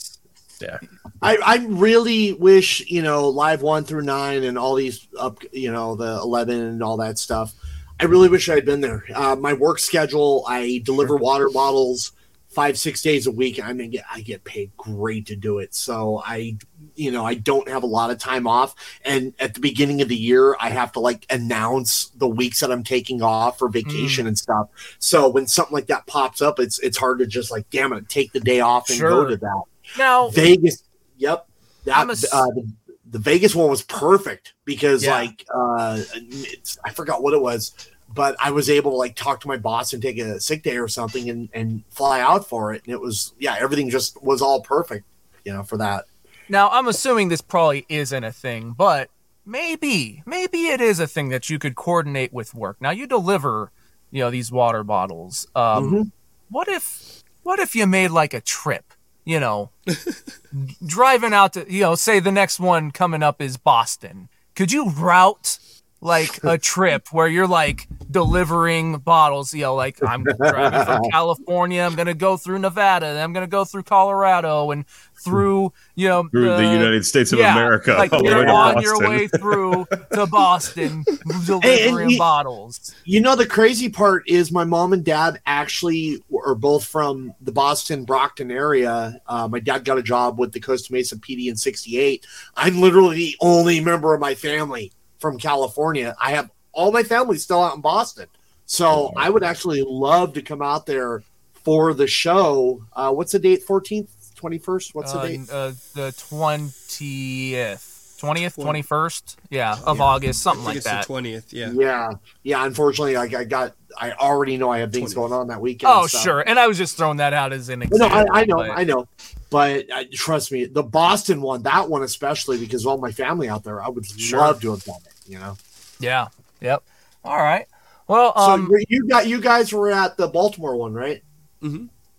Yeah, 0.62 0.80
I, 1.22 1.38
I 1.44 1.66
really 1.68 2.34
wish 2.34 2.90
you 2.90 3.02
know 3.02 3.28
live 3.30 3.62
one 3.62 3.84
through 3.84 4.04
nine 4.04 4.44
and 4.44 4.58
all 4.58 4.76
these 4.76 5.08
up 5.20 5.40
you 5.52 5.72
know 5.72 5.96
the 5.96 6.20
11 6.22 6.58
and 6.58 6.84
all 6.84 6.96
that 6.98 7.18
stuff 7.18 7.54
i 8.00 8.06
really 8.06 8.30
wish 8.30 8.48
i 8.48 8.56
had 8.56 8.64
been 8.64 8.80
there. 8.80 9.04
Uh, 9.14 9.36
my 9.36 9.54
work 9.54 9.80
schedule 9.80 10.46
i 10.48 10.82
deliver 10.86 11.18
water 11.18 11.50
bottles 11.50 12.14
five 12.48 12.78
six 12.78 13.02
days 13.02 13.28
a 13.28 13.32
week 13.32 13.62
i 13.62 13.74
mean 13.74 13.94
i 14.12 14.22
get 14.22 14.44
paid 14.44 14.72
great 14.78 15.26
to 15.26 15.36
do 15.36 15.60
it. 15.60 15.74
So 15.74 16.22
i 16.26 16.56
you 16.96 17.12
know 17.12 17.26
i 17.26 17.34
don't 17.34 17.68
have 17.68 17.84
a 17.84 17.88
lot 17.88 18.12
of 18.12 18.18
time 18.18 18.46
off 18.48 18.76
and 19.04 19.34
at 19.40 19.54
the 19.54 19.60
beginning 19.60 20.02
of 20.02 20.08
the 20.10 20.16
year 20.16 20.56
i 20.60 20.70
have 20.70 20.92
to 20.92 21.00
like 21.00 21.26
announce 21.30 22.10
the 22.18 22.28
weeks 22.28 22.60
that 22.60 22.72
i'm 22.72 22.84
taking 22.84 23.22
off 23.22 23.58
for 23.58 23.68
vacation 23.70 24.28
and 24.28 24.38
stuff 24.38 24.68
so 25.00 25.28
when 25.30 25.48
something 25.48 25.74
like 25.74 25.88
that 25.88 26.06
pops 26.08 26.42
up 26.42 26.60
it's 26.60 26.80
it's 26.80 26.98
hard 26.98 27.20
to 27.20 27.26
just 27.26 27.50
like 27.52 27.70
damn 27.70 27.94
it 27.94 28.08
take 28.10 28.32
the 28.32 28.40
day 28.40 28.60
off 28.60 28.90
and 28.90 28.98
Sure. 29.00 29.10
go 29.10 29.26
to 29.30 29.38
that 29.38 29.62
now 29.98 30.30
Vegas. 30.30 30.84
Yep. 31.18 31.48
That 31.86 31.98
I'm 31.98 32.10
a 32.10 32.14
s- 32.14 32.32
uh, 32.34 32.46
the, 32.48 32.72
the 33.12 33.20
Vegas 33.20 33.54
one 33.54 33.70
was 33.70 33.82
perfect 33.84 34.54
because 34.66 35.04
Yeah. 35.04 35.16
like 35.16 35.46
uh 35.54 36.02
it's, 36.14 36.78
I 36.84 36.90
forgot 36.92 37.22
what 37.22 37.34
it 37.34 37.42
was, 37.42 37.74
but 38.14 38.36
I 38.40 38.52
was 38.52 38.70
able 38.70 38.92
to 38.92 38.98
like 38.98 39.16
talk 39.16 39.40
to 39.42 39.48
my 39.48 39.58
boss 39.58 39.94
and 39.94 40.02
take 40.02 40.18
a 40.18 40.40
sick 40.40 40.64
day 40.64 40.78
or 40.78 40.88
something 40.88 41.30
and 41.30 41.50
and 41.54 41.84
fly 41.90 42.22
out 42.22 42.48
for 42.48 42.74
it 42.74 42.84
and 42.86 42.94
it 42.94 43.00
was 43.02 43.34
yeah, 43.40 43.56
everything 43.60 43.90
just 43.90 44.22
was 44.24 44.42
all 44.42 44.62
perfect, 44.62 45.06
you 45.46 45.54
know, 45.54 45.64
for 45.64 45.78
that. 45.78 46.06
Now, 46.50 46.70
I'm 46.70 46.88
assuming 46.88 47.30
this 47.30 47.42
probably 47.42 47.86
isn't 47.90 48.24
a 48.24 48.32
thing, 48.32 48.72
but 48.78 49.10
maybe, 49.46 50.24
maybe 50.26 50.68
it 50.68 50.82
is 50.82 51.00
a 51.00 51.08
thing 51.08 51.30
that 51.30 51.50
you 51.50 51.60
could 51.60 51.76
coordinate 51.76 52.34
with 52.34 52.54
work. 52.54 52.78
Now, 52.82 52.92
you 52.92 53.08
deliver, 53.08 53.72
you 54.12 54.24
know, 54.24 54.30
these 54.30 54.52
water 54.52 54.84
bottles. 54.84 55.48
Um, 55.56 55.92
Mhm. 55.92 56.12
What 56.50 56.68
if, 56.68 57.24
what 57.44 57.60
if 57.60 57.76
you 57.76 57.88
made 57.88 58.10
like 58.12 58.34
a 58.34 58.42
trip? 58.42 58.94
You 59.26 59.40
know, 59.40 59.72
driving 60.86 61.34
out 61.34 61.54
to, 61.54 61.66
you 61.72 61.82
know, 61.82 61.96
say 61.96 62.20
the 62.20 62.32
next 62.32 62.60
one 62.60 62.92
coming 62.92 63.24
up 63.24 63.42
is 63.42 63.58
Boston. 63.58 64.30
Could 64.56 64.72
you 64.72 64.90
route 64.90 65.58
like 66.04 66.44
a 66.44 66.58
trip 66.72 67.08
where 67.12 67.28
you're 67.28 67.48
like 67.48 67.88
delivering 68.12 68.98
bottles? 68.98 69.54
You 69.54 69.64
know, 69.64 69.76
like 69.76 69.98
I'm 70.04 70.24
driving 70.24 70.86
from 70.86 71.02
California, 71.12 71.82
I'm 71.82 71.96
gonna 71.96 72.14
go 72.14 72.38
through 72.38 72.60
Nevada, 72.60 73.14
then 73.14 73.24
I'm 73.24 73.34
gonna 73.34 73.48
go 73.48 73.66
through 73.66 73.84
Colorado 73.84 74.72
and 74.72 74.86
through, 75.24 75.72
you 75.96 76.10
know, 76.10 76.28
Through 76.30 76.50
the 76.58 76.64
United 76.64 77.06
States 77.06 77.32
of 77.32 77.40
America, 77.40 77.94
Like 77.94 78.12
all 78.12 78.22
you're 78.24 78.44
to 78.44 78.52
on 78.52 78.82
your 78.82 79.00
way 79.00 79.28
through 79.28 79.86
to 80.14 80.26
Boston 80.32 81.06
delivering 81.46 82.10
you- 82.12 82.18
bottles. 82.18 82.94
You 83.06 83.22
know, 83.22 83.36
the 83.36 83.46
crazy 83.46 83.88
part 83.90 84.28
is 84.28 84.52
my 84.52 84.66
mom 84.66 84.92
and 84.92 85.04
dad 85.04 85.40
actually 85.46 86.22
are 86.46 86.56
both 86.56 86.84
from 86.84 87.34
the 87.42 87.54
Boston 87.54 88.04
Brockton 88.04 88.52
area. 88.52 89.22
Uh, 89.28 89.48
my 89.48 89.60
dad 89.60 89.86
got 89.86 89.98
a 89.98 90.04
job 90.04 90.38
with 90.38 90.52
the 90.52 90.60
Costa 90.60 90.92
Mesa 90.92 91.16
PD 91.16 91.48
in 91.48 91.56
'68. 91.56 92.26
I'm 92.56 92.82
literally 92.82 93.16
the 93.16 93.36
only 93.40 93.80
member 93.80 94.14
of 94.14 94.20
my 94.20 94.36
family 94.36 94.92
from 95.24 95.40
California. 95.40 96.14
I 96.20 96.32
have 96.34 96.52
all 96.74 96.92
my 96.92 97.04
family 97.04 97.38
still 97.38 97.64
out 97.64 97.76
in 97.76 97.82
Boston, 97.82 98.28
so 98.66 99.14
I 99.16 99.30
would 99.30 99.42
actually 99.42 99.82
love 99.88 100.34
to 100.34 100.42
come 100.42 100.62
out 100.62 100.86
there 100.86 101.24
for 101.64 101.94
the 101.94 102.08
show. 102.08 102.84
Uh, 102.92 103.14
what's 103.14 103.32
the 103.32 103.40
date? 103.40 103.66
14th, 103.66 104.10
21st? 104.36 104.94
What's 104.94 105.14
the 105.14 105.20
uh, 105.20 105.26
date? 105.26 105.40
Uh, 105.50 105.72
the 105.96 106.14
twentieth, 106.18 108.18
twentieth, 108.20 108.56
twenty 108.56 108.82
first, 108.82 109.40
yeah, 109.50 109.78
of 109.86 110.02
August, 110.02 110.42
something 110.42 110.64
I 110.64 110.68
like 110.68 110.76
it's 110.78 110.86
that. 110.86 111.02
the 111.04 111.08
twentieth. 111.08 111.54
Yeah. 111.54 111.72
Yeah, 111.74 112.12
yeah. 112.44 112.66
Unfortunately, 112.66 113.16
like 113.16 113.34
I 113.34 113.46
got, 113.46 113.74
I 113.98 114.12
already 114.12 114.58
know 114.58 114.70
I 114.70 114.80
have 114.80 114.92
things 114.92 115.14
20th. 115.14 115.16
going 115.16 115.34
on 115.34 115.48
that 115.48 115.62
weekend. 115.62 115.92
Oh, 115.94 116.08
so- 116.08 116.18
sure. 116.18 116.40
And 116.42 116.60
I 116.60 116.68
was 116.68 116.78
just 116.78 116.98
throwing 116.98 117.18
that 117.18 117.34
out 117.34 117.54
as 117.54 117.70
an 117.70 117.80
No, 117.80 117.86
example. 117.86 118.26
I, 118.34 118.42
I 118.42 118.46
know, 118.46 118.56
but- 118.58 118.70
I 118.72 118.84
know, 118.84 119.08
but 119.50 119.90
uh, 119.90 120.04
trust 120.12 120.52
me, 120.52 120.66
the 120.66 120.84
Boston 120.84 121.42
one, 121.42 121.64
that 121.64 121.90
one 121.90 122.04
especially, 122.04 122.58
because 122.58 122.86
all 122.86 122.98
my 122.98 123.12
family 123.12 123.48
out 123.48 123.64
there, 123.64 123.82
I 123.82 123.88
would 123.88 124.06
Sure. 124.06 124.40
love 124.40 124.60
to 124.62 124.72
have 124.72 124.84
done 124.84 124.98
it. 125.06 125.13
You 125.28 125.40
know, 125.40 125.58
Yeah. 126.00 126.28
Yep. 126.62 126.84
All 127.24 127.38
right. 127.38 127.66
Well, 128.08 128.34
so 128.36 128.42
um, 128.42 128.70
you- 128.72 128.86
you 128.90 129.08
got 129.08 129.28
you 129.28 129.40
guys 129.42 129.72
were 129.74 129.90
at 129.92 130.18
the 130.18 130.28
Baltimore 130.28 130.76
one, 130.76 130.94
right? 130.94 131.24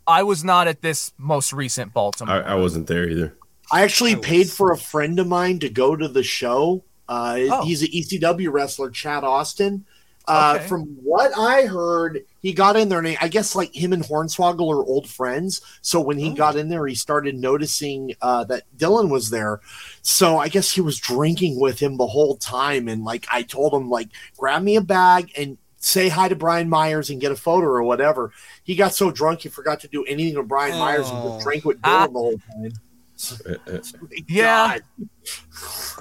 I 0.06 0.22
was 0.22 0.42
not 0.44 0.68
at 0.68 0.80
this 0.82 1.12
most 1.18 1.52
recent 1.52 1.92
Baltimore. 1.92 2.34
I, 2.42 2.52
I 2.52 2.54
wasn't 2.54 2.86
there 2.86 3.08
either. 3.08 3.36
I 3.72 3.82
actually 3.82 4.12
I 4.12 4.16
paid 4.16 4.50
for 4.50 4.72
a 4.72 4.76
friend 4.78 5.18
of 5.18 5.26
mine 5.26 5.58
to 5.60 5.68
go 5.68 5.96
to 5.96 6.08
the 6.08 6.22
show. 6.22 6.84
Uh, 7.08 7.36
Oh. 7.50 7.64
He's 7.64 7.82
an 7.82 7.88
ECW 7.88 8.50
wrestler, 8.52 8.90
Chad 8.90 9.24
Austin. 9.24 9.84
Uh, 10.26 10.54
Okay. 10.56 10.68
From 10.68 10.84
what 11.02 11.36
I 11.36 11.62
heard, 11.66 12.24
he 12.40 12.52
got 12.52 12.76
in 12.76 12.88
there, 12.88 12.98
and 13.00 13.16
I 13.20 13.28
guess 13.28 13.54
like 13.54 13.74
him 13.74 13.92
and 13.92 14.02
Hornswoggle 14.02 14.70
are 14.72 14.84
old 14.84 15.08
friends. 15.08 15.60
So 15.82 16.00
when 16.00 16.18
he 16.18 16.30
Oh. 16.30 16.34
got 16.34 16.56
in 16.56 16.68
there, 16.68 16.86
he 16.86 16.94
started 16.94 17.36
noticing 17.36 18.14
uh, 18.22 18.44
that 18.44 18.62
Dylan 18.76 19.10
was 19.10 19.30
there. 19.30 19.60
So 20.02 20.38
I 20.38 20.48
guess 20.48 20.70
he 20.70 20.80
was 20.80 20.98
drinking 20.98 21.60
with 21.60 21.78
him 21.78 21.96
the 21.98 22.06
whole 22.06 22.36
time. 22.36 22.88
And 22.88 23.04
like 23.04 23.26
I 23.30 23.42
told 23.42 23.74
him, 23.74 23.90
like 23.90 24.08
grab 24.38 24.62
me 24.62 24.76
a 24.76 24.80
bag 24.80 25.30
and 25.36 25.58
say 25.76 26.08
hi 26.08 26.28
to 26.28 26.34
Brian 26.36 26.70
Myers 26.70 27.10
and 27.10 27.20
get 27.20 27.30
a 27.32 27.36
photo 27.36 27.66
or 27.66 27.82
whatever. 27.82 28.32
He 28.62 28.74
got 28.76 28.94
so 28.94 29.10
drunk 29.10 29.40
he 29.42 29.50
forgot 29.50 29.80
to 29.80 29.88
do 29.88 30.04
anything 30.04 30.38
with 30.38 30.48
Brian 30.48 30.78
Myers 30.78 31.10
and 31.10 31.18
Oh. 31.18 31.34
just 31.34 31.44
drank 31.44 31.64
with 31.66 31.78
Ah. 31.84 32.06
Dylan 32.06 32.12
the 32.12 32.18
whole 32.18 32.38
time. 32.38 32.64
It, 32.66 33.60
it 33.66 34.24
Yeah. 34.28 34.78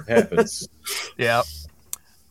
Happens. 0.07 0.67
Yeah. 1.17 1.41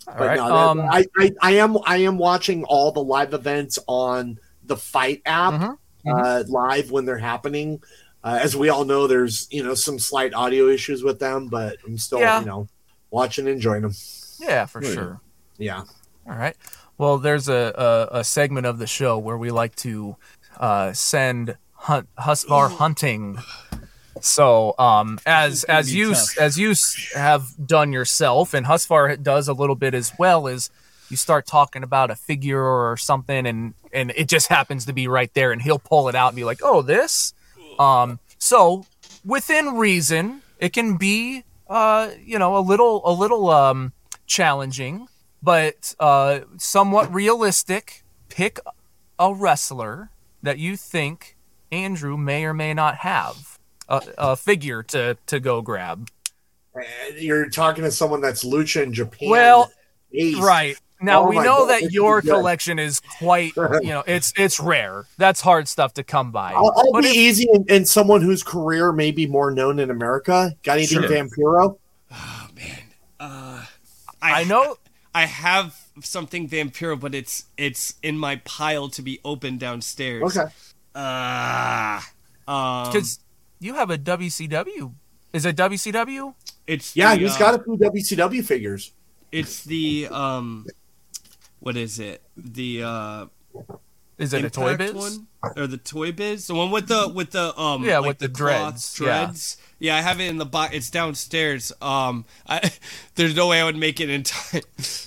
All 0.09 0.15
But 0.19 0.27
right. 0.27 0.37
no, 0.37 0.45
um, 0.57 0.81
I, 0.81 1.05
I, 1.19 1.33
I 1.41 1.53
am 1.53 1.77
I 1.87 1.99
am 1.99 2.19
watching 2.19 2.65
all 2.65 2.93
the 2.93 3.03
live 3.03 3.35
events 3.35 3.79
on 3.87 4.39
the 4.65 4.77
FITE 4.77 5.23
app 5.27 5.55
Mhm, 5.55 5.77
Uh, 6.07 6.45
live 6.49 6.91
when 6.91 7.05
they're 7.05 7.19
happening. 7.19 7.83
Uh, 8.25 8.39
as 8.41 8.57
we 8.57 8.69
all 8.69 8.85
know, 8.85 9.07
there's 9.07 9.49
you 9.51 9.63
know 9.63 9.75
some 9.75 9.99
slight 9.99 10.35
audio 10.35 10.69
issues 10.69 11.03
with 11.03 11.19
them, 11.19 11.49
but 11.49 11.77
I'm 11.87 11.99
still 11.99 12.21
Yeah. 12.21 12.41
you 12.41 12.47
know 12.47 12.69
watching 13.11 13.47
and 13.47 13.57
enjoying 13.57 13.83
them. 13.83 13.93
yeah, 14.39 14.67
for 14.67 14.83
sure. 14.83 15.21
Yeah, 15.59 15.85
All 16.29 16.35
right. 16.37 16.57
Well, 16.99 17.19
there's 17.19 17.49
a, 17.49 18.09
a, 18.13 18.19
a 18.21 18.25
segment 18.25 18.67
of 18.67 18.79
the 18.79 18.87
show 18.87 19.19
where 19.19 19.37
we 19.37 19.51
like 19.51 19.75
to 19.77 20.17
uh, 20.59 20.93
send 20.93 21.57
hunt, 21.75 22.09
Husvar 22.19 22.71
hunting. 22.71 23.39
So, 24.25 24.75
um, 24.79 25.19
as 25.27 25.65
as 25.65 25.95
you 25.95 26.15
tough. 26.15 26.39
as 26.39 26.59
you 26.59 26.75
have 27.15 27.67
done 27.67 27.93
yourself, 27.93 28.55
and 28.55 28.67
Husfar 28.67 29.21
does 29.21 29.49
a 29.49 29.53
little 29.53 29.75
bit 29.75 29.95
as 29.95 30.13
well, 30.19 30.47
is 30.47 30.71
you 31.11 31.17
start 31.17 31.47
talking 31.47 31.83
about 31.83 32.11
a 32.11 32.15
figure 32.15 32.63
or 32.63 32.97
something, 32.97 33.47
and 33.47 33.75
and 33.93 34.13
it 34.17 34.29
just 34.29 34.49
happens 34.49 34.87
to 34.87 34.93
be 34.93 35.09
right 35.09 35.33
there, 35.35 35.51
and 35.51 35.61
he'll 35.61 35.79
pull 35.79 36.09
it 36.09 36.15
out 36.15 36.29
and 36.29 36.37
be 36.37 36.45
like, 36.45 36.61
"Oh, 36.63 36.83
this." 36.83 37.35
Um, 37.79 38.21
so 38.39 38.87
within 39.25 39.75
reason, 39.77 40.43
it 40.59 40.73
can 40.73 40.97
be 40.97 41.45
uh, 41.69 42.11
you 42.25 42.39
know, 42.39 42.57
a 42.57 42.61
little 42.61 43.03
a 43.05 43.13
little 43.13 43.51
um 43.51 43.93
challenging, 44.27 45.09
but 45.43 45.95
uh 45.99 46.41
somewhat 46.59 47.13
realistic. 47.13 48.05
Pick 48.29 48.61
a 49.19 49.35
wrestler 49.35 50.11
that 50.43 50.59
you 50.59 50.77
think 50.77 51.37
Andrew 51.71 52.17
may 52.17 52.45
or 52.45 52.55
may 52.55 52.73
not 52.73 52.97
have 52.99 53.52
a, 53.93 54.03
a 54.19 54.37
figure 54.37 54.83
to 54.85 55.17
to 55.27 55.39
go 55.41 55.61
grab. 55.63 56.09
You're 57.19 57.49
talking 57.51 57.85
to 57.85 57.91
someone 57.91 58.21
that's 58.21 58.45
lucha 58.45 58.83
in 58.83 58.93
Japan. 58.95 59.29
Well, 59.31 59.71
based. 60.11 60.41
Right. 60.41 60.77
Now 61.03 61.25
Oh 61.25 61.29
we 61.29 61.37
know 61.37 61.67
God, 61.67 61.71
that 61.83 61.93
your 61.93 62.21
is 62.21 62.25
collection 62.25 62.79
is 62.79 63.01
quite, 63.19 63.55
you 63.57 63.89
know, 63.89 64.05
it's 64.07 64.33
it's 64.37 64.59
rare. 64.61 65.05
That's 65.19 65.41
hard 65.41 65.67
stuff 65.69 65.95
to 65.95 66.05
come 66.05 66.31
by. 66.31 66.53
I'll, 66.53 66.73
I'll 66.77 66.93
But 66.93 67.03
be 67.03 67.09
if- 67.11 67.17
easy 67.17 67.49
and, 67.53 67.69
and 67.71 67.87
someone 67.89 68.23
whose 68.23 68.43
career 68.43 68.93
may 68.93 69.11
be 69.11 69.27
more 69.27 69.51
known 69.51 69.79
in 69.81 69.91
America. 69.91 70.57
Got 70.63 70.79
anything 70.79 71.03
Sure. 71.03 71.11
Vampiro? 71.11 71.79
Oh 72.13 72.49
man. 72.57 72.79
Uh, 73.21 73.65
I 74.23 74.45
know 74.45 74.77
I 75.15 75.27
have 75.27 75.77
something 76.03 76.49
Vampiro, 76.49 76.99
but 76.99 77.15
it's 77.15 77.45
it's 77.59 77.95
in 78.03 78.17
my 78.17 78.37
pile 78.45 78.89
to 78.91 79.03
be 79.03 79.19
opened 79.25 79.59
downstairs. 79.61 80.37
Okay. 80.39 80.51
Ah. 80.95 82.09
um, 82.47 82.93
because 82.93 83.19
you 83.63 83.75
have 83.75 83.91
a 83.91 83.99
WCW. 83.99 84.95
Is 85.33 85.47
it 85.47 85.57
WCW? 85.57 86.35
it's 86.67 86.95
Yeah, 86.95 87.15
the, 87.15 87.23
he's 87.23 87.37
uh, 87.37 87.39
got 87.39 87.61
a 87.61 87.63
few 87.63 87.77
WCW 87.77 88.45
figures. 88.45 88.93
It's 89.31 89.65
the 89.65 90.09
um, 90.11 90.67
what 91.61 91.77
is 91.77 91.99
it? 91.99 92.23
The 92.37 92.83
uh, 92.83 93.27
Is 94.19 94.33
it 94.35 94.45
a 94.45 94.51
Toy 94.51 94.73
Impact 94.73 94.93
Biz? 94.95 95.03
one 95.03 95.27
or 95.57 95.67
the 95.67 95.79
Toy 95.79 96.13
Biz? 96.13 96.49
The 96.49 96.55
one 96.55 96.71
with 96.71 96.89
the 96.89 97.09
with 97.09 97.31
the 97.31 97.59
um, 97.59 97.83
Yeah, 97.85 97.99
like 98.01 98.09
with 98.09 98.19
the 98.19 98.29
cloth 98.29 98.37
dreads, 98.37 98.99
yeah. 99.01 99.07
Dreads. 99.25 99.57
Yeah. 99.79 99.97
I 99.97 100.01
have 100.03 100.21
it 100.21 100.27
in 100.29 100.37
the 100.39 100.45
box. 100.45 100.75
It's 100.75 100.91
downstairs. 100.91 101.73
Um, 101.81 102.27
I 102.47 102.71
there's 103.15 103.35
no 103.35 103.49
way 103.49 103.61
I 103.61 103.65
would 103.65 103.77
make 103.77 104.01
it 104.01 104.11
in 104.11 104.23
time. 104.25 104.61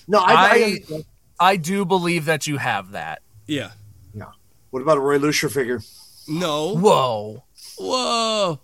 No, 0.08 0.20
I, 0.20 0.34
I, 0.34 0.96
I- 0.96 1.06
I 1.38 1.58
do 1.58 1.84
believe 1.86 2.26
that 2.26 2.48
you 2.48 2.58
have 2.58 2.92
that. 2.92 3.22
yeah. 3.46 3.72
Yeah. 4.14 4.32
What 4.72 4.82
about 4.82 4.98
a 4.98 5.02
Roy 5.02 5.18
Lucia 5.18 5.50
figure? 5.50 5.82
No. 6.30 6.76
Whoa! 6.78 7.44
Whoa. 7.78 8.60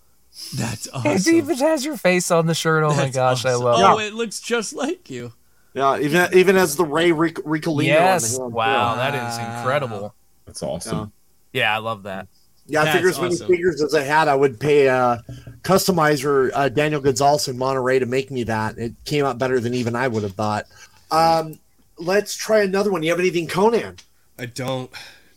That's 0.56 0.88
awesome. 0.90 1.12
It 1.12 1.16
awesome. 1.16 1.36
even 1.36 1.58
has 1.58 1.86
your 1.86 1.98
face 1.98 2.32
on 2.32 2.46
the 2.48 2.54
shirt. 2.56 2.84
Oh 2.84 2.90
my 2.90 2.96
That's 2.96 3.16
gosh, 3.16 3.46
I 3.46 3.52
awesome. 3.54 3.64
love 3.66 3.80
Oh, 3.80 4.00
it. 4.00 4.08
it 4.08 4.14
looks 4.14 4.40
just 4.40 4.74
like 4.74 5.10
you. 5.10 5.34
Yeah, 5.74 5.98
even 6.00 6.28
even 6.34 6.56
as 6.58 6.76
the 6.76 6.84
Ray 6.86 7.12
Ric- 7.12 7.36
Ricolino. 7.46 7.86
Yes. 7.86 8.38
on 8.38 8.50
the. 8.50 8.56
Wow, 8.56 8.96
Yeah. 8.96 9.12
that 9.12 9.32
is 9.32 9.38
incredible. 9.60 10.14
That's 10.46 10.64
awesome. 10.64 11.12
Yeah, 11.54 11.74
I 11.74 11.78
love 11.80 12.04
that. 12.04 12.28
Yeah, 12.68 12.84
I 12.84 12.92
figure 12.94 13.10
as 13.10 13.20
many 13.20 13.34
awesome. 13.36 13.48
figures 13.48 13.82
as 13.82 13.94
I 13.96 14.02
had, 14.04 14.28
I 14.28 14.36
would 14.36 14.60
pay 14.60 14.88
a 14.88 15.22
customizer, 15.64 16.52
uh, 16.54 16.70
Daniel 16.70 17.02
Gonzalez 17.02 17.48
in 17.48 17.58
Monterrey, 17.58 18.00
to 18.00 18.06
make 18.06 18.32
me 18.32 18.44
that. 18.44 18.78
It 18.78 18.94
came 19.06 19.26
out 19.26 19.38
better 19.38 19.60
than 19.60 19.74
even 19.74 19.96
I 19.96 20.08
would 20.08 20.24
have 20.24 20.34
thought. 20.34 20.66
Um, 21.10 21.60
let's 21.98 22.36
try 22.36 22.62
another 22.62 22.92
one. 22.92 23.04
You 23.04 23.10
have 23.12 23.20
anything 23.20 23.48
Konnan? 23.48 24.00
I 24.40 24.46
don't. 24.46 24.90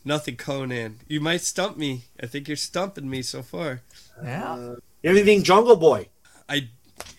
Nothing 0.04 0.36
Konnan. 0.36 0.96
You 1.08 1.20
might 1.20 1.40
stump 1.40 1.76
me. 1.78 2.04
I 2.22 2.26
think 2.26 2.46
you're 2.48 2.56
stumping 2.56 3.08
me 3.08 3.22
so 3.22 3.42
far. 3.42 3.80
Yeah. 4.22 4.56
You 4.56 5.08
have 5.10 5.16
anything 5.16 5.42
Jungle 5.42 5.76
Boy? 5.76 6.08
I, 6.48 6.68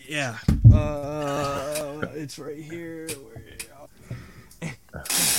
yeah. 0.07 0.37
Uh, 0.73 2.01
it's 2.13 2.37
right 2.37 2.57
here. 2.57 3.07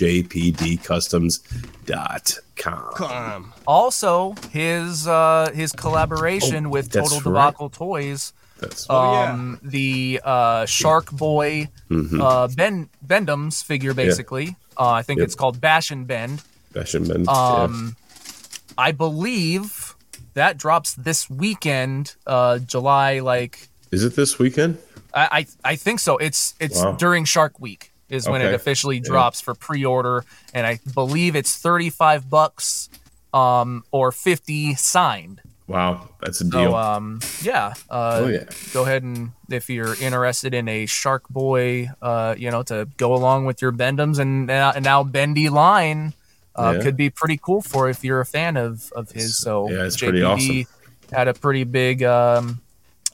jpdcustoms.com. 1.87 2.93
Come. 2.95 3.53
Also, 3.67 4.35
his 4.51 5.07
uh, 5.07 5.51
his 5.55 5.73
collaboration 5.73 6.67
Oh, 6.67 6.71
with 6.71 6.91
that's 6.91 7.11
Total 7.13 7.33
right. 7.33 7.47
Debacle 7.47 7.69
Toys. 7.71 8.33
That's 8.59 8.89
Um, 8.89 9.61
the 9.63 10.21
uh, 10.25 10.65
Shark 10.65 11.11
Boy 11.13 11.69
Mhm. 11.91 12.21
uh, 12.23 12.49
Ben 12.49 12.89
Bendham's 13.03 13.61
figure, 13.63 13.93
basically. 13.93 14.57
Uh, 14.79 14.91
I 14.93 15.03
think 15.03 15.19
Yep. 15.19 15.27
it's 15.27 15.35
called 15.35 15.61
Bash 15.61 15.91
and 15.91 16.07
Bend. 16.07 16.43
Fashion 16.73 17.07
Men. 17.07 17.27
Um, 17.29 17.97
I 18.79 18.93
believe 18.93 19.95
that 20.35 20.57
drops 20.57 20.95
this 20.95 21.29
weekend, 21.29 22.15
uh, 22.27 22.59
July. 22.59 23.19
Like, 23.21 23.69
Is 23.91 24.05
it 24.05 24.17
this 24.17 24.39
weekend? 24.39 24.79
I, 25.15 25.47
I, 25.65 25.71
I 25.73 25.77
think 25.77 26.01
so. 26.01 26.17
It's 26.19 26.55
it's 26.61 26.83
Wow. 26.83 26.93
during 26.93 27.25
Shark 27.25 27.59
Week 27.61 27.93
is 28.09 28.29
when 28.29 28.41
it 28.43 28.53
officially 28.55 28.97
Yeah. 28.97 29.03
drops 29.11 29.41
for 29.41 29.55
pre-order, 29.55 30.25
and 30.55 30.67
I 30.67 30.79
believe 30.95 31.35
it's 31.37 31.57
thirty-five 31.57 32.29
bucks, 32.31 32.89
um, 33.33 33.85
or 33.91 34.13
fifty 34.13 34.75
signed. 34.75 35.41
Wow, 35.69 36.11
that's 36.21 36.41
a 36.41 36.45
deal. 36.45 36.71
So, 36.73 36.77
um, 36.77 37.21
yeah, 37.43 37.75
uh, 37.91 38.21
Oh, 38.23 38.29
yeah. 38.29 38.45
go 38.73 38.83
ahead 38.85 39.03
and 39.03 39.33
if 39.51 39.69
you're 39.69 39.95
interested 40.01 40.55
in 40.55 40.69
a 40.69 40.87
Shark 40.87 41.29
Boy, 41.29 41.91
uh, 42.01 42.37
you 42.39 42.53
know, 42.53 42.63
to 42.65 42.87
go 42.99 43.15
along 43.15 43.47
with 43.47 43.61
your 43.61 43.73
Bendhams 43.73 44.21
and, 44.21 44.49
uh, 44.49 44.73
and 44.77 44.85
now 44.85 45.03
Bendy 45.03 45.49
line, 45.49 46.13
uh, 46.55 46.75
Yeah. 46.77 46.83
could 46.85 46.97
be 46.97 47.11
pretty 47.11 47.37
cool 47.43 47.63
for 47.63 47.89
if 47.91 48.05
you're 48.05 48.21
a 48.21 48.27
fan 48.27 48.57
of 48.57 48.93
of 48.95 49.11
his. 49.11 49.37
So 49.39 49.69
yeah, 49.69 49.85
it's 49.87 49.97
pretty 49.97 50.23
awesome. 50.23 50.67
had 51.13 51.27
a 51.27 51.35
pretty 51.35 51.65
big, 51.65 52.05
um, 52.05 52.61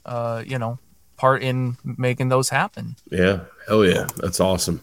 uh, 0.05 0.43
you 0.45 0.57
know, 0.59 0.79
part 1.17 1.41
in 1.43 1.77
making 1.83 2.29
those 2.29 2.49
happen. 2.49 2.95
yeah, 3.11 3.41
hell 3.67 3.85
yeah, 3.85 4.07
that's 4.17 4.39
awesome. 4.39 4.81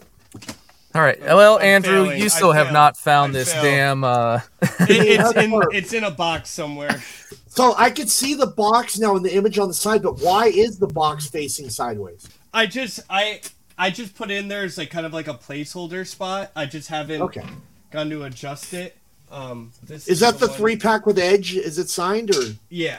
All 0.92 1.02
right, 1.02 1.20
well, 1.20 1.56
I'm 1.58 1.62
Andrew, 1.64 2.04
failing. 2.04 2.18
you 2.18 2.24
I 2.24 2.28
still 2.28 2.50
have 2.52 2.66
failed. 2.66 2.74
not 2.74 2.96
found 2.96 3.30
I 3.30 3.38
this 3.38 3.52
failed. 3.52 3.64
damn. 3.64 4.04
Uh, 4.04 4.40
It, 4.80 5.20
it's 5.20 5.36
in 5.36 5.62
it's 5.72 5.92
in 5.92 6.04
a 6.04 6.10
box 6.10 6.50
somewhere. 6.50 7.00
So 7.46 7.74
I 7.76 7.90
could 7.90 8.08
see 8.10 8.34
the 8.34 8.46
box 8.48 8.98
now 8.98 9.14
in 9.16 9.22
the 9.22 9.32
image 9.34 9.58
on 9.58 9.68
the 9.68 9.74
side, 9.74 10.02
but 10.02 10.18
why 10.20 10.46
is 10.46 10.78
the 10.78 10.86
box 10.88 11.28
facing 11.28 11.68
sideways? 11.70 12.28
I 12.52 12.66
just 12.66 13.00
I 13.08 13.40
I 13.78 13.90
just 13.90 14.14
put 14.16 14.30
in 14.32 14.48
there 14.48 14.64
as 14.64 14.78
like 14.78 14.90
kind 14.90 15.06
of 15.06 15.12
like 15.12 15.28
a 15.28 15.34
placeholder 15.34 16.04
spot. 16.06 16.50
I 16.56 16.66
just 16.66 16.88
haven't 16.88 17.22
Okay. 17.22 17.44
gone 17.92 18.10
to 18.10 18.24
adjust 18.24 18.74
it. 18.74 18.96
Um, 19.30 19.70
this 19.84 20.08
Is 20.08 20.18
that 20.20 20.38
the 20.40 20.48
one- 20.48 20.56
three 20.56 20.76
pack 20.76 21.06
with 21.06 21.18
Edge? 21.18 21.54
Is 21.54 21.78
it 21.78 21.88
signed 21.88 22.34
or 22.34 22.42
Yeah. 22.68 22.98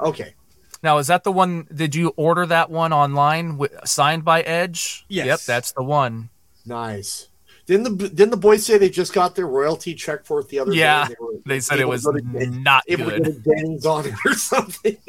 Okay? 0.00 0.34
Now, 0.82 0.98
is 0.98 1.06
that 1.06 1.24
the 1.24 1.32
one? 1.32 1.66
Did 1.72 1.94
you 1.94 2.08
order 2.16 2.44
that 2.46 2.70
one 2.70 2.92
online, 2.92 3.52
wi- 3.58 3.70
signed 3.84 4.24
by 4.24 4.42
Edge? 4.42 5.04
Yes. 5.08 5.26
Yep, 5.26 5.40
that's 5.46 5.72
the 5.72 5.82
one. 5.82 6.30
Nice. 6.66 7.28
Didn't 7.66 7.84
the 7.98 8.08
didn't 8.08 8.30
the 8.30 8.36
boys 8.36 8.66
say 8.66 8.76
they 8.78 8.90
just 8.90 9.12
got 9.12 9.36
their 9.36 9.46
royalty 9.46 9.94
check 9.94 10.24
for 10.24 10.40
it 10.40 10.48
the 10.48 10.58
other 10.58 10.72
Yeah, 10.72 11.06
day? 11.08 11.14
were 11.20 11.34
they 11.46 11.60
said 11.60 11.78
it 11.78 11.86
was 11.88 12.02
to 12.02 12.10
go 12.12 12.18
to 12.18 12.20
Den- 12.46 12.62
not 12.64 12.82
able 12.88 13.04
to 13.04 13.10
good. 13.20 13.24
go 13.24 13.30
to 13.32 13.38
Denny's 13.38 13.86
on 13.86 14.06
it 14.06 14.14
or 14.26 14.34
something. 14.34 14.96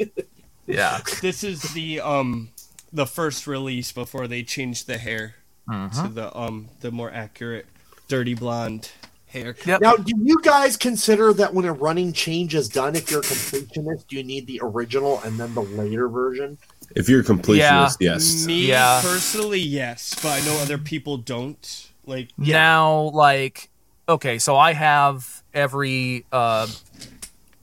Yeah. 0.66 1.00
This 1.20 1.44
is 1.44 1.60
the 1.74 2.00
um 2.00 2.48
the 2.90 3.04
first 3.06 3.46
release 3.46 3.92
before 3.92 4.26
they 4.26 4.42
changed 4.42 4.86
the 4.86 4.96
hair 4.98 5.34
Mm-hmm. 5.68 6.02
to 6.06 6.08
the 6.12 6.38
um 6.38 6.68
the 6.80 6.90
more 6.90 7.10
accurate 7.10 7.66
dirty 8.08 8.32
blonde 8.34 8.90
hair. 9.34 9.54
Yep. 9.66 9.80
Now, 9.82 9.96
do 9.96 10.12
you 10.22 10.40
guys 10.42 10.76
consider 10.78 11.34
that 11.34 11.52
when 11.52 11.66
a 11.66 11.72
running 11.72 12.12
change 12.14 12.54
is 12.54 12.68
done, 12.68 12.96
if 12.96 13.10
you're 13.10 13.20
a 13.20 13.24
completionist, 13.24 14.06
do 14.08 14.16
you 14.16 14.24
need 14.24 14.46
the 14.46 14.60
original 14.62 15.20
and 15.22 15.38
then 15.38 15.52
the 15.54 15.60
later 15.62 16.08
version? 16.08 16.56
If 16.96 17.08
you're 17.08 17.20
a 17.20 17.24
completionist, 17.24 17.96
yes. 18.00 18.46
Me 18.46 18.66
Yeah. 18.68 19.00
personally, 19.02 19.60
yes, 19.60 20.14
but 20.22 20.28
I 20.40 20.44
know 20.46 20.56
other 20.62 20.78
people 20.78 21.18
don't. 21.18 21.90
Like 22.06 22.30
Now, 22.38 23.10
like, 23.14 23.68
okay, 24.08 24.38
so 24.38 24.56
I 24.56 24.72
have 24.74 25.42
every 25.52 26.24
uh, 26.32 26.66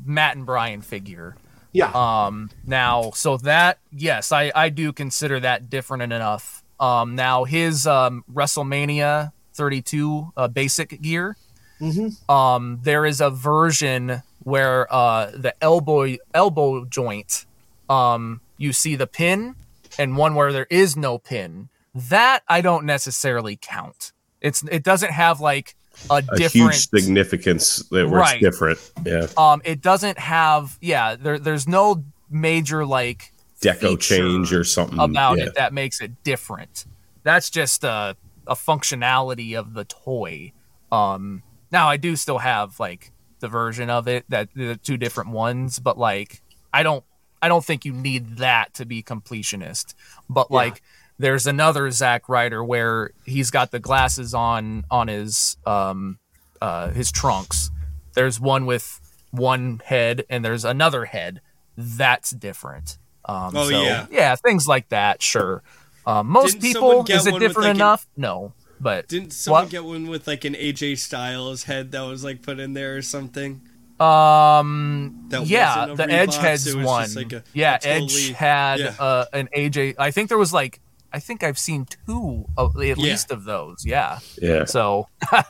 Matt 0.04 0.36
and 0.36 0.46
Brian 0.46 0.82
figure. 0.82 1.36
Yeah. 1.74 1.92
Um. 1.94 2.50
Now, 2.66 3.12
so 3.12 3.38
that 3.38 3.78
yes, 3.92 4.32
I 4.32 4.52
I 4.54 4.70
do 4.70 4.92
consider 4.92 5.40
that 5.40 5.70
different 5.70 6.04
enough. 6.04 6.64
Um. 6.80 7.16
Now 7.16 7.44
his 7.46 7.86
um 7.88 8.26
WrestleMania 8.34 9.32
32 9.54 10.34
uh, 10.36 10.48
basic 10.48 11.02
gear. 11.02 11.38
Mm-hmm. 11.82 12.32
Um. 12.32 12.80
There 12.84 13.06
is 13.06 13.20
a 13.22 13.30
version 13.30 14.22
where 14.44 14.92
uh 14.94 15.32
the 15.32 15.54
elbow 15.64 16.16
elbow 16.34 16.86
joint, 16.86 17.46
um, 17.90 18.42
you 18.58 18.72
see 18.74 18.96
the 18.96 19.08
pin, 19.08 19.56
and 19.98 20.16
one 20.18 20.36
where 20.36 20.52
there 20.54 20.68
is 20.70 20.96
no 20.96 21.18
pin. 21.18 21.70
That 21.94 22.44
I 22.48 22.62
don't 22.62 22.86
necessarily 22.86 23.58
count. 23.62 24.14
It's 24.42 24.64
it 24.72 24.84
doesn't 24.84 25.12
have 25.12 25.42
like 25.42 25.76
a, 26.10 26.16
A 26.16 26.22
different 26.38 26.74
huge 26.74 26.90
significance 26.90 27.78
that 27.90 28.10
where 28.10 28.22
Right. 28.22 28.40
different. 28.42 28.80
Yeah. 29.06 29.28
um 29.38 29.62
it 29.66 29.82
doesn't 29.82 30.18
have 30.18 30.78
yeah 30.82 31.16
there 31.16 31.38
there's 31.38 31.68
no 31.68 32.04
major 32.30 32.86
like 32.86 33.32
Deco 33.62 34.00
change 34.00 34.54
or 34.54 34.64
something. 34.64 34.98
about 35.00 35.38
yeah. 35.38 35.46
it 35.48 35.56
that 35.56 35.74
makes 35.74 36.00
it 36.02 36.24
different 36.24 36.86
that's 37.24 37.50
just 37.50 37.84
a, 37.84 38.16
a 38.48 38.56
functionality 38.56 39.54
of 39.60 39.74
the 39.74 39.84
toy 39.86 40.54
um 40.92 41.44
now 41.72 41.88
i 41.90 41.98
do 41.98 42.16
still 42.16 42.40
have 42.40 42.80
like 42.80 43.12
the 43.40 43.48
version 43.48 43.90
of 43.90 44.08
it 44.08 44.24
that 44.30 44.50
the 44.56 44.76
two 44.78 44.98
different 44.98 45.30
ones 45.32 45.80
but 45.80 45.98
like 45.98 46.42
i 46.74 46.84
don't 46.84 47.04
i 47.42 47.48
don't 47.48 47.66
think 47.66 47.86
you 47.86 47.94
need 47.94 48.38
that 48.38 48.74
to 48.74 48.86
be 48.86 49.02
completionist 49.02 49.94
but 50.30 50.48
Yeah. 50.50 50.56
like 50.58 50.82
there's 51.20 51.46
another 51.46 51.92
Zack 51.92 52.28
Ryder 52.30 52.64
where 52.64 53.12
he's 53.26 53.52
got 53.52 53.70
the 53.70 53.80
glasses 53.80 54.34
on 54.34 54.86
on 54.90 55.08
his 55.08 55.56
um 55.68 56.18
uh 56.60 56.90
his 56.90 57.12
trunks. 57.12 57.70
There's 58.16 58.40
one 58.40 58.66
with 58.66 59.00
one 59.30 59.82
head 59.86 60.26
and 60.32 60.44
there's 60.44 60.66
another 60.66 61.06
head. 61.06 61.42
That's 61.78 62.32
different. 62.32 62.98
Um 63.26 63.52
Oh, 63.56 63.70
so, 63.70 63.82
yeah. 63.84 64.08
yeah, 64.10 64.36
things 64.36 64.68
like 64.68 64.90
that, 64.90 65.22
sure. 65.22 65.62
Um 66.08 66.26
most 66.26 66.54
Didn't 66.60 66.64
people 66.74 67.06
is 67.08 67.28
it 67.28 67.38
different 67.38 67.56
like, 67.56 67.70
an- 67.72 67.76
enough? 67.76 68.08
No. 68.18 68.54
But 68.82 69.08
Didn't 69.08 69.32
someone 69.34 69.64
what? 69.66 69.70
get 69.72 69.84
one 69.86 70.08
with 70.08 70.26
like 70.28 70.44
an 70.44 70.56
AJ 70.56 70.98
Styles 70.98 71.64
head 71.64 71.92
that 71.92 72.02
was 72.02 72.24
like 72.24 72.42
put 72.42 72.60
in 72.60 72.74
there 72.74 72.98
or 72.98 73.02
something? 73.04 73.62
Um. 74.00 75.26
That 75.30 75.46
yeah, 75.46 75.88
wasn't 75.88 75.92
a 75.92 76.08
the 76.08 76.14
Edge 76.14 76.30
Reeboks, 76.32 76.42
heads 76.42 76.76
one. 76.76 77.14
like 77.14 77.32
a- 77.34 77.44
yeah, 77.54 77.76
a 77.76 77.80
totally- 77.80 78.06
Edge 78.30 78.30
had 78.32 78.80
yeah. 78.80 78.96
uh, 79.00 79.26
an 79.34 79.48
AJ. 79.56 79.96
I 80.00 80.10
think 80.12 80.30
there 80.30 80.38
was 80.40 80.52
like 80.52 80.80
I 81.14 81.20
think 81.20 81.44
I've 81.44 81.60
seen 81.60 81.86
two 82.08 82.46
of, 82.58 82.76
at 82.78 82.84
Yeah. 82.88 82.94
least 82.96 83.32
of 83.32 83.44
those. 83.44 83.86
Yeah. 83.86 84.20
Yeah. 84.42 84.66
So, 84.66 85.08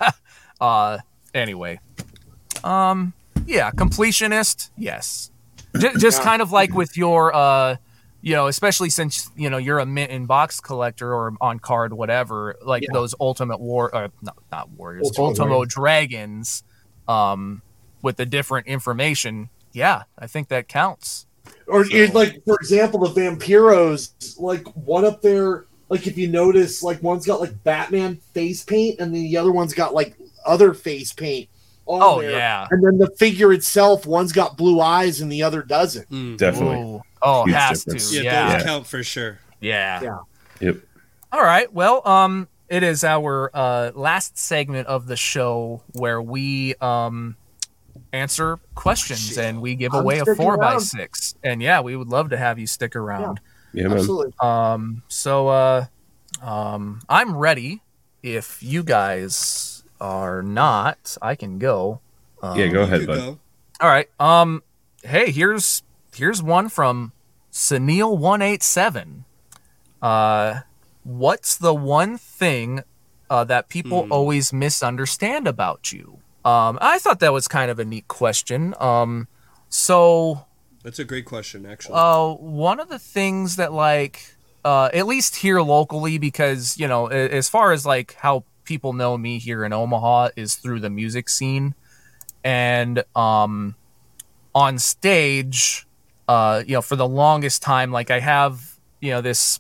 uh, 0.62 0.98
anyway, 1.34 1.80
um, 2.64 3.14
yeah, 3.46 3.72
completionist, 3.72 4.70
yes. 4.78 5.32
J- 5.80 5.94
just 5.98 6.20
Yeah. 6.20 6.26
kind 6.26 6.42
of 6.42 6.52
like 6.52 6.74
with 6.74 6.98
your 6.98 7.34
uh, 7.34 7.78
you 8.22 8.36
know, 8.36 8.48
especially 8.48 8.90
since 8.90 9.30
you 9.36 9.50
know 9.50 9.58
you're 9.58 9.80
a 9.80 9.86
mint 9.86 10.12
in 10.12 10.26
box 10.26 10.60
collector 10.60 11.14
or 11.14 11.34
on 11.42 11.60
card, 11.60 11.94
whatever. 11.94 12.56
Like 12.64 12.84
Yeah. 12.84 12.90
those 12.94 13.16
Ultimate 13.20 13.60
War, 13.60 13.94
uh, 13.96 14.10
not 14.22 14.38
not 14.52 14.70
Warriors, 14.72 15.08
Ultimate 15.08 15.28
Ultimo 15.28 15.56
Warriors. 15.56 15.74
Dragons, 15.74 16.64
um, 17.08 17.62
with 18.02 18.18
the 18.18 18.26
different 18.26 18.68
information. 18.68 19.50
Yeah, 19.74 20.04
I 20.20 20.28
think 20.28 20.50
that 20.50 20.68
counts. 20.68 21.26
Or 21.68 21.86
you'd 21.86 22.14
like, 22.14 22.44
for 22.46 22.56
example, 22.56 23.00
the 23.00 23.20
Vampiros, 23.20 24.40
like 24.40 24.68
one 24.76 25.06
up 25.06 25.22
there, 25.22 25.66
like 25.90 26.06
if 26.06 26.18
you 26.18 26.28
notice, 26.28 26.84
like 26.84 27.02
one's 27.02 27.26
got 27.26 27.40
like 27.40 27.64
Batman 27.64 28.18
face 28.34 28.64
paint, 28.64 29.00
and 29.00 29.14
then 29.14 29.24
the 29.24 29.38
other 29.38 29.52
one's 29.52 29.74
got 29.74 29.94
like 29.94 30.16
other 30.46 30.74
face 30.74 31.14
paint. 31.14 31.50
On 31.88 32.02
Oh, 32.02 32.22
there. 32.22 32.32
yeah. 32.32 32.68
and 32.72 32.84
then 32.86 32.98
the 32.98 33.10
figure 33.18 33.52
itself, 33.52 34.06
one's 34.06 34.32
got 34.32 34.56
blue 34.58 34.80
eyes 34.80 35.20
and 35.22 35.32
the 35.32 35.44
other 35.44 35.62
doesn't. 35.64 36.10
Mm. 36.10 36.38
Definitely. 36.38 36.78
Ooh. 36.78 37.02
Oh, 37.22 37.44
Huge 37.46 37.56
has 37.56 37.84
difference. 37.84 38.10
to. 38.12 38.24
Yeah, 38.24 38.32
Yeah. 38.50 38.54
those 38.58 38.64
count 38.66 38.88
for 38.88 39.04
sure. 39.04 39.40
Yeah. 39.60 40.02
Yeah. 40.02 40.18
Yep. 40.60 40.78
All 41.32 41.42
right. 41.42 41.72
Well, 41.74 42.08
um, 42.08 42.48
it 42.70 42.84
is 42.84 43.04
our 43.04 43.50
uh, 43.54 43.92
last 43.96 44.38
segment 44.38 44.88
of 44.88 45.08
the 45.08 45.18
show 45.18 45.82
where 45.94 46.22
we 46.22 46.76
um 46.76 47.36
answer 48.14 48.60
questions 48.76 49.38
and 49.38 49.62
we 49.62 49.76
give 49.76 49.94
I'm 49.94 50.02
away 50.02 50.18
a 50.20 50.22
sticking 50.22 50.36
four 50.36 50.58
by 50.58 50.78
six. 50.80 51.36
And 51.44 51.62
yeah, 51.62 51.82
we 51.82 51.96
would 51.96 52.08
love 52.10 52.30
to 52.30 52.38
have 52.38 52.60
you 52.60 52.68
stick 52.68 52.96
around. 52.96 53.40
Yeah, 53.74 53.88
man. 53.88 53.98
Absolutely. 54.00 54.34
Um, 54.42 55.04
so 55.08 55.48
uh, 55.48 55.86
um, 56.42 57.02
I'm 57.10 57.36
ready. 57.36 57.82
If 58.24 58.62
you 58.62 58.84
guys 58.84 59.71
are 60.02 60.42
not, 60.44 61.16
I 61.22 61.36
can 61.36 61.58
go. 61.60 62.02
Um, 62.44 62.60
Yeah, 62.60 62.68
go 62.68 62.82
ahead, 62.82 63.02
You 63.02 63.08
bud. 63.08 63.16
go. 63.18 63.40
All 63.80 63.88
right. 63.90 64.10
Um. 64.20 64.64
Hey, 65.04 65.32
here's 65.32 65.82
here's 66.14 66.44
one 66.44 66.68
from 66.70 67.14
Sunil 67.52 68.18
one 68.18 68.42
eight 68.42 68.62
seven. 68.64 69.24
Uh, 70.02 70.62
what's 71.04 71.56
the 71.58 71.74
one 71.74 72.18
thing 72.18 72.84
uh, 73.30 73.44
that 73.46 73.70
people 73.70 74.04
Hmm. 74.04 74.12
always 74.12 74.52
misunderstand 74.52 75.48
about 75.48 75.92
you? 75.94 76.20
Um, 76.44 76.78
I 76.82 76.98
thought 77.00 77.20
that 77.20 77.34
was 77.34 77.48
kind 77.48 77.70
of 77.72 77.80
a 77.80 77.86
neat 77.86 78.08
question. 78.08 78.74
Um, 78.80 79.28
so 79.70 80.46
That's 80.84 81.00
a 81.00 81.06
great 81.06 81.26
question, 81.26 81.66
actually. 81.66 81.96
uh, 81.96 82.34
one 82.34 82.80
of 82.80 82.90
the 82.90 82.98
things 83.00 83.56
that 83.58 83.72
like, 83.74 84.36
uh, 84.66 84.90
at 84.94 85.06
least 85.08 85.38
here 85.38 85.62
locally, 85.62 86.18
because 86.18 86.78
you 86.80 86.88
know, 86.88 87.08
as 87.08 87.48
far 87.48 87.72
as 87.72 87.86
like 87.86 88.16
how 88.20 88.44
people 88.64 88.94
know 88.94 89.18
me 89.18 89.40
here 89.40 89.64
in 89.64 89.74
Omaha 89.74 90.30
is 90.36 90.56
through 90.56 90.80
the 90.80 90.90
music 90.90 91.30
scene, 91.30 91.76
and 92.44 93.04
um, 93.16 93.76
on 94.54 94.80
stage, 94.80 95.88
uh, 96.28 96.64
you 96.66 96.74
know, 96.74 96.82
for 96.82 96.96
the 96.96 97.08
longest 97.08 97.62
time, 97.62 97.92
like 97.92 98.12
I 98.12 98.20
have, 98.20 98.76
you 99.00 99.12
know, 99.12 99.22
this, 99.22 99.60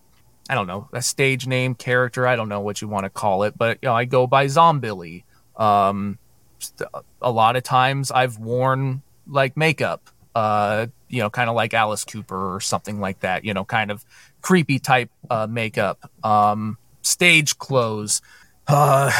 I 0.49 0.55
don't 0.55 0.67
know, 0.67 0.89
a 0.93 1.01
stage 1.01 1.47
name 1.47 1.75
character, 1.75 2.27
I 2.27 2.35
don't 2.35 2.49
know 2.49 2.61
what 2.61 2.81
you 2.81 2.87
want 2.87 3.05
to 3.05 3.09
call 3.09 3.43
it, 3.43 3.57
but 3.57 3.79
you 3.81 3.89
know, 3.89 3.95
I 3.95 4.05
go 4.05 4.27
by 4.27 4.45
Zombilly. 4.45 5.23
Um, 5.55 6.17
a 7.21 7.31
lot 7.31 7.55
of 7.55 7.63
times 7.63 8.11
I've 8.11 8.37
worn 8.37 9.01
like 9.27 9.57
makeup 9.57 10.09
uh, 10.35 10.87
you 11.09 11.19
know, 11.19 11.29
kind 11.29 11.49
of 11.49 11.55
like 11.55 11.73
Alice 11.73 12.05
Cooper 12.05 12.55
or 12.55 12.61
something 12.61 12.99
like 12.99 13.19
that, 13.21 13.43
you 13.43 13.53
know, 13.53 13.65
kind 13.65 13.91
of 13.91 14.05
creepy 14.41 14.79
type 14.79 15.09
uh, 15.29 15.47
makeup, 15.47 16.09
um, 16.23 16.77
stage 17.01 17.57
clothes, 17.57 18.21
uh, 18.67 19.11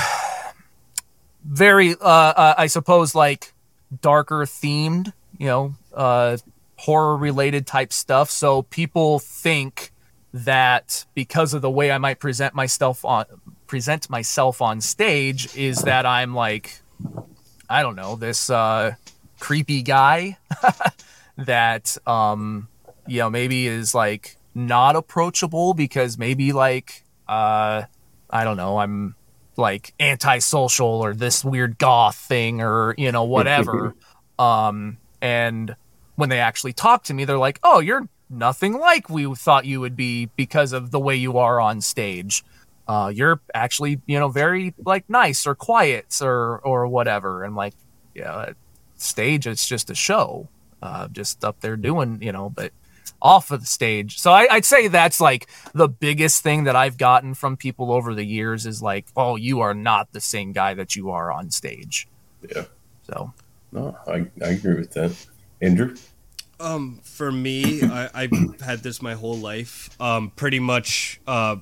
very, 1.44 1.94
uh, 1.94 2.04
uh, 2.04 2.56
I 2.58 2.68
suppose, 2.68 3.16
like 3.16 3.54
darker 4.02 4.46
themed, 4.46 5.14
you 5.38 5.48
know, 5.48 5.76
uh, 5.94 6.38
horror 6.78 7.18
related 7.18 7.68
type 7.68 7.94
stuff. 7.94 8.32
So 8.32 8.64
people 8.64 9.20
think 9.20 9.92
that 10.34 11.06
because 11.14 11.54
of 11.54 11.62
the 11.62 11.70
way 11.70 11.92
I 11.92 11.98
might 11.98 12.20
present 12.20 12.56
myself 12.56 13.04
on 13.04 13.26
present 13.68 14.10
myself 14.10 14.62
on 14.62 14.82
stage 14.82 15.56
is 15.56 15.84
that 15.84 16.06
I'm 16.06 16.34
like 16.34 16.82
I 17.70 17.82
don't 17.82 17.96
know 17.96 18.16
this 18.16 18.50
uh 18.50 18.96
creepy 19.40 19.82
guy 19.82 20.38
that 21.38 21.98
um 22.08 22.70
you 23.08 23.20
know 23.20 23.30
maybe 23.30 23.68
is 23.68 23.94
like 23.94 24.38
not 24.56 24.96
approachable 24.96 25.74
because 25.74 26.18
maybe 26.18 26.54
like 26.54 27.04
uh 27.28 27.84
I 28.30 28.44
don't 28.44 28.58
know 28.58 28.78
I'm 28.80 29.16
like 29.58 29.94
antisocial 30.00 30.88
or 30.88 31.14
this 31.14 31.44
weird 31.44 31.78
goth 31.78 32.16
thing 32.16 32.62
or 32.62 32.96
you 32.98 33.12
know 33.12 33.24
whatever. 33.24 33.96
Um 34.40 34.98
and 35.22 35.76
when 36.16 36.30
they 36.30 36.40
actually 36.40 36.74
talk 36.74 37.04
to 37.04 37.14
me 37.14 37.26
they're 37.26 37.38
like 37.38 37.60
oh 37.64 37.80
you're 37.80 38.10
nothing 38.28 38.80
like 38.80 39.08
we 39.08 39.32
thought 39.36 39.66
you 39.66 39.80
would 39.80 39.96
be 39.96 40.28
because 40.36 40.74
of 40.74 40.90
the 40.90 41.00
way 41.00 41.16
you 41.16 41.38
are 41.38 41.62
on 41.62 41.80
stage. 41.80 42.44
Uh 42.88 43.12
you're 43.14 43.40
actually 43.54 44.02
you 44.08 44.18
know 44.18 44.30
very 44.30 44.74
like 44.84 45.08
nice 45.10 45.46
or 45.46 45.54
quiet 45.54 46.20
or 46.24 46.60
or 46.60 46.88
whatever. 46.88 47.44
And 47.44 47.56
like 47.56 47.74
yeah 48.16 48.54
stage 48.96 49.46
it's 49.48 49.68
just 49.68 49.90
a 49.90 49.96
show 49.96 50.48
uh 50.82 51.08
just 51.10 51.44
up 51.44 51.60
there 51.62 51.76
doing 51.76 52.20
you 52.22 52.32
know 52.32 52.50
but 52.50 52.72
off 53.22 53.52
of 53.52 53.60
the 53.62 53.66
stage 53.68 54.18
so 54.20 54.32
I, 54.32 54.48
i'd 54.52 54.66
say 54.66 54.88
that's 54.88 55.22
like 55.22 55.48
the 55.74 55.88
biggest 55.88 56.42
thing 56.44 56.64
that 56.66 56.76
i've 56.76 56.98
gotten 56.98 57.34
from 57.34 57.56
people 57.58 57.92
over 57.92 58.14
the 58.16 58.26
years 58.26 58.66
is 58.66 58.82
like 58.82 59.06
oh 59.16 59.36
you 59.36 59.60
are 59.62 59.74
not 59.74 60.12
the 60.12 60.22
same 60.22 60.52
guy 60.54 60.74
that 60.74 60.96
you 60.96 61.10
are 61.12 61.32
on 61.32 61.52
stage 61.52 62.08
Yeah. 62.56 62.66
so 63.04 63.34
No, 63.72 63.96
I, 64.08 64.26
I 64.44 64.50
agree 64.50 64.76
with 64.76 64.92
that. 64.94 65.16
Andrew? 65.62 65.96
Um, 66.60 67.00
for 67.04 67.32
me, 67.32 67.82
I, 67.84 68.10
I've 68.14 68.62
had 68.62 68.84
this 68.84 69.02
my 69.02 69.14
whole 69.16 69.38
life. 69.38 69.90
Um, 70.00 70.32
pretty 70.36 70.60
much, 70.60 71.20
uh, 71.26 71.56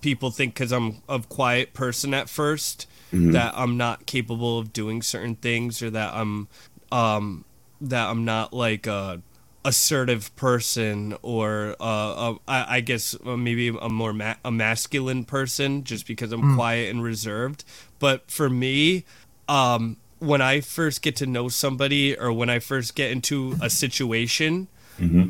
people 0.00 0.30
think 0.30 0.54
because 0.54 0.72
I'm 0.72 1.02
a 1.08 1.18
quiet 1.20 1.74
person 1.74 2.14
at 2.14 2.26
1st 2.28 2.86
that 3.32 3.52
I'm 3.56 3.76
not 3.76 4.06
capable 4.06 4.58
of 4.58 4.72
doing 4.72 5.02
certain 5.02 5.34
things, 5.34 5.82
or 5.82 5.90
that 5.90 6.14
I'm, 6.14 6.48
um, 6.92 7.44
that 7.80 8.08
I'm 8.08 8.24
not 8.24 8.52
like 8.52 8.86
a 8.86 9.20
assertive 9.64 10.34
person, 10.36 11.16
or 11.22 11.76
uh, 11.80 12.32
uh 12.32 12.34
I, 12.46 12.80
guess 12.80 13.16
uh, 13.26 13.36
maybe 13.36 13.68
a 13.68 13.88
more 13.88 14.12
ma- 14.12 14.36
a 14.44 14.50
masculine 14.50 15.24
person, 15.24 15.84
just 15.84 16.06
because 16.06 16.32
I'm 16.32 16.56
quiet 16.56 16.90
and 16.90 17.02
reserved. 17.02 17.64
But 17.98 18.30
for 18.30 18.48
me, 18.48 19.04
um, 19.48 19.96
when 20.18 20.40
I 20.40 20.60
first 20.60 21.02
get 21.02 21.16
to 21.16 21.26
know 21.26 21.48
somebody 21.48 22.18
or 22.18 22.32
when 22.32 22.50
I 22.50 22.58
first 22.58 22.94
get 22.94 23.10
into 23.10 23.56
a 23.60 23.70
situation, 23.70 24.68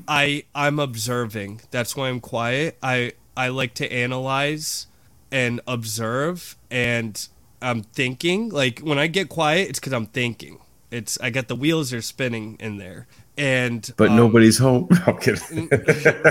I 0.09 0.45
I'm 0.55 0.79
observing. 0.79 1.61
That's 1.71 1.97
why 1.97 2.09
I'm 2.09 2.21
quiet. 2.21 2.79
I 2.83 3.13
I 3.37 3.49
like 3.49 3.75
to 3.75 3.93
analyze 3.93 4.87
and 5.31 5.61
observe 5.67 6.57
and 6.71 7.29
I'm 7.61 7.83
thinking. 7.83 8.49
Like 8.49 8.81
when 8.81 8.99
I 8.99 9.09
get 9.09 9.29
quiet, 9.29 9.69
it's 9.69 9.79
cuz 9.79 9.93
I'm 9.93 10.07
thinking. 10.07 10.59
It's 10.91 11.19
I 11.21 11.31
got 11.31 11.49
the 11.49 11.57
wheels 11.57 11.93
are 11.93 12.01
spinning 12.01 12.57
in 12.61 12.79
there. 12.79 13.07
And 13.39 13.89
But 13.97 14.11
um, 14.11 14.17
nobody's 14.17 14.59
home. 14.59 14.89
I'm 15.07 15.17
kidding. 15.19 15.69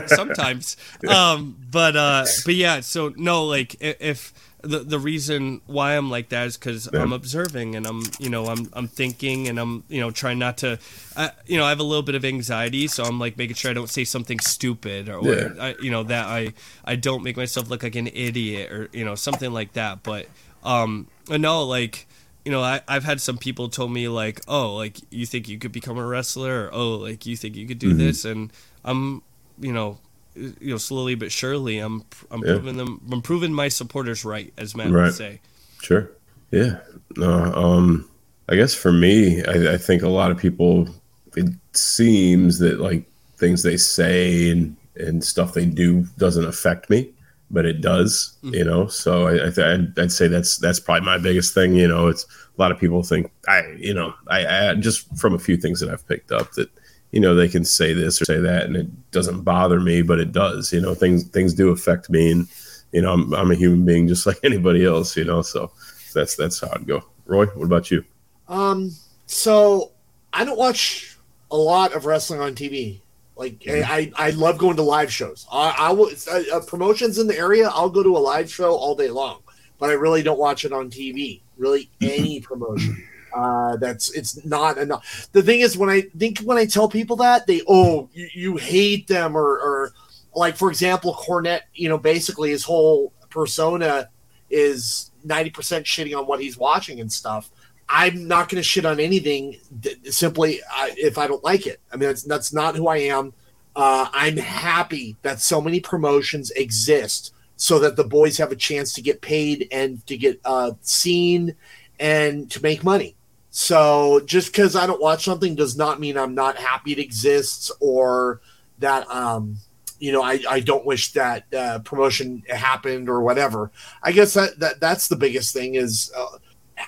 sometimes 0.08 0.76
um 1.08 1.56
but 1.72 1.96
uh 1.96 2.26
but 2.46 2.56
yeah 2.56 2.82
so 2.82 3.14
no 3.16 3.46
like 3.46 3.76
if 3.80 4.34
the 4.62 4.80
the 4.80 5.00
reason 5.00 5.62
why 5.68 5.96
i'm 5.96 6.10
like 6.10 6.30
that 6.30 6.48
is 6.48 6.58
because 6.58 6.88
i'm 6.94 7.14
observing 7.14 7.76
and 7.76 7.86
i'm 7.86 8.02
you 8.20 8.30
know 8.30 8.48
i'm 8.48 8.68
i'm 8.74 8.88
thinking 8.88 9.48
and 9.48 9.60
i'm 9.60 9.84
you 9.88 10.02
know 10.02 10.12
trying 10.12 10.40
not 10.40 10.58
to 10.58 10.80
uh, 11.16 11.30
you 11.46 11.58
know 11.58 11.64
i 11.64 11.70
have 11.70 11.80
a 11.80 11.84
little 11.84 12.04
bit 12.04 12.16
of 12.16 12.26
anxiety 12.26 12.88
so 12.88 13.04
i'm 13.04 13.20
like 13.20 13.38
making 13.38 13.56
sure 13.56 13.72
i 13.72 13.74
don't 13.74 13.90
say 13.90 14.04
something 14.04 14.40
stupid 14.40 15.08
or, 15.10 15.22
Yeah. 15.24 15.50
I, 15.60 15.76
you 15.82 15.92
know 15.92 16.04
that 16.04 16.26
i 16.28 16.54
i 16.84 16.96
don't 16.96 17.24
make 17.24 17.38
myself 17.38 17.70
look 17.70 17.84
like 17.84 17.96
an 17.96 18.08
idiot 18.08 18.72
or 18.72 18.90
you 18.92 19.06
know 19.06 19.16
something 19.16 19.52
like 19.54 19.74
that 19.74 20.04
but 20.04 20.26
um 20.64 21.08
no 21.30 21.64
like 21.64 22.07
you 22.48 22.54
know, 22.54 22.62
I, 22.64 22.80
I've 22.88 23.04
had 23.04 23.20
some 23.20 23.38
people 23.38 23.68
told 23.68 23.92
me 23.92 24.08
like, 24.08 24.40
oh, 24.48 24.74
like 24.76 24.96
you 25.12 25.26
think 25.26 25.50
you 25.50 25.60
could 25.60 25.74
become 25.74 25.98
a 25.98 26.06
wrestler, 26.06 26.68
or 26.68 26.70
oh, 26.74 26.92
like 26.96 27.26
you 27.26 27.36
think 27.36 27.58
you 27.58 27.68
could 27.68 27.78
do 27.78 27.94
this, 27.94 28.24
and 28.24 28.54
I'm, 28.86 29.22
you 29.60 29.74
know, 29.74 29.98
you 30.34 30.72
know, 30.72 30.78
slowly 30.78 31.16
but 31.16 31.30
surely, 31.30 31.80
I'm, 31.80 32.06
I'm 32.32 32.40
Yeah. 32.46 32.54
proving 32.54 32.78
them, 32.78 33.02
I'm 33.12 33.22
proving 33.22 33.52
my 33.54 33.68
supporters 33.68 34.24
right, 34.24 34.54
as 34.58 34.78
Matt 34.78 34.92
Right. 34.92 35.08
would 35.08 35.14
say. 35.16 35.42
Sure. 35.82 36.10
Yeah. 36.52 36.78
No. 37.18 37.32
Um. 37.54 38.10
I 38.48 38.56
guess 38.56 38.74
for 38.74 38.94
me, 38.94 39.44
I, 39.44 39.74
I 39.74 39.78
think 39.78 40.04
a 40.04 40.08
lot 40.10 40.32
of 40.32 40.38
people. 40.38 40.88
It 41.36 41.50
seems 41.74 42.60
that 42.60 42.80
like 42.80 43.04
things 43.36 43.62
they 43.64 43.76
say 43.76 44.50
and 44.52 44.78
and 44.96 45.22
stuff 45.22 45.54
they 45.54 45.66
do 45.66 46.06
doesn't 46.18 46.46
affect 46.46 46.90
me, 46.90 47.10
but 47.50 47.66
it 47.66 47.82
does. 47.82 48.38
You 48.44 48.64
know. 48.64 48.88
So 48.88 49.28
I, 49.28 49.48
I 49.48 49.52
th- 49.52 49.60
I'd, 49.60 50.00
I'd 50.00 50.12
say 50.12 50.28
that's 50.28 50.58
that's 50.58 50.80
probably 50.80 51.06
my 51.06 51.18
biggest 51.18 51.54
thing. 51.54 51.76
You 51.76 51.88
know, 51.88 52.08
it's 52.08 52.24
a 52.26 52.62
lot 52.62 52.72
of 52.72 52.80
people 52.80 53.04
think 53.04 53.32
I. 53.48 53.64
You 53.78 53.94
know, 53.94 54.14
I, 54.28 54.70
I 54.70 54.76
just 54.76 55.16
from 55.18 55.34
a 55.34 55.40
few 55.40 55.58
things 55.58 55.80
that 55.80 55.90
I've 55.90 56.08
picked 56.08 56.32
up 56.32 56.52
that 56.54 56.70
you 57.12 57.20
know 57.20 57.36
they 57.36 57.48
can 57.48 57.66
say 57.66 57.94
this 57.94 58.22
or 58.22 58.26
say 58.26 58.40
that 58.40 58.66
and 58.66 58.76
it 58.76 59.12
doesn't 59.12 59.44
bother 59.44 59.80
me, 59.80 60.02
but 60.02 60.20
it 60.20 60.32
does. 60.32 60.72
You 60.74 60.82
know, 60.82 60.94
things 60.94 61.24
things 61.24 61.54
do 61.54 61.70
affect 61.70 62.10
me 62.10 62.32
and 62.32 62.48
you 62.92 63.02
know, 63.02 63.14
I'm, 63.14 63.34
I'm 63.34 63.52
a 63.52 63.56
human 63.56 63.86
being 63.86 64.08
just 64.08 64.26
like 64.26 64.40
anybody 64.44 64.86
else, 64.86 65.16
you 65.16 65.26
know, 65.26 65.42
so 65.42 65.72
that's 66.14 66.36
that's 66.36 66.60
how 66.60 66.70
I'd 66.74 66.88
go. 66.88 67.04
Roy, 67.26 67.46
what 67.48 67.66
about 67.66 67.92
you? 67.92 68.04
Um, 68.48 68.92
so 69.26 69.92
I 70.34 70.46
don't 70.46 70.58
watch 70.58 71.18
a 71.52 71.58
lot 71.58 71.94
of 71.94 72.06
wrestling 72.06 72.40
on 72.40 72.56
TV. 72.56 73.02
Like 73.38 73.64
I, 73.68 74.12
I 74.16 74.32
love 74.32 74.58
going 74.58 74.78
to 74.78 74.82
live 74.82 75.14
shows. 75.14 75.46
I, 75.52 75.76
I 75.78 75.92
will 75.92 76.10
uh, 76.28 76.42
uh, 76.54 76.60
promotions 76.62 77.20
in 77.20 77.28
the 77.28 77.38
area. 77.38 77.70
I'll 77.70 77.90
go 77.90 78.02
to 78.02 78.18
a 78.18 78.20
live 78.20 78.52
show 78.52 78.74
all 78.76 78.96
day 78.96 79.10
long, 79.10 79.42
but 79.78 79.92
I 79.92 79.94
really 79.94 80.24
don't 80.24 80.40
watch 80.40 80.66
it 80.66 80.74
on 80.74 80.90
TV. 80.90 81.42
Really, 81.56 81.90
any 82.02 82.42
promotion. 82.42 83.08
Uh, 83.36 83.78
that's 83.78 84.10
it's 84.12 84.44
not 84.44 84.80
enough. 84.80 85.30
The 85.34 85.44
thing 85.44 85.60
is, 85.60 85.78
when 85.78 85.90
I 85.90 86.02
think 86.18 86.40
when 86.40 86.58
I 86.58 86.66
tell 86.66 86.90
people 86.90 87.16
that 87.18 87.46
they 87.46 87.62
oh 87.68 88.10
you, 88.12 88.28
you 88.34 88.58
hate 88.58 89.08
them 89.08 89.38
or 89.38 89.44
or 89.46 89.92
like 90.36 90.58
for 90.58 90.70
example 90.72 91.14
Cornette, 91.14 91.62
you 91.76 91.90
know, 91.90 92.00
basically 92.00 92.50
his 92.50 92.64
whole 92.64 93.14
persona 93.30 94.10
is 94.50 95.12
ninety 95.24 95.52
percent 95.52 95.86
shitting 95.86 96.18
on 96.18 96.26
what 96.26 96.42
he's 96.42 96.58
watching 96.58 97.00
and 97.00 97.12
stuff. 97.12 97.52
I'm 97.90 98.28
not 98.28 98.50
going 98.50 98.58
to 98.58 98.64
shit 98.64 98.86
on 98.86 99.00
anything 99.00 99.58
simply 100.04 100.62
if 100.98 101.18
I 101.18 101.28
don't 101.28 101.44
like 101.44 101.68
it. 101.68 101.80
I 101.92 101.96
mean, 101.96 102.10
that's 102.10 102.24
that's 102.24 102.54
not 102.54 102.76
who 102.76 102.88
I 102.88 102.98
am. 102.98 103.34
Uh, 103.76 104.10
I'm 104.12 104.38
happy 104.38 105.16
that 105.22 105.40
so 105.40 105.62
many 105.62 105.80
promotions 105.80 106.52
exist 106.52 107.34
so 107.56 107.80
that 107.80 107.96
the 107.96 108.04
boys 108.04 108.38
have 108.38 108.52
a 108.52 108.56
chance 108.56 108.94
to 108.94 109.02
get 109.02 109.22
paid 109.22 109.68
and 109.72 110.06
to 110.08 110.18
get 110.18 110.40
uh, 110.46 110.72
seen 110.82 111.56
and 112.00 112.50
to 112.52 112.62
make 112.62 112.84
money. 112.84 113.16
So 113.50 114.22
just 114.26 114.52
because 114.52 114.76
I 114.76 114.86
don't 114.86 115.02
watch 115.02 115.26
something 115.26 115.56
does 115.56 115.76
not 115.76 116.00
mean 116.00 116.18
I'm 116.18 116.36
not 116.36 116.58
happy 116.58 116.92
it 116.92 117.00
exists 117.00 117.72
or 117.80 118.42
that 118.80 119.10
um, 119.10 119.58
you 120.00 120.12
know 120.12 120.22
I, 120.22 120.40
I 120.48 120.60
don't 120.60 120.86
wish 120.86 121.14
that 121.14 121.52
uh, 121.54 121.80
promotion 121.80 122.44
happened 122.50 123.10
or 123.10 123.22
whatever. 123.22 123.72
I 124.04 124.12
guess 124.12 124.36
that, 124.36 124.60
that 124.60 124.80
that's 124.80 125.08
the 125.08 125.16
biggest 125.16 125.54
thing 125.54 125.76
is 125.76 126.12
uh, 126.16 126.38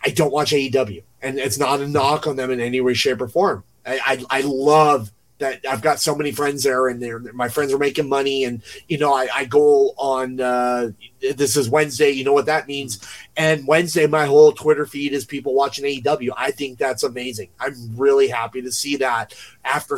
I 0.06 0.10
don't 0.10 0.32
watch 0.32 0.52
AEW, 0.52 1.03
and 1.22 1.40
it's 1.40 1.57
not 1.57 1.82
a 1.82 1.88
knock 1.88 2.28
on 2.28 2.36
them 2.36 2.52
in 2.52 2.60
any 2.60 2.82
way, 2.82 2.94
shape, 2.94 3.22
or 3.22 3.28
form. 3.28 3.64
I 3.86 4.26
I, 4.30 4.40
I 4.40 4.41
love 4.41 5.11
that 5.40 5.61
I've 5.68 5.82
got 5.82 5.99
so 5.99 6.16
many 6.16 6.32
friends 6.32 6.64
there, 6.64 6.88
and 6.88 7.02
they're 7.02 7.20
my 7.20 7.49
friends 7.49 7.74
are 7.74 7.78
making 7.78 8.07
money, 8.07 8.44
and 8.44 8.61
you 8.88 8.98
know 8.98 9.14
I, 9.14 9.28
I 9.34 9.45
go 9.45 9.94
on. 9.98 10.40
Uh, 10.40 10.91
this 11.22 11.57
is 11.57 11.70
Wednesday, 11.70 12.11
you 12.11 12.24
know 12.24 12.34
what 12.34 12.45
that 12.45 12.68
means, 12.68 12.99
and 13.36 13.66
Wednesday 13.66 14.06
my 14.06 14.26
whole 14.26 14.52
Twitter 14.52 14.86
feed 14.86 15.14
is 15.14 15.26
people 15.26 15.53
watching 15.53 15.86
AEW. 15.86 16.30
I 16.38 16.52
think 16.52 16.78
that's 16.78 17.03
amazing. 17.03 17.49
I'm 17.60 17.74
really 17.95 18.28
happy 18.28 18.61
to 18.61 18.72
see 18.72 18.98
that 18.98 19.34
after 19.66 19.98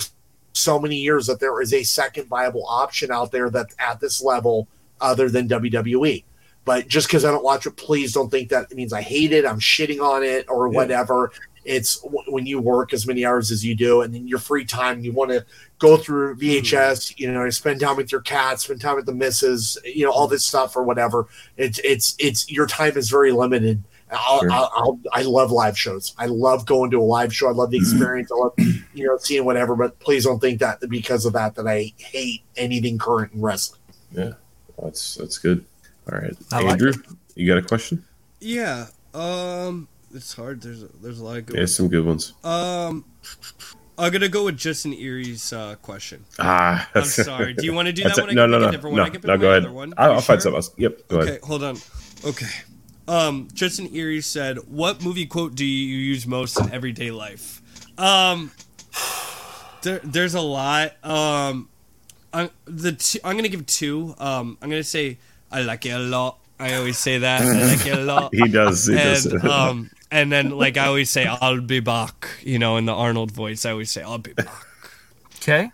so 0.54 0.80
many 0.80 0.98
years 0.98 1.28
that 1.28 1.40
there 1.40 1.62
is 1.62 1.74
a 1.74 1.84
second 1.84 2.28
viable 2.28 2.66
option 2.68 3.12
out 3.12 3.32
there 3.32 3.50
that's 3.50 3.76
at 3.80 4.00
this 4.00 4.24
level 4.24 4.68
other 5.00 5.30
than 5.30 5.48
WWE. 5.48 6.24
But 6.64 6.88
just 6.88 7.08
because 7.08 7.26
I 7.26 7.32
don't 7.32 7.44
watch 7.44 7.66
it, 7.66 7.76
please 7.76 8.14
don't 8.14 8.30
think 8.30 8.50
that 8.50 8.72
means 8.74 8.94
I 8.94 9.02
hate 9.02 9.32
it. 9.32 9.46
I'm 9.46 9.60
shitting 9.60 10.02
on 10.02 10.24
it 10.24 10.46
or 10.48 10.70
whatever. 10.70 11.32
It's 11.64 12.00
w- 12.02 12.32
when 12.32 12.46
you 12.46 12.60
work 12.60 12.94
as 12.94 13.06
many 13.06 13.26
hours 13.26 13.52
as 13.52 13.64
you 13.64 13.76
do, 13.76 14.02
and 14.02 14.14
then 14.14 14.28
your 14.28 14.40
free 14.40 14.66
time, 14.66 15.02
you 15.02 15.12
want 15.12 15.32
to 15.32 15.46
go 15.80 15.98
through 15.98 16.36
mm-hmm. 16.36 16.66
VHS, 16.66 17.20
you 17.20 17.32
know, 17.32 17.50
spend 17.50 17.80
time 17.80 17.98
with 17.98 18.12
your 18.12 18.22
cat, 18.22 18.60
spend 18.60 18.82
time 18.82 18.96
with 18.96 19.06
the 19.06 19.14
missus, 19.14 19.78
you 19.84 20.06
know, 20.06 20.12
all 20.12 20.28
this 20.28 20.46
stuff 20.46 20.76
or 20.76 20.84
whatever. 20.84 21.28
It's 21.58 21.80
it's 21.84 22.16
it's 22.20 22.50
your 22.50 22.68
time 22.68 22.98
is 22.98 23.10
very 23.10 23.32
limited. 23.32 23.84
I'll, 24.12 24.40
Sure. 24.42 24.52
I'll, 24.52 24.72
I'll, 24.76 25.00
I 25.14 25.22
love 25.22 25.52
live 25.52 25.78
shows. 25.78 26.14
I 26.18 26.26
love 26.26 26.66
going 26.66 26.92
to 26.92 27.00
a 27.00 27.04
live 27.04 27.34
show. 27.34 27.48
I 27.48 27.52
love 27.52 27.72
the 27.72 27.78
mm-hmm. 27.78 27.96
experience. 27.96 28.32
I 28.32 28.36
love, 28.36 28.54
you 28.94 29.08
know, 29.08 29.18
seeing 29.18 29.46
whatever. 29.46 29.76
But 29.76 29.98
please 30.00 30.26
don't 30.26 30.40
think 30.40 30.60
that 30.60 30.82
because 30.90 31.26
of 31.26 31.34
that 31.34 31.56
that 31.56 31.68
I 31.68 31.94
hate 31.98 32.44
anything 32.58 32.98
current 32.98 33.34
in 33.34 33.42
wrestling. 33.42 33.80
Yeah, 34.12 34.34
that's 34.82 35.16
that's 35.16 35.38
good. 35.38 35.66
All 36.12 36.18
right, 36.18 36.36
I 36.52 36.62
like 36.62 36.72
Andrew, 36.74 36.94
you 37.36 37.48
got 37.48 37.58
a 37.58 37.62
question? 37.62 38.04
Yeah. 38.40 38.88
Um, 39.14 39.88
it's 40.14 40.34
hard. 40.34 40.62
There's 40.62 40.84
a, 40.84 40.88
there's 41.02 41.20
a 41.20 41.24
lot 41.24 41.38
of 41.38 41.46
good. 41.46 41.58
Yeah, 41.58 41.66
some 41.66 41.88
good 41.88 42.06
ones. 42.06 42.34
Um, 42.44 43.06
I'm 43.98 44.12
gonna 44.12 44.28
go 44.30 44.46
with 44.46 44.58
Justin 44.58 44.94
Erie's 44.94 45.54
uh, 45.54 45.76
question. 45.82 46.26
Ah, 46.40 46.90
I'm 46.96 47.04
sorry. 47.06 47.54
Do 47.54 47.66
you 47.66 47.74
want 47.74 47.88
to 47.88 47.94
do 47.94 48.04
that 48.04 48.18
a- 48.18 48.22
one? 48.22 48.30
I 48.32 48.34
no, 48.34 48.44
can 48.44 48.52
no, 48.52 48.60
no, 48.60 48.68
a 48.68 48.72
different 48.72 48.96
no, 48.96 49.02
one. 49.04 49.12
I 49.12 49.14
can 49.14 49.22
no. 49.28 49.38
Go 49.38 49.52
ahead. 49.52 49.72
one. 49.72 49.94
I'll, 49.98 50.10
You 50.10 50.16
I'll 50.16 50.22
find 50.22 50.42
something 50.42 50.56
else. 50.58 50.72
Yep, 50.78 51.08
go 51.08 51.16
ahead. 51.18 51.28
Okay, 51.28 51.32
ahead. 51.38 51.44
hold 51.44 51.64
on. 51.64 51.78
Okay. 52.26 52.48
Um, 53.08 53.48
Justin 53.54 53.94
Erie 53.96 54.22
said, 54.22 54.58
"What 54.70 55.04
movie 55.04 55.26
quote 55.26 55.56
do 55.56 55.66
you 55.66 55.98
use 55.98 56.26
most 56.28 56.60
in 56.60 56.72
everyday 56.72 57.12
life?" 57.12 57.62
Um, 57.98 58.52
there, 59.82 60.00
there's 60.04 60.34
a 60.36 60.42
lot. 60.42 60.94
Um, 61.06 61.70
I'm 62.34 62.50
the 62.66 62.94
two, 62.94 63.20
I'm 63.24 63.36
gonna 63.36 63.50
give 63.50 63.66
two. 63.66 64.16
Um, 64.18 64.58
I'm 64.62 64.70
gonna 64.70 64.84
say 64.84 65.18
I 65.52 65.62
like 65.62 65.86
it 65.86 65.92
a 65.92 66.00
lot. 66.00 66.40
I 66.60 66.76
always 66.76 66.98
say 66.98 67.18
that. 67.20 67.42
I 67.42 67.66
like 67.76 67.86
it 67.86 67.98
a 67.98 68.02
lot. 68.04 68.32
He 68.34 68.48
does. 68.48 68.88
He 68.88 68.96
does. 68.96 69.26
and 69.26 69.44
um, 69.46 69.90
and 70.12 70.32
then 70.32 70.52
like 70.52 70.78
I 70.78 70.86
always 70.88 71.10
say, 71.10 71.26
"I'll 71.26 71.62
be 71.62 71.80
back." 71.80 72.28
You 72.42 72.60
know, 72.60 72.78
in 72.78 72.86
the 72.86 72.94
Arnold 72.94 73.32
voice, 73.32 73.66
I 73.66 73.72
always 73.72 73.90
say, 73.92 74.04
"I'll 74.04 74.18
be 74.20 74.34
back." 74.34 74.48
Okay. 75.38 75.72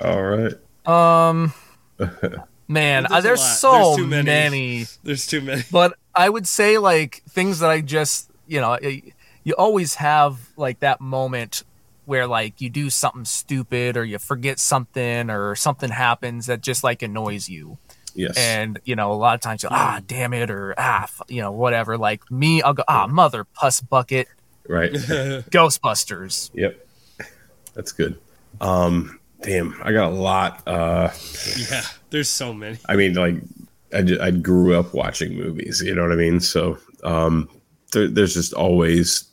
All 0.00 0.22
right. 0.22 0.54
Um, 0.86 1.52
man, 2.68 3.06
There's 3.08 3.12
uh, 3.12 3.20
there's 3.20 3.42
so 3.58 3.72
There's 3.72 3.96
too 3.96 4.06
many. 4.06 4.24
many. 4.26 4.86
There's 5.02 5.26
too 5.26 5.40
many. 5.40 5.62
But 5.70 5.96
I 6.14 6.28
would 6.28 6.46
say 6.46 6.78
like 6.78 7.22
things 7.28 7.60
that 7.60 7.70
I 7.70 7.80
just 7.80 8.30
you 8.46 8.60
know 8.60 8.78
you 9.44 9.54
always 9.56 9.94
have 9.96 10.38
like 10.56 10.80
that 10.80 11.00
moment 11.00 11.62
where 12.04 12.26
like 12.26 12.60
you 12.60 12.70
do 12.70 12.90
something 12.90 13.24
stupid 13.24 13.96
or 13.96 14.04
you 14.04 14.18
forget 14.18 14.58
something 14.58 15.30
or 15.30 15.54
something 15.54 15.90
happens 15.90 16.46
that 16.46 16.60
just 16.60 16.82
like 16.84 17.02
annoys 17.02 17.48
you 17.48 17.78
Yes. 18.16 18.36
and 18.36 18.78
you 18.84 18.96
know 18.96 19.12
a 19.12 19.14
lot 19.14 19.34
of 19.34 19.40
times 19.40 19.62
you 19.62 19.68
ah 19.70 20.00
damn 20.06 20.32
it 20.32 20.50
or 20.50 20.74
ah 20.78 21.08
you 21.28 21.40
know 21.42 21.52
whatever 21.52 21.96
like 21.98 22.28
me 22.30 22.62
I'll 22.62 22.74
go 22.74 22.82
ah 22.88 23.06
mother 23.06 23.44
puss 23.44 23.80
bucket 23.80 24.26
right. 24.68 24.92
Ghostbusters 25.50 26.50
Yep. 26.54 26.86
That's 27.74 27.92
good. 27.92 28.18
Um, 28.60 29.20
damn, 29.42 29.78
I 29.82 29.92
got 29.92 30.10
a 30.12 30.14
lot. 30.14 30.62
Uh, 30.66 31.10
Yeah, 31.70 31.82
there's 32.10 32.28
so 32.28 32.54
many. 32.54 32.78
I 32.88 32.96
mean, 32.96 33.12
like, 33.14 33.36
I, 33.92 34.00
ju- 34.02 34.18
I 34.20 34.30
grew 34.30 34.74
up 34.78 34.94
watching 34.94 35.34
movies. 35.36 35.82
You 35.84 35.94
know 35.94 36.02
what 36.02 36.12
I 36.12 36.16
mean? 36.16 36.40
So, 36.40 36.78
um, 37.04 37.50
there, 37.92 38.08
there's 38.08 38.32
just 38.32 38.54
always 38.54 39.24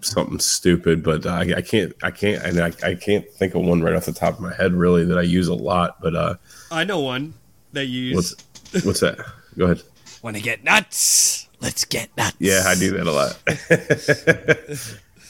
something 0.00 0.38
stupid, 0.38 1.02
but 1.02 1.26
I, 1.26 1.56
I 1.58 1.60
can't, 1.60 1.92
I 2.02 2.10
can't, 2.10 2.42
and 2.44 2.60
I, 2.60 2.72
I 2.82 2.94
can't 2.94 3.28
think 3.32 3.54
of 3.54 3.62
one 3.62 3.82
right 3.82 3.94
off 3.94 4.06
the 4.06 4.12
top 4.14 4.34
of 4.34 4.40
my 4.40 4.54
head 4.54 4.72
really 4.72 5.04
that 5.04 5.18
I 5.18 5.22
use 5.22 5.48
a 5.48 5.54
lot. 5.54 6.00
But 6.00 6.14
uh, 6.16 6.34
I 6.70 6.84
know 6.84 7.00
one 7.00 7.34
that 7.72 7.86
you 7.86 8.02
use. 8.02 8.36
what's 8.72 8.84
what's 8.84 9.00
that? 9.00 9.18
Go 9.56 9.66
ahead. 9.66 9.82
Want 10.22 10.36
to 10.36 10.42
get 10.42 10.62
nuts? 10.64 11.48
Let's 11.60 11.84
get 11.84 12.16
nuts. 12.16 12.36
Yeah, 12.38 12.64
I 12.66 12.74
do 12.74 12.90
that 12.96 13.06
a 13.06 13.12
lot. 13.12 13.38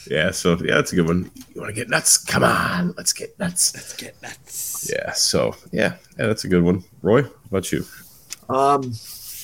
yeah, 0.10 0.30
so 0.30 0.56
yeah, 0.62 0.76
that's 0.76 0.92
a 0.92 0.96
good 0.96 1.06
one. 1.06 1.30
You 1.54 1.60
want 1.60 1.68
to 1.68 1.74
get 1.74 1.88
nuts? 1.88 2.18
Come 2.18 2.44
on, 2.44 2.94
let's 2.96 3.12
get 3.12 3.38
nuts. 3.38 3.74
Let's 3.74 3.94
get 3.94 4.20
nuts. 4.22 4.90
Yeah, 4.92 5.12
so 5.12 5.54
yeah, 5.72 5.96
yeah, 6.18 6.26
that's 6.26 6.44
a 6.44 6.48
good 6.48 6.62
one. 6.62 6.84
Roy, 7.02 7.22
how 7.22 7.30
about 7.50 7.72
you? 7.72 7.84
Um, 8.48 8.82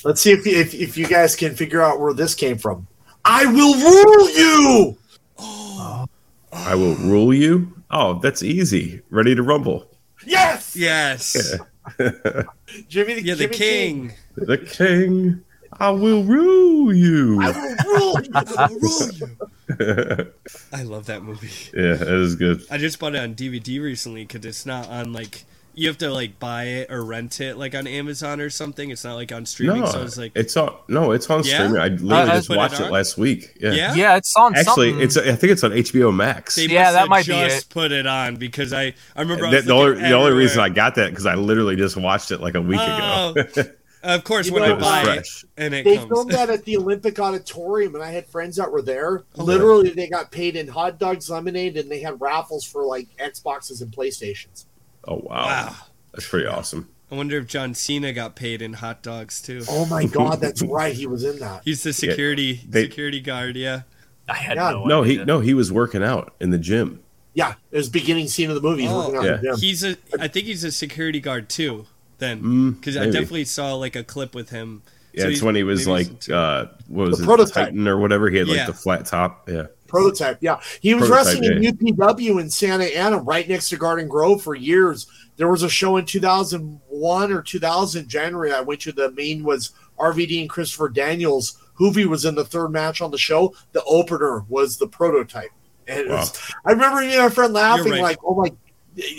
let's 0.03 0.21
see 0.21 0.31
if, 0.31 0.45
if 0.45 0.73
if 0.73 0.97
you 0.97 1.07
guys 1.07 1.35
can 1.35 1.55
figure 1.55 1.81
out 1.81 1.99
where 1.99 2.13
this 2.13 2.35
came 2.35 2.57
from. 2.57 2.87
I 3.25 3.45
will 3.45 3.75
rule 3.75 4.29
you. 4.31 4.97
Oh. 5.37 6.05
I 6.51 6.73
will 6.75 6.95
rule 6.95 7.33
you. 7.33 7.73
Oh, 7.91 8.19
that's 8.19 8.43
easy. 8.43 9.01
Ready 9.09 9.35
to 9.35 9.43
rumble. 9.43 9.85
Yes, 10.25 10.75
Yes. 10.75 11.57
Jimmy 12.89 13.15
the, 13.15 13.21
Yeah, 13.23 13.33
the 13.35 13.43
Jimmy 13.45 13.55
king. 13.55 14.13
The 14.35 14.57
king. 14.57 15.43
I 15.73 15.91
will 15.91 16.23
rule 16.23 16.93
you. 16.93 17.41
I 17.41 17.51
will 17.85 18.15
rule 18.81 19.11
you. 19.13 20.33
I 20.73 20.83
love 20.83 21.05
that 21.05 21.21
movie. 21.23 21.49
yeah, 21.73 21.93
it 21.93 22.01
is 22.01 22.35
good. 22.35 22.63
I 22.71 22.77
just 22.77 22.99
bought 22.99 23.15
it 23.15 23.19
on 23.19 23.35
DVD 23.35 23.81
recently 23.81 24.25
because 24.25 24.45
it's 24.45 24.65
not 24.65 24.87
on 24.89 25.13
like 25.13 25.43
you 25.75 25.87
have 25.87 25.97
to 25.99 26.11
like 26.11 26.39
buy 26.39 26.65
it 26.65 26.91
or 26.91 27.03
rent 27.05 27.39
it 27.39 27.57
like 27.57 27.73
on 27.75 27.87
Amazon 27.87 28.41
or 28.41 28.49
something. 28.49 28.89
It's 28.89 29.03
not 29.03 29.15
like 29.15 29.31
on 29.31 29.45
streaming. 29.45 29.81
No, 29.81 29.85
so 29.87 30.03
it's 30.03 30.17
like 30.17 30.31
it's 30.35 30.57
on. 30.57 30.75
No, 30.87 31.11
it's 31.11 31.29
on 31.29 31.43
Yeah? 31.43 31.55
streaming. 31.55 31.77
I 31.81 31.87
literally 31.87 32.13
Uh, 32.13 32.35
just 32.35 32.47
put 32.47 32.53
it 32.55 32.57
watched 32.57 32.79
it, 32.81 32.91
last 32.91 33.17
week. 33.17 33.55
Yeah. 33.59 33.71
yeah. 33.73 33.93
yeah 33.95 34.15
it's 34.17 34.35
on 34.35 34.55
Actually, 34.55 34.89
something. 34.91 35.03
it's. 35.03 35.17
I 35.17 35.35
think 35.35 35.51
it's 35.53 35.63
on 35.63 35.71
HBO 35.71 36.13
Max. 36.13 36.55
They 36.55 36.65
Yeah, 36.65 36.83
must 36.83 36.93
that 36.93 36.99
have 36.99 37.09
might 37.09 37.25
be 37.25 37.31
just 37.33 37.65
it. 37.67 37.69
put 37.69 37.91
it 37.91 38.05
on 38.07 38.35
because 38.35 38.73
I 38.73 38.93
I 39.15 39.21
remember 39.21 39.45
I 39.47 39.51
The, 39.51 39.55
was 39.57 39.65
the 39.65 39.73
only, 39.73 40.01
the 40.01 40.13
only 40.13 40.31
reason 40.33 40.59
I 40.59 40.69
got 40.69 40.95
that 40.95 41.09
because 41.11 41.25
I 41.25 41.35
literally 41.35 41.75
just 41.75 41.95
watched 41.97 42.31
it 42.31 42.41
like 42.41 42.55
a 42.55 42.61
week 42.61 42.79
Oh, 42.81 43.31
ago. 43.35 43.63
of 44.03 44.23
course 44.23 44.47
You 44.47 44.53
when 44.53 44.63
know, 44.63 44.69
I 44.69 44.71
it 44.71 44.75
was 44.77 44.85
buy 44.85 45.03
fresh. 45.03 45.43
it 45.43 45.49
and 45.57 45.73
it 45.73 45.83
They 45.85 45.97
comes. 45.97 46.07
filmed 46.09 46.31
that 46.31 46.49
at 46.49 46.63
the 46.65 46.77
Olympic 46.77 47.19
Auditorium, 47.19 47.95
and 47.95 48.03
I 48.03 48.11
had 48.11 48.27
friends 48.27 48.55
that 48.55 48.71
were 48.71 48.81
there. 48.81 49.23
Literally, 49.35 49.89
they 49.89 50.07
got 50.07 50.31
paid 50.31 50.55
in 50.55 50.67
hot 50.67 50.99
dogs, 50.99 51.29
lemonade, 51.29 51.75
and 51.77 51.91
they 51.91 51.99
had 51.99 52.19
raffles 52.21 52.63
for 52.65 52.83
like 52.85 53.07
Xboxes 53.19 53.81
and 53.81 53.91
PlayStations. 53.91 54.65
Oh 55.09 55.15
wow. 55.25 55.45
Wow. 55.45 55.75
that's 56.13 56.27
pretty 56.27 56.45
awesome. 56.47 56.87
I 57.11 57.15
wonder 57.15 57.37
if 57.39 57.47
John 57.47 57.73
Cena 57.73 58.13
got 58.13 58.35
paid 58.35 58.61
in 58.61 58.73
hot 58.73 59.01
dogs 59.03 59.41
too. 59.41 59.63
Oh 59.69 59.85
my 59.87 60.05
god, 60.19 60.39
that's 60.39 60.61
right, 60.61 60.93
he 60.95 61.07
was 61.07 61.23
in 61.23 61.39
that. 61.39 61.63
He's 61.65 61.83
the 61.83 61.91
security 61.91 62.61
they- 62.69 62.83
security 62.83 63.19
guard. 63.19 63.55
Yeah. 63.57 63.81
I 64.27 64.35
had 64.35 64.57
Yeah. 64.57 64.69
no, 64.71 64.85
No, 64.85 65.03
he 65.03 65.17
no, 65.25 65.39
he 65.41 65.53
was 65.53 65.71
working 65.71 66.03
out 66.03 66.33
in 66.39 66.51
the 66.51 66.59
gym. 66.59 67.01
Yeah, 67.33 67.55
it 67.71 67.77
was 67.77 67.89
beginning 67.89 68.27
scene 68.27 68.49
of 68.49 68.55
the 68.55 68.61
movie. 68.61 68.83
He's 68.83 68.91
Oh, 68.91 69.09
working 69.09 69.15
out 69.17 69.23
yeah. 69.25 69.35
in 69.35 69.41
the 69.41 69.47
gym. 69.47 69.57
He's 69.57 69.83
a. 69.83 69.97
I 70.19 70.27
think 70.27 70.45
he's 70.45 70.63
a 70.63 70.71
security 70.71 71.19
guard 71.19 71.49
too. 71.49 71.87
Then 72.19 72.41
Mm, 72.43 72.75
because 72.79 72.95
I 72.97 73.05
definitely 73.05 73.45
saw 73.45 73.73
like 73.75 73.95
a 73.95 74.03
clip 74.03 74.35
with 74.35 74.49
him 74.51 74.81
Yeah, 75.13 75.23
So 75.23 75.29
it's 75.29 75.41
when 75.41 75.55
he 75.55 75.63
was 75.63 75.87
like, 75.87 76.29
uh, 76.29 76.65
what 76.87 77.07
was 77.09 77.17
The 77.17 77.23
it, 77.23 77.25
prototype. 77.25 77.53
Titan 77.69 77.87
or 77.87 77.97
whatever. 77.97 78.29
He 78.29 78.37
had 78.37 78.47
like 78.47 78.57
Yeah. 78.57 78.65
the 78.67 78.73
flat 78.73 79.05
top. 79.07 79.49
Yeah. 79.49 79.67
Prototype. 79.89 80.37
Yeah, 80.41 80.59
he 80.81 80.93
was 80.93 81.09
Prototype, 81.09 81.41
wrestling 81.41 81.63
in 81.63 81.75
UPW 81.75 82.39
in 82.39 82.49
Santa 82.49 82.85
Ana, 82.85 83.17
right 83.17 83.47
next 83.47 83.69
to 83.69 83.77
Garden 83.77 84.07
Grove 84.07 84.41
for 84.41 84.55
years. 84.55 85.07
There 85.37 85.49
was 85.49 85.63
a 85.63 85.69
show 85.69 85.97
in 85.97 86.05
2001 86.05 87.31
or 87.31 87.41
2000 87.41 88.07
January. 88.07 88.53
I 88.53 88.61
went 88.61 88.81
to. 88.81 88.91
The 88.91 89.11
main 89.11 89.43
was 89.43 89.71
RVD 89.97 90.41
and 90.41 90.49
Christopher 90.49 90.89
Daniels. 90.89 91.61
Juvi 91.79 92.05
was 92.05 92.25
in 92.25 92.35
the 92.35 92.45
third 92.45 92.69
match 92.69 93.01
on 93.01 93.11
the 93.11 93.17
show. 93.17 93.53
The 93.71 93.83
opener 93.83 94.45
was 94.49 94.77
the 94.77 94.87
prototype, 94.87 95.51
and 95.87 95.99
it 95.99 96.09
was, 96.09 96.53
I 96.65 96.71
remember 96.71 97.01
me 97.01 97.13
and 97.13 97.23
my 97.23 97.29
friend 97.29 97.53
laughing 97.53 97.91
right. 97.91 98.01
like, 98.01 98.17
"Oh 98.23 98.35
my." 98.35 98.51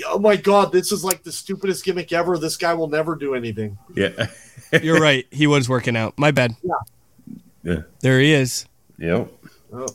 Oh 0.06 0.18
my 0.18 0.36
god, 0.36 0.72
this 0.72 0.92
is 0.92 1.04
like 1.04 1.22
the 1.22 1.32
stupidest 1.32 1.86
gimmick 1.86 2.12
ever. 2.12 2.36
This 2.36 2.58
guy 2.58 2.74
will 2.74 2.88
never 2.88 3.14
do 3.16 3.34
anything. 3.34 3.78
Yeah. 3.94 4.26
You're 4.82 5.00
right. 5.00 5.26
He 5.30 5.46
was 5.46 5.70
working 5.70 5.96
out. 5.96 6.18
My 6.18 6.32
bad. 6.32 6.54
Yeah. 7.62 7.82
There 8.00 8.20
he 8.20 8.32
is. 8.32 8.66
Yep. 8.98 9.32
Oh. 9.72 9.86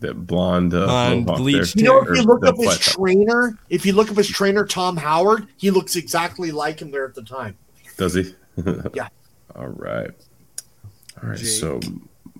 That 0.00 0.26
blonde, 0.26 0.72
uh, 0.74 0.86
Blonde, 0.86 1.26
mohawk 1.26 1.38
bleached. 1.38 1.76
You 1.76 1.84
know, 1.84 2.00
if 2.02 2.16
you 2.16 2.22
look 2.22 2.40
the 2.40 2.48
up 2.48 2.56
his 2.56 2.64
flat 2.66 2.80
top. 2.80 2.94
trainer, 2.94 3.58
if 3.68 3.84
you 3.86 3.92
look 3.92 4.10
up 4.10 4.16
his 4.16 4.28
trainer, 4.28 4.64
Tom 4.64 4.96
Howard, 4.96 5.48
he 5.56 5.70
looks 5.70 5.96
exactly 5.96 6.50
like 6.50 6.80
him 6.80 6.90
there 6.90 7.06
at 7.06 7.14
the 7.14 7.22
time. 7.22 7.56
Does 7.96 8.14
he? 8.14 8.34
Yeah. 8.94 9.08
All 9.56 9.68
right. 9.68 10.10
All 11.22 11.28
right. 11.30 11.38
Jake. 11.38 11.46
So 11.48 11.80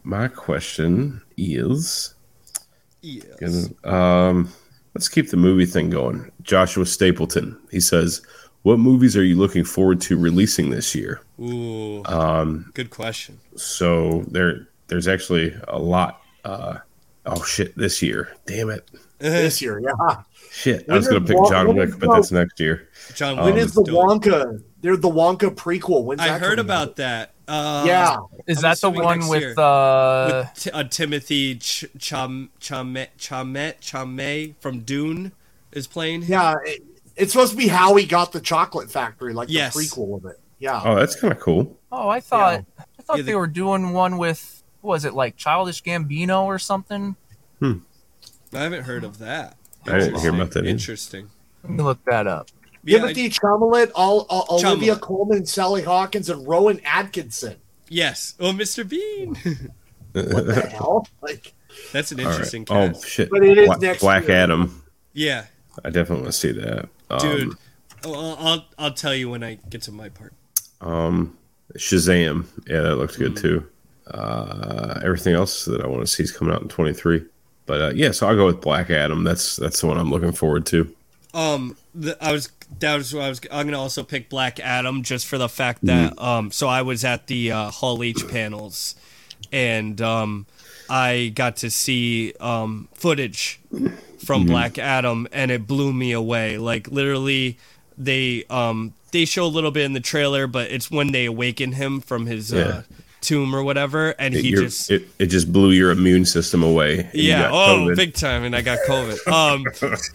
my 0.03 0.29
question 0.29 1.21
is, 1.37 2.15
Yes. 3.03 3.69
um, 3.85 4.49
let's 4.95 5.09
keep 5.09 5.31
the 5.31 5.37
movie 5.37 5.67
thing 5.67 5.91
going. 5.91 6.31
Joshua 6.43 6.87
Stapleton. 6.87 7.59
He 7.71 7.81
says, 7.81 8.23
"What 8.63 8.79
movies 8.79 9.17
are 9.17 9.25
you 9.25 9.37
looking 9.37 9.65
forward 9.65 10.01
to 10.03 10.17
releasing 10.19 10.71
this 10.71 10.95
year?" 10.95 11.21
Ooh. 11.41 12.03
Um, 12.05 12.71
Good 12.75 12.91
question. 12.91 13.39
so 13.57 14.23
there, 14.29 14.69
there's 14.89 15.09
actually 15.09 15.55
a 15.69 15.79
lot. 15.79 16.23
Uh, 16.45 16.79
oh 17.27 17.43
shit! 17.45 17.77
This 17.77 18.03
year, 18.03 18.31
damn 18.47 18.71
it! 18.71 18.89
This 19.19 19.63
year, 19.63 19.81
yeah. 19.81 20.23
Shit, 20.51 20.89
I 20.91 20.95
was 20.97 21.09
gonna 21.09 21.25
pick 21.25 21.39
Wa- 21.39 21.49
John 21.49 21.75
Wick, 21.77 21.99
but 21.99 22.09
Wa- 22.09 22.15
that's 22.17 22.31
next 22.33 22.61
year. 22.61 22.89
John 23.15 23.39
Um, 23.39 23.45
When 23.47 23.55
Wick 23.55 23.65
is 23.65 23.73
the 23.75 23.85
dope. 23.85 23.95
Wonka? 24.23 24.63
They're 24.83 24.97
the 24.97 25.09
Wonka 25.09 25.55
prequel. 25.55 26.05
When's 26.05 26.21
I 26.21 26.39
heard 26.39 26.59
about 26.59 26.89
out? 26.91 26.97
that. 26.97 27.33
Uh, 27.49 27.85
Yeah, 27.87 28.17
Is 28.47 28.59
I'm 28.59 28.63
that 28.71 28.81
the 28.81 28.91
one 28.91 29.19
next 29.21 29.31
with 29.31 29.41
year. 29.41 29.55
uh 29.59 30.27
with 30.55 30.55
T- 30.65 30.71
uh, 30.71 30.85
Timothy 30.85 31.57
Ch- 31.57 31.87
Cham 31.99 32.51
Chame 32.61 33.07
Chame 33.19 33.75
Chame 33.81 34.55
from 34.61 34.81
Dune 34.81 35.33
is 35.73 35.87
playing. 35.87 36.23
him? 36.23 36.31
yeah. 36.33 36.55
It, 36.65 36.83
it's 37.17 37.33
supposed 37.33 37.53
to 37.53 37.57
be 37.57 37.69
how 37.69 37.95
he 37.97 38.05
got 38.07 38.33
the 38.33 38.41
chocolate 38.41 38.91
factory, 38.91 39.33
like 39.35 39.49
Yes. 39.51 39.75
the 39.75 39.81
prequel 39.83 40.17
of 40.17 40.25
it. 40.27 40.39
Yeah. 40.59 40.81
Oh, 40.85 40.95
that's 40.97 41.15
kind 41.17 41.33
of 41.33 41.41
cool. 41.41 41.79
Oh, 41.91 42.09
I 42.09 42.21
thought 42.21 42.65
I 42.79 43.03
thought 43.03 43.17
Yeah, 43.19 43.23
they 43.25 43.33
the- 43.33 43.39
were 43.39 43.47
doing 43.47 43.93
one 43.93 44.19
with 44.19 44.59
what 44.61 44.62
was 44.83 45.05
it 45.05 45.15
like 45.15 45.37
Childish 45.37 45.83
Gambino 45.83 46.45
or 46.45 46.59
something? 46.59 47.17
I 47.63 47.75
haven't 48.53 48.85
heard 48.85 49.05
of 49.05 49.19
that. 49.19 49.57
I 49.87 49.99
didn't 49.99 50.21
hear 50.21 50.35
about 50.35 50.51
that. 50.53 50.67
Interesting. 50.67 51.29
Let 51.63 51.73
me 51.73 51.83
look 51.83 52.05
that 52.07 52.27
up. 52.27 52.49
Yeah, 52.85 53.05
I- 53.05 53.13
Timothée 53.13 53.29
Chalamet, 53.33 53.93
all, 53.95 54.27
all, 54.29 54.47
Olivia 54.51 54.97
Chalamet. 54.97 55.01
Colman, 55.01 55.47
Sally 55.47 55.83
Hawkins, 55.83 56.29
and 56.29 56.47
Rowan 56.47 56.81
Atkinson. 56.85 57.57
yes. 57.89 58.35
Oh, 58.41 58.53
Mr. 58.53 58.89
Bean. 58.89 59.37
What 60.13 60.47
the 60.47 60.69
hell? 60.73 61.07
Like, 61.21 61.55
That's 61.93 62.11
an 62.13 62.19
interesting 62.21 62.67
Oh 62.69 62.89
cast. 62.89 63.07
shit! 63.09 63.31
But 63.31 63.45
it 63.45 63.57
is 63.59 63.67
Black, 63.67 63.81
next 63.81 64.01
Black 64.01 64.27
year. 64.29 64.37
Adam. 64.37 64.85
Yeah, 65.15 65.45
I 65.85 65.91
definitely 65.91 66.23
want 66.25 66.33
to 66.35 66.39
see 66.39 66.53
that. 66.53 66.89
Um, 67.09 67.19
dude. 67.21 67.55
Oh, 68.05 68.15
I'll, 68.15 68.47
I'll 68.49 68.65
I'll 68.79 68.93
tell 68.93 69.15
you 69.15 69.31
when 69.31 69.43
I 69.45 69.55
get 69.71 69.83
to 69.83 69.93
my 69.93 70.09
part. 70.09 70.35
Um, 70.81 71.39
Shazam. 71.77 72.47
Yeah, 72.67 72.81
that 72.83 72.97
looks 72.97 73.17
good 73.17 73.37
too. 73.37 73.67
Uh, 74.07 75.01
everything 75.05 75.35
else 75.35 75.65
that 75.67 75.81
I 75.81 75.87
want 75.87 76.01
to 76.03 76.07
see 76.07 76.23
is 76.23 76.33
coming 76.33 76.53
out 76.55 76.63
in 76.63 76.69
23. 76.69 77.25
But 77.67 77.81
uh, 77.81 77.93
yeah, 77.95 78.11
so 78.11 78.27
I'll 78.27 78.37
go 78.37 78.47
with 78.47 78.61
Black 78.61 78.91
Adam. 78.91 79.25
That's 79.25 79.57
that's 79.57 79.81
the 79.81 79.87
one 79.87 79.99
I'm 79.99 80.11
looking 80.11 80.33
forward 80.33 80.67
to. 80.67 80.93
Um, 81.33 81.77
the, 81.95 82.23
I 82.23 82.33
was 82.33 82.51
that 82.81 82.97
was 82.97 83.15
what 83.15 83.25
I 83.25 83.29
was. 83.29 83.41
I'm 83.51 83.67
gonna 83.67 83.81
also 83.81 84.03
pick 84.03 84.29
Black 84.29 84.61
Adam 84.61 85.03
just 85.03 85.27
for 85.27 85.39
the 85.39 85.49
fact 85.49 85.85
that 85.87 86.19
um. 86.21 86.51
So 86.51 86.69
I 86.69 86.83
was 86.83 87.05
at 87.05 87.29
the 87.29 87.53
uh, 87.53 87.71
Hall 87.71 88.03
H 88.03 88.27
panels, 88.29 88.97
and 89.53 90.01
um, 90.01 90.47
I 90.91 91.33
got 91.35 91.57
to 91.59 91.71
see 91.71 92.35
um 92.41 92.89
footage 92.95 93.61
from 94.19 94.47
Black 94.47 94.79
Adam, 94.79 95.29
and 95.33 95.51
it 95.51 95.67
blew 95.67 95.93
me 95.93 96.13
away. 96.13 96.59
Like 96.59 96.89
literally, 96.89 97.59
they 97.97 98.45
um 98.51 98.93
they 99.13 99.25
show 99.25 99.45
a 99.45 99.47
little 99.47 99.71
bit 99.71 99.85
in 99.85 99.93
the 99.93 100.01
trailer, 100.01 100.47
but 100.47 100.71
it's 100.71 100.91
when 100.91 101.13
they 101.13 101.27
awaken 101.27 101.73
him 101.73 102.01
from 102.01 102.27
his 102.27 102.53
uh, 102.53 102.83
tomb 103.23 103.55
or 103.55 103.63
whatever, 103.63 104.11
and 104.19 104.35
It, 104.35 104.43
he 104.45 104.51
just 104.53 104.91
it, 104.91 105.09
it 105.19 105.27
just 105.27 105.51
blew 105.53 105.71
your 105.71 105.91
immune 105.91 106.25
system 106.27 106.63
away. 106.63 107.09
yeah. 107.15 107.49
Oh, 107.51 107.87
COVID. 107.89 107.97
big 107.97 108.15
time, 108.15 108.45
and 108.45 108.55
I 108.55 108.61
got 108.61 108.79
COVID. 108.87 109.19
Um, 109.33 109.65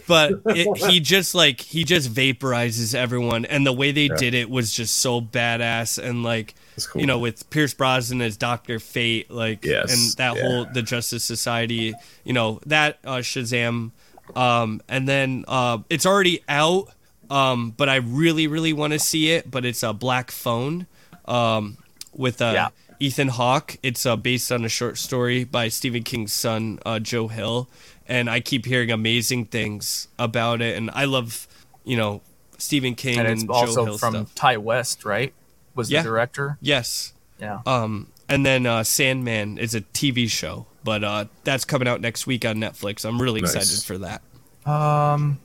but 0.06 0.40
it, 0.56 0.76
he 0.88 1.00
just 1.00 1.34
like 1.34 1.60
he 1.60 1.82
just 1.84 2.12
vaporizes 2.12 2.94
everyone, 2.94 3.44
and 3.46 3.66
the 3.66 3.72
way 3.72 3.90
they 3.90 4.08
did 4.08 4.34
it 4.34 4.48
was 4.48 4.70
just 4.72 4.98
so 4.98 5.20
badass, 5.20 5.98
and 6.02 6.22
like 6.22 6.54
cool. 6.86 7.00
you 7.00 7.06
know 7.06 7.18
with 7.18 7.48
Pierce 7.50 7.74
Brosnan 7.74 8.20
as 8.22 8.36
Doctor 8.36 8.78
Fate, 8.78 9.30
like 9.30 9.64
Yes, 9.64 9.92
and 9.92 10.16
that 10.18 10.36
yeah. 10.36 10.42
whole 10.42 10.66
the 10.72 10.82
Justice 10.82 11.24
Society, 11.24 11.94
you 12.24 12.32
know 12.32 12.60
that 12.66 12.98
uh, 13.04 13.16
Shazam, 13.16 13.90
um, 14.36 14.80
and 14.88 15.08
then 15.08 15.44
uh, 15.48 15.78
it's 15.90 16.06
already 16.06 16.42
out. 16.48 16.90
Um, 17.30 17.74
but 17.76 17.90
I 17.90 17.96
really, 17.96 18.46
really 18.46 18.72
want 18.72 18.94
to 18.94 18.98
see 18.98 19.32
it. 19.32 19.50
But 19.50 19.64
it's 19.66 19.82
a 19.82 19.92
Black 19.92 20.30
Phone, 20.30 20.86
um, 21.26 21.76
with 22.14 22.40
a 22.40 22.52
Yeah. 22.54 22.68
Ethan 23.00 23.28
Hawke. 23.28 23.76
It's 23.82 24.04
uh, 24.06 24.16
based 24.16 24.50
on 24.50 24.64
a 24.64 24.68
short 24.68 24.98
story 24.98 25.44
by 25.44 25.68
Stephen 25.68 26.02
King's 26.02 26.32
son, 26.32 26.78
uh, 26.84 26.98
Joe 26.98 27.28
Hill, 27.28 27.68
and 28.08 28.28
I 28.28 28.40
keep 28.40 28.64
hearing 28.66 28.90
amazing 28.90 29.46
things 29.46 30.08
about 30.18 30.60
it. 30.60 30.76
And 30.76 30.90
I 30.92 31.04
love, 31.04 31.46
you 31.84 31.96
know, 31.96 32.22
Stephen 32.58 32.94
King 32.94 33.18
And 33.18 33.28
and, 33.28 33.36
it's 33.38 33.44
Joe 33.44 33.52
also 33.52 33.84
Hill 33.84 33.98
from 33.98 34.26
stuff. 34.26 34.34
Ti 34.52 34.56
West, 34.56 35.04
right? 35.04 35.32
Was 35.74 35.90
Yeah. 35.90 36.02
the 36.02 36.08
director? 36.08 36.58
Yes. 36.60 37.12
Yeah. 37.40 37.60
Um, 37.66 38.08
and 38.28 38.44
then 38.44 38.66
uh, 38.66 38.82
Sandman 38.82 39.58
is 39.58 39.74
a 39.74 39.80
TV 39.80 40.28
show, 40.28 40.66
but 40.82 41.04
uh, 41.04 41.26
that's 41.44 41.64
coming 41.64 41.86
out 41.86 42.00
next 42.00 42.26
week 42.26 42.44
on 42.44 42.56
Netflix. 42.56 43.04
I'm 43.04 43.22
really 43.22 43.40
Nice. 43.40 43.54
excited 43.54 43.84
for 43.84 43.98
that. 43.98 44.22
Um 44.70 45.38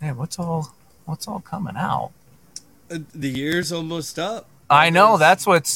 man, 0.00 0.16
what's 0.16 0.38
all 0.38 0.74
what's 1.06 1.26
all 1.28 1.40
coming 1.40 1.76
out? 1.76 2.10
Uh, 2.90 2.98
the 3.14 3.28
year's 3.30 3.72
almost 3.72 4.18
up. 4.18 4.46
I 4.68 4.90
know 4.90 5.16
that's 5.16 5.46
what's 5.46 5.70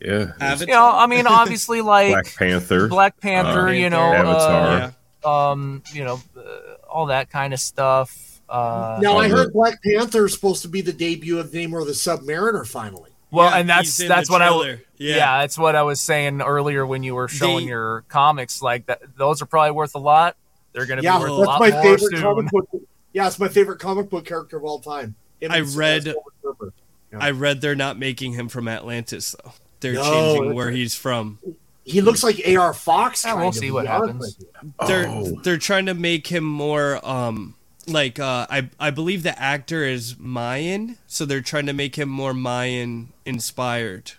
yeah, 0.00 0.32
Avatar. 0.40 0.66
you 0.68 0.74
know, 0.74 0.90
I 0.92 1.06
mean 1.06 1.26
obviously 1.26 1.80
like 1.82 2.12
Black 2.12 2.34
Panther. 2.36 2.88
Black 2.88 3.20
Panther, 3.20 3.68
Uh, 3.68 3.72
you 3.72 3.90
know, 3.90 4.12
Avatar. 4.12 4.92
uh, 5.24 5.50
um, 5.52 5.82
you 5.92 6.04
know, 6.04 6.20
uh, 6.36 6.40
all 6.88 7.06
that 7.06 7.30
kind 7.30 7.52
of 7.54 7.60
stuff. 7.60 8.40
Uh, 8.48 8.98
now 9.02 9.16
I 9.16 9.26
Oh, 9.26 9.30
heard 9.30 9.52
Black 9.52 9.82
Panther 9.82 10.26
is 10.26 10.32
supposed 10.34 10.62
to 10.62 10.68
be 10.68 10.80
the 10.80 10.92
debut 10.92 11.38
of 11.38 11.50
Namor 11.50 11.84
the 11.84 11.92
Submariner 11.92 12.66
finally. 12.66 13.10
well, 13.32 13.50
Yeah, 13.50 13.56
and 13.58 13.68
that's 13.68 13.96
that's 13.96 14.30
what 14.30 14.40
I 14.42 14.46
trailer. 14.48 14.66
w- 14.76 14.84
Yeah. 14.98 15.16
yeah. 15.16 15.40
that's 15.40 15.58
what 15.58 15.74
I 15.74 15.82
was 15.82 16.00
saying 16.00 16.40
earlier 16.42 16.86
when 16.86 17.02
you 17.02 17.14
were 17.16 17.26
showing 17.28 17.64
They- 17.66 17.70
your 17.70 18.04
comics. 18.08 18.62
Like 18.62 18.86
that, 18.86 19.02
those 19.16 19.42
are 19.42 19.46
probably 19.46 19.72
worth 19.72 19.94
a 19.96 19.98
lot. 19.98 20.36
They're 20.72 20.86
going 20.86 20.98
to 20.98 21.02
Yeah, 21.04 21.16
be 21.18 21.24
worth 21.24 21.32
a 21.32 21.36
that's 21.38 21.46
lot 21.48 21.60
my 21.60 21.70
more 21.70 21.82
favorite 21.82 22.00
soon. 22.12 22.20
comic 22.22 22.50
book. 22.50 22.68
Yeah, 23.12 23.26
it's 23.26 23.38
my 23.38 23.48
favorite 23.48 23.78
comic 23.80 24.10
book 24.10 24.26
character 24.26 24.58
of 24.58 24.64
all 24.64 24.78
time. 24.78 25.16
Him 25.40 25.50
I 25.50 25.60
read- 25.60 26.14
Silver 26.42 26.72
I 27.18 27.30
read 27.30 27.60
they're 27.62 27.74
not 27.74 27.98
making 27.98 28.32
him 28.34 28.48
from 28.48 28.68
Atlantis 28.68 29.34
though. 29.42 29.52
They're 29.80 29.94
No, 29.94 30.02
changing 30.36 30.54
where 30.54 30.70
he's 30.70 30.94
from. 30.94 31.38
He 31.84 32.00
looks 32.00 32.24
like 32.24 32.40
A.R. 32.40 32.72
Fox. 32.74 33.24
Yeah, 33.24 33.30
kind 33.30 33.40
we'll 33.40 33.48
of, 33.50 33.54
see 33.54 33.70
what 33.70 33.86
happens. 33.86 34.36
with. 34.38 34.88
They're 34.88 35.06
Oh. 35.08 35.40
they're 35.44 35.58
trying 35.58 35.86
to 35.86 35.94
make 35.94 36.26
him 36.28 36.44
more 36.44 37.06
um 37.06 37.54
like 37.86 38.18
uh 38.18 38.46
I 38.50 38.68
I 38.80 38.90
believe 38.90 39.22
the 39.22 39.40
actor 39.40 39.84
is 39.84 40.16
Mayan, 40.18 40.98
so 41.06 41.24
they're 41.24 41.40
trying 41.40 41.66
to 41.66 41.72
make 41.72 41.94
him 41.96 42.08
more 42.08 42.34
Mayan 42.34 43.12
inspired. 43.24 44.12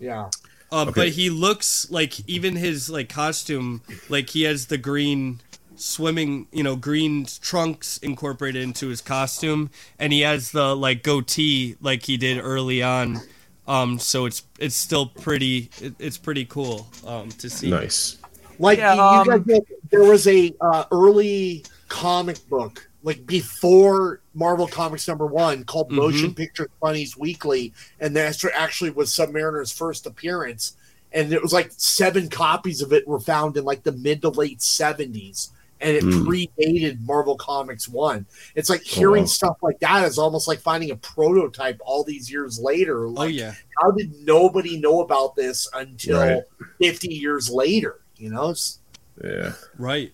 Yeah. 0.00 0.30
Uh, 0.70 0.84
Okay. 0.88 0.92
But 0.94 1.08
he 1.10 1.28
looks 1.28 1.90
like 1.90 2.26
even 2.26 2.56
his 2.56 2.88
like 2.88 3.10
costume, 3.10 3.82
like 4.08 4.30
he 4.30 4.44
has 4.44 4.66
the 4.66 4.78
green 4.78 5.40
swimming, 5.76 6.46
you 6.50 6.62
know, 6.62 6.76
green 6.76 7.26
trunks 7.42 7.98
incorporated 7.98 8.62
into 8.62 8.88
his 8.88 9.02
costume, 9.02 9.68
and 9.98 10.14
he 10.14 10.20
has 10.22 10.52
the 10.52 10.74
like 10.74 11.02
goatee 11.02 11.76
like 11.82 12.04
he 12.04 12.16
did 12.16 12.38
early 12.42 12.82
on. 12.82 13.20
Um, 13.68 13.98
so 13.98 14.26
it's 14.26 14.44
it's 14.58 14.74
still 14.74 15.06
pretty 15.06 15.70
it, 15.80 15.94
it's 15.98 16.18
pretty 16.18 16.44
cool 16.44 16.88
um 17.06 17.28
to 17.30 17.48
see. 17.48 17.70
Nice. 17.70 18.18
Like 18.58 18.78
Yeah, 18.78 18.94
you, 18.94 19.00
um, 19.00 19.26
you 19.26 19.38
guys 19.38 19.46
know, 19.46 19.60
there 19.90 20.04
was 20.04 20.26
a 20.26 20.54
uh, 20.60 20.84
early 20.90 21.64
comic 21.88 22.48
book 22.48 22.88
like 23.02 23.26
before 23.26 24.20
Marvel 24.34 24.66
Comics 24.66 25.08
number 25.08 25.26
one 25.26 25.64
called 25.64 25.88
Mm-hmm. 25.88 25.96
Motion 25.96 26.34
Picture 26.34 26.70
Funnies 26.80 27.16
Weekly, 27.16 27.72
and 28.00 28.14
that 28.16 28.44
actually 28.54 28.90
was 28.90 29.10
Submariner's 29.10 29.72
first 29.72 30.06
appearance. 30.06 30.76
And 31.12 31.32
it 31.32 31.42
was 31.42 31.52
like 31.52 31.70
seven 31.76 32.28
copies 32.28 32.80
of 32.80 32.92
it 32.92 33.06
were 33.06 33.20
found 33.20 33.56
in 33.56 33.64
like 33.64 33.82
the 33.82 33.92
mid 33.92 34.22
to 34.22 34.30
late 34.30 34.62
seventies, 34.62 35.50
and 35.82 35.96
it 35.96 36.04
Mm. 36.04 36.24
predated 36.56 37.00
Marvel 37.00 37.36
Comics 37.36 37.88
one. 37.88 38.24
It's 38.54 38.70
like 38.70 38.82
hearing 38.82 39.24
wow. 39.24 39.26
stuff 39.28 39.56
like 39.62 39.80
that 39.80 40.04
is 40.04 40.16
almost 40.18 40.46
like 40.48 40.60
finding 40.60 40.90
a 40.92 40.96
prototype 40.96 41.80
all 41.84 42.04
these 42.04 42.30
years 42.30 42.58
later. 42.58 43.04
Oh 43.06 43.10
Like, 43.10 43.34
yeah. 43.34 43.54
how 43.80 43.90
did 43.90 44.14
nobody 44.24 44.78
know 44.78 45.00
about 45.02 45.34
this 45.34 45.68
until 45.74 46.18
Right. 46.20 46.42
50 46.80 47.08
years 47.12 47.50
later? 47.50 48.00
You 48.16 48.30
know, 48.30 48.50
It's- 48.50 48.78
Yeah. 49.22 49.52
Right. 49.78 50.12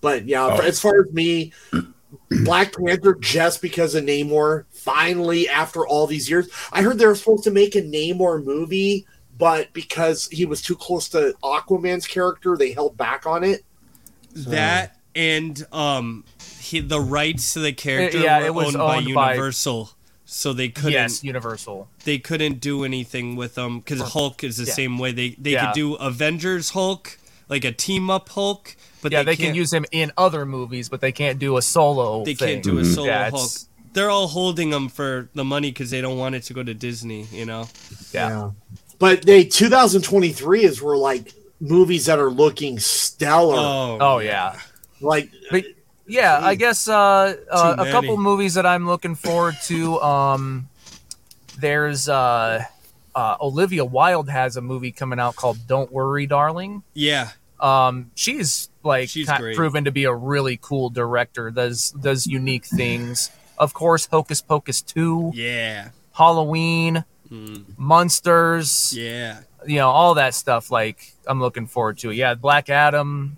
but 0.00 0.24
yeah, 0.26 0.46
Oh. 0.46 0.56
as 0.62 0.80
far 0.80 1.02
as 1.06 1.12
me, 1.12 1.52
Black 2.44 2.74
Panther, 2.74 3.14
just 3.14 3.62
because 3.62 3.94
of 3.94 4.04
Namor, 4.04 4.64
finally, 4.70 5.48
after 5.48 5.86
all 5.86 6.06
these 6.06 6.28
years, 6.28 6.48
I 6.72 6.82
heard 6.82 6.98
they 6.98 7.06
were 7.06 7.14
supposed 7.14 7.44
to 7.44 7.50
make 7.50 7.74
a 7.74 7.82
Namor 7.82 8.42
movie, 8.42 9.06
but 9.38 9.72
because 9.72 10.28
he 10.30 10.44
was 10.46 10.60
too 10.62 10.76
close 10.76 11.08
to 11.10 11.34
Aquaman's 11.42 12.06
character, 12.06 12.56
they 12.56 12.72
held 12.72 12.96
back 12.96 13.26
on 13.26 13.44
it. 13.44 13.64
That 14.34 14.96
and 15.14 15.66
um, 15.72 16.24
he, 16.60 16.80
the 16.80 17.00
rights 17.00 17.52
to 17.54 17.60
the 17.60 17.72
character 17.72 18.18
yeah, 18.18 18.40
were 18.40 18.46
it 18.46 18.54
was 18.54 18.66
owned, 18.68 18.78
by 18.78 18.96
owned 18.98 19.14
by- 19.14 19.30
Universal, 19.32 19.90
so 20.24 20.52
they 20.52 20.68
couldn't. 20.68 20.92
yes, 20.92 21.22
Universal. 21.24 21.88
They 22.04 22.18
couldn't 22.18 22.60
do 22.60 22.84
anything 22.84 23.36
with 23.36 23.54
them 23.54 23.80
because 23.80 24.00
Hulk 24.00 24.42
is 24.44 24.56
the 24.56 24.64
Yeah. 24.64 24.72
same 24.74 24.98
way. 24.98 25.12
They 25.12 25.30
they 25.38 25.52
Yeah. 25.52 25.66
could 25.66 25.74
do 25.74 25.94
Avengers 25.96 26.70
Hulk, 26.70 27.18
like 27.48 27.64
a 27.64 27.72
team 27.72 28.08
up 28.10 28.28
Hulk, 28.30 28.74
but 29.02 29.12
yeah, 29.12 29.22
they, 29.22 29.34
they, 29.34 29.44
can 29.44 29.54
use 29.54 29.72
him 29.72 29.84
in 29.92 30.12
other 30.16 30.46
movies, 30.46 30.88
but 30.88 31.00
they 31.00 31.12
can't 31.12 31.38
do 31.38 31.56
a 31.56 31.62
solo. 31.62 32.24
They 32.24 32.34
thing. 32.34 32.48
can't 32.48 32.62
do 32.64 32.78
a 32.78 32.82
Mhm. 32.82 32.94
solo 32.94 33.06
Yeah, 33.08 33.22
Hulk. 33.30 33.34
it's- 33.34 33.68
They're 33.94 34.08
all 34.08 34.28
holding 34.28 34.70
them 34.70 34.88
for 34.88 35.28
the 35.34 35.44
money 35.44 35.70
because 35.70 35.90
they 35.90 36.00
don't 36.00 36.16
want 36.16 36.34
it 36.34 36.44
to 36.44 36.54
go 36.54 36.62
to 36.62 36.72
Disney. 36.72 37.26
You 37.30 37.44
know. 37.44 37.68
Yeah. 38.14 38.52
But 38.98 39.26
they 39.26 39.44
2023 39.44 40.64
is 40.64 40.80
where 40.80 40.96
like 40.96 41.32
movies 41.60 42.06
that 42.06 42.18
are 42.18 42.30
looking 42.30 42.78
stellar. 42.78 43.56
Oh. 43.58 43.98
Oh 44.00 44.18
yeah. 44.18 44.58
Like 45.02 45.30
But 45.50 45.64
yeah, 46.06 46.38
I 46.42 46.54
guess 46.54 46.88
uh, 46.88 47.36
uh, 47.50 47.76
a 47.78 47.90
couple 47.90 48.16
movies 48.16 48.54
that 48.54 48.66
I'm 48.66 48.86
looking 48.86 49.14
forward 49.14 49.56
to. 49.64 50.00
Um, 50.00 50.68
there's 51.58 52.08
uh, 52.08 52.64
uh, 53.14 53.36
Olivia 53.40 53.84
Wilde 53.84 54.28
has 54.30 54.56
a 54.56 54.60
movie 54.60 54.92
coming 54.92 55.18
out 55.20 55.36
called 55.36 55.58
"Don't 55.66 55.92
Worry, 55.92 56.26
Darling." 56.26 56.82
Yeah. 56.94 57.30
Um, 57.60 58.10
she's 58.16 58.68
like 58.82 59.08
She's 59.08 59.28
proven 59.54 59.84
to 59.84 59.92
be 59.92 60.04
a 60.04 60.12
really 60.14 60.58
cool 60.60 60.90
director. 60.90 61.50
Does 61.50 61.92
does 61.92 62.26
unique 62.26 62.64
things. 62.64 63.30
Of 63.58 63.72
course, 63.74 64.06
Hocus 64.06 64.40
Pocus 64.42 64.82
two, 64.82 65.30
Yeah. 65.34 65.90
Halloween, 66.12 67.04
Mm, 67.30 67.64
Monsters. 67.78 68.92
yeah. 68.96 69.40
You 69.66 69.76
know 69.76 69.88
all 69.90 70.14
that 70.14 70.34
stuff. 70.34 70.70
Like 70.72 71.12
I'm 71.26 71.40
looking 71.40 71.66
forward 71.68 71.98
to 71.98 72.10
it. 72.10 72.16
Yeah, 72.16 72.34
Black 72.34 72.68
Adam. 72.68 73.36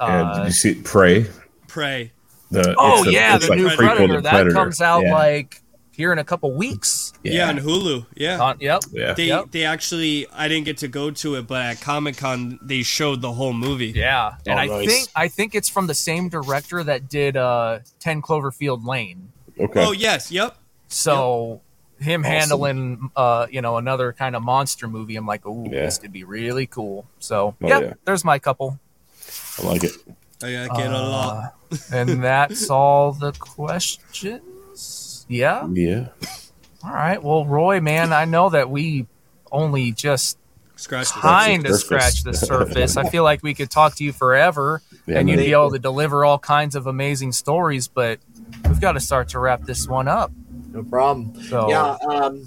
And 0.00 0.34
did 0.34 0.40
Uh, 0.42 0.44
you 0.46 0.52
see 0.52 0.74
Prey? 0.74 1.26
Pray. 1.68 2.12
The 2.50 2.74
oh 2.78 2.98
it's 3.00 3.08
a- 3.08 3.12
yeah, 3.12 3.38
the 3.38 3.48
like 3.48 3.58
new 3.58 3.68
a 3.68 3.76
Predator 3.76 4.20
that 4.20 4.30
Predator. 4.32 4.54
comes 4.54 4.80
out 4.80 5.02
yeah. 5.04 5.12
like 5.14 5.62
here 5.90 6.12
in 6.12 6.18
a 6.18 6.24
couple 6.24 6.52
weeks. 6.52 7.12
Yeah. 7.24 7.48
on 7.48 7.58
Hulu. 7.58 8.06
Yeah. 8.14 8.38
On, 8.38 8.56
yep. 8.60 8.82
yeah. 8.92 9.14
They 9.14 9.26
Yep. 9.26 9.50
they 9.50 9.64
actually 9.64 10.26
I 10.32 10.46
didn't 10.46 10.64
get 10.66 10.76
to 10.78 10.88
go 10.88 11.10
to 11.10 11.34
it, 11.36 11.46
but 11.48 11.62
at 11.64 11.80
Comic 11.80 12.16
Con 12.18 12.58
they 12.62 12.82
showed 12.82 13.20
the 13.20 13.32
whole 13.32 13.52
movie. 13.52 13.86
Yeah, 13.96 14.34
and 14.46 14.58
Oh, 14.58 14.62
I 14.62 14.66
nice. 14.66 14.86
think 14.86 15.08
I 15.16 15.28
think 15.28 15.54
it's 15.54 15.68
from 15.68 15.86
the 15.88 15.94
same 15.94 16.28
director 16.28 16.84
that 16.84 17.08
did 17.08 17.36
uh, 17.36 17.80
Ten 17.98 18.22
Cloverfield 18.22 18.86
Lane. 18.86 19.32
Okay. 19.58 19.84
Oh 19.84 19.92
yes, 19.92 20.30
yep. 20.30 20.56
So 20.88 21.62
him 21.98 22.20
Awesome. 22.20 22.32
handling 22.32 23.10
uh, 23.16 23.46
you 23.50 23.60
know 23.60 23.76
another 23.78 24.12
kind 24.12 24.36
of 24.36 24.42
monster 24.42 24.86
movie, 24.86 25.16
I'm 25.16 25.26
like, 25.26 25.42
oh, 25.46 25.64
Yeah. 25.64 25.80
this 25.86 25.98
could 25.98 26.12
be 26.12 26.22
really 26.24 26.66
cool. 26.66 27.06
So 27.18 27.56
Oh, 27.60 27.66
yeah, 27.68 27.80
yeah. 27.80 27.92
there's 28.04 28.24
my 28.24 28.38
couple, 28.38 28.78
I 29.62 29.66
like 29.66 29.84
it. 29.84 29.92
I 30.42 30.52
gotta 30.52 30.80
get 30.82 30.92
a 30.92 30.98
lot. 30.98 31.54
Uh, 31.72 31.76
and 31.92 32.22
that's 32.22 32.68
all 32.70 33.12
the 33.12 33.32
questions. 33.32 35.26
Yeah. 35.28 35.66
Yeah. 35.72 36.08
All 36.84 36.92
right. 36.92 37.22
Well, 37.22 37.44
Roy, 37.44 37.80
man, 37.80 38.12
I 38.12 38.24
know 38.26 38.50
that 38.50 38.70
we 38.70 39.06
only 39.50 39.92
just 39.92 40.38
Scratch 40.76 41.12
the 41.14 41.20
kind 41.20 41.64
of 41.66 41.72
surface. 41.80 41.84
scratch 41.84 42.22
the 42.22 42.34
surface. 42.34 42.96
I 42.96 43.08
feel 43.08 43.24
like 43.24 43.42
we 43.42 43.54
could 43.54 43.70
talk 43.70 43.94
to 43.96 44.04
you 44.04 44.12
forever 44.12 44.82
Yeah, 45.06 45.18
and 45.18 45.28
you'd 45.28 45.36
man. 45.36 45.46
be 45.46 45.52
able 45.52 45.70
to 45.70 45.78
deliver 45.78 46.24
all 46.24 46.38
kinds 46.38 46.76
of 46.76 46.86
amazing 46.86 47.32
stories, 47.32 47.88
but 47.88 48.20
we've 48.68 48.80
got 48.80 48.92
to 48.92 49.00
start 49.00 49.28
to 49.30 49.38
wrap 49.38 49.62
this 49.62 49.88
one 49.88 50.06
up. 50.06 50.30
no 50.72 50.82
problem. 50.82 51.40
So 51.44 51.70
Yeah. 51.70 51.96
Um, 52.06 52.46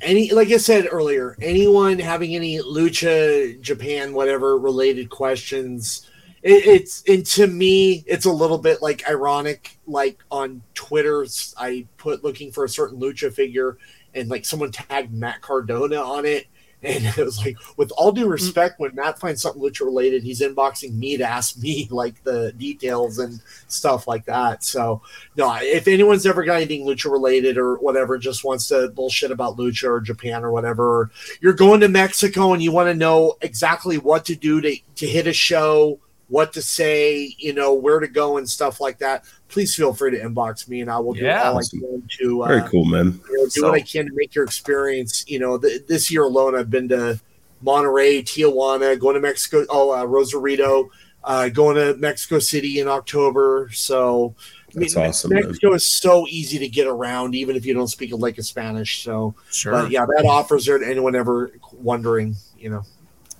any 0.00 0.30
like 0.32 0.48
I 0.50 0.56
said 0.56 0.88
earlier, 0.90 1.36
anyone 1.40 1.98
having 1.98 2.34
any 2.34 2.58
lucha 2.60 3.60
Japan 3.60 4.14
whatever 4.14 4.58
related 4.58 5.10
questions, 5.10 6.08
it, 6.44 6.66
it's 6.66 7.02
and 7.08 7.24
to 7.24 7.46
me 7.46 8.04
it's 8.06 8.26
a 8.26 8.32
little 8.32 8.58
bit 8.58 8.82
like 8.82 9.08
ironic. 9.08 9.78
Like 9.86 10.22
on 10.30 10.62
Twitter, 10.74 11.26
I 11.56 11.86
put 11.96 12.22
looking 12.22 12.52
for 12.52 12.64
a 12.64 12.68
certain 12.68 13.00
lucha 13.00 13.32
figure, 13.32 13.78
and 14.14 14.28
like 14.28 14.44
someone 14.44 14.70
tagged 14.70 15.12
Matt 15.12 15.40
Cardona 15.40 15.96
on 15.96 16.26
it. 16.26 16.46
And 16.82 17.06
it 17.16 17.16
was 17.16 17.38
like, 17.38 17.56
with 17.78 17.90
all 17.92 18.12
due 18.12 18.26
mm. 18.26 18.32
respect, 18.32 18.78
when 18.78 18.94
Matt 18.94 19.18
finds 19.18 19.40
something 19.40 19.62
lucha 19.62 19.86
related, 19.86 20.22
he's 20.22 20.42
inboxing 20.42 20.94
me 20.98 21.16
to 21.16 21.24
ask 21.24 21.56
me 21.56 21.88
like 21.90 22.22
the 22.24 22.52
details 22.52 23.18
and 23.18 23.40
stuff 23.68 24.06
like 24.06 24.26
that. 24.26 24.62
So, 24.62 25.00
no, 25.38 25.50
if 25.62 25.88
anyone's 25.88 26.26
ever 26.26 26.44
got 26.44 26.56
anything 26.56 26.86
lucha 26.86 27.10
related 27.10 27.56
or 27.56 27.76
whatever, 27.76 28.18
just 28.18 28.44
wants 28.44 28.68
to 28.68 28.88
bullshit 28.90 29.30
about 29.30 29.56
lucha 29.56 29.84
or 29.84 30.02
Japan 30.02 30.44
or 30.44 30.52
whatever, 30.52 31.00
or 31.00 31.10
you're 31.40 31.54
going 31.54 31.80
to 31.80 31.88
Mexico 31.88 32.52
and 32.52 32.62
you 32.62 32.70
want 32.70 32.90
to 32.90 32.94
know 32.94 33.36
exactly 33.40 33.96
what 33.96 34.26
to 34.26 34.34
do 34.34 34.60
to, 34.60 34.76
to 34.96 35.06
hit 35.06 35.26
a 35.26 35.32
show, 35.32 35.98
what 36.34 36.52
to 36.52 36.60
say, 36.60 37.32
you 37.38 37.52
know, 37.52 37.72
where 37.74 38.00
to 38.00 38.08
go 38.08 38.38
and 38.38 38.48
stuff 38.48 38.80
like 38.80 38.98
that, 38.98 39.24
please 39.48 39.72
feel 39.72 39.94
free 39.94 40.10
to 40.10 40.18
inbox 40.18 40.68
me 40.68 40.80
and 40.80 40.90
I 40.90 40.98
will 40.98 41.12
do 41.14 41.20
Yeah. 41.20 41.48
all 41.50 41.58
Awesome. 41.58 41.78
I 41.78 41.86
can 41.86 42.08
to 42.18 42.42
uh, 42.42 42.48
Very 42.48 42.62
cool, 42.68 42.84
man. 42.84 43.20
you 43.30 43.36
know, 43.38 43.44
do 43.44 43.50
So- 43.50 43.68
what 43.70 43.74
I 43.74 43.80
can 43.82 44.06
to 44.06 44.12
make 44.14 44.34
your 44.34 44.42
experience. 44.44 45.24
You 45.28 45.38
know, 45.38 45.58
th- 45.58 45.86
this 45.86 46.10
year 46.10 46.24
alone, 46.24 46.56
I've 46.56 46.70
been 46.70 46.88
to 46.88 47.20
Monterrey, 47.64 48.24
Tijuana, 48.24 48.98
going 48.98 49.14
to 49.14 49.20
Mexico, 49.20 49.64
oh, 49.70 49.94
uh, 49.96 50.04
Rosarito, 50.04 50.90
uh, 51.22 51.48
going 51.50 51.76
to 51.76 51.94
Mexico 52.00 52.40
City 52.40 52.80
in 52.80 52.88
October. 52.88 53.70
So, 53.72 54.34
I 54.76 54.80
That's 54.80 54.96
Me- 54.96 55.02
awesome, 55.06 55.32
man. 55.34 55.44
Mexico 55.44 55.72
is 55.74 55.86
so 55.86 56.26
easy 56.28 56.58
to 56.58 56.66
get 56.68 56.88
around, 56.88 57.36
even 57.36 57.54
if 57.54 57.64
you 57.64 57.74
don't 57.74 57.86
speak 57.86 58.10
a 58.12 58.16
lick 58.16 58.38
of 58.38 58.44
Spanish. 58.44 59.04
So, 59.04 59.36
sure. 59.52 59.70
but 59.70 59.90
yeah, 59.92 60.04
that 60.16 60.26
offers 60.26 60.66
there 60.66 60.78
to 60.78 60.84
anyone 60.86 61.14
ever 61.14 61.52
wondering. 61.72 62.34
You 62.58 62.70
know, 62.70 62.82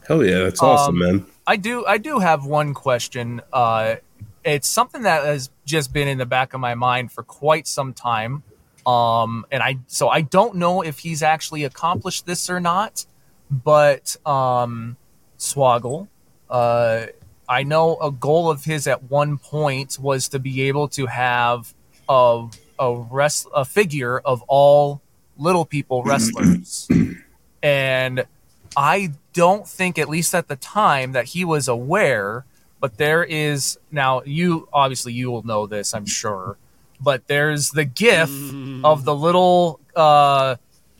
Hell 0.06 0.24
yeah, 0.24 0.40
that's 0.40 0.62
awesome, 0.62 0.96
Um, 0.96 0.98
man. 0.98 1.26
I 1.46 1.56
do 1.56 1.84
I 1.86 1.98
do 1.98 2.18
have 2.18 2.44
one 2.44 2.74
question. 2.74 3.40
Uh, 3.52 3.96
it's 4.44 4.68
something 4.68 5.02
that 5.02 5.24
has 5.24 5.50
just 5.64 5.92
been 5.92 6.08
in 6.08 6.18
the 6.18 6.26
back 6.26 6.54
of 6.54 6.60
my 6.60 6.74
mind 6.74 7.12
for 7.12 7.22
quite 7.22 7.66
some 7.66 7.92
time. 7.94 8.42
Um, 8.86 9.46
and 9.50 9.62
I 9.62 9.78
so 9.86 10.08
I 10.08 10.20
don't 10.20 10.56
know 10.56 10.82
if 10.82 10.98
he's 10.98 11.22
actually 11.22 11.64
accomplished 11.64 12.26
this 12.26 12.50
or 12.50 12.60
not, 12.60 13.06
but 13.50 14.16
um, 14.26 14.96
Swoggle, 15.38 16.08
uh, 16.50 17.06
I 17.48 17.62
know 17.62 17.96
a 17.96 18.10
goal 18.10 18.50
of 18.50 18.64
his 18.64 18.86
at 18.86 19.04
one 19.04 19.38
point 19.38 19.98
was 19.98 20.28
to 20.28 20.38
be 20.38 20.62
able 20.62 20.88
to 20.88 21.06
have 21.06 21.72
a 22.08 22.46
a 22.78 22.94
rest 23.10 23.46
a 23.54 23.64
figure 23.64 24.18
of 24.18 24.42
all 24.48 25.00
little 25.38 25.64
people 25.64 26.02
wrestlers, 26.04 26.86
and 27.62 28.24
I 28.76 29.12
don't 29.34 29.68
think, 29.68 29.98
at 29.98 30.08
least 30.08 30.34
at 30.34 30.48
the 30.48 30.56
time, 30.56 31.12
that 31.12 31.26
he 31.26 31.44
was 31.44 31.68
aware. 31.68 32.46
But 32.80 32.96
there 32.98 33.22
is 33.24 33.78
now 33.90 34.22
you 34.24 34.68
obviously 34.72 35.12
you 35.12 35.30
will 35.30 35.42
know 35.42 35.66
this, 35.66 35.92
I'm 35.94 36.06
sure. 36.06 36.56
But 37.00 37.26
there's 37.26 37.70
the 37.70 37.84
GIF 37.84 38.30
of 38.84 39.04
the 39.04 39.14
little 39.14 39.80
uh, 39.96 40.56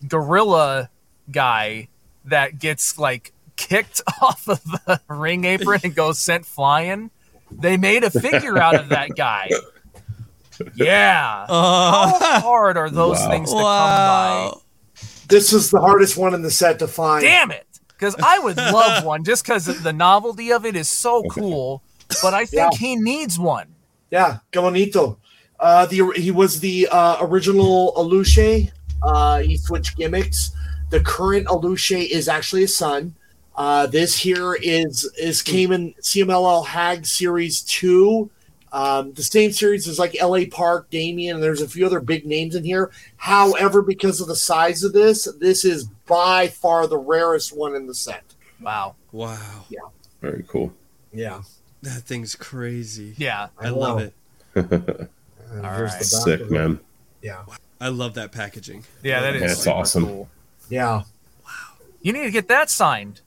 gorilla 0.06 0.90
guy 1.31 1.89
that 2.27 2.59
gets 2.59 2.98
like 2.98 3.32
kicked 3.56 4.01
off 4.23 4.48
of 4.48 4.62
the 4.65 5.01
ring 5.09 5.44
apron 5.44 5.81
and 5.85 5.94
goes 5.94 6.19
sent 6.19 6.44
flying. 6.47 7.11
They 7.51 7.77
made 7.77 8.02
a 8.02 8.11
figure 8.11 8.59
out 8.59 8.74
of 8.77 8.89
that 8.89 9.11
guy. 9.15 9.51
Yeah. 10.74 11.47
How 11.47 11.47
Uh, 11.48 12.40
hard 12.40 12.77
are 12.77 12.90
those 12.90 13.19
Wow. 13.20 13.28
things 13.31 13.51
to 13.51 13.55
come 13.56 13.62
by? 13.62 14.52
this 15.28 15.52
is 15.52 15.70
the 15.70 15.81
hardest 15.81 16.16
one 16.16 16.35
in 16.35 16.43
the 16.43 16.51
set 16.51 16.78
to 16.81 16.89
find. 16.89 17.23
Damn 17.23 17.51
it! 17.51 17.66
Because 17.97 18.16
I 18.23 18.39
would 18.41 18.57
love 18.57 19.05
one 19.05 19.25
just 19.25 19.45
because 19.45 19.66
the 19.83 19.93
novelty 19.93 20.53
of 20.53 20.66
it 20.66 20.77
is 20.77 20.89
so 20.89 21.23
cool. 21.31 21.83
But 22.23 22.35
I 22.35 22.45
think 22.45 22.73
Yeah. 22.73 22.79
he 22.79 22.97
needs 22.97 23.39
one. 23.39 23.69
Yeah, 24.11 24.39
Kemonito. 24.53 25.16
Uh, 25.59 25.87
the 25.87 26.12
he 26.16 26.31
was 26.31 26.61
the 26.61 26.89
uh, 26.91 27.19
original 27.21 27.93
Alushe. 27.97 28.71
Uh, 29.03 29.39
he 29.41 29.57
switched 29.57 29.97
gimmicks. 29.97 30.51
The 30.91 31.01
current 31.01 31.47
Alushe 31.47 32.09
is 32.09 32.29
actually 32.29 32.62
his 32.62 32.77
son. 32.77 33.15
Uh, 33.57 33.87
this 33.87 34.19
here 34.19 34.55
is 34.55 35.05
is 35.19 35.41
came 35.43 35.71
in 35.73 35.95
CMLL 36.03 36.66
Hag 36.66 37.07
Series 37.07 37.62
Two. 37.62 38.31
Um, 38.73 39.12
the 39.12 39.23
same 39.23 39.53
series 39.53 39.87
is 39.87 40.01
like 40.01 40.16
LA 40.21 40.41
Park, 40.51 40.91
Damien, 40.91 41.37
and 41.37 41.43
there's 41.43 41.62
a 41.62 41.69
few 41.69 41.87
other 41.87 42.01
big 42.01 42.27
names 42.27 42.57
in 42.57 42.65
here. 42.65 42.91
However, 43.16 43.83
because 43.83 44.21
of 44.21 44.27
the 44.27 44.35
size 44.35 44.83
of 44.83 44.93
this, 44.93 45.29
this 45.39 45.65
is 45.65 45.87
by 46.06 46.48
far 46.48 46.86
the 46.86 46.98
rarest 46.98 47.56
one 47.56 47.74
in 47.74 47.86
the 47.86 47.94
set. 47.94 48.24
Wow. 48.60 48.94
Wow. 49.12 49.64
Yeah. 49.68 49.81
Very 50.20 50.44
cool. 50.48 50.72
Yeah. 51.12 51.43
That 51.82 52.02
thing's 52.02 52.35
crazy. 52.35 53.14
Yeah. 53.16 53.48
I 53.59 53.68
love 53.68 54.01
it. 54.01 54.14
And 54.55 54.66
All 55.64 55.74
here's 55.74 55.93
right. 55.93 56.02
Sick, 56.05 56.51
man. 56.51 56.81
Yeah. 57.22 57.43
I 57.81 57.89
love 57.89 58.14
that 58.14 58.32
packaging. 58.32 58.85
Yeah, 59.02 59.20
that 59.20 59.35
is 59.36 59.43
Yeah, 59.43 59.51
it's 59.51 59.62
super 59.62 59.76
awesome. 59.76 60.06
cool. 60.06 60.28
Yeah. 60.70 61.02
Wow. 61.44 61.52
You 62.02 62.12
need 62.12 62.24
to 62.24 62.31
get 62.31 62.48
that 62.48 62.70
signed. 62.70 63.20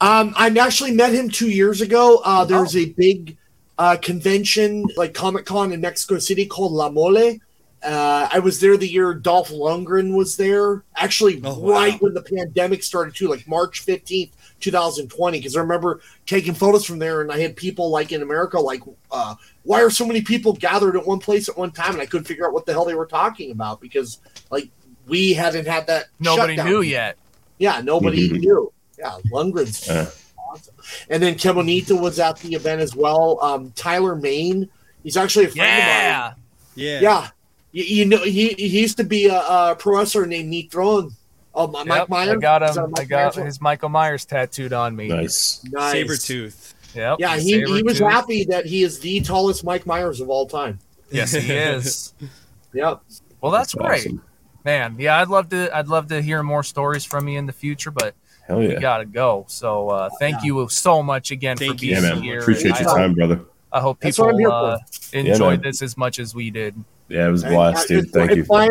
Um, 0.00 0.34
I 0.36 0.48
actually 0.58 0.90
met 0.92 1.12
him 1.12 1.28
two 1.30 1.48
years 1.50 1.80
ago. 1.80 2.20
Uh, 2.24 2.44
there 2.44 2.60
was 2.60 2.74
Oh. 2.74 2.80
a 2.80 2.86
big 2.86 3.36
uh, 3.78 3.96
convention, 3.96 4.84
like 4.96 5.14
Comic 5.14 5.46
Con 5.46 5.72
in 5.72 5.80
Mexico 5.80 6.18
City 6.18 6.44
called 6.46 6.72
La 6.72 6.90
Mole. 6.90 7.36
Uh, 7.82 8.28
I 8.30 8.38
was 8.40 8.60
there 8.60 8.76
the 8.76 8.86
year 8.86 9.14
Dolph 9.14 9.50
Lundgren 9.50 10.14
was 10.14 10.36
there. 10.36 10.84
Actually, 10.96 11.40
Oh, 11.42 11.58
wow. 11.60 11.72
right 11.72 12.02
when 12.02 12.12
the 12.12 12.20
pandemic 12.22 12.82
started, 12.82 13.14
too, 13.14 13.26
like 13.28 13.48
March 13.48 13.84
15th, 13.86 14.32
2020. 14.60 15.38
Because 15.38 15.56
I 15.56 15.60
remember 15.60 16.00
taking 16.26 16.52
photos 16.52 16.84
from 16.84 16.98
there, 16.98 17.22
and 17.22 17.32
I 17.32 17.38
had 17.38 17.56
people 17.56 17.90
like 17.90 18.12
in 18.12 18.20
America, 18.22 18.60
like, 18.60 18.82
uh, 19.10 19.34
why 19.62 19.82
are 19.82 19.88
so 19.90 20.04
many 20.06 20.20
people 20.20 20.52
gathered 20.52 20.94
at 20.96 21.06
one 21.06 21.20
place 21.20 21.48
at 21.48 21.56
one 21.56 21.70
time? 21.70 21.92
And 21.94 22.02
I 22.02 22.06
couldn't 22.06 22.26
figure 22.26 22.46
out 22.46 22.52
what 22.52 22.66
the 22.66 22.72
hell 22.72 22.84
they 22.84 22.94
were 22.94 23.06
talking 23.06 23.50
about 23.50 23.80
because, 23.80 24.18
like, 24.50 24.68
we 25.06 25.32
hadn't 25.32 25.66
had 25.66 25.86
that. 25.86 26.06
Nobody 26.18 26.56
shutdown 26.56 26.70
knew 26.72 26.82
yet. 26.82 27.16
yeah, 27.58 27.80
nobody 27.82 28.28
Mhm. 28.28 28.40
knew. 28.40 28.72
Yeah, 28.98 29.16
Lundgren's 29.32 29.86
Yeah. 29.88 30.10
awesome. 30.38 30.74
And 31.08 31.22
then 31.22 31.34
Kemonito 31.36 31.98
was 31.98 32.18
at 32.18 32.38
the 32.40 32.54
event 32.54 32.82
as 32.82 32.94
well. 32.94 33.38
Um, 33.40 33.72
Tyler 33.74 34.14
Mane, 34.14 34.68
he's 35.02 35.16
actually 35.16 35.46
a 35.46 35.48
friend 35.48 35.70
of 35.70 35.78
mine. 35.78 36.34
Yeah. 36.76 37.00
Yeah, 37.00 37.28
you, 37.72 37.84
you 37.84 38.04
know 38.04 38.22
he, 38.22 38.50
he 38.50 38.80
used 38.80 38.96
to 38.98 39.04
be 39.04 39.26
a, 39.26 39.40
a 39.40 39.76
professor 39.78 40.26
named 40.26 40.52
Nitron. 40.52 41.12
Oh, 41.52 41.66
my, 41.66 41.82
Mike 41.82 42.08
Myers. 42.08 42.36
I 42.36 42.36
got 42.36 42.62
him. 42.62 42.90
Mike 42.90 43.00
I 43.00 43.04
got 43.04 43.36
Myers? 43.36 43.46
his 43.46 43.60
Michael 43.60 43.88
Myers 43.88 44.24
tattooed 44.24 44.72
on 44.72 44.94
me. 44.94 45.08
Nice. 45.08 45.64
nice. 45.72 45.94
Sabretooth. 45.94 46.74
Yep. 46.94 47.16
Yeah, 47.20 47.36
he, 47.36 47.62
he 47.64 47.82
was 47.82 47.98
happy 47.98 48.44
that 48.44 48.66
he 48.66 48.82
is 48.82 49.00
the 49.00 49.20
tallest 49.20 49.64
Mike 49.64 49.86
Myers 49.86 50.20
of 50.20 50.30
all 50.30 50.46
time. 50.46 50.78
Yes, 51.10 51.32
he 51.32 51.52
is. 51.52 52.14
Yep. 52.72 53.02
Well, 53.40 53.50
that's, 53.50 53.74
great, 53.74 54.06
awesome. 54.06 54.22
man. 54.64 54.94
Yeah, 54.96 55.18
I'd 55.18 55.26
love 55.26 55.48
to. 55.48 55.76
I'd 55.76 55.88
love 55.88 56.06
to 56.10 56.22
hear 56.22 56.40
more 56.44 56.62
stories 56.62 57.04
from 57.04 57.26
you 57.26 57.36
in 57.36 57.46
the 57.46 57.52
future, 57.52 57.90
but 57.90 58.14
Hell 58.46 58.60
we 58.60 58.76
gotta 58.76 59.06
go. 59.06 59.44
So, 59.48 59.88
uh, 59.88 60.10
thank 60.20 60.44
you 60.44 60.68
so 60.68 61.02
much 61.02 61.32
again 61.32 61.56
Thank 61.56 61.80
for 61.80 61.84
you. 61.84 61.94
being 61.94 62.04
Yeah, 62.04 62.14
man. 62.14 62.22
here. 62.22 62.38
Appreciate 62.38 62.74
I, 62.74 62.80
your 62.82 62.96
time, 62.96 63.14
brother. 63.14 63.40
I 63.72 63.80
hope 63.80 63.98
That's 64.00 64.18
what 64.20 64.30
I'm 64.30 64.36
people 64.36 64.52
uh, 64.52 64.78
enjoyed 65.12 65.62
man. 65.62 65.70
this 65.70 65.82
as 65.82 65.96
much 65.96 66.18
as 66.18 66.32
we 66.32 66.50
did. 66.50 66.74
Yeah, 67.10 67.26
it 67.28 67.30
was 67.32 67.42
a 67.44 67.48
blast, 67.48 67.88
dude. 67.88 68.04
it's- 68.06 68.12
Thank 68.14 68.36
you. 68.36 68.46
My, 68.48 68.70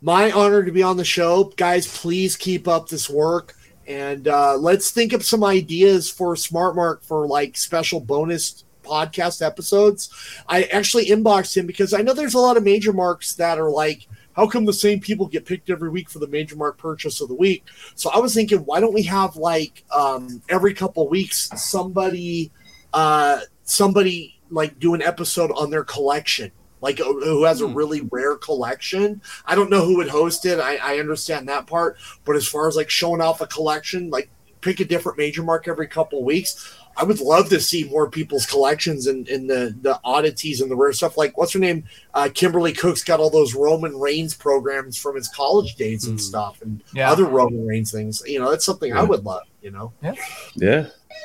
my 0.00 0.30
honor 0.30 0.62
to 0.64 0.72
be 0.72 0.82
on 0.82 0.96
the 0.96 1.04
show, 1.04 1.52
guys. 1.56 1.86
Please 1.98 2.36
keep 2.36 2.66
up 2.68 2.88
this 2.88 3.10
work, 3.10 3.54
and 3.86 4.28
uh, 4.28 4.56
let's 4.56 4.90
think 4.90 5.12
of 5.12 5.24
some 5.24 5.42
ideas 5.44 6.08
for 6.08 6.36
Smart 6.36 6.76
Mark 6.76 7.02
for 7.02 7.26
like 7.26 7.56
special 7.56 8.00
bonus 8.00 8.64
podcast 8.84 9.44
episodes. 9.44 10.08
I 10.48 10.64
actually 10.64 11.06
inboxed 11.06 11.56
him 11.56 11.66
because 11.66 11.92
I 11.92 12.00
know 12.02 12.14
there's 12.14 12.34
a 12.34 12.38
lot 12.38 12.56
of 12.56 12.62
major 12.64 12.92
marks 12.92 13.34
that 13.34 13.58
are 13.58 13.70
like, 13.70 14.06
how 14.34 14.46
come 14.46 14.64
the 14.64 14.72
same 14.72 15.00
people 15.00 15.26
get 15.26 15.44
picked 15.44 15.68
every 15.68 15.90
week 15.90 16.08
for 16.08 16.20
the 16.20 16.28
major 16.28 16.56
mark 16.56 16.78
purchase 16.78 17.20
of 17.20 17.28
the 17.28 17.34
week? 17.34 17.64
So 17.96 18.10
I 18.10 18.18
was 18.20 18.32
thinking, 18.34 18.60
why 18.60 18.80
don't 18.80 18.94
we 18.94 19.02
have 19.02 19.36
like 19.36 19.84
um, 19.94 20.40
every 20.48 20.72
couple 20.74 21.08
weeks 21.08 21.50
somebody, 21.56 22.50
uh, 22.92 23.40
somebody 23.64 24.40
like 24.50 24.78
do 24.78 24.94
an 24.94 25.02
episode 25.02 25.50
on 25.52 25.70
their 25.70 25.84
collection 25.84 26.50
like 26.80 26.98
who 26.98 27.44
has 27.44 27.60
a 27.60 27.66
really 27.66 28.02
rare 28.10 28.36
collection. 28.36 29.20
I 29.46 29.54
don't 29.54 29.70
know 29.70 29.84
who 29.84 29.96
would 29.98 30.08
host 30.08 30.46
it. 30.46 30.58
I, 30.60 30.76
I 30.76 30.98
understand 30.98 31.48
that 31.48 31.66
part, 31.66 31.96
but 32.24 32.36
as 32.36 32.46
far 32.48 32.68
as 32.68 32.76
like 32.76 32.90
showing 32.90 33.20
off 33.20 33.40
a 33.40 33.46
collection, 33.46 34.10
like 34.10 34.28
pick 34.60 34.80
a 34.80 34.84
different 34.84 35.16
major 35.18 35.42
mark 35.42 35.68
every 35.68 35.86
couple 35.86 36.22
weeks. 36.24 36.76
I 36.96 37.04
would 37.04 37.20
love 37.20 37.48
to 37.50 37.60
see 37.60 37.84
more 37.84 38.10
people's 38.10 38.44
collections 38.44 39.06
and, 39.06 39.26
and 39.28 39.48
the 39.48 39.74
the 39.80 39.98
oddities 40.04 40.60
and 40.60 40.70
the 40.70 40.76
rare 40.76 40.92
stuff. 40.92 41.16
Like 41.16 41.38
what's 41.38 41.52
her 41.52 41.58
name? 41.58 41.84
Uh, 42.12 42.28
Kimberly 42.34 42.72
Cook's 42.72 43.04
got 43.04 43.20
all 43.20 43.30
those 43.30 43.54
Roman 43.54 43.96
Reigns 43.98 44.34
programs 44.34 44.98
from 44.98 45.14
his 45.14 45.28
college 45.28 45.76
days 45.76 46.06
and 46.06 46.20
stuff, 46.20 46.60
and 46.62 46.82
Yeah. 46.92 47.10
other 47.10 47.24
Roman 47.24 47.66
Reigns 47.66 47.92
things. 47.92 48.22
You 48.26 48.40
know, 48.40 48.50
that's 48.50 48.66
something 48.66 48.92
I 48.92 49.02
would 49.04 49.24
love. 49.24 49.44
You 49.62 49.70
know, 49.70 49.92
Yeah. 50.02 50.14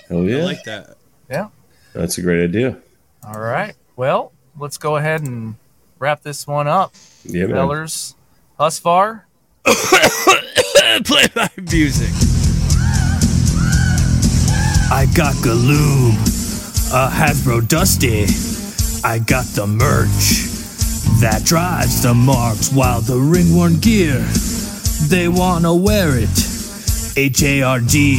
Hell 0.08 0.22
I 0.22 0.30
yeah. 0.30 0.44
like 0.46 0.64
that. 0.64 0.98
Yeah, 1.30 1.50
that's 1.94 2.20
a 2.20 2.22
great 2.22 2.44
idea. 2.44 2.78
All 3.24 3.40
right. 3.40 3.74
Well, 3.96 4.32
let's 4.60 4.78
go 4.78 4.96
ahead 4.98 5.22
and 5.22 5.56
wrap 6.00 6.22
this 6.22 6.46
one 6.48 6.68
up, 6.68 6.94
Yeah, 7.24 7.46
man. 7.48 7.56
fellers. 7.56 8.16
Thus 8.58 8.80
far, 8.80 9.26
Play 9.66 11.26
my 11.36 11.50
music. 11.72 12.10
I 14.92 15.08
got 15.16 15.34
Galoob, 15.44 16.14
a 16.94 17.10
Hasbro 17.12 17.68
Dusty. 17.68 18.26
I 19.04 19.20
got 19.20 19.46
the 19.56 19.68
merch 19.68 20.46
that 21.22 21.44
drives 21.44 22.02
the 22.04 22.14
marks 22.14 22.72
while 22.72 23.02
the 23.02 23.18
ringworn 23.18 23.80
gear, 23.82 24.20
they 25.10 25.28
wanna 25.28 25.74
wear 25.76 26.18
it. 26.18 26.30
H 27.18 27.44
A 27.44 27.62
R 27.64 27.80
D, 27.80 28.18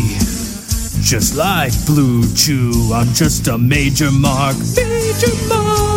just 1.02 1.34
like 1.36 1.72
Blue 1.86 2.22
Chew. 2.34 2.90
I'm 2.92 3.08
just 3.14 3.46
a 3.48 3.56
major 3.56 4.10
mark, 4.10 4.56
major 4.76 5.34
mark. 5.48 5.95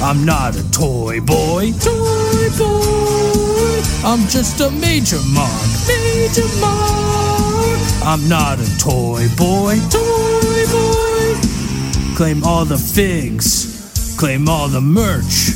I'm 0.00 0.24
not 0.24 0.54
a 0.54 0.70
toy 0.70 1.20
boy, 1.20 1.72
toy 1.72 2.48
boy. 2.56 3.82
I'm 4.04 4.20
just 4.28 4.60
a 4.60 4.70
major 4.70 5.18
mark, 5.34 5.66
major 5.88 6.46
mark. 6.60 7.78
I'm 8.04 8.28
not 8.28 8.60
a 8.60 8.78
toy 8.78 9.26
boy, 9.36 9.76
toy 9.90 10.66
boy. 10.70 12.14
Claim 12.16 12.44
all 12.44 12.64
the 12.64 12.78
figs, 12.78 14.14
claim 14.16 14.48
all 14.48 14.68
the 14.68 14.80
merch, 14.80 15.50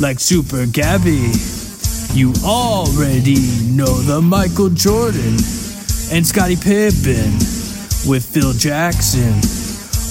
like 0.00 0.20
Super 0.20 0.64
Gabby. 0.66 1.32
You 2.14 2.32
already 2.44 3.40
know 3.66 3.94
the 4.02 4.20
Michael 4.22 4.70
Jordan 4.70 5.34
and 6.12 6.24
Scottie 6.24 6.56
Pippen 6.56 7.34
with 8.06 8.24
Phil 8.24 8.52
Jackson. 8.52 9.61